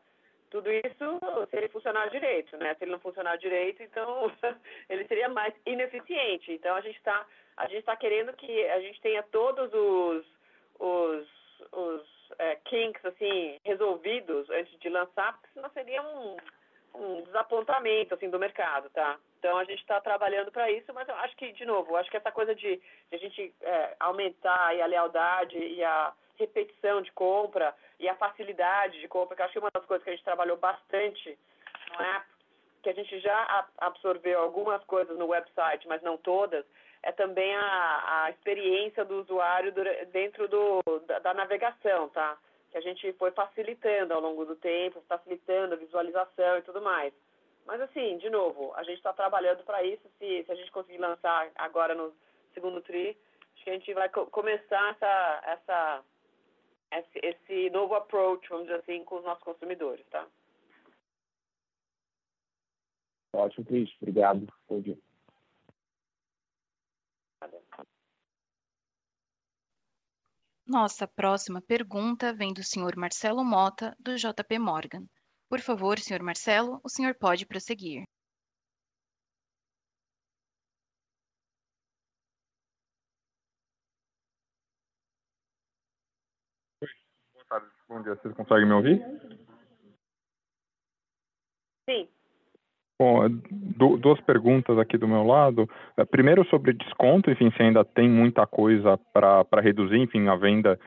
tudo 0.52 0.72
isso 0.72 1.20
se 1.50 1.58
ele 1.58 1.70
funcionar 1.70 2.12
direito, 2.12 2.56
né? 2.58 2.76
Se 2.76 2.84
ele 2.84 2.92
não 2.92 3.00
funcionar 3.00 3.38
direito, 3.38 3.82
então 3.82 4.32
ele 4.88 5.08
seria 5.08 5.30
mais 5.30 5.54
ineficiente. 5.66 6.52
Então, 6.52 6.76
a 6.76 6.82
gente 6.82 6.98
está 6.98 7.26
tá 7.86 7.96
querendo 7.96 8.34
que 8.34 8.68
a 8.70 8.80
gente 8.82 9.02
tenha 9.02 9.24
todos 9.24 9.74
os, 9.74 10.26
os 10.80 11.41
os 11.72 12.02
é, 12.40 12.56
kinks 12.66 13.04
assim 13.06 13.60
resolvidos 13.64 14.50
antes 14.50 14.78
de 14.80 14.90
lançar, 14.90 15.34
porque 15.34 15.50
senão 15.54 15.70
seria 15.72 16.02
um, 16.02 16.38
um 16.96 17.22
desapontamento 17.24 18.14
assim 18.14 18.30
do 18.30 18.40
mercado, 18.40 18.90
tá? 18.90 19.18
Então 19.40 19.58
a 19.58 19.64
gente 19.64 19.80
está 19.80 20.00
trabalhando 20.00 20.52
para 20.52 20.70
isso, 20.72 20.94
mas 20.94 21.08
eu 21.08 21.16
acho 21.16 21.36
que 21.36 21.52
de 21.52 21.66
novo, 21.66 21.96
acho 21.96 22.10
que 22.10 22.18
essa 22.18 22.32
coisa 22.32 22.54
de, 22.54 22.78
de 22.78 23.16
a 23.16 23.18
gente 23.18 23.54
é, 23.62 23.96
aumentar 24.00 24.70
a 24.70 24.86
lealdade 24.86 25.58
e 25.58 25.84
a 25.84 26.14
repetição 26.38 27.02
de 27.02 27.12
compra 27.12 27.76
e 28.00 28.10
a 28.10 28.16
facilidade 28.16 29.00
de 29.00 29.08
compra, 29.08 29.36
que 29.36 29.42
eu 29.42 29.46
acho 29.46 29.54
que 29.54 29.60
é 29.60 29.62
uma 29.62 29.72
das 29.74 29.86
coisas 29.86 30.04
que 30.04 30.10
a 30.10 30.14
gente 30.14 30.26
trabalhou 30.26 30.58
bastante, 30.58 31.38
não 31.92 32.06
é? 32.06 32.24
Que 32.82 32.90
a 32.90 32.94
gente 32.94 33.20
já 33.20 33.68
absorveu 33.78 34.40
algumas 34.40 34.84
coisas 34.86 35.18
no 35.18 35.28
website, 35.28 35.88
mas 35.88 36.02
não 36.02 36.18
todas, 36.18 36.66
é 37.04 37.12
também 37.12 37.56
a, 37.56 38.24
a 38.24 38.30
experiência 38.30 39.04
do 39.04 39.22
usuário 39.22 39.74
dentro 40.12 40.48
do, 40.48 40.82
da, 41.08 41.20
da 41.20 41.34
navegação, 41.34 42.10
tá? 42.10 42.38
Que 42.72 42.78
a 42.78 42.82
gente 42.82 43.12
foi 43.14 43.32
facilitando 43.32 44.14
ao 44.14 44.22
longo 44.22 44.46
do 44.46 44.56
tempo, 44.56 45.04
facilitando 45.08 45.74
a 45.74 45.78
visualização 45.78 46.58
e 46.58 46.62
tudo 46.62 46.82
mais. 46.82 47.14
Mas 47.66 47.82
assim, 47.82 48.18
de 48.18 48.30
novo, 48.30 48.74
a 48.76 48.84
gente 48.84 48.98
está 48.98 49.14
trabalhando 49.14 49.64
para 49.64 49.84
isso. 49.84 50.04
Se, 50.20 50.44
se 50.44 50.52
a 50.52 50.56
gente 50.56 50.72
conseguir 50.72 51.00
lançar 51.00 51.50
agora 51.56 51.96
no 51.96 52.14
segundo 52.54 52.82
tri, 52.82 53.18
acho 53.56 53.64
que 53.64 53.70
a 53.70 53.74
gente 53.74 53.94
vai 53.94 54.10
co 54.10 54.26
começar 54.28 54.92
essa, 54.92 55.42
essa, 55.46 56.04
esse, 56.92 57.20
esse 57.24 57.70
novo 57.72 57.96
approach, 57.96 58.48
vamos 58.50 58.68
dizer 58.68 58.80
assim, 58.80 59.04
com 59.04 59.18
os 59.18 59.24
nossos 59.24 59.44
consumidores, 59.44 60.06
tá? 60.10 60.26
Ótimo, 63.34 63.66
Cris. 63.66 63.90
Obrigado. 64.02 64.48
Bom 64.68 64.82
dia. 64.82 64.98
Nossa 70.72 71.06
próxima 71.06 71.62
pergunta 71.62 72.34
vem 72.34 72.54
do 72.54 72.64
senhor 72.64 72.96
Marcelo 72.96 73.44
Mota, 73.44 73.94
do 74.00 74.16
JP 74.16 74.58
Morgan. 74.58 75.06
Por 75.50 75.60
favor, 75.60 76.00
senhor 76.00 76.24
Marcelo, 76.24 76.80
o 76.82 76.88
senhor 76.88 77.14
pode 77.14 77.46
prosseguir. 77.46 78.06
Boa 87.34 87.46
tarde, 87.50 87.68
bom 87.90 88.02
dia. 88.02 88.16
Vocês 88.16 88.34
conseguem 88.34 88.66
me 88.66 88.72
ouvir? 88.72 89.04
Sim. 91.90 92.10
Bom, 93.02 93.28
duas 93.98 94.22
perguntas 94.22 94.78
aqui 94.78 94.96
do 94.96 95.08
meu 95.08 95.24
lado. 95.24 95.68
É, 95.98 96.06
primeiro 96.06 96.46
sobre 96.46 96.72
desconto, 96.72 97.32
enfim, 97.32 97.50
se 97.58 97.64
ainda 97.64 97.84
tem 97.84 98.08
muita 98.08 98.46
coisa 98.46 98.96
para 99.12 99.60
reduzir, 99.60 99.98
enfim, 99.98 100.28
a 100.28 100.36
venda, 100.36 100.80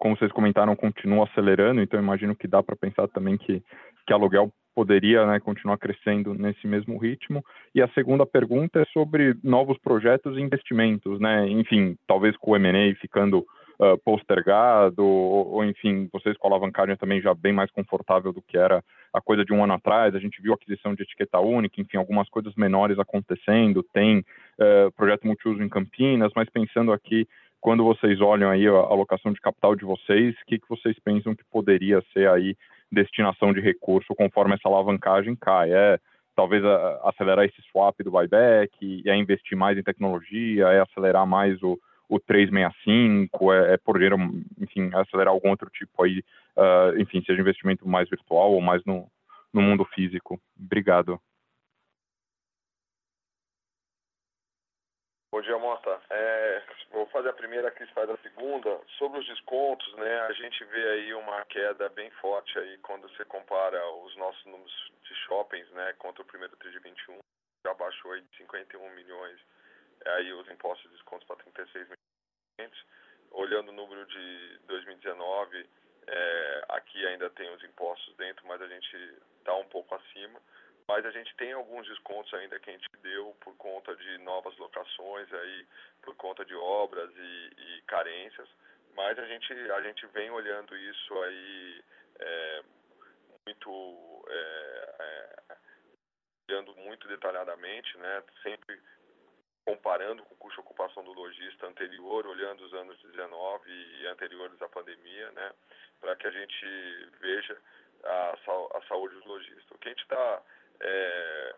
como 0.00 0.16
vocês 0.16 0.32
comentaram, 0.32 0.74
continua 0.74 1.26
acelerando, 1.26 1.80
então 1.80 2.00
imagino 2.00 2.34
que 2.34 2.48
dá 2.48 2.60
para 2.60 2.74
pensar 2.74 3.06
também 3.06 3.38
que, 3.38 3.62
que 4.04 4.12
aluguel 4.12 4.50
poderia 4.74 5.24
né, 5.24 5.38
continuar 5.38 5.78
crescendo 5.78 6.34
nesse 6.34 6.66
mesmo 6.66 6.98
ritmo. 6.98 7.40
E 7.72 7.80
a 7.80 7.88
segunda 7.90 8.26
pergunta 8.26 8.80
é 8.80 8.84
sobre 8.86 9.36
novos 9.44 9.78
projetos 9.78 10.36
e 10.36 10.40
investimentos, 10.40 11.20
né? 11.20 11.48
Enfim, 11.48 11.96
talvez 12.04 12.36
com 12.36 12.50
o 12.50 12.56
M&A 12.56 12.92
ficando 12.96 13.46
uh, 13.78 13.96
postergado, 14.04 15.04
ou, 15.04 15.52
ou, 15.52 15.64
enfim, 15.64 16.08
vocês 16.12 16.36
com 16.36 16.48
a 16.48 16.50
alavancagem 16.50 16.96
também 16.96 17.20
já 17.20 17.32
bem 17.32 17.52
mais 17.52 17.70
confortável 17.70 18.32
do 18.32 18.42
que 18.42 18.58
era 18.58 18.82
a 19.12 19.20
coisa 19.20 19.44
de 19.44 19.52
um 19.52 19.62
ano 19.62 19.74
atrás, 19.74 20.14
a 20.14 20.18
gente 20.18 20.40
viu 20.40 20.52
a 20.52 20.54
aquisição 20.54 20.94
de 20.94 21.02
etiqueta 21.02 21.38
única, 21.40 21.80
enfim, 21.80 21.96
algumas 21.96 22.28
coisas 22.28 22.54
menores 22.54 22.98
acontecendo, 22.98 23.82
tem 23.82 24.18
uh, 24.20 24.90
projeto 24.96 25.26
multiuso 25.26 25.62
em 25.62 25.68
Campinas, 25.68 26.32
mas 26.34 26.48
pensando 26.48 26.92
aqui, 26.92 27.26
quando 27.60 27.84
vocês 27.84 28.20
olham 28.20 28.50
aí 28.50 28.66
a 28.66 28.72
alocação 28.72 29.32
de 29.32 29.40
capital 29.40 29.74
de 29.74 29.84
vocês, 29.84 30.34
o 30.34 30.46
que, 30.46 30.58
que 30.58 30.68
vocês 30.68 30.96
pensam 31.04 31.34
que 31.34 31.44
poderia 31.50 32.02
ser 32.12 32.28
aí 32.28 32.56
destinação 32.90 33.52
de 33.52 33.60
recurso 33.60 34.14
conforme 34.14 34.54
essa 34.54 34.68
alavancagem 34.68 35.36
cai? 35.36 35.70
É 35.72 35.98
talvez 36.34 36.64
a, 36.64 37.00
acelerar 37.04 37.44
esse 37.44 37.60
swap 37.70 38.00
do 38.02 38.10
buyback, 38.10 39.02
é 39.06 39.14
investir 39.16 39.58
mais 39.58 39.76
em 39.76 39.82
tecnologia, 39.82 40.68
é 40.68 40.80
acelerar 40.80 41.26
mais 41.26 41.62
o, 41.62 41.78
o 42.10 42.18
365, 42.18 43.52
é, 43.52 43.74
é 43.74 43.76
poder, 43.78 44.12
enfim, 44.58 44.90
acelerar 44.92 45.32
algum 45.32 45.50
outro 45.50 45.70
tipo 45.70 46.02
aí, 46.02 46.24
uh, 46.56 46.98
enfim, 46.98 47.22
seja 47.24 47.40
investimento 47.40 47.86
mais 47.86 48.10
virtual 48.10 48.50
ou 48.50 48.60
mais 48.60 48.84
no, 48.84 49.08
no 49.52 49.62
mundo 49.62 49.84
físico. 49.84 50.40
Obrigado. 50.58 51.20
Bom 55.32 55.40
dia, 55.40 55.56
Mota. 55.56 56.02
É, 56.10 56.62
vou 56.90 57.06
fazer 57.06 57.28
a 57.28 57.32
primeira, 57.32 57.68
a 57.68 57.70
Cris 57.70 57.88
faz 57.90 58.10
a 58.10 58.16
segunda. 58.16 58.80
Sobre 58.98 59.20
os 59.20 59.26
descontos, 59.28 59.94
né, 59.94 60.20
a 60.22 60.32
gente 60.32 60.64
vê 60.64 60.88
aí 60.90 61.14
uma 61.14 61.44
queda 61.44 61.88
bem 61.90 62.10
forte 62.20 62.58
aí 62.58 62.76
quando 62.78 63.08
você 63.08 63.24
compara 63.26 63.80
os 64.04 64.16
nossos 64.16 64.44
números 64.46 64.92
de 65.08 65.14
shoppings, 65.26 65.70
né, 65.70 65.94
contra 65.98 66.22
o 66.22 66.26
primeiro 66.26 66.56
TRI 66.56 66.72
de 66.72 66.80
21, 66.80 67.18
já 67.64 67.72
baixou 67.74 68.10
aí 68.10 68.20
de 68.20 68.36
51 68.38 68.90
milhões 68.96 69.38
aí 70.06 70.32
os 70.32 70.48
impostos 70.50 70.90
e 70.90 70.94
descontos 70.94 71.26
para 71.26 71.36
36 71.36 71.88
milhões. 71.88 72.86
Olhando 73.30 73.68
o 73.68 73.72
número 73.72 74.06
de 74.06 74.58
2019, 74.66 75.68
é, 76.06 76.64
aqui 76.70 77.06
ainda 77.06 77.30
tem 77.30 77.48
os 77.54 77.62
impostos 77.62 78.16
dentro, 78.16 78.46
mas 78.46 78.60
a 78.60 78.66
gente 78.66 78.96
está 79.38 79.54
um 79.54 79.68
pouco 79.68 79.94
acima. 79.94 80.40
Mas 80.88 81.06
a 81.06 81.10
gente 81.12 81.32
tem 81.36 81.52
alguns 81.52 81.86
descontos 81.86 82.34
ainda 82.34 82.58
que 82.58 82.68
a 82.68 82.72
gente 82.72 82.88
deu 83.00 83.36
por 83.40 83.56
conta 83.56 83.94
de 83.94 84.18
novas 84.18 84.56
locações, 84.58 85.32
aí, 85.32 85.66
por 86.02 86.16
conta 86.16 86.44
de 86.44 86.54
obras 86.54 87.10
e, 87.16 87.50
e 87.56 87.82
carências. 87.82 88.48
Mas 88.96 89.16
a 89.16 89.24
gente, 89.24 89.52
a 89.52 89.80
gente 89.82 90.04
vem 90.08 90.30
olhando 90.30 90.76
isso 90.76 91.22
aí 91.22 91.84
é, 92.18 92.62
muito, 93.46 94.24
é, 94.28 94.94
é, 94.98 95.56
olhando 96.50 96.74
muito 96.76 97.06
detalhadamente, 97.06 97.96
né? 97.98 98.24
Sempre 98.42 98.80
comparando 99.70 100.24
com 100.24 100.34
o 100.34 100.38
custo 100.38 100.60
de 100.60 100.66
ocupação 100.66 101.04
do 101.04 101.12
lojista 101.12 101.66
anterior, 101.68 102.26
olhando 102.26 102.64
os 102.64 102.74
anos 102.74 103.00
19 103.02 103.70
e 103.70 104.06
anteriores 104.08 104.60
à 104.60 104.68
pandemia, 104.68 105.30
né, 105.30 105.52
para 106.00 106.16
que 106.16 106.26
a 106.26 106.30
gente 106.30 106.66
veja 107.20 107.56
a, 108.02 108.36
a 108.74 108.82
saúde 108.88 109.14
dos 109.14 109.26
lojistas. 109.26 109.70
O 109.70 109.78
que 109.78 109.88
a 109.88 109.92
gente 109.92 110.02
está 110.02 110.42
é, 110.80 111.54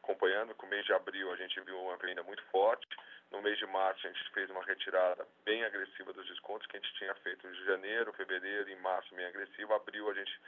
acompanhando, 0.00 0.54
com 0.54 0.64
o 0.64 0.68
mês 0.70 0.86
de 0.86 0.94
abril 0.94 1.30
a 1.32 1.36
gente 1.36 1.60
viu 1.60 1.78
uma 1.78 1.98
venda 1.98 2.22
muito 2.22 2.42
forte, 2.44 2.88
no 3.30 3.42
mês 3.42 3.58
de 3.58 3.66
março 3.66 4.06
a 4.06 4.10
gente 4.10 4.30
fez 4.30 4.48
uma 4.48 4.64
retirada 4.64 5.26
bem 5.44 5.64
agressiva 5.64 6.14
dos 6.14 6.26
descontos 6.26 6.66
que 6.68 6.78
a 6.78 6.80
gente 6.80 6.94
tinha 6.94 7.14
feito 7.16 7.46
em 7.46 7.54
janeiro, 7.66 8.12
fevereiro 8.14 8.70
e 8.70 8.76
março 8.76 9.14
bem 9.14 9.26
agressivo, 9.26 9.74
abril 9.74 10.08
a 10.08 10.14
gente, 10.14 10.40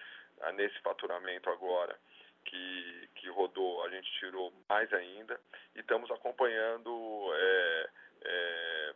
nesse 0.54 0.78
faturamento 0.80 1.50
agora, 1.50 1.98
que, 2.46 3.08
que 3.16 3.28
rodou, 3.28 3.84
a 3.84 3.90
gente 3.90 4.10
tirou 4.18 4.52
mais 4.68 4.92
ainda 4.92 5.38
e 5.74 5.80
estamos 5.80 6.10
acompanhando 6.10 7.30
é, 7.34 7.90
é, 8.22 8.94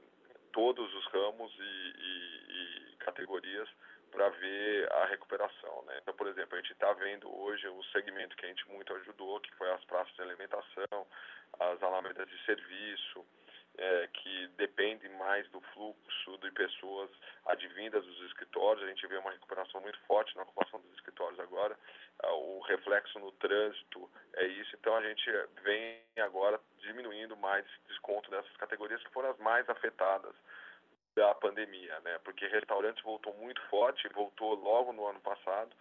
todos 0.52 0.92
os 0.94 1.06
ramos 1.06 1.52
e, 1.58 1.94
e, 1.98 2.92
e 2.92 2.96
categorias 2.96 3.68
para 4.10 4.28
ver 4.30 4.92
a 4.92 5.06
recuperação. 5.06 5.82
Né? 5.86 5.98
Então, 6.02 6.14
por 6.14 6.26
exemplo, 6.26 6.56
a 6.56 6.60
gente 6.60 6.72
está 6.72 6.92
vendo 6.94 7.32
hoje 7.40 7.66
o 7.68 7.82
segmento 7.92 8.36
que 8.36 8.46
a 8.46 8.48
gente 8.48 8.68
muito 8.68 8.92
ajudou, 8.94 9.40
que 9.40 9.54
foi 9.54 9.70
as 9.70 9.84
praças 9.84 10.12
de 10.14 10.22
alimentação, 10.22 11.06
as 11.58 11.82
alamedas 11.82 12.28
de 12.28 12.44
serviço, 12.44 13.24
é, 13.80 14.08
que 14.12 14.46
depende 14.58 15.08
mais 15.08 15.48
do 15.48 15.60
fluxo 15.72 16.38
de 16.38 16.50
pessoas 16.50 17.10
advindas 17.46 18.04
dos 18.04 18.20
escritórios. 18.26 18.84
A 18.84 18.88
gente 18.88 19.06
vê 19.06 19.16
uma 19.16 19.30
recuperação 19.30 19.80
muito 19.80 19.98
forte 20.00 20.36
na 20.36 20.42
ocupação 20.42 20.80
dos 20.80 20.92
escritórios 20.92 21.40
agora. 21.40 21.76
Ah, 22.22 22.34
o 22.34 22.60
reflexo 22.60 23.18
no 23.18 23.32
trânsito 23.32 24.10
é 24.34 24.46
isso. 24.46 24.76
Então 24.76 24.94
a 24.94 25.02
gente 25.02 25.30
vem 25.62 25.98
agora 26.18 26.60
diminuindo 26.80 27.34
mais 27.38 27.64
desconto 27.88 28.30
dessas 28.30 28.54
categorias 28.58 29.02
que 29.02 29.12
foram 29.12 29.30
as 29.30 29.38
mais 29.38 29.66
afetadas 29.68 30.34
da 31.16 31.34
pandemia, 31.34 31.98
né? 32.00 32.18
Porque 32.22 32.46
restaurantes 32.46 33.02
voltou 33.02 33.32
muito 33.38 33.60
forte, 33.68 34.06
voltou 34.10 34.54
logo 34.54 34.92
no 34.92 35.06
ano 35.06 35.20
passado, 35.20 35.74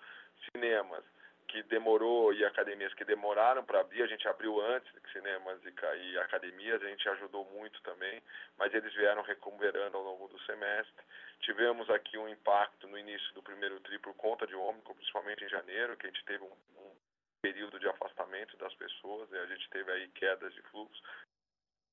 cinemas 0.52 1.04
que 1.50 1.64
demorou 1.64 2.32
e 2.32 2.46
academias 2.46 2.94
que 2.94 3.04
demoraram 3.04 3.64
para 3.66 3.82
abrir, 3.82 4.04
a 4.04 4.08
gente 4.08 4.28
abriu 4.28 4.62
antes 4.62 4.92
cinemas 5.12 5.60
e, 5.66 5.74
e 6.12 6.18
academias, 6.20 6.82
a 6.82 6.88
gente 6.88 7.10
ajudou 7.10 7.44
muito 7.46 7.82
também, 7.82 8.22
mas 8.58 8.74
eles 8.74 8.94
vieram 8.94 9.24
recuperando 9.24 9.96
ao 9.96 10.04
longo 10.04 10.28
do 10.28 10.40
semestre. 10.42 11.04
Tivemos 11.42 11.90
aqui 11.90 12.18
um 12.18 12.30
impacto 12.30 12.88
no 12.88 12.98
início 12.98 13.34
do 13.34 13.42
primeiro 13.42 13.80
tri 13.80 13.98
por 13.98 14.14
conta 14.16 14.46
de 14.46 14.56
ômicron, 14.56 14.94
principalmente 14.94 15.44
em 15.44 15.50
janeiro, 15.50 15.98
que 15.98 16.06
a 16.06 16.10
gente 16.10 16.24
teve 16.26 16.44
um, 16.44 16.54
um 16.78 16.92
período 17.42 17.80
de 17.80 17.88
afastamento 17.88 18.56
das 18.58 18.74
pessoas, 18.76 19.32
e 19.32 19.38
a 19.38 19.46
gente 19.48 19.70
teve 19.70 19.92
aí 19.92 20.08
quedas 20.10 20.54
de 20.54 20.62
fluxo, 20.64 21.02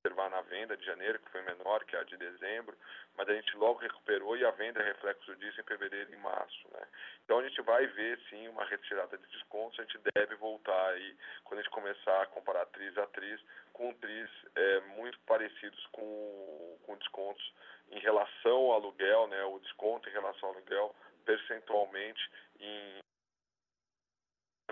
observar 0.06 0.30
na 0.30 0.40
venda 0.42 0.76
de 0.76 0.84
janeiro, 0.84 1.18
que 1.18 1.30
foi 1.30 1.42
menor 1.42 1.84
que 1.84 1.96
a 1.96 2.04
de 2.04 2.16
dezembro, 2.16 2.76
mas 3.16 3.28
a 3.28 3.34
gente 3.34 3.56
logo 3.56 3.80
recuperou 3.80 4.36
e 4.36 4.44
a 4.44 4.50
venda 4.52 4.80
é 4.80 4.84
reflexo 4.84 5.34
disso 5.36 5.60
em 5.60 5.64
fevereiro 5.64 6.12
e 6.12 6.16
março. 6.16 6.68
Né? 6.72 6.86
Então 7.24 7.38
a 7.38 7.42
gente 7.42 7.60
vai 7.62 7.86
ver 7.86 8.18
sim 8.30 8.48
uma 8.48 8.64
retirada 8.64 9.18
de 9.18 9.26
descontos, 9.26 9.78
a 9.80 9.82
gente 9.82 9.98
deve 10.14 10.34
voltar 10.36 10.90
aí, 10.90 11.16
quando 11.44 11.60
a 11.60 11.62
gente 11.62 11.72
começar 11.72 12.22
a 12.22 12.26
comparar 12.26 12.62
atriz 12.62 12.96
a 12.98 13.02
atriz, 13.02 13.40
com 13.72 13.92
tris 13.94 14.30
é, 14.54 14.80
muito 14.96 15.18
parecidos 15.20 15.86
com, 15.92 16.78
com 16.84 16.96
descontos 16.96 17.52
em 17.90 17.98
relação 18.00 18.56
ao 18.56 18.74
aluguel, 18.74 19.26
né? 19.28 19.42
o 19.44 19.58
desconto 19.58 20.08
em 20.08 20.12
relação 20.12 20.48
ao 20.48 20.54
aluguel 20.54 20.94
percentualmente 21.24 22.30
em 22.60 23.00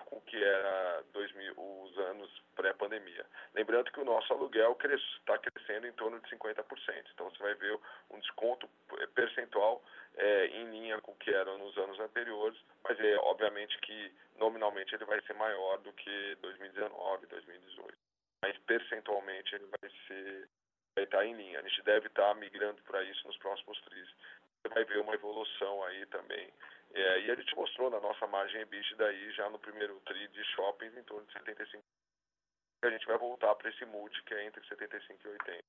com 0.03 0.17
o 0.17 0.21
que 0.23 0.43
era 0.43 1.05
2000, 1.13 1.55
os 1.57 1.99
anos 1.99 2.43
pré-pandemia. 2.57 3.25
Lembrando 3.55 3.91
que 3.91 4.01
o 4.01 4.05
nosso 4.05 4.33
aluguel 4.33 4.77
está 4.83 5.39
crescendo 5.39 5.87
em 5.87 5.93
torno 5.93 6.21
de 6.21 6.31
50%. 6.31 6.65
Então 7.13 7.31
você 7.31 7.39
vai 7.43 7.55
ver 7.55 7.79
um 8.11 8.19
desconto 8.19 8.69
percentual 9.15 9.83
é, 10.17 10.25
é, 10.25 10.47
em 10.47 10.71
linha 10.71 11.01
com 11.01 11.13
o 11.13 11.17
que 11.17 11.31
eram 11.31 11.59
nos 11.59 11.77
anos 11.77 11.99
anteriores, 12.01 12.59
mas 12.83 12.99
é 13.01 13.17
obviamente 13.19 13.79
que 13.81 14.13
nominalmente 14.37 14.95
ele 14.95 15.05
vai 15.05 15.21
ser 15.23 15.35
maior 15.35 15.79
do 15.79 15.93
que 15.93 16.37
2019, 16.41 17.27
2018. 17.27 17.99
Mas 18.43 18.59
percentualmente 18.59 19.55
ele 19.55 19.67
vai 19.67 19.91
ser 20.07 20.49
vai 20.95 21.05
estar 21.05 21.27
em 21.27 21.35
linha. 21.35 21.59
A 21.59 21.63
gente 21.63 21.83
deve 21.83 22.07
estar 22.07 22.33
migrando 22.37 22.81
para 22.83 23.03
isso 23.03 23.27
nos 23.27 23.37
próximos 23.39 23.81
tris. 23.83 24.09
Você 24.63 24.69
vai 24.73 24.85
ver 24.85 24.99
uma 25.01 25.15
evolução 25.15 25.83
aí 25.85 26.07
também. 26.07 26.49
É, 26.95 27.21
e 27.23 27.31
a 27.31 27.35
gente 27.35 27.55
mostrou 27.57 27.91
na 27.91 28.01
nossa 28.01 28.27
margem 28.29 28.61
EBITDA 28.61 29.07
aí 29.07 29.33
já 29.33 29.51
no 29.51 29.59
primeiro 29.59 30.01
tri 30.07 30.29
de 30.29 30.45
shoppings 30.55 30.97
em 30.97 31.03
torno 31.03 31.27
de 31.27 31.33
75. 31.33 31.83
A 32.85 32.91
gente 32.91 33.07
vai 33.07 33.19
voltar 33.19 33.55
para 33.57 33.69
esse 33.69 33.85
multi 33.85 34.23
que 34.25 34.35
é 34.35 34.47
entre 34.47 34.65
75 34.67 35.27
e 35.27 35.31
80. 35.31 35.65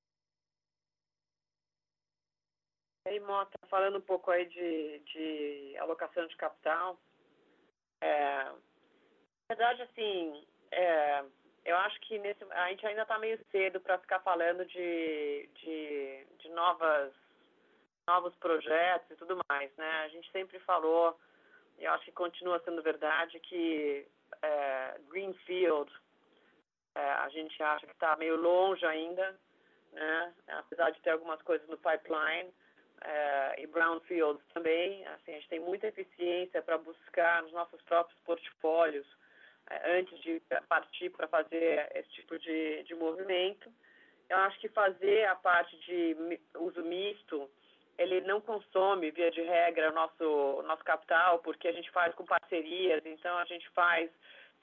E 3.07 3.19
Mota, 3.19 3.57
falando 3.67 3.97
um 3.97 4.01
pouco 4.01 4.29
aí 4.31 4.45
de, 4.45 4.99
de 4.99 5.77
alocação 5.77 6.27
de 6.27 6.35
capital, 6.35 6.99
é, 8.01 8.43
na 8.43 9.55
verdade, 9.55 9.81
assim, 9.83 10.45
é, 10.71 11.23
eu 11.63 11.77
acho 11.77 11.99
que 12.01 12.19
nesse, 12.19 12.43
a 12.51 12.69
gente 12.69 12.85
ainda 12.85 13.03
está 13.03 13.17
meio 13.17 13.39
cedo 13.51 13.79
para 13.79 13.99
ficar 13.99 14.19
falando 14.21 14.65
de, 14.65 15.49
de, 15.53 16.25
de 16.39 16.49
novas, 16.49 17.13
novos 18.07 18.35
projetos 18.35 19.09
e 19.11 19.15
tudo 19.15 19.39
mais, 19.49 19.71
né? 19.75 20.03
A 20.05 20.07
gente 20.09 20.31
sempre 20.31 20.59
falou, 20.59 21.19
e 21.77 21.85
acho 21.85 22.05
que 22.05 22.11
continua 22.11 22.61
sendo 22.63 22.81
verdade, 22.81 23.39
que 23.39 24.07
é, 24.41 24.99
Greenfield, 25.09 25.91
é, 26.95 27.01
a 27.01 27.29
gente 27.29 27.61
acha 27.61 27.85
que 27.85 27.93
está 27.93 28.15
meio 28.15 28.35
longe 28.35 28.85
ainda, 28.85 29.39
né? 29.91 30.33
Apesar 30.47 30.91
de 30.91 31.01
ter 31.01 31.11
algumas 31.11 31.41
coisas 31.41 31.67
no 31.67 31.77
pipeline, 31.77 32.53
uh, 33.01 33.59
e 33.59 33.67
brownfields 33.67 34.43
também. 34.53 35.05
Assim, 35.07 35.31
a 35.31 35.35
gente 35.35 35.49
tem 35.49 35.59
muita 35.59 35.87
eficiência 35.87 36.61
para 36.61 36.77
buscar 36.77 37.43
nos 37.43 37.51
nossos 37.51 37.81
próprios 37.83 38.17
portfólios 38.23 39.05
uh, 39.05 39.97
antes 39.97 40.19
de 40.21 40.41
partir 40.67 41.09
para 41.11 41.27
fazer 41.27 41.89
esse 41.95 42.09
tipo 42.09 42.37
de, 42.39 42.83
de 42.83 42.95
movimento. 42.95 43.71
Eu 44.29 44.37
acho 44.37 44.59
que 44.59 44.69
fazer 44.69 45.25
a 45.25 45.35
parte 45.35 45.77
de 45.79 46.39
uso 46.57 46.81
misto, 46.83 47.49
ele 47.97 48.21
não 48.21 48.41
consome, 48.41 49.11
via 49.11 49.31
de 49.31 49.41
regra, 49.41 49.89
o 49.89 49.93
nosso, 49.93 50.63
nosso 50.67 50.83
capital, 50.83 51.39
porque 51.39 51.67
a 51.67 51.71
gente 51.71 51.89
faz 51.91 52.13
com 52.15 52.25
parcerias, 52.25 53.05
então 53.05 53.37
a 53.37 53.45
gente 53.45 53.67
faz 53.69 54.09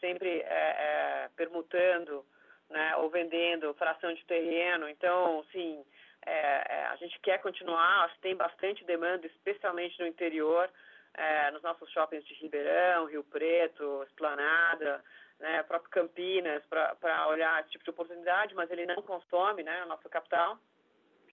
sempre 0.00 0.40
é, 0.40 0.44
é, 0.44 1.30
permutando 1.36 2.24
né, 2.68 2.96
ou 2.96 3.09
vendendo 3.09 3.74
fração 3.74 4.12
de 4.12 4.24
terreno. 4.26 4.88
Então, 4.88 5.44
sim, 5.52 5.84
é, 6.26 6.64
é, 6.68 6.86
a 6.86 6.96
gente 6.96 7.18
quer 7.20 7.38
continuar, 7.38 8.04
acho 8.04 8.14
que 8.16 8.22
tem 8.22 8.36
bastante 8.36 8.84
demanda, 8.84 9.26
especialmente 9.26 9.98
no 10.00 10.06
interior, 10.06 10.68
é, 11.14 11.50
nos 11.50 11.62
nossos 11.62 11.90
shoppings 11.90 12.24
de 12.24 12.34
Ribeirão, 12.34 13.06
Rio 13.06 13.24
Preto, 13.24 14.02
Esplanada, 14.04 15.04
né, 15.38 15.62
próprio 15.64 15.90
Campinas, 15.90 16.62
para 16.66 17.28
olhar 17.28 17.60
esse 17.60 17.70
tipo 17.70 17.84
de 17.84 17.90
oportunidade, 17.90 18.54
mas 18.54 18.70
ele 18.70 18.86
não 18.86 19.02
consome 19.02 19.62
né, 19.62 19.82
o 19.84 19.88
nosso 19.88 20.09
capital. 20.09 20.59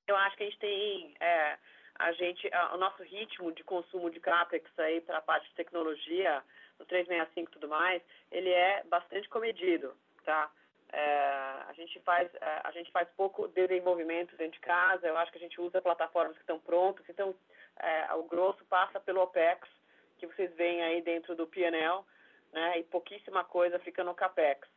Eu 0.07 0.15
acho 0.15 0.35
que 0.35 0.43
a 0.43 0.45
gente 0.47 0.59
tem 0.59 1.13
é, 1.19 1.57
a 1.99 2.13
gente, 2.13 2.49
a, 2.53 2.75
o 2.75 2.77
nosso 2.77 3.03
ritmo 3.03 3.51
de 3.51 3.63
consumo 3.63 4.09
de 4.09 4.19
CAPEX 4.19 4.67
aí 4.79 5.01
para 5.01 5.17
a 5.17 5.21
parte 5.21 5.47
de 5.49 5.55
tecnologia, 5.55 6.41
no 6.79 6.85
365 6.85 7.51
e 7.51 7.53
tudo 7.53 7.67
mais, 7.67 8.01
ele 8.31 8.49
é 8.49 8.83
bastante 8.85 9.27
comedido, 9.27 9.93
tá? 10.23 10.49
É, 10.91 11.09
a 11.67 11.73
gente 11.75 11.99
faz 11.99 12.33
é, 12.33 12.61
a 12.63 12.71
gente 12.71 12.89
faz 12.91 13.07
pouco 13.15 13.47
desenvolvimento 13.49 14.35
dentro 14.37 14.53
de 14.53 14.59
casa. 14.61 15.05
Eu 15.05 15.17
acho 15.17 15.31
que 15.31 15.37
a 15.37 15.41
gente 15.41 15.59
usa 15.61 15.81
plataformas 15.81 16.35
que 16.35 16.41
estão 16.41 16.59
prontas. 16.59 17.05
Então, 17.07 17.35
é, 17.77 18.13
o 18.15 18.23
grosso 18.23 18.65
passa 18.65 18.99
pelo 18.99 19.21
OPEX, 19.21 19.69
que 20.17 20.25
vocês 20.25 20.51
veem 20.55 20.81
aí 20.81 21.01
dentro 21.01 21.35
do 21.35 21.45
PNL, 21.45 22.03
né? 22.51 22.79
E 22.79 22.83
pouquíssima 22.85 23.43
coisa 23.43 23.77
fica 23.79 24.03
no 24.03 24.15
CAPEX. 24.15 24.67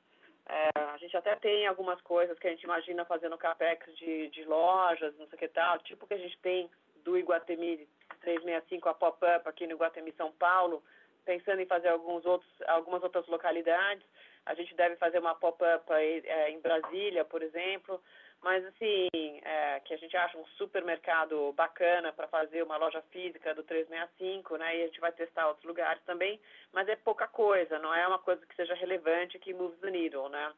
É, 0.46 0.70
a 0.76 0.96
gente 0.98 1.16
até 1.16 1.36
tem 1.36 1.66
algumas 1.66 2.00
coisas 2.02 2.38
que 2.38 2.48
a 2.48 2.50
gente 2.50 2.64
imagina 2.64 3.04
fazer 3.04 3.28
no 3.28 3.38
CAPEX 3.38 3.96
de, 3.96 4.28
de 4.30 4.44
lojas, 4.44 5.16
não 5.16 5.26
sei 5.28 5.36
o 5.36 5.38
que 5.38 5.48
tal, 5.48 5.78
tipo 5.78 6.06
que 6.06 6.14
a 6.14 6.18
gente 6.18 6.36
tem 6.40 6.68
do 7.04 7.18
Iguatemi 7.18 7.88
365, 8.20 8.88
a 8.88 8.94
pop-up 8.94 9.48
aqui 9.48 9.66
no 9.66 9.74
Iguatemi 9.74 10.12
São 10.12 10.32
Paulo, 10.32 10.82
pensando 11.24 11.60
em 11.60 11.66
fazer 11.66 11.88
alguns 11.88 12.24
outros, 12.24 12.50
algumas 12.66 13.02
outras 13.02 13.26
localidades. 13.26 14.04
A 14.44 14.54
gente 14.54 14.74
deve 14.74 14.96
fazer 14.96 15.18
uma 15.18 15.34
pop-up 15.34 15.84
é, 15.92 16.50
em 16.50 16.60
Brasília, 16.60 17.24
por 17.24 17.42
exemplo, 17.42 18.02
mas 18.42 18.64
assim, 18.66 19.08
é, 19.44 19.80
que 19.84 19.94
a 19.94 19.96
gente 19.96 20.16
acha 20.16 20.36
um 20.36 20.44
supermercado 20.58 21.52
bacana 21.52 22.12
para 22.12 22.26
fazer 22.26 22.62
uma 22.64 22.76
loja 22.76 23.00
física 23.12 23.54
do 23.54 23.62
365, 23.62 24.56
né? 24.56 24.78
E 24.78 24.82
a 24.82 24.86
gente 24.86 25.00
vai 25.00 25.12
testar 25.12 25.46
outros 25.46 25.64
lugares 25.64 26.02
também, 26.04 26.40
mas 26.72 26.88
é 26.88 26.96
pouca 26.96 27.28
coisa, 27.28 27.78
não 27.78 27.94
é 27.94 28.06
uma 28.06 28.18
coisa 28.18 28.44
que 28.44 28.56
seja 28.56 28.74
relevante 28.74 29.38
que 29.38 29.54
moves 29.54 29.78
the 29.78 29.90
needle, 29.90 30.28
né? 30.28 30.52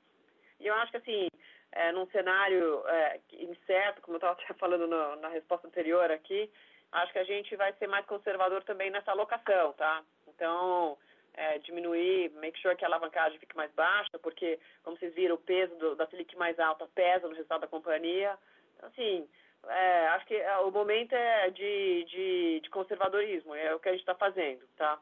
E 0.59 0.67
eu 0.67 0.75
acho 0.77 0.93
que 0.93 0.97
assim, 0.97 1.29
é, 1.75 1.91
num 1.93 2.07
cenário 2.07 2.83
é, 2.87 3.21
incerto, 3.33 4.01
como 4.01 4.17
eu 4.17 4.19
estava 4.19 4.39
falando 4.59 4.87
no, 4.87 5.17
na 5.17 5.29
resposta 5.29 5.67
anterior 5.67 6.11
aqui, 6.11 6.51
acho 6.93 7.13
que 7.13 7.19
a 7.19 7.25
gente 7.25 7.55
vai 7.57 7.73
ser 7.75 7.89
mais 7.89 8.07
conservador 8.07 8.63
também 8.63 8.91
nessa 8.91 9.11
alocação, 9.11 9.73
tá? 9.73 10.03
Então, 10.29 10.97
é, 11.35 11.59
diminuir, 11.59 12.31
make 12.37 12.59
sure 12.61 12.77
que 12.77 12.85
a 12.85 12.89
alavancagem 12.89 13.39
fique 13.41 13.57
mais 13.57 13.73
baixa, 13.73 14.19
porque, 14.23 14.59
como 14.85 14.97
vocês 14.97 15.13
viram, 15.15 15.35
o 15.35 15.39
peso 15.39 15.75
do, 15.77 15.97
da 15.97 16.07
Selic 16.07 16.37
mais 16.37 16.59
alta 16.61 16.87
pesa 16.95 17.27
no 17.27 17.35
resultado 17.35 17.63
da 17.63 17.67
companhia. 17.67 18.39
Então, 18.77 18.89
assim, 18.89 19.29
é, 19.67 20.09
acho 20.09 20.27
que 20.27 20.37
é, 20.37 20.57
o 20.59 20.71
momento 20.71 21.13
é 21.13 21.51
de, 21.51 22.05
de, 22.05 22.61
de, 22.61 22.71
conservadorismo, 22.71 23.53
é 23.55 23.75
o 23.75 23.81
que 23.81 23.89
a 23.89 23.93
gente 23.93 24.03
está 24.03 24.15
fazendo, 24.15 24.65
tá? 24.77 25.01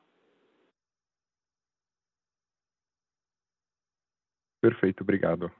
Perfeito, 4.63 5.03
obrigado. 5.03 5.53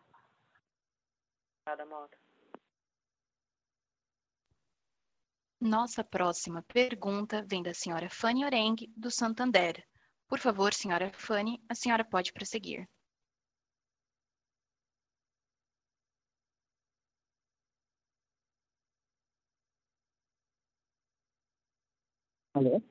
Obrigada, 1.73 1.87
Mota. 1.87 2.19
Nossa 5.59 6.05
próxima 6.05 6.63
pergunta 6.63 7.43
vem 7.49 7.63
da 7.63 7.73
senhora 7.73 8.11
Fanny 8.11 8.45
Oreng, 8.45 8.77
do 8.95 9.11
Santander. 9.11 9.83
Por 10.29 10.39
favor, 10.39 10.75
senhora 10.75 11.11
Fanny, 11.15 11.63
a 11.69 11.75
senhora 11.75 12.05
pode 12.05 12.33
prosseguir. 12.33 12.87
Alô? 22.55 22.83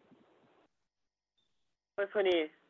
Oi, 1.98 2.08
Fanny. 2.08 2.61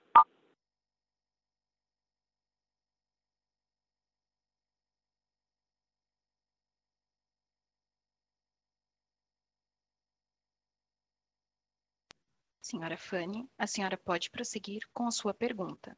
Senhora 12.72 12.96
Fanny, 12.96 13.50
a 13.58 13.68
senhora 13.68 13.98
pode 13.98 14.30
prosseguir 14.30 14.80
com 14.94 15.06
a 15.06 15.12
sua 15.12 15.34
pergunta. 15.34 15.98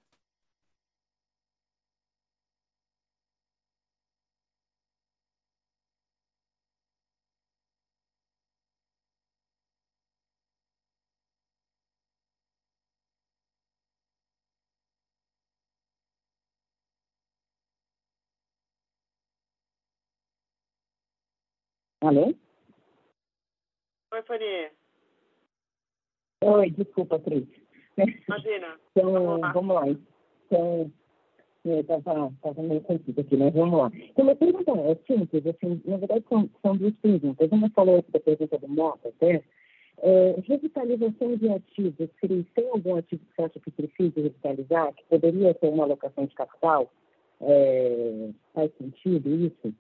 Alô? 22.02 22.34
Oi, 24.12 24.24
Fanny. 24.24 24.83
Oi, 26.44 26.72
desculpa, 26.72 27.20
Cris. 27.20 27.48
Imagina. 27.98 28.78
Então, 28.92 29.14
vamos 29.14 29.40
lá. 29.40 29.52
Vamos 29.54 29.76
lá. 29.76 29.88
Então, 30.46 30.92
eu 31.66 31.80
estava 31.80 32.34
tava 32.42 32.62
meio 32.62 32.82
confuso 32.82 33.20
aqui, 33.22 33.38
mas 33.38 33.54
vamos 33.54 33.80
lá. 33.80 33.92
Então, 33.94 34.30
a 34.30 34.36
pergunta 34.36 34.72
é 34.72 34.96
simples, 35.08 35.48
assim, 35.48 35.82
na 35.86 35.98
verdade 35.98 36.26
são, 36.28 36.50
são 36.62 36.76
duas 36.76 36.94
perguntas. 36.96 37.50
Uma 37.52 37.70
falou 37.70 38.00
aqui 38.00 38.12
da 38.12 38.20
pergunta 38.20 38.58
do 38.58 38.68
Mota 38.68 39.10
até. 39.10 39.42
É, 40.06 40.36
revitalização 40.46 41.38
de 41.38 41.50
ativos, 41.50 42.10
Cris, 42.18 42.46
tem 42.54 42.68
algum 42.70 42.98
ativo 42.98 43.22
que 43.24 43.36
você 43.36 43.44
acha 43.44 43.60
que 43.60 43.72
precisa 43.72 44.22
revitalizar, 44.22 44.94
que 44.94 45.04
poderia 45.06 45.54
ter 45.54 45.70
uma 45.70 45.86
alocação 45.86 46.26
de 46.26 46.36
capital? 46.36 46.92
É, 47.40 48.30
faz 48.54 48.72
sentido 48.78 49.30
isso? 49.30 49.74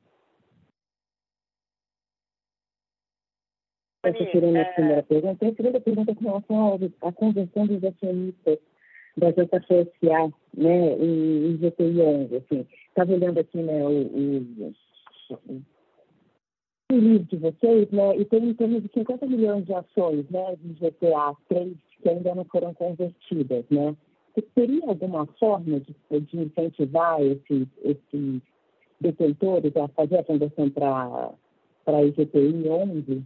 Essa 4.04 4.32
seria 4.32 4.62
a 4.62 4.66
primeira 4.66 5.04
pergunta. 5.04 5.46
E 5.46 5.50
a 5.50 5.56
segunda 5.56 5.80
pergunta 5.80 6.12
é 6.12 6.16
com 6.16 6.26
relação 6.26 6.80
à 7.02 7.12
convenção 7.14 7.68
dos 7.68 7.84
acionistas 7.84 8.60
da 9.16 9.32
JCSA, 9.32 10.34
né, 10.58 10.94
em, 10.96 11.58
GTI 11.58 12.02
11, 12.02 12.36
assim. 12.36 12.68
Estava 12.90 13.14
olhando 13.14 13.40
aqui, 13.40 13.58
né, 13.58 13.86
o, 13.86 13.92
o, 13.92 15.64
feliz 16.92 17.28
de 17.28 17.38
vocês, 17.38 17.90
né? 17.92 18.18
E 18.18 18.26
tem 18.26 18.44
em 18.44 18.54
torno 18.54 18.82
de 18.82 18.90
50 18.94 19.26
milhões 19.26 19.66
de 19.66 19.74
ações, 19.74 20.30
né, 20.30 20.56
de 20.62 20.74
GTA 20.74 21.36
3 21.50 21.74
que 22.02 22.10
ainda 22.10 22.36
não 22.36 22.46
foram 22.46 22.74
convertidas, 22.74 23.66
né? 23.72 23.96
Teria 24.56 24.86
alguma 24.86 25.26
forma 25.40 25.80
de, 25.80 25.96
de 26.12 26.38
incentivar 26.38 27.22
esses, 27.22 27.68
esses 27.84 28.42
detentores 29.00 29.76
a 29.78 29.88
fazer 29.90 30.18
a 30.18 30.24
conversão 30.24 30.70
para 30.70 31.32
a 31.88 32.04
IGPI 32.04 32.68
11? 32.68 33.24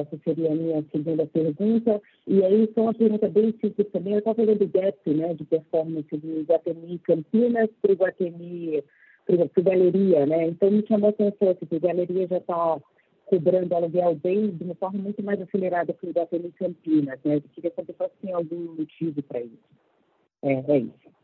Essa 0.00 0.18
seria 0.24 0.52
a 0.52 0.54
minha 0.54 0.84
segunda 0.92 1.26
pergunta. 1.26 2.00
E 2.26 2.44
aí, 2.44 2.70
só 2.74 2.82
uma 2.82 2.94
pergunta 2.94 3.28
bem 3.28 3.52
simples 3.60 3.90
também. 3.92 4.14
Eu 4.14 4.18
estava 4.20 4.36
falando 4.36 4.58
do 4.58 4.68
gap 4.68 5.10
né, 5.10 5.34
de 5.34 5.44
performance 5.44 6.16
do 6.16 6.40
Iguatemi 6.40 6.98
Campinas 7.00 7.70
para 7.80 7.90
o 7.90 7.94
Iguatemi, 7.94 8.84
para 9.26 9.36
o 9.36 9.64
Galeria, 9.64 10.26
né? 10.26 10.48
Então, 10.48 10.70
me 10.70 10.86
chamou 10.86 11.08
a 11.08 11.10
atenção 11.10 11.54
que 11.54 11.76
o 11.76 11.80
Galeria 11.80 12.26
já 12.26 12.38
está 12.38 12.80
cobrando 13.26 13.74
aluguel 13.74 14.14
bem, 14.16 14.50
de 14.50 14.64
uma 14.64 14.74
forma 14.74 14.98
muito 14.98 15.22
mais 15.22 15.40
acelerada 15.40 15.92
que 15.92 16.06
o 16.06 16.10
Iguatemi 16.10 16.52
Campinas, 16.52 17.18
né? 17.24 17.36
Eu 17.36 17.42
queria 17.42 17.72
saber 17.74 17.94
se 17.94 18.26
tem 18.26 18.32
algum 18.32 18.74
motivo 18.74 19.22
para 19.22 19.40
isso. 19.40 19.64
É, 20.42 20.52
é 20.52 20.78
isso. 20.78 21.14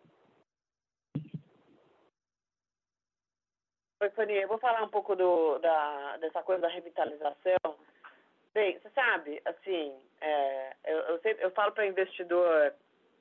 Oi, 4.03 4.09
Fanny, 4.11 4.33
eu 4.33 4.49
vou 4.49 4.57
falar 4.57 4.83
um 4.83 4.89
pouco 4.89 5.15
do, 5.15 5.59
da, 5.59 6.17
dessa 6.17 6.43
coisa 6.43 6.63
da 6.63 6.69
revitalização. 6.69 7.77
Bem, 8.53 8.79
você 8.81 8.91
sabe, 8.91 9.41
assim, 9.45 9.95
é, 10.21 10.73
eu, 10.85 10.99
eu, 10.99 11.19
sempre, 11.21 11.45
eu 11.45 11.51
falo 11.53 11.71
para 11.73 11.87
investidor 11.87 12.75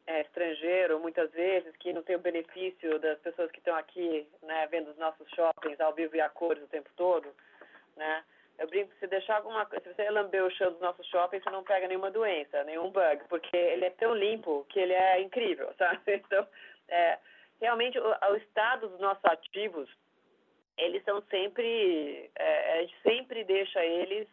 é, 0.07 0.22
estrangeiro, 0.22 0.99
muitas 0.99 1.31
vezes, 1.31 1.76
que 1.77 1.93
não 1.93 2.01
tem 2.01 2.15
o 2.15 2.19
benefício 2.19 2.97
das 2.97 3.19
pessoas 3.19 3.51
que 3.51 3.60
estão 3.60 3.76
aqui, 3.76 4.27
né, 4.41 4.68
vendo 4.72 4.89
os 4.89 4.97
nossos 4.97 5.30
shoppings 5.30 5.80
ao 5.80 5.93
vivo 5.93 6.15
e 6.15 6.22
a 6.22 6.30
cores 6.30 6.64
o 6.64 6.68
tempo 6.68 6.89
todo, 6.95 7.27
né? 7.95 8.23
Eu 8.57 8.68
brinco, 8.68 8.91
se 8.99 9.07
deixar 9.07 9.38
alguma 9.38 9.65
coisa, 9.68 9.84
se 9.84 9.93
você 9.93 10.10
lamber 10.10 10.43
o 10.43 10.51
chão 10.51 10.72
dos 10.72 10.81
nossos 10.81 11.07
shoppings, 11.07 11.43
você 11.43 11.49
não 11.49 11.64
pega 11.64 11.88
nenhuma 11.88 12.11
doença, 12.11 12.64
nenhum 12.64 12.89
bug, 12.89 13.23
porque 13.30 13.56
ele 13.56 13.85
é 13.85 13.89
tão 13.91 14.14
limpo 14.15 14.65
que 14.68 14.80
ele 14.80 14.93
é 14.93 15.22
incrível, 15.22 15.72
sabe? 15.77 16.01
Então, 16.07 16.45
é, 16.88 17.19
realmente, 17.61 17.99
o, 17.99 18.03
o 18.03 18.35
estado 18.35 18.89
dos 18.89 18.99
nossos 18.99 19.23
ativos, 19.26 19.89
eles 20.76 21.03
são 21.06 21.22
sempre, 21.30 22.31
é, 22.35 22.80
a 22.80 22.81
gente 22.81 22.95
sempre 23.03 23.43
deixa 23.43 23.85
eles 23.85 24.27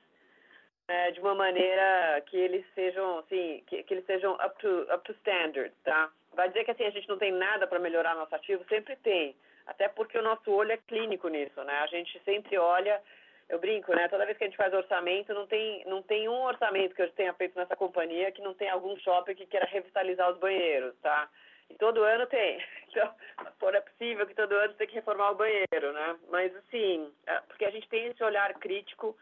é, 0.88 1.10
de 1.10 1.20
uma 1.20 1.34
maneira 1.34 2.22
que 2.26 2.36
eles 2.36 2.64
sejam, 2.74 3.18
assim, 3.18 3.62
que, 3.66 3.82
que, 3.82 3.94
eles 3.94 4.06
sejam 4.06 4.34
up 4.34 4.56
to, 4.58 4.86
up 4.92 5.04
to 5.04 5.12
standard, 5.20 5.72
tá? 5.84 6.10
Vai 6.34 6.48
dizer 6.48 6.64
que 6.64 6.70
assim, 6.70 6.84
a 6.84 6.90
gente 6.90 7.08
não 7.08 7.18
tem 7.18 7.32
nada 7.32 7.66
para 7.66 7.78
melhorar 7.78 8.14
nosso 8.14 8.34
ativo? 8.34 8.64
Sempre 8.68 8.94
tem. 8.96 9.34
Até 9.66 9.88
porque 9.88 10.16
o 10.18 10.22
nosso 10.22 10.50
olho 10.50 10.72
é 10.72 10.76
clínico 10.76 11.28
nisso, 11.28 11.62
né? 11.64 11.78
A 11.78 11.86
gente 11.86 12.20
sempre 12.24 12.56
olha, 12.56 13.02
eu 13.48 13.58
brinco, 13.58 13.92
né? 13.94 14.06
Toda 14.08 14.24
vez 14.24 14.38
que 14.38 14.44
a 14.44 14.46
gente 14.46 14.56
faz 14.56 14.72
orçamento, 14.72 15.34
não 15.34 15.46
tem, 15.46 15.84
não 15.86 16.02
tem 16.02 16.28
um 16.28 16.42
orçamento 16.42 16.94
que 16.94 17.02
eu 17.02 17.10
tenha 17.12 17.32
feito 17.34 17.58
nessa 17.58 17.74
companhia 17.74 18.30
que 18.30 18.42
não 18.42 18.54
tem 18.54 18.68
algum 18.68 18.96
shopping 18.98 19.34
que 19.34 19.46
queira 19.46 19.66
revitalizar 19.66 20.30
os 20.30 20.38
banheiros, 20.38 20.94
tá? 21.02 21.28
E 21.68 21.74
todo 21.74 22.02
ano 22.02 22.26
tem. 22.26 22.62
Então, 22.96 23.14
por 23.58 23.74
é 23.74 23.80
possível 23.82 24.26
que 24.26 24.34
todo 24.34 24.54
ano 24.54 24.72
tenha 24.72 24.88
que 24.88 24.94
reformar 24.94 25.32
o 25.32 25.34
banheiro, 25.34 25.92
né? 25.92 26.16
Mas 26.30 26.56
assim, 26.56 27.12
é, 27.26 27.40
porque 27.40 27.66
a 27.66 27.70
gente 27.70 27.86
tem 27.90 28.06
esse 28.06 28.24
olhar 28.24 28.54
crítico 28.54 29.14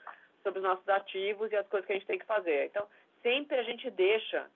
sobre 0.44 0.60
os 0.60 0.64
nossos 0.64 0.88
ativos 0.88 1.50
e 1.50 1.56
as 1.56 1.66
coisas 1.66 1.84
que 1.86 1.92
a 1.92 1.96
gente 1.96 2.06
tem 2.06 2.18
que 2.20 2.26
fazer. 2.26 2.66
Então, 2.66 2.86
sempre 3.20 3.58
a 3.58 3.64
gente 3.64 3.90
deixa 3.90 4.46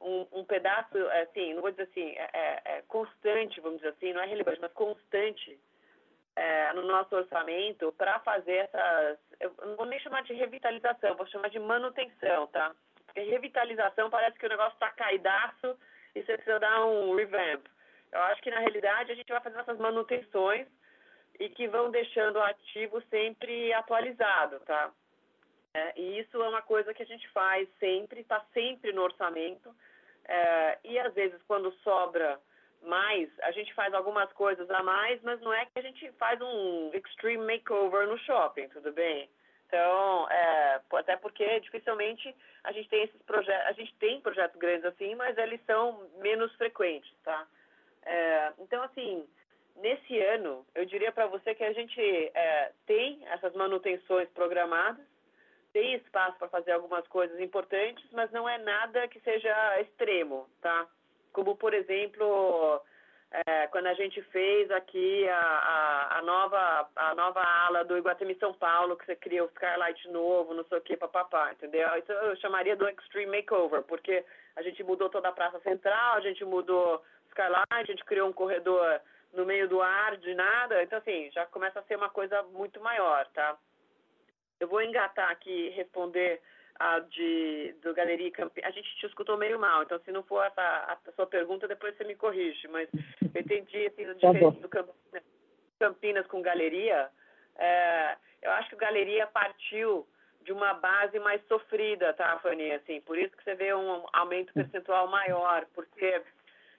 um, 0.00 0.26
um 0.32 0.44
pedaço, 0.44 0.98
assim, 1.22 1.54
não 1.54 1.62
vou 1.62 1.70
dizer 1.70 1.84
assim, 1.84 2.10
é, 2.16 2.30
é, 2.32 2.62
é 2.64 2.82
constante, 2.88 3.60
vamos 3.60 3.78
dizer 3.78 3.90
assim, 3.90 4.12
não 4.12 4.22
é 4.22 4.26
relevante, 4.26 4.60
mas 4.60 4.72
constante 4.72 5.58
é, 6.34 6.72
no 6.72 6.82
nosso 6.82 7.14
orçamento 7.14 7.92
para 7.92 8.18
fazer 8.20 8.56
essas. 8.56 9.18
Eu 9.38 9.54
não 9.64 9.76
vou 9.76 9.86
nem 9.86 10.00
chamar 10.00 10.22
de 10.22 10.32
revitalização, 10.32 11.14
vou 11.14 11.26
chamar 11.26 11.48
de 11.48 11.58
manutenção, 11.58 12.46
tá? 12.48 12.74
Porque 13.06 13.20
revitalização 13.20 14.10
parece 14.10 14.38
que 14.38 14.46
o 14.46 14.48
negócio 14.48 14.74
está 14.74 14.90
caidaço 14.90 15.78
e 16.14 16.22
você 16.22 16.34
precisa 16.34 16.58
dar 16.58 16.84
um 16.84 17.14
revamp. 17.14 17.64
Eu 18.12 18.20
acho 18.22 18.42
que 18.42 18.50
na 18.50 18.60
realidade 18.60 19.12
a 19.12 19.14
gente 19.14 19.30
vai 19.30 19.40
fazendo 19.40 19.60
essas 19.60 19.78
manutenções 19.78 20.66
e 21.38 21.48
que 21.48 21.66
vão 21.68 21.90
deixando 21.90 22.36
o 22.36 22.42
ativo 22.42 23.02
sempre 23.10 23.72
atualizado, 23.72 24.60
tá? 24.60 24.92
É, 25.74 25.92
e 26.00 26.20
isso 26.20 26.40
é 26.40 26.48
uma 26.48 26.62
coisa 26.62 26.94
que 26.94 27.02
a 27.02 27.06
gente 27.06 27.28
faz 27.30 27.68
sempre, 27.80 28.20
está 28.20 28.40
sempre 28.54 28.92
no 28.92 29.02
orçamento. 29.02 29.74
É, 30.24 30.78
e 30.84 30.98
às 30.98 31.12
vezes, 31.12 31.42
quando 31.48 31.72
sobra 31.82 32.40
mais, 32.82 33.28
a 33.40 33.50
gente 33.50 33.74
faz 33.74 33.92
algumas 33.92 34.32
coisas 34.32 34.70
a 34.70 34.82
mais, 34.82 35.20
mas 35.22 35.40
não 35.40 35.52
é 35.52 35.66
que 35.66 35.78
a 35.78 35.82
gente 35.82 36.10
faz 36.12 36.40
um 36.40 36.90
extreme 36.94 37.44
makeover 37.44 38.06
no 38.06 38.18
shopping, 38.18 38.68
tudo 38.68 38.92
bem? 38.92 39.28
Então, 39.66 40.28
é, 40.30 40.80
até 40.92 41.16
porque 41.16 41.58
dificilmente 41.60 42.34
a 42.62 42.70
gente 42.70 42.88
tem 42.88 43.02
esses 43.02 43.22
projetos, 43.22 43.66
a 43.66 43.72
gente 43.72 43.92
tem 43.96 44.20
projetos 44.20 44.56
grandes 44.56 44.84
assim, 44.84 45.14
mas 45.16 45.36
eles 45.36 45.60
são 45.66 46.08
menos 46.18 46.54
frequentes, 46.54 47.12
tá? 47.24 47.46
É, 48.04 48.52
então, 48.60 48.82
assim, 48.82 49.26
nesse 49.76 50.18
ano, 50.20 50.64
eu 50.74 50.84
diria 50.84 51.10
para 51.10 51.26
você 51.26 51.54
que 51.54 51.64
a 51.64 51.72
gente 51.72 52.00
é, 52.00 52.72
tem 52.86 53.26
essas 53.28 53.52
manutenções 53.54 54.28
programadas, 54.30 55.04
tem 55.74 55.94
espaço 55.94 56.38
para 56.38 56.48
fazer 56.48 56.70
algumas 56.70 57.06
coisas 57.08 57.38
importantes, 57.40 58.06
mas 58.12 58.30
não 58.30 58.48
é 58.48 58.56
nada 58.58 59.08
que 59.08 59.18
seja 59.20 59.80
extremo, 59.80 60.48
tá? 60.62 60.86
Como, 61.32 61.56
por 61.56 61.74
exemplo, 61.74 62.80
é, 63.44 63.66
quando 63.66 63.88
a 63.88 63.94
gente 63.94 64.22
fez 64.22 64.70
aqui 64.70 65.28
a, 65.28 65.36
a, 65.36 66.18
a, 66.18 66.22
nova, 66.22 66.88
a 66.94 67.14
nova 67.16 67.40
ala 67.40 67.84
do 67.84 67.98
Iguatemi 67.98 68.36
São 68.36 68.54
Paulo, 68.54 68.96
que 68.96 69.04
você 69.04 69.16
cria 69.16 69.42
o 69.42 69.48
Skylight 69.48 70.08
novo, 70.10 70.54
não 70.54 70.64
sei 70.66 70.78
o 70.78 70.80
que, 70.80 70.96
papapá, 70.96 71.52
entendeu? 71.52 71.88
Isso 71.98 72.12
eu 72.12 72.36
chamaria 72.36 72.76
do 72.76 72.88
Extreme 72.88 73.36
Makeover, 73.36 73.82
porque 73.82 74.24
a 74.54 74.62
gente 74.62 74.80
mudou 74.84 75.10
toda 75.10 75.28
a 75.28 75.32
Praça 75.32 75.58
Central, 75.58 76.14
a 76.14 76.20
gente 76.20 76.44
mudou 76.44 77.02
Skylight, 77.30 77.66
a 77.68 77.82
gente 77.82 78.04
criou 78.04 78.28
um 78.28 78.32
corredor 78.32 79.00
no 79.32 79.44
meio 79.44 79.68
do 79.68 79.82
ar, 79.82 80.16
de 80.18 80.32
nada, 80.34 80.84
então 80.84 80.98
assim, 80.98 81.32
já 81.32 81.44
começa 81.46 81.80
a 81.80 81.82
ser 81.82 81.96
uma 81.96 82.10
coisa 82.10 82.44
muito 82.44 82.80
maior, 82.80 83.26
tá? 83.34 83.58
Eu 84.64 84.68
vou 84.68 84.80
engatar 84.80 85.30
aqui 85.30 85.68
responder 85.76 86.40
a 86.80 86.98
de 87.00 87.74
do 87.82 87.92
Galeria 87.92 88.30
Campinas. 88.30 88.70
A 88.70 88.72
gente 88.72 88.96
te 88.96 89.04
escutou 89.04 89.36
meio 89.36 89.58
mal, 89.58 89.82
então 89.82 89.98
se 89.98 90.10
não 90.10 90.22
for 90.22 90.42
essa 90.42 90.62
a 90.62 91.12
sua 91.12 91.26
pergunta, 91.26 91.68
depois 91.68 91.94
você 91.94 92.04
me 92.04 92.14
corrige. 92.14 92.66
Mas 92.68 92.88
eu 92.94 93.40
entendi 93.42 93.86
assim, 93.86 94.04
a 94.04 94.14
tá 94.14 94.14
diferença 94.14 94.60
do 94.60 94.68
Campinas, 94.70 95.24
Campinas 95.78 96.26
com 96.28 96.40
Galeria. 96.40 97.10
É, 97.56 98.16
eu 98.40 98.52
acho 98.52 98.70
que 98.70 98.74
o 98.74 98.78
Galeria 98.78 99.26
partiu 99.26 100.08
de 100.40 100.52
uma 100.52 100.72
base 100.72 101.18
mais 101.18 101.46
sofrida, 101.46 102.14
tá, 102.14 102.38
Fanny? 102.38 102.72
Assim, 102.72 103.02
por 103.02 103.18
isso 103.18 103.36
que 103.36 103.44
você 103.44 103.54
vê 103.54 103.74
um 103.74 104.06
aumento 104.14 104.54
percentual 104.54 105.08
maior, 105.08 105.66
porque 105.74 106.22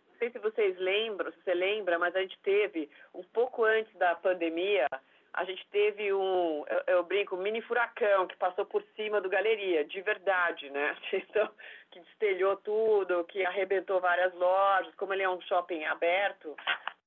não 0.10 0.18
sei 0.18 0.32
se 0.32 0.40
vocês 0.40 0.76
lembram, 0.80 1.32
se 1.32 1.38
você 1.44 1.54
lembra, 1.54 2.00
mas 2.00 2.16
a 2.16 2.22
gente 2.22 2.40
teve 2.40 2.90
um 3.14 3.24
pouco 3.24 3.64
antes 3.64 3.94
da 3.98 4.16
pandemia 4.16 4.88
a 5.36 5.44
gente 5.44 5.68
teve 5.68 6.14
um, 6.14 6.64
eu, 6.68 6.84
eu, 6.88 7.04
brinco, 7.04 7.36
mini 7.36 7.62
furacão 7.62 8.26
que 8.26 8.38
passou 8.38 8.66
por 8.66 8.82
cima 8.96 9.20
do 9.20 9.30
galeria, 9.30 9.84
de 9.84 10.02
verdade, 10.02 10.70
né? 10.70 10.96
Então, 11.14 11.50
que 11.92 12.00
destelhou 12.00 12.56
tudo, 12.58 13.26
que 13.26 13.46
arrebentou 13.46 14.00
várias 14.00 14.34
lojas, 14.34 14.96
como 14.96 15.14
ele 15.14 15.24
é 15.24 15.30
um 15.30 15.42
shopping 15.42 15.84
aberto, 15.86 16.56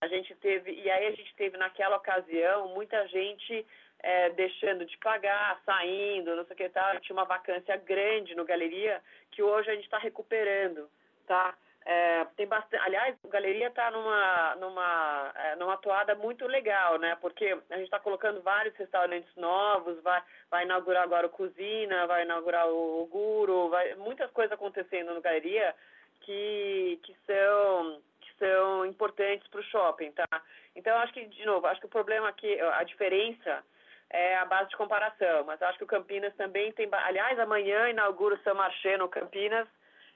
a 0.00 0.06
gente 0.08 0.34
teve, 0.36 0.72
e 0.72 0.90
aí 0.90 1.06
a 1.06 1.10
gente 1.10 1.34
teve 1.36 1.56
naquela 1.56 1.96
ocasião 1.96 2.68
muita 2.68 3.06
gente 3.08 3.66
é, 4.00 4.30
deixando 4.30 4.84
de 4.84 4.96
pagar, 4.98 5.60
saindo, 5.64 6.36
não 6.36 6.44
sei 6.44 6.54
o 6.54 6.56
que 6.56 6.68
tal, 6.68 7.00
tinha 7.00 7.16
uma 7.16 7.24
vacância 7.24 7.76
grande 7.76 8.34
no 8.34 8.44
galeria 8.44 9.02
que 9.30 9.42
hoje 9.42 9.70
a 9.70 9.74
gente 9.74 9.84
está 9.84 9.98
recuperando, 9.98 10.88
tá? 11.26 11.56
É, 11.90 12.26
tem 12.36 12.46
bastante, 12.46 12.82
aliás, 12.84 13.16
a 13.24 13.28
galeria 13.28 13.68
está 13.68 13.90
numa, 13.90 14.54
numa, 14.56 15.32
é, 15.34 15.56
numa 15.56 15.78
toada 15.78 16.14
muito 16.14 16.46
legal, 16.46 16.98
né? 16.98 17.16
Porque 17.18 17.46
a 17.70 17.76
gente 17.76 17.86
está 17.86 17.98
colocando 17.98 18.42
vários 18.42 18.76
restaurantes 18.76 19.34
novos, 19.36 19.98
vai, 20.02 20.22
vai 20.50 20.64
inaugurar 20.64 21.04
agora 21.04 21.28
o 21.28 21.30
Cozinha, 21.30 22.06
vai 22.06 22.24
inaugurar 22.24 22.68
o, 22.68 23.04
o 23.04 23.06
Guru, 23.06 23.70
vai, 23.70 23.94
muitas 23.94 24.30
coisas 24.32 24.52
acontecendo 24.52 25.14
no 25.14 25.22
galeria 25.22 25.74
que, 26.20 27.00
que, 27.04 27.16
são, 27.24 28.02
que 28.20 28.34
são 28.38 28.84
importantes 28.84 29.48
para 29.48 29.60
o 29.60 29.64
shopping, 29.64 30.12
tá? 30.12 30.42
Então, 30.76 30.94
acho 30.98 31.14
que, 31.14 31.24
de 31.24 31.46
novo, 31.46 31.66
acho 31.68 31.80
que 31.80 31.86
o 31.86 31.90
problema 31.90 32.28
aqui, 32.28 32.60
a 32.60 32.84
diferença 32.84 33.64
é 34.10 34.36
a 34.36 34.44
base 34.44 34.68
de 34.68 34.76
comparação, 34.76 35.44
mas 35.44 35.62
acho 35.62 35.78
que 35.78 35.84
o 35.84 35.94
Campinas 35.94 36.36
também 36.36 36.70
tem. 36.72 36.86
Aliás, 36.92 37.38
amanhã 37.38 37.88
inaugura 37.88 38.34
o 38.34 38.42
São 38.42 38.54
Marché 38.54 38.98
no 38.98 39.08
Campinas 39.08 39.66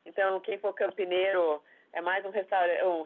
então, 0.04 0.40
quem 0.40 0.58
for 0.58 0.72
campineiro, 0.74 1.62
é 1.92 2.00
mais 2.00 2.24
um, 2.24 2.30
restaurante, 2.30 2.82
um, 2.84 3.02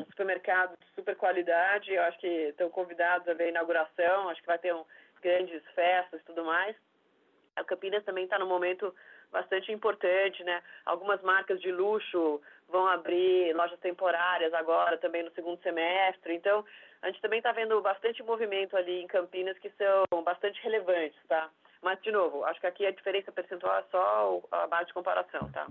um, 0.00 0.04
supermercado 0.06 0.76
de 0.78 0.86
super 0.94 1.16
qualidade. 1.16 1.92
Eu 1.92 2.02
acho 2.02 2.18
que 2.18 2.26
estão 2.26 2.68
convidados 2.70 3.26
a 3.26 3.34
ver 3.34 3.44
a 3.44 3.48
inauguração. 3.48 4.28
Acho 4.28 4.40
que 4.40 4.46
vai 4.46 4.58
ter 4.58 4.74
um, 4.74 4.84
grandes 5.22 5.62
festas 5.74 6.20
e 6.20 6.24
tudo 6.24 6.44
mais. 6.44 6.76
A 7.56 7.64
Campinas 7.64 8.04
também 8.04 8.24
está 8.24 8.38
no 8.38 8.46
momento 8.46 8.94
bastante 9.30 9.72
importante, 9.72 10.44
né? 10.44 10.62
Algumas 10.84 11.22
marcas 11.22 11.60
de 11.60 11.72
luxo 11.72 12.40
vão 12.68 12.86
abrir 12.86 13.54
lojas 13.54 13.78
temporárias 13.80 14.52
agora, 14.52 14.98
também 14.98 15.22
no 15.22 15.32
segundo 15.32 15.60
semestre. 15.62 16.34
Então, 16.34 16.64
a 17.00 17.06
gente 17.06 17.20
também 17.20 17.38
está 17.38 17.52
vendo 17.52 17.80
bastante 17.80 18.22
movimento 18.22 18.76
ali 18.76 19.02
em 19.02 19.06
Campinas 19.06 19.58
que 19.58 19.70
são 19.70 20.22
bastante 20.22 20.62
relevantes, 20.62 21.18
tá? 21.26 21.50
Mas, 21.80 22.00
de 22.02 22.12
novo, 22.12 22.44
acho 22.44 22.60
que 22.60 22.66
aqui 22.66 22.86
a 22.86 22.92
diferença 22.92 23.32
percentual 23.32 23.78
é 23.78 23.84
só 23.90 24.40
a 24.52 24.66
base 24.66 24.86
de 24.86 24.94
comparação, 24.94 25.50
tá? 25.50 25.66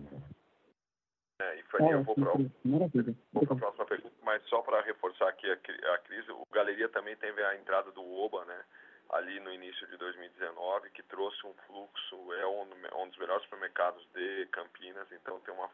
É, 1.41 1.55
e 1.59 1.63
Fanny, 1.63 1.91
eu 1.91 2.03
vou 2.03 2.13
para 2.13 2.31
a 2.31 3.55
próxima 3.55 3.85
pergunta, 3.85 4.15
mas 4.21 4.43
só 4.43 4.61
para 4.61 4.81
reforçar 4.81 5.29
aqui 5.29 5.49
a, 5.49 5.53
a 5.93 5.97
crise, 5.99 6.31
o 6.31 6.45
Galeria 6.51 6.87
também 6.89 7.15
teve 7.15 7.43
a 7.43 7.55
entrada 7.55 7.91
do 7.91 8.03
OBA, 8.03 8.45
né? 8.45 8.63
ali 9.11 9.39
no 9.39 9.51
início 9.51 9.87
de 9.87 9.97
2019, 9.97 10.89
que 10.91 11.03
trouxe 11.03 11.45
um 11.45 11.53
fluxo, 11.67 12.33
é 12.33 12.47
um, 12.47 12.67
um 13.01 13.09
dos 13.09 13.17
melhores 13.17 13.43
supermercados 13.43 14.05
de 14.13 14.45
Campinas, 14.51 15.11
então 15.11 15.39
tem 15.41 15.53
uma 15.53 15.69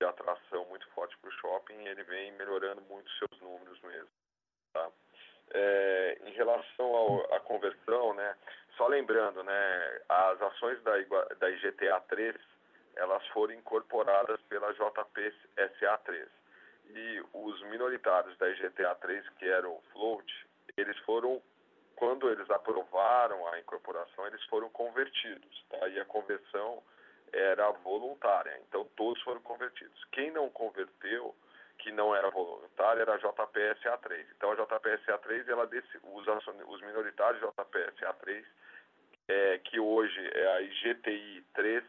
de 0.00 0.06
atração 0.06 0.64
muito 0.66 0.86
forte 0.90 1.16
para 1.18 1.28
o 1.28 1.32
shopping 1.32 1.74
e 1.74 1.88
ele 1.88 2.02
vem 2.02 2.32
melhorando 2.32 2.82
muito 2.82 3.08
seus 3.12 3.40
números 3.40 3.80
mesmo. 3.82 4.10
Tá? 4.74 4.90
É, 5.54 6.18
em 6.26 6.32
relação 6.32 7.24
à 7.32 7.40
conversão, 7.40 8.12
né, 8.14 8.36
só 8.76 8.88
lembrando, 8.88 9.42
né, 9.44 10.00
as 10.08 10.42
ações 10.42 10.82
da, 10.82 10.92
da 11.38 11.50
IGTA 11.50 12.00
3, 12.08 12.36
elas 12.96 13.26
foram 13.28 13.54
incorporadas 13.54 14.40
pela 14.42 14.72
JP 14.72 15.34
SA 15.78 15.98
3 15.98 16.28
e 16.94 17.24
os 17.32 17.62
minoritários 17.64 18.36
da 18.38 18.48
IGTA 18.50 18.94
3, 18.96 19.28
que 19.38 19.46
eram 19.46 19.80
float, 19.92 20.46
eles 20.76 20.98
foram 21.00 21.42
quando 21.96 22.28
eles 22.30 22.50
aprovaram 22.50 23.46
a 23.48 23.60
incorporação, 23.60 24.26
eles 24.26 24.42
foram 24.46 24.68
convertidos, 24.70 25.64
tá? 25.70 25.88
E 25.88 26.00
a 26.00 26.04
conversão 26.04 26.82
era 27.32 27.70
voluntária, 27.70 28.58
então 28.66 28.84
todos 28.96 29.22
foram 29.22 29.40
convertidos. 29.40 30.04
Quem 30.10 30.30
não 30.32 30.50
converteu, 30.50 31.34
que 31.78 31.92
não 31.92 32.14
era 32.14 32.28
voluntário, 32.30 33.02
era 33.02 33.14
a 33.14 33.18
JPSA3. 33.18 34.26
Então 34.36 34.50
a 34.50 34.56
JPSA3, 34.56 35.48
ela 35.48 35.66
desse, 35.66 35.98
os, 36.02 36.26
os 36.66 36.80
minoritários 36.80 37.40
JPSA3, 37.42 38.44
é, 39.28 39.58
que 39.58 39.78
hoje 39.78 40.20
é 40.34 40.46
a 40.54 40.60
IGTI 40.62 41.44
3, 41.54 41.84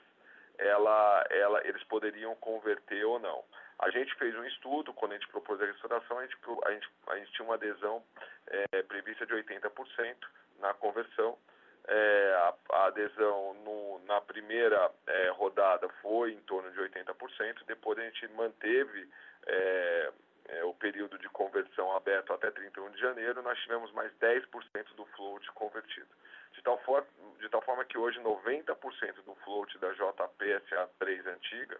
ela, 0.58 1.26
ela, 1.30 1.68
eles 1.68 1.84
poderiam 1.86 2.36
converter 2.36 3.04
ou 3.06 3.20
não. 3.20 3.44
A 3.80 3.90
gente 3.90 4.14
fez 4.16 4.36
um 4.36 4.46
estudo, 4.46 4.94
quando 4.94 5.12
a 5.12 5.16
gente 5.16 5.28
propôs 5.28 5.62
a 5.62 5.66
restauração, 5.66 6.20
a 6.20 6.22
gente, 6.26 6.38
a 6.66 6.72
gente, 6.72 6.90
a 7.08 7.18
gente 7.18 7.32
tinha 7.34 7.46
uma 7.46 7.56
adesão 7.56 8.04
é, 8.48 8.82
prevista 8.84 9.26
de 9.26 9.34
80% 9.34 10.16
na 10.60 10.74
conversão. 10.76 11.38
É, 11.86 12.34
a, 12.38 12.54
a, 12.78 12.86
adesão 12.86 13.54
no, 13.56 14.00
na 14.06 14.22
primeira 14.22 14.90
é, 15.06 15.30
rodada 15.32 15.90
foi 16.02 16.32
em 16.32 16.40
torno 16.42 16.72
de 16.72 16.80
80%, 16.80 17.66
depois 17.68 18.00
a 18.00 18.04
gente 18.04 18.26
manteve 18.30 19.10
é, 19.46 20.12
é, 20.48 20.64
o 20.64 20.74
período 20.74 21.18
de 21.18 21.28
conversão 21.30 21.94
aberto 21.96 22.32
até 22.32 22.52
31 22.52 22.92
de 22.92 23.02
janeiro, 23.02 23.42
nós 23.42 23.60
tivemos 23.60 23.92
mais 23.92 24.12
10% 24.14 24.96
do 24.96 25.06
float 25.08 25.52
convertido. 25.52 26.08
De 26.64 26.66
tal, 26.66 26.78
for, 26.86 27.06
de 27.42 27.50
tal 27.50 27.62
forma 27.62 27.84
que 27.84 27.98
hoje 27.98 28.18
90% 28.22 29.16
do 29.26 29.36
float 29.44 29.78
da 29.80 29.94
JPSA3 29.96 31.28
antiga 31.28 31.78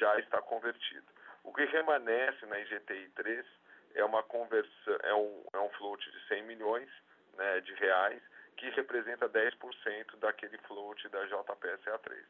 já 0.00 0.18
está 0.18 0.42
convertido. 0.42 1.06
O 1.44 1.54
que 1.54 1.64
remanesce 1.66 2.44
na 2.46 2.58
IGTI 2.58 3.10
3 3.14 3.46
é 3.94 4.04
uma 4.04 4.24
conversão, 4.24 4.98
é 5.04 5.14
um, 5.14 5.44
é 5.52 5.58
um 5.60 5.68
float 5.78 6.10
de 6.10 6.26
100 6.26 6.42
milhões 6.46 6.88
né, 7.36 7.60
de 7.60 7.74
reais, 7.74 8.20
que 8.56 8.68
representa 8.70 9.28
10% 9.28 10.16
daquele 10.18 10.58
float 10.66 11.08
da 11.10 11.24
JPSA3. 11.26 12.24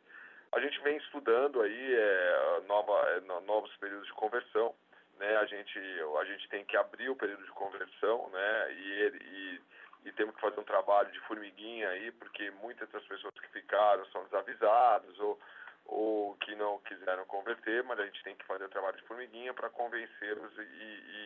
A 0.52 0.60
gente 0.60 0.78
vem 0.82 0.98
estudando 0.98 1.62
aí 1.62 1.94
é, 1.94 2.60
nova, 2.66 3.00
é, 3.12 3.20
novos 3.46 3.74
períodos 3.78 4.06
de 4.06 4.12
conversão, 4.12 4.74
né? 5.18 5.36
A 5.36 5.46
gente, 5.46 5.78
a 6.20 6.24
gente 6.24 6.48
tem 6.50 6.66
que 6.66 6.76
abrir 6.76 7.08
o 7.08 7.16
período 7.16 7.44
de 7.44 7.52
conversão, 7.52 8.28
né? 8.28 8.72
E, 8.74 9.12
e, 9.22 9.60
e 10.04 10.12
temos 10.12 10.34
que 10.34 10.40
fazer 10.40 10.60
um 10.60 10.64
trabalho 10.64 11.10
de 11.10 11.20
formiguinha 11.20 11.88
aí, 11.88 12.12
porque 12.12 12.50
muitas 12.52 12.88
das 12.90 13.04
pessoas 13.04 13.32
que 13.34 13.48
ficaram 13.48 14.04
são 14.06 14.24
desavisadas 14.24 15.18
ou 15.18 15.38
ou 15.86 16.34
que 16.36 16.54
não 16.54 16.78
quiseram 16.80 17.26
converter, 17.26 17.82
mas 17.84 18.00
a 18.00 18.06
gente 18.06 18.22
tem 18.22 18.34
que 18.34 18.46
fazer 18.46 18.64
o 18.64 18.70
trabalho 18.70 18.96
de 18.96 19.02
formiguinha 19.04 19.52
para 19.52 19.68
convencê-los 19.68 20.56
e, 20.56 20.62
e, 20.62 21.24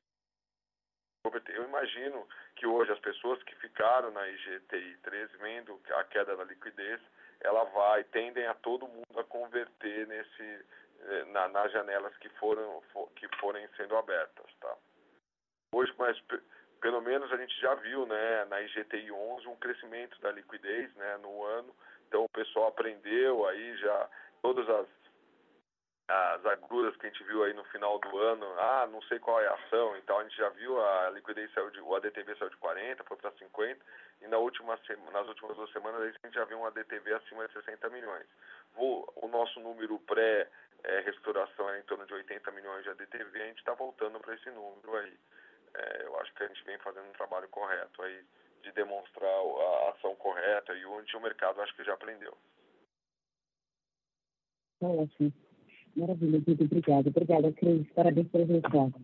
converter. 1.24 1.56
Eu 1.56 1.64
imagino 1.64 2.26
que 2.56 2.66
hoje 2.66 2.92
as 2.92 2.98
pessoas 2.98 3.42
que 3.44 3.54
ficaram 3.56 4.10
na 4.10 4.28
IGTI 4.28 4.98
13, 5.02 5.36
vendo 5.36 5.80
a 5.90 6.04
queda 6.04 6.36
da 6.36 6.44
liquidez, 6.44 7.00
ela 7.40 7.64
vai, 7.64 8.02
tendem 8.04 8.46
a 8.46 8.54
todo 8.54 8.88
mundo 8.88 9.18
a 9.18 9.24
converter 9.24 10.06
nesse, 10.08 10.66
eh, 11.00 11.24
na, 11.26 11.48
nas 11.48 11.70
janelas 11.70 12.16
que 12.18 12.28
foram 12.30 12.82
que 13.14 13.28
forem 13.36 13.68
sendo 13.76 13.96
abertas, 13.96 14.52
tá? 14.60 14.76
Hoje, 15.72 15.94
mas 15.98 16.20
pelo 16.80 17.00
menos 17.00 17.32
a 17.32 17.36
gente 17.36 17.58
já 17.60 17.74
viu, 17.74 18.06
né, 18.06 18.44
na 18.46 18.60
IGTI 18.62 19.10
11 19.10 19.48
um 19.48 19.56
crescimento 19.56 20.20
da 20.20 20.32
liquidez, 20.32 20.94
né, 20.94 21.16
no 21.18 21.44
ano. 21.44 21.74
Então 22.06 22.24
o 22.24 22.28
pessoal 22.28 22.68
aprendeu 22.68 23.46
aí 23.46 23.76
já 23.78 24.08
todas 24.42 24.68
as, 24.68 24.86
as 26.08 26.46
agruras 26.46 26.96
que 26.96 27.06
a 27.06 27.10
gente 27.10 27.22
viu 27.24 27.44
aí 27.44 27.52
no 27.52 27.64
final 27.64 27.98
do 27.98 28.18
ano, 28.18 28.46
ah, 28.58 28.88
não 28.90 29.02
sei 29.02 29.18
qual 29.18 29.40
é 29.40 29.46
a 29.46 29.54
ação 29.54 29.96
então 29.96 30.18
a 30.18 30.22
gente 30.22 30.36
já 30.36 30.48
viu 30.50 30.80
a 30.80 31.10
liquidez 31.10 31.52
saiu 31.52 31.70
de, 31.70 31.80
o 31.80 31.94
ADTV 31.94 32.34
saiu 32.36 32.48
de 32.48 32.56
40, 32.56 33.04
foi 33.04 33.16
para 33.18 33.30
50, 33.32 33.78
e 34.22 34.26
na 34.26 34.38
última, 34.38 34.78
nas 35.12 35.28
últimas 35.28 35.56
duas 35.56 35.70
semanas 35.70 36.00
a 36.00 36.06
gente 36.06 36.34
já 36.34 36.44
viu 36.46 36.58
um 36.58 36.66
ADTV 36.66 37.12
acima 37.12 37.46
de 37.46 37.52
60 37.52 37.90
milhões. 37.90 38.26
O, 38.76 39.28
nosso 39.28 39.60
número 39.60 39.98
pré 40.00 40.48
é, 40.82 41.00
restauração 41.00 41.68
é 41.70 41.80
em 41.80 41.82
torno 41.82 42.06
de 42.06 42.14
80 42.14 42.50
milhões 42.52 42.84
de 42.84 42.90
ADTV, 42.90 43.42
a 43.42 43.46
gente 43.46 43.58
está 43.58 43.74
voltando 43.74 44.18
para 44.18 44.34
esse 44.34 44.50
número 44.50 44.96
aí. 44.96 45.16
É, 45.74 46.04
eu 46.04 46.18
acho 46.20 46.34
que 46.34 46.42
a 46.42 46.48
gente 46.48 46.64
vem 46.64 46.78
fazendo 46.78 47.08
um 47.08 47.12
trabalho 47.12 47.48
correto 47.48 48.02
aí 48.02 48.24
de 48.62 48.72
demonstrar 48.72 49.30
a 49.30 49.90
ação 49.90 50.14
correta 50.16 50.74
e 50.74 50.84
onde 50.86 51.16
o 51.16 51.20
mercado 51.20 51.60
acho 51.60 51.74
que 51.74 51.84
já 51.84 51.94
aprendeu. 51.94 52.36
Tá 54.80 54.86
ótimo. 54.86 55.32
Maravilha, 55.96 56.42
muito 56.46 56.64
obrigada. 56.64 57.08
Obrigada, 57.08 57.52
Cris. 57.52 57.90
Parabéns 57.92 58.28
pelo 58.28 58.46
resultado. 58.46 58.94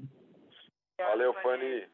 Valeu, 0.98 1.34
Fanny. 1.34 1.88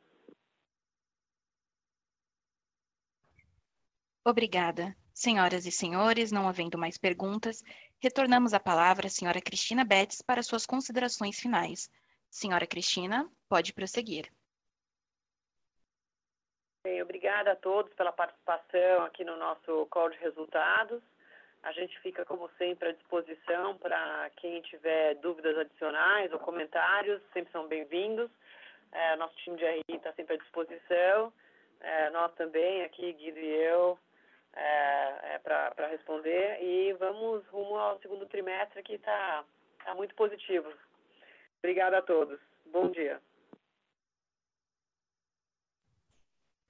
Obrigada. 4.25 4.95
Senhoras 5.15 5.67
e 5.67 5.73
senhores, 5.73 6.31
não 6.31 6.49
havendo 6.49 6.79
mais 6.79 6.97
perguntas, 6.97 7.63
retornamos 7.99 8.55
a 8.55 8.61
palavra 8.61 9.07
à 9.07 9.11
senhora 9.11 9.41
Cristina 9.41 9.85
Betts 9.85 10.23
para 10.23 10.43
suas 10.43 10.65
considerações 10.67 11.39
finais. 11.39 11.91
Senhora 12.31 12.67
Cristina, 12.67 13.31
pode 13.49 13.73
prosseguir. 13.73 14.31
Bem, 16.83 17.03
obrigada 17.03 17.53
a 17.53 17.57
todos 17.57 17.93
pela 17.93 18.11
participação 18.11 19.05
aqui 19.05 19.23
no 19.23 19.37
nosso 19.37 19.87
call 19.91 20.09
de 20.09 20.17
resultados. 20.17 21.03
A 21.63 21.73
gente 21.73 21.99
fica, 22.01 22.25
como 22.25 22.49
sempre, 22.57 22.89
à 22.89 22.93
disposição 22.93 23.77
para 23.77 24.31
quem 24.37 24.63
tiver 24.63 25.17
dúvidas 25.17 25.59
adicionais 25.59 26.33
ou 26.33 26.39
comentários, 26.39 27.21
sempre 27.35 27.53
são 27.53 27.69
bem-vindos. 27.69 28.31
É, 28.93 29.15
nosso 29.17 29.37
time 29.37 29.59
de 29.59 29.65
RI 29.67 29.83
está 29.91 30.11
sempre 30.15 30.37
à 30.37 30.39
disposição. 30.39 31.31
É, 31.81 32.09
nós 32.11 32.33
também, 32.37 32.83
aqui, 32.83 33.13
Guido 33.13 33.39
e 33.39 33.63
eu, 33.63 33.99
é, 34.55 35.35
é 35.35 35.39
para 35.39 35.87
responder. 35.87 36.63
E 36.63 36.95
vamos 36.95 37.47
rumo 37.49 37.77
ao 37.77 37.99
segundo 38.01 38.25
trimestre 38.25 38.83
que 38.83 38.95
está 38.95 39.45
tá 39.85 39.95
muito 39.95 40.15
positivo. 40.15 40.73
Obrigada 41.59 41.99
a 41.99 42.03
todos. 42.03 42.41
Bom 42.73 42.89
dia. 42.89 43.21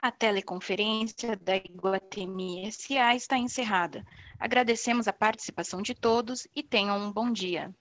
A 0.03 0.11
teleconferência 0.11 1.37
da 1.37 1.57
Iguatemi 1.57 2.71
SA 2.73 3.15
está 3.15 3.37
encerrada. 3.39 4.05
Agradecemos 4.39 5.07
a 5.07 5.13
participação 5.13 5.83
de 5.83 5.95
todos 5.95 6.47
e 6.55 6.63
tenham 6.63 6.99
um 6.99 7.13
bom 7.13 7.31
dia. 7.31 7.75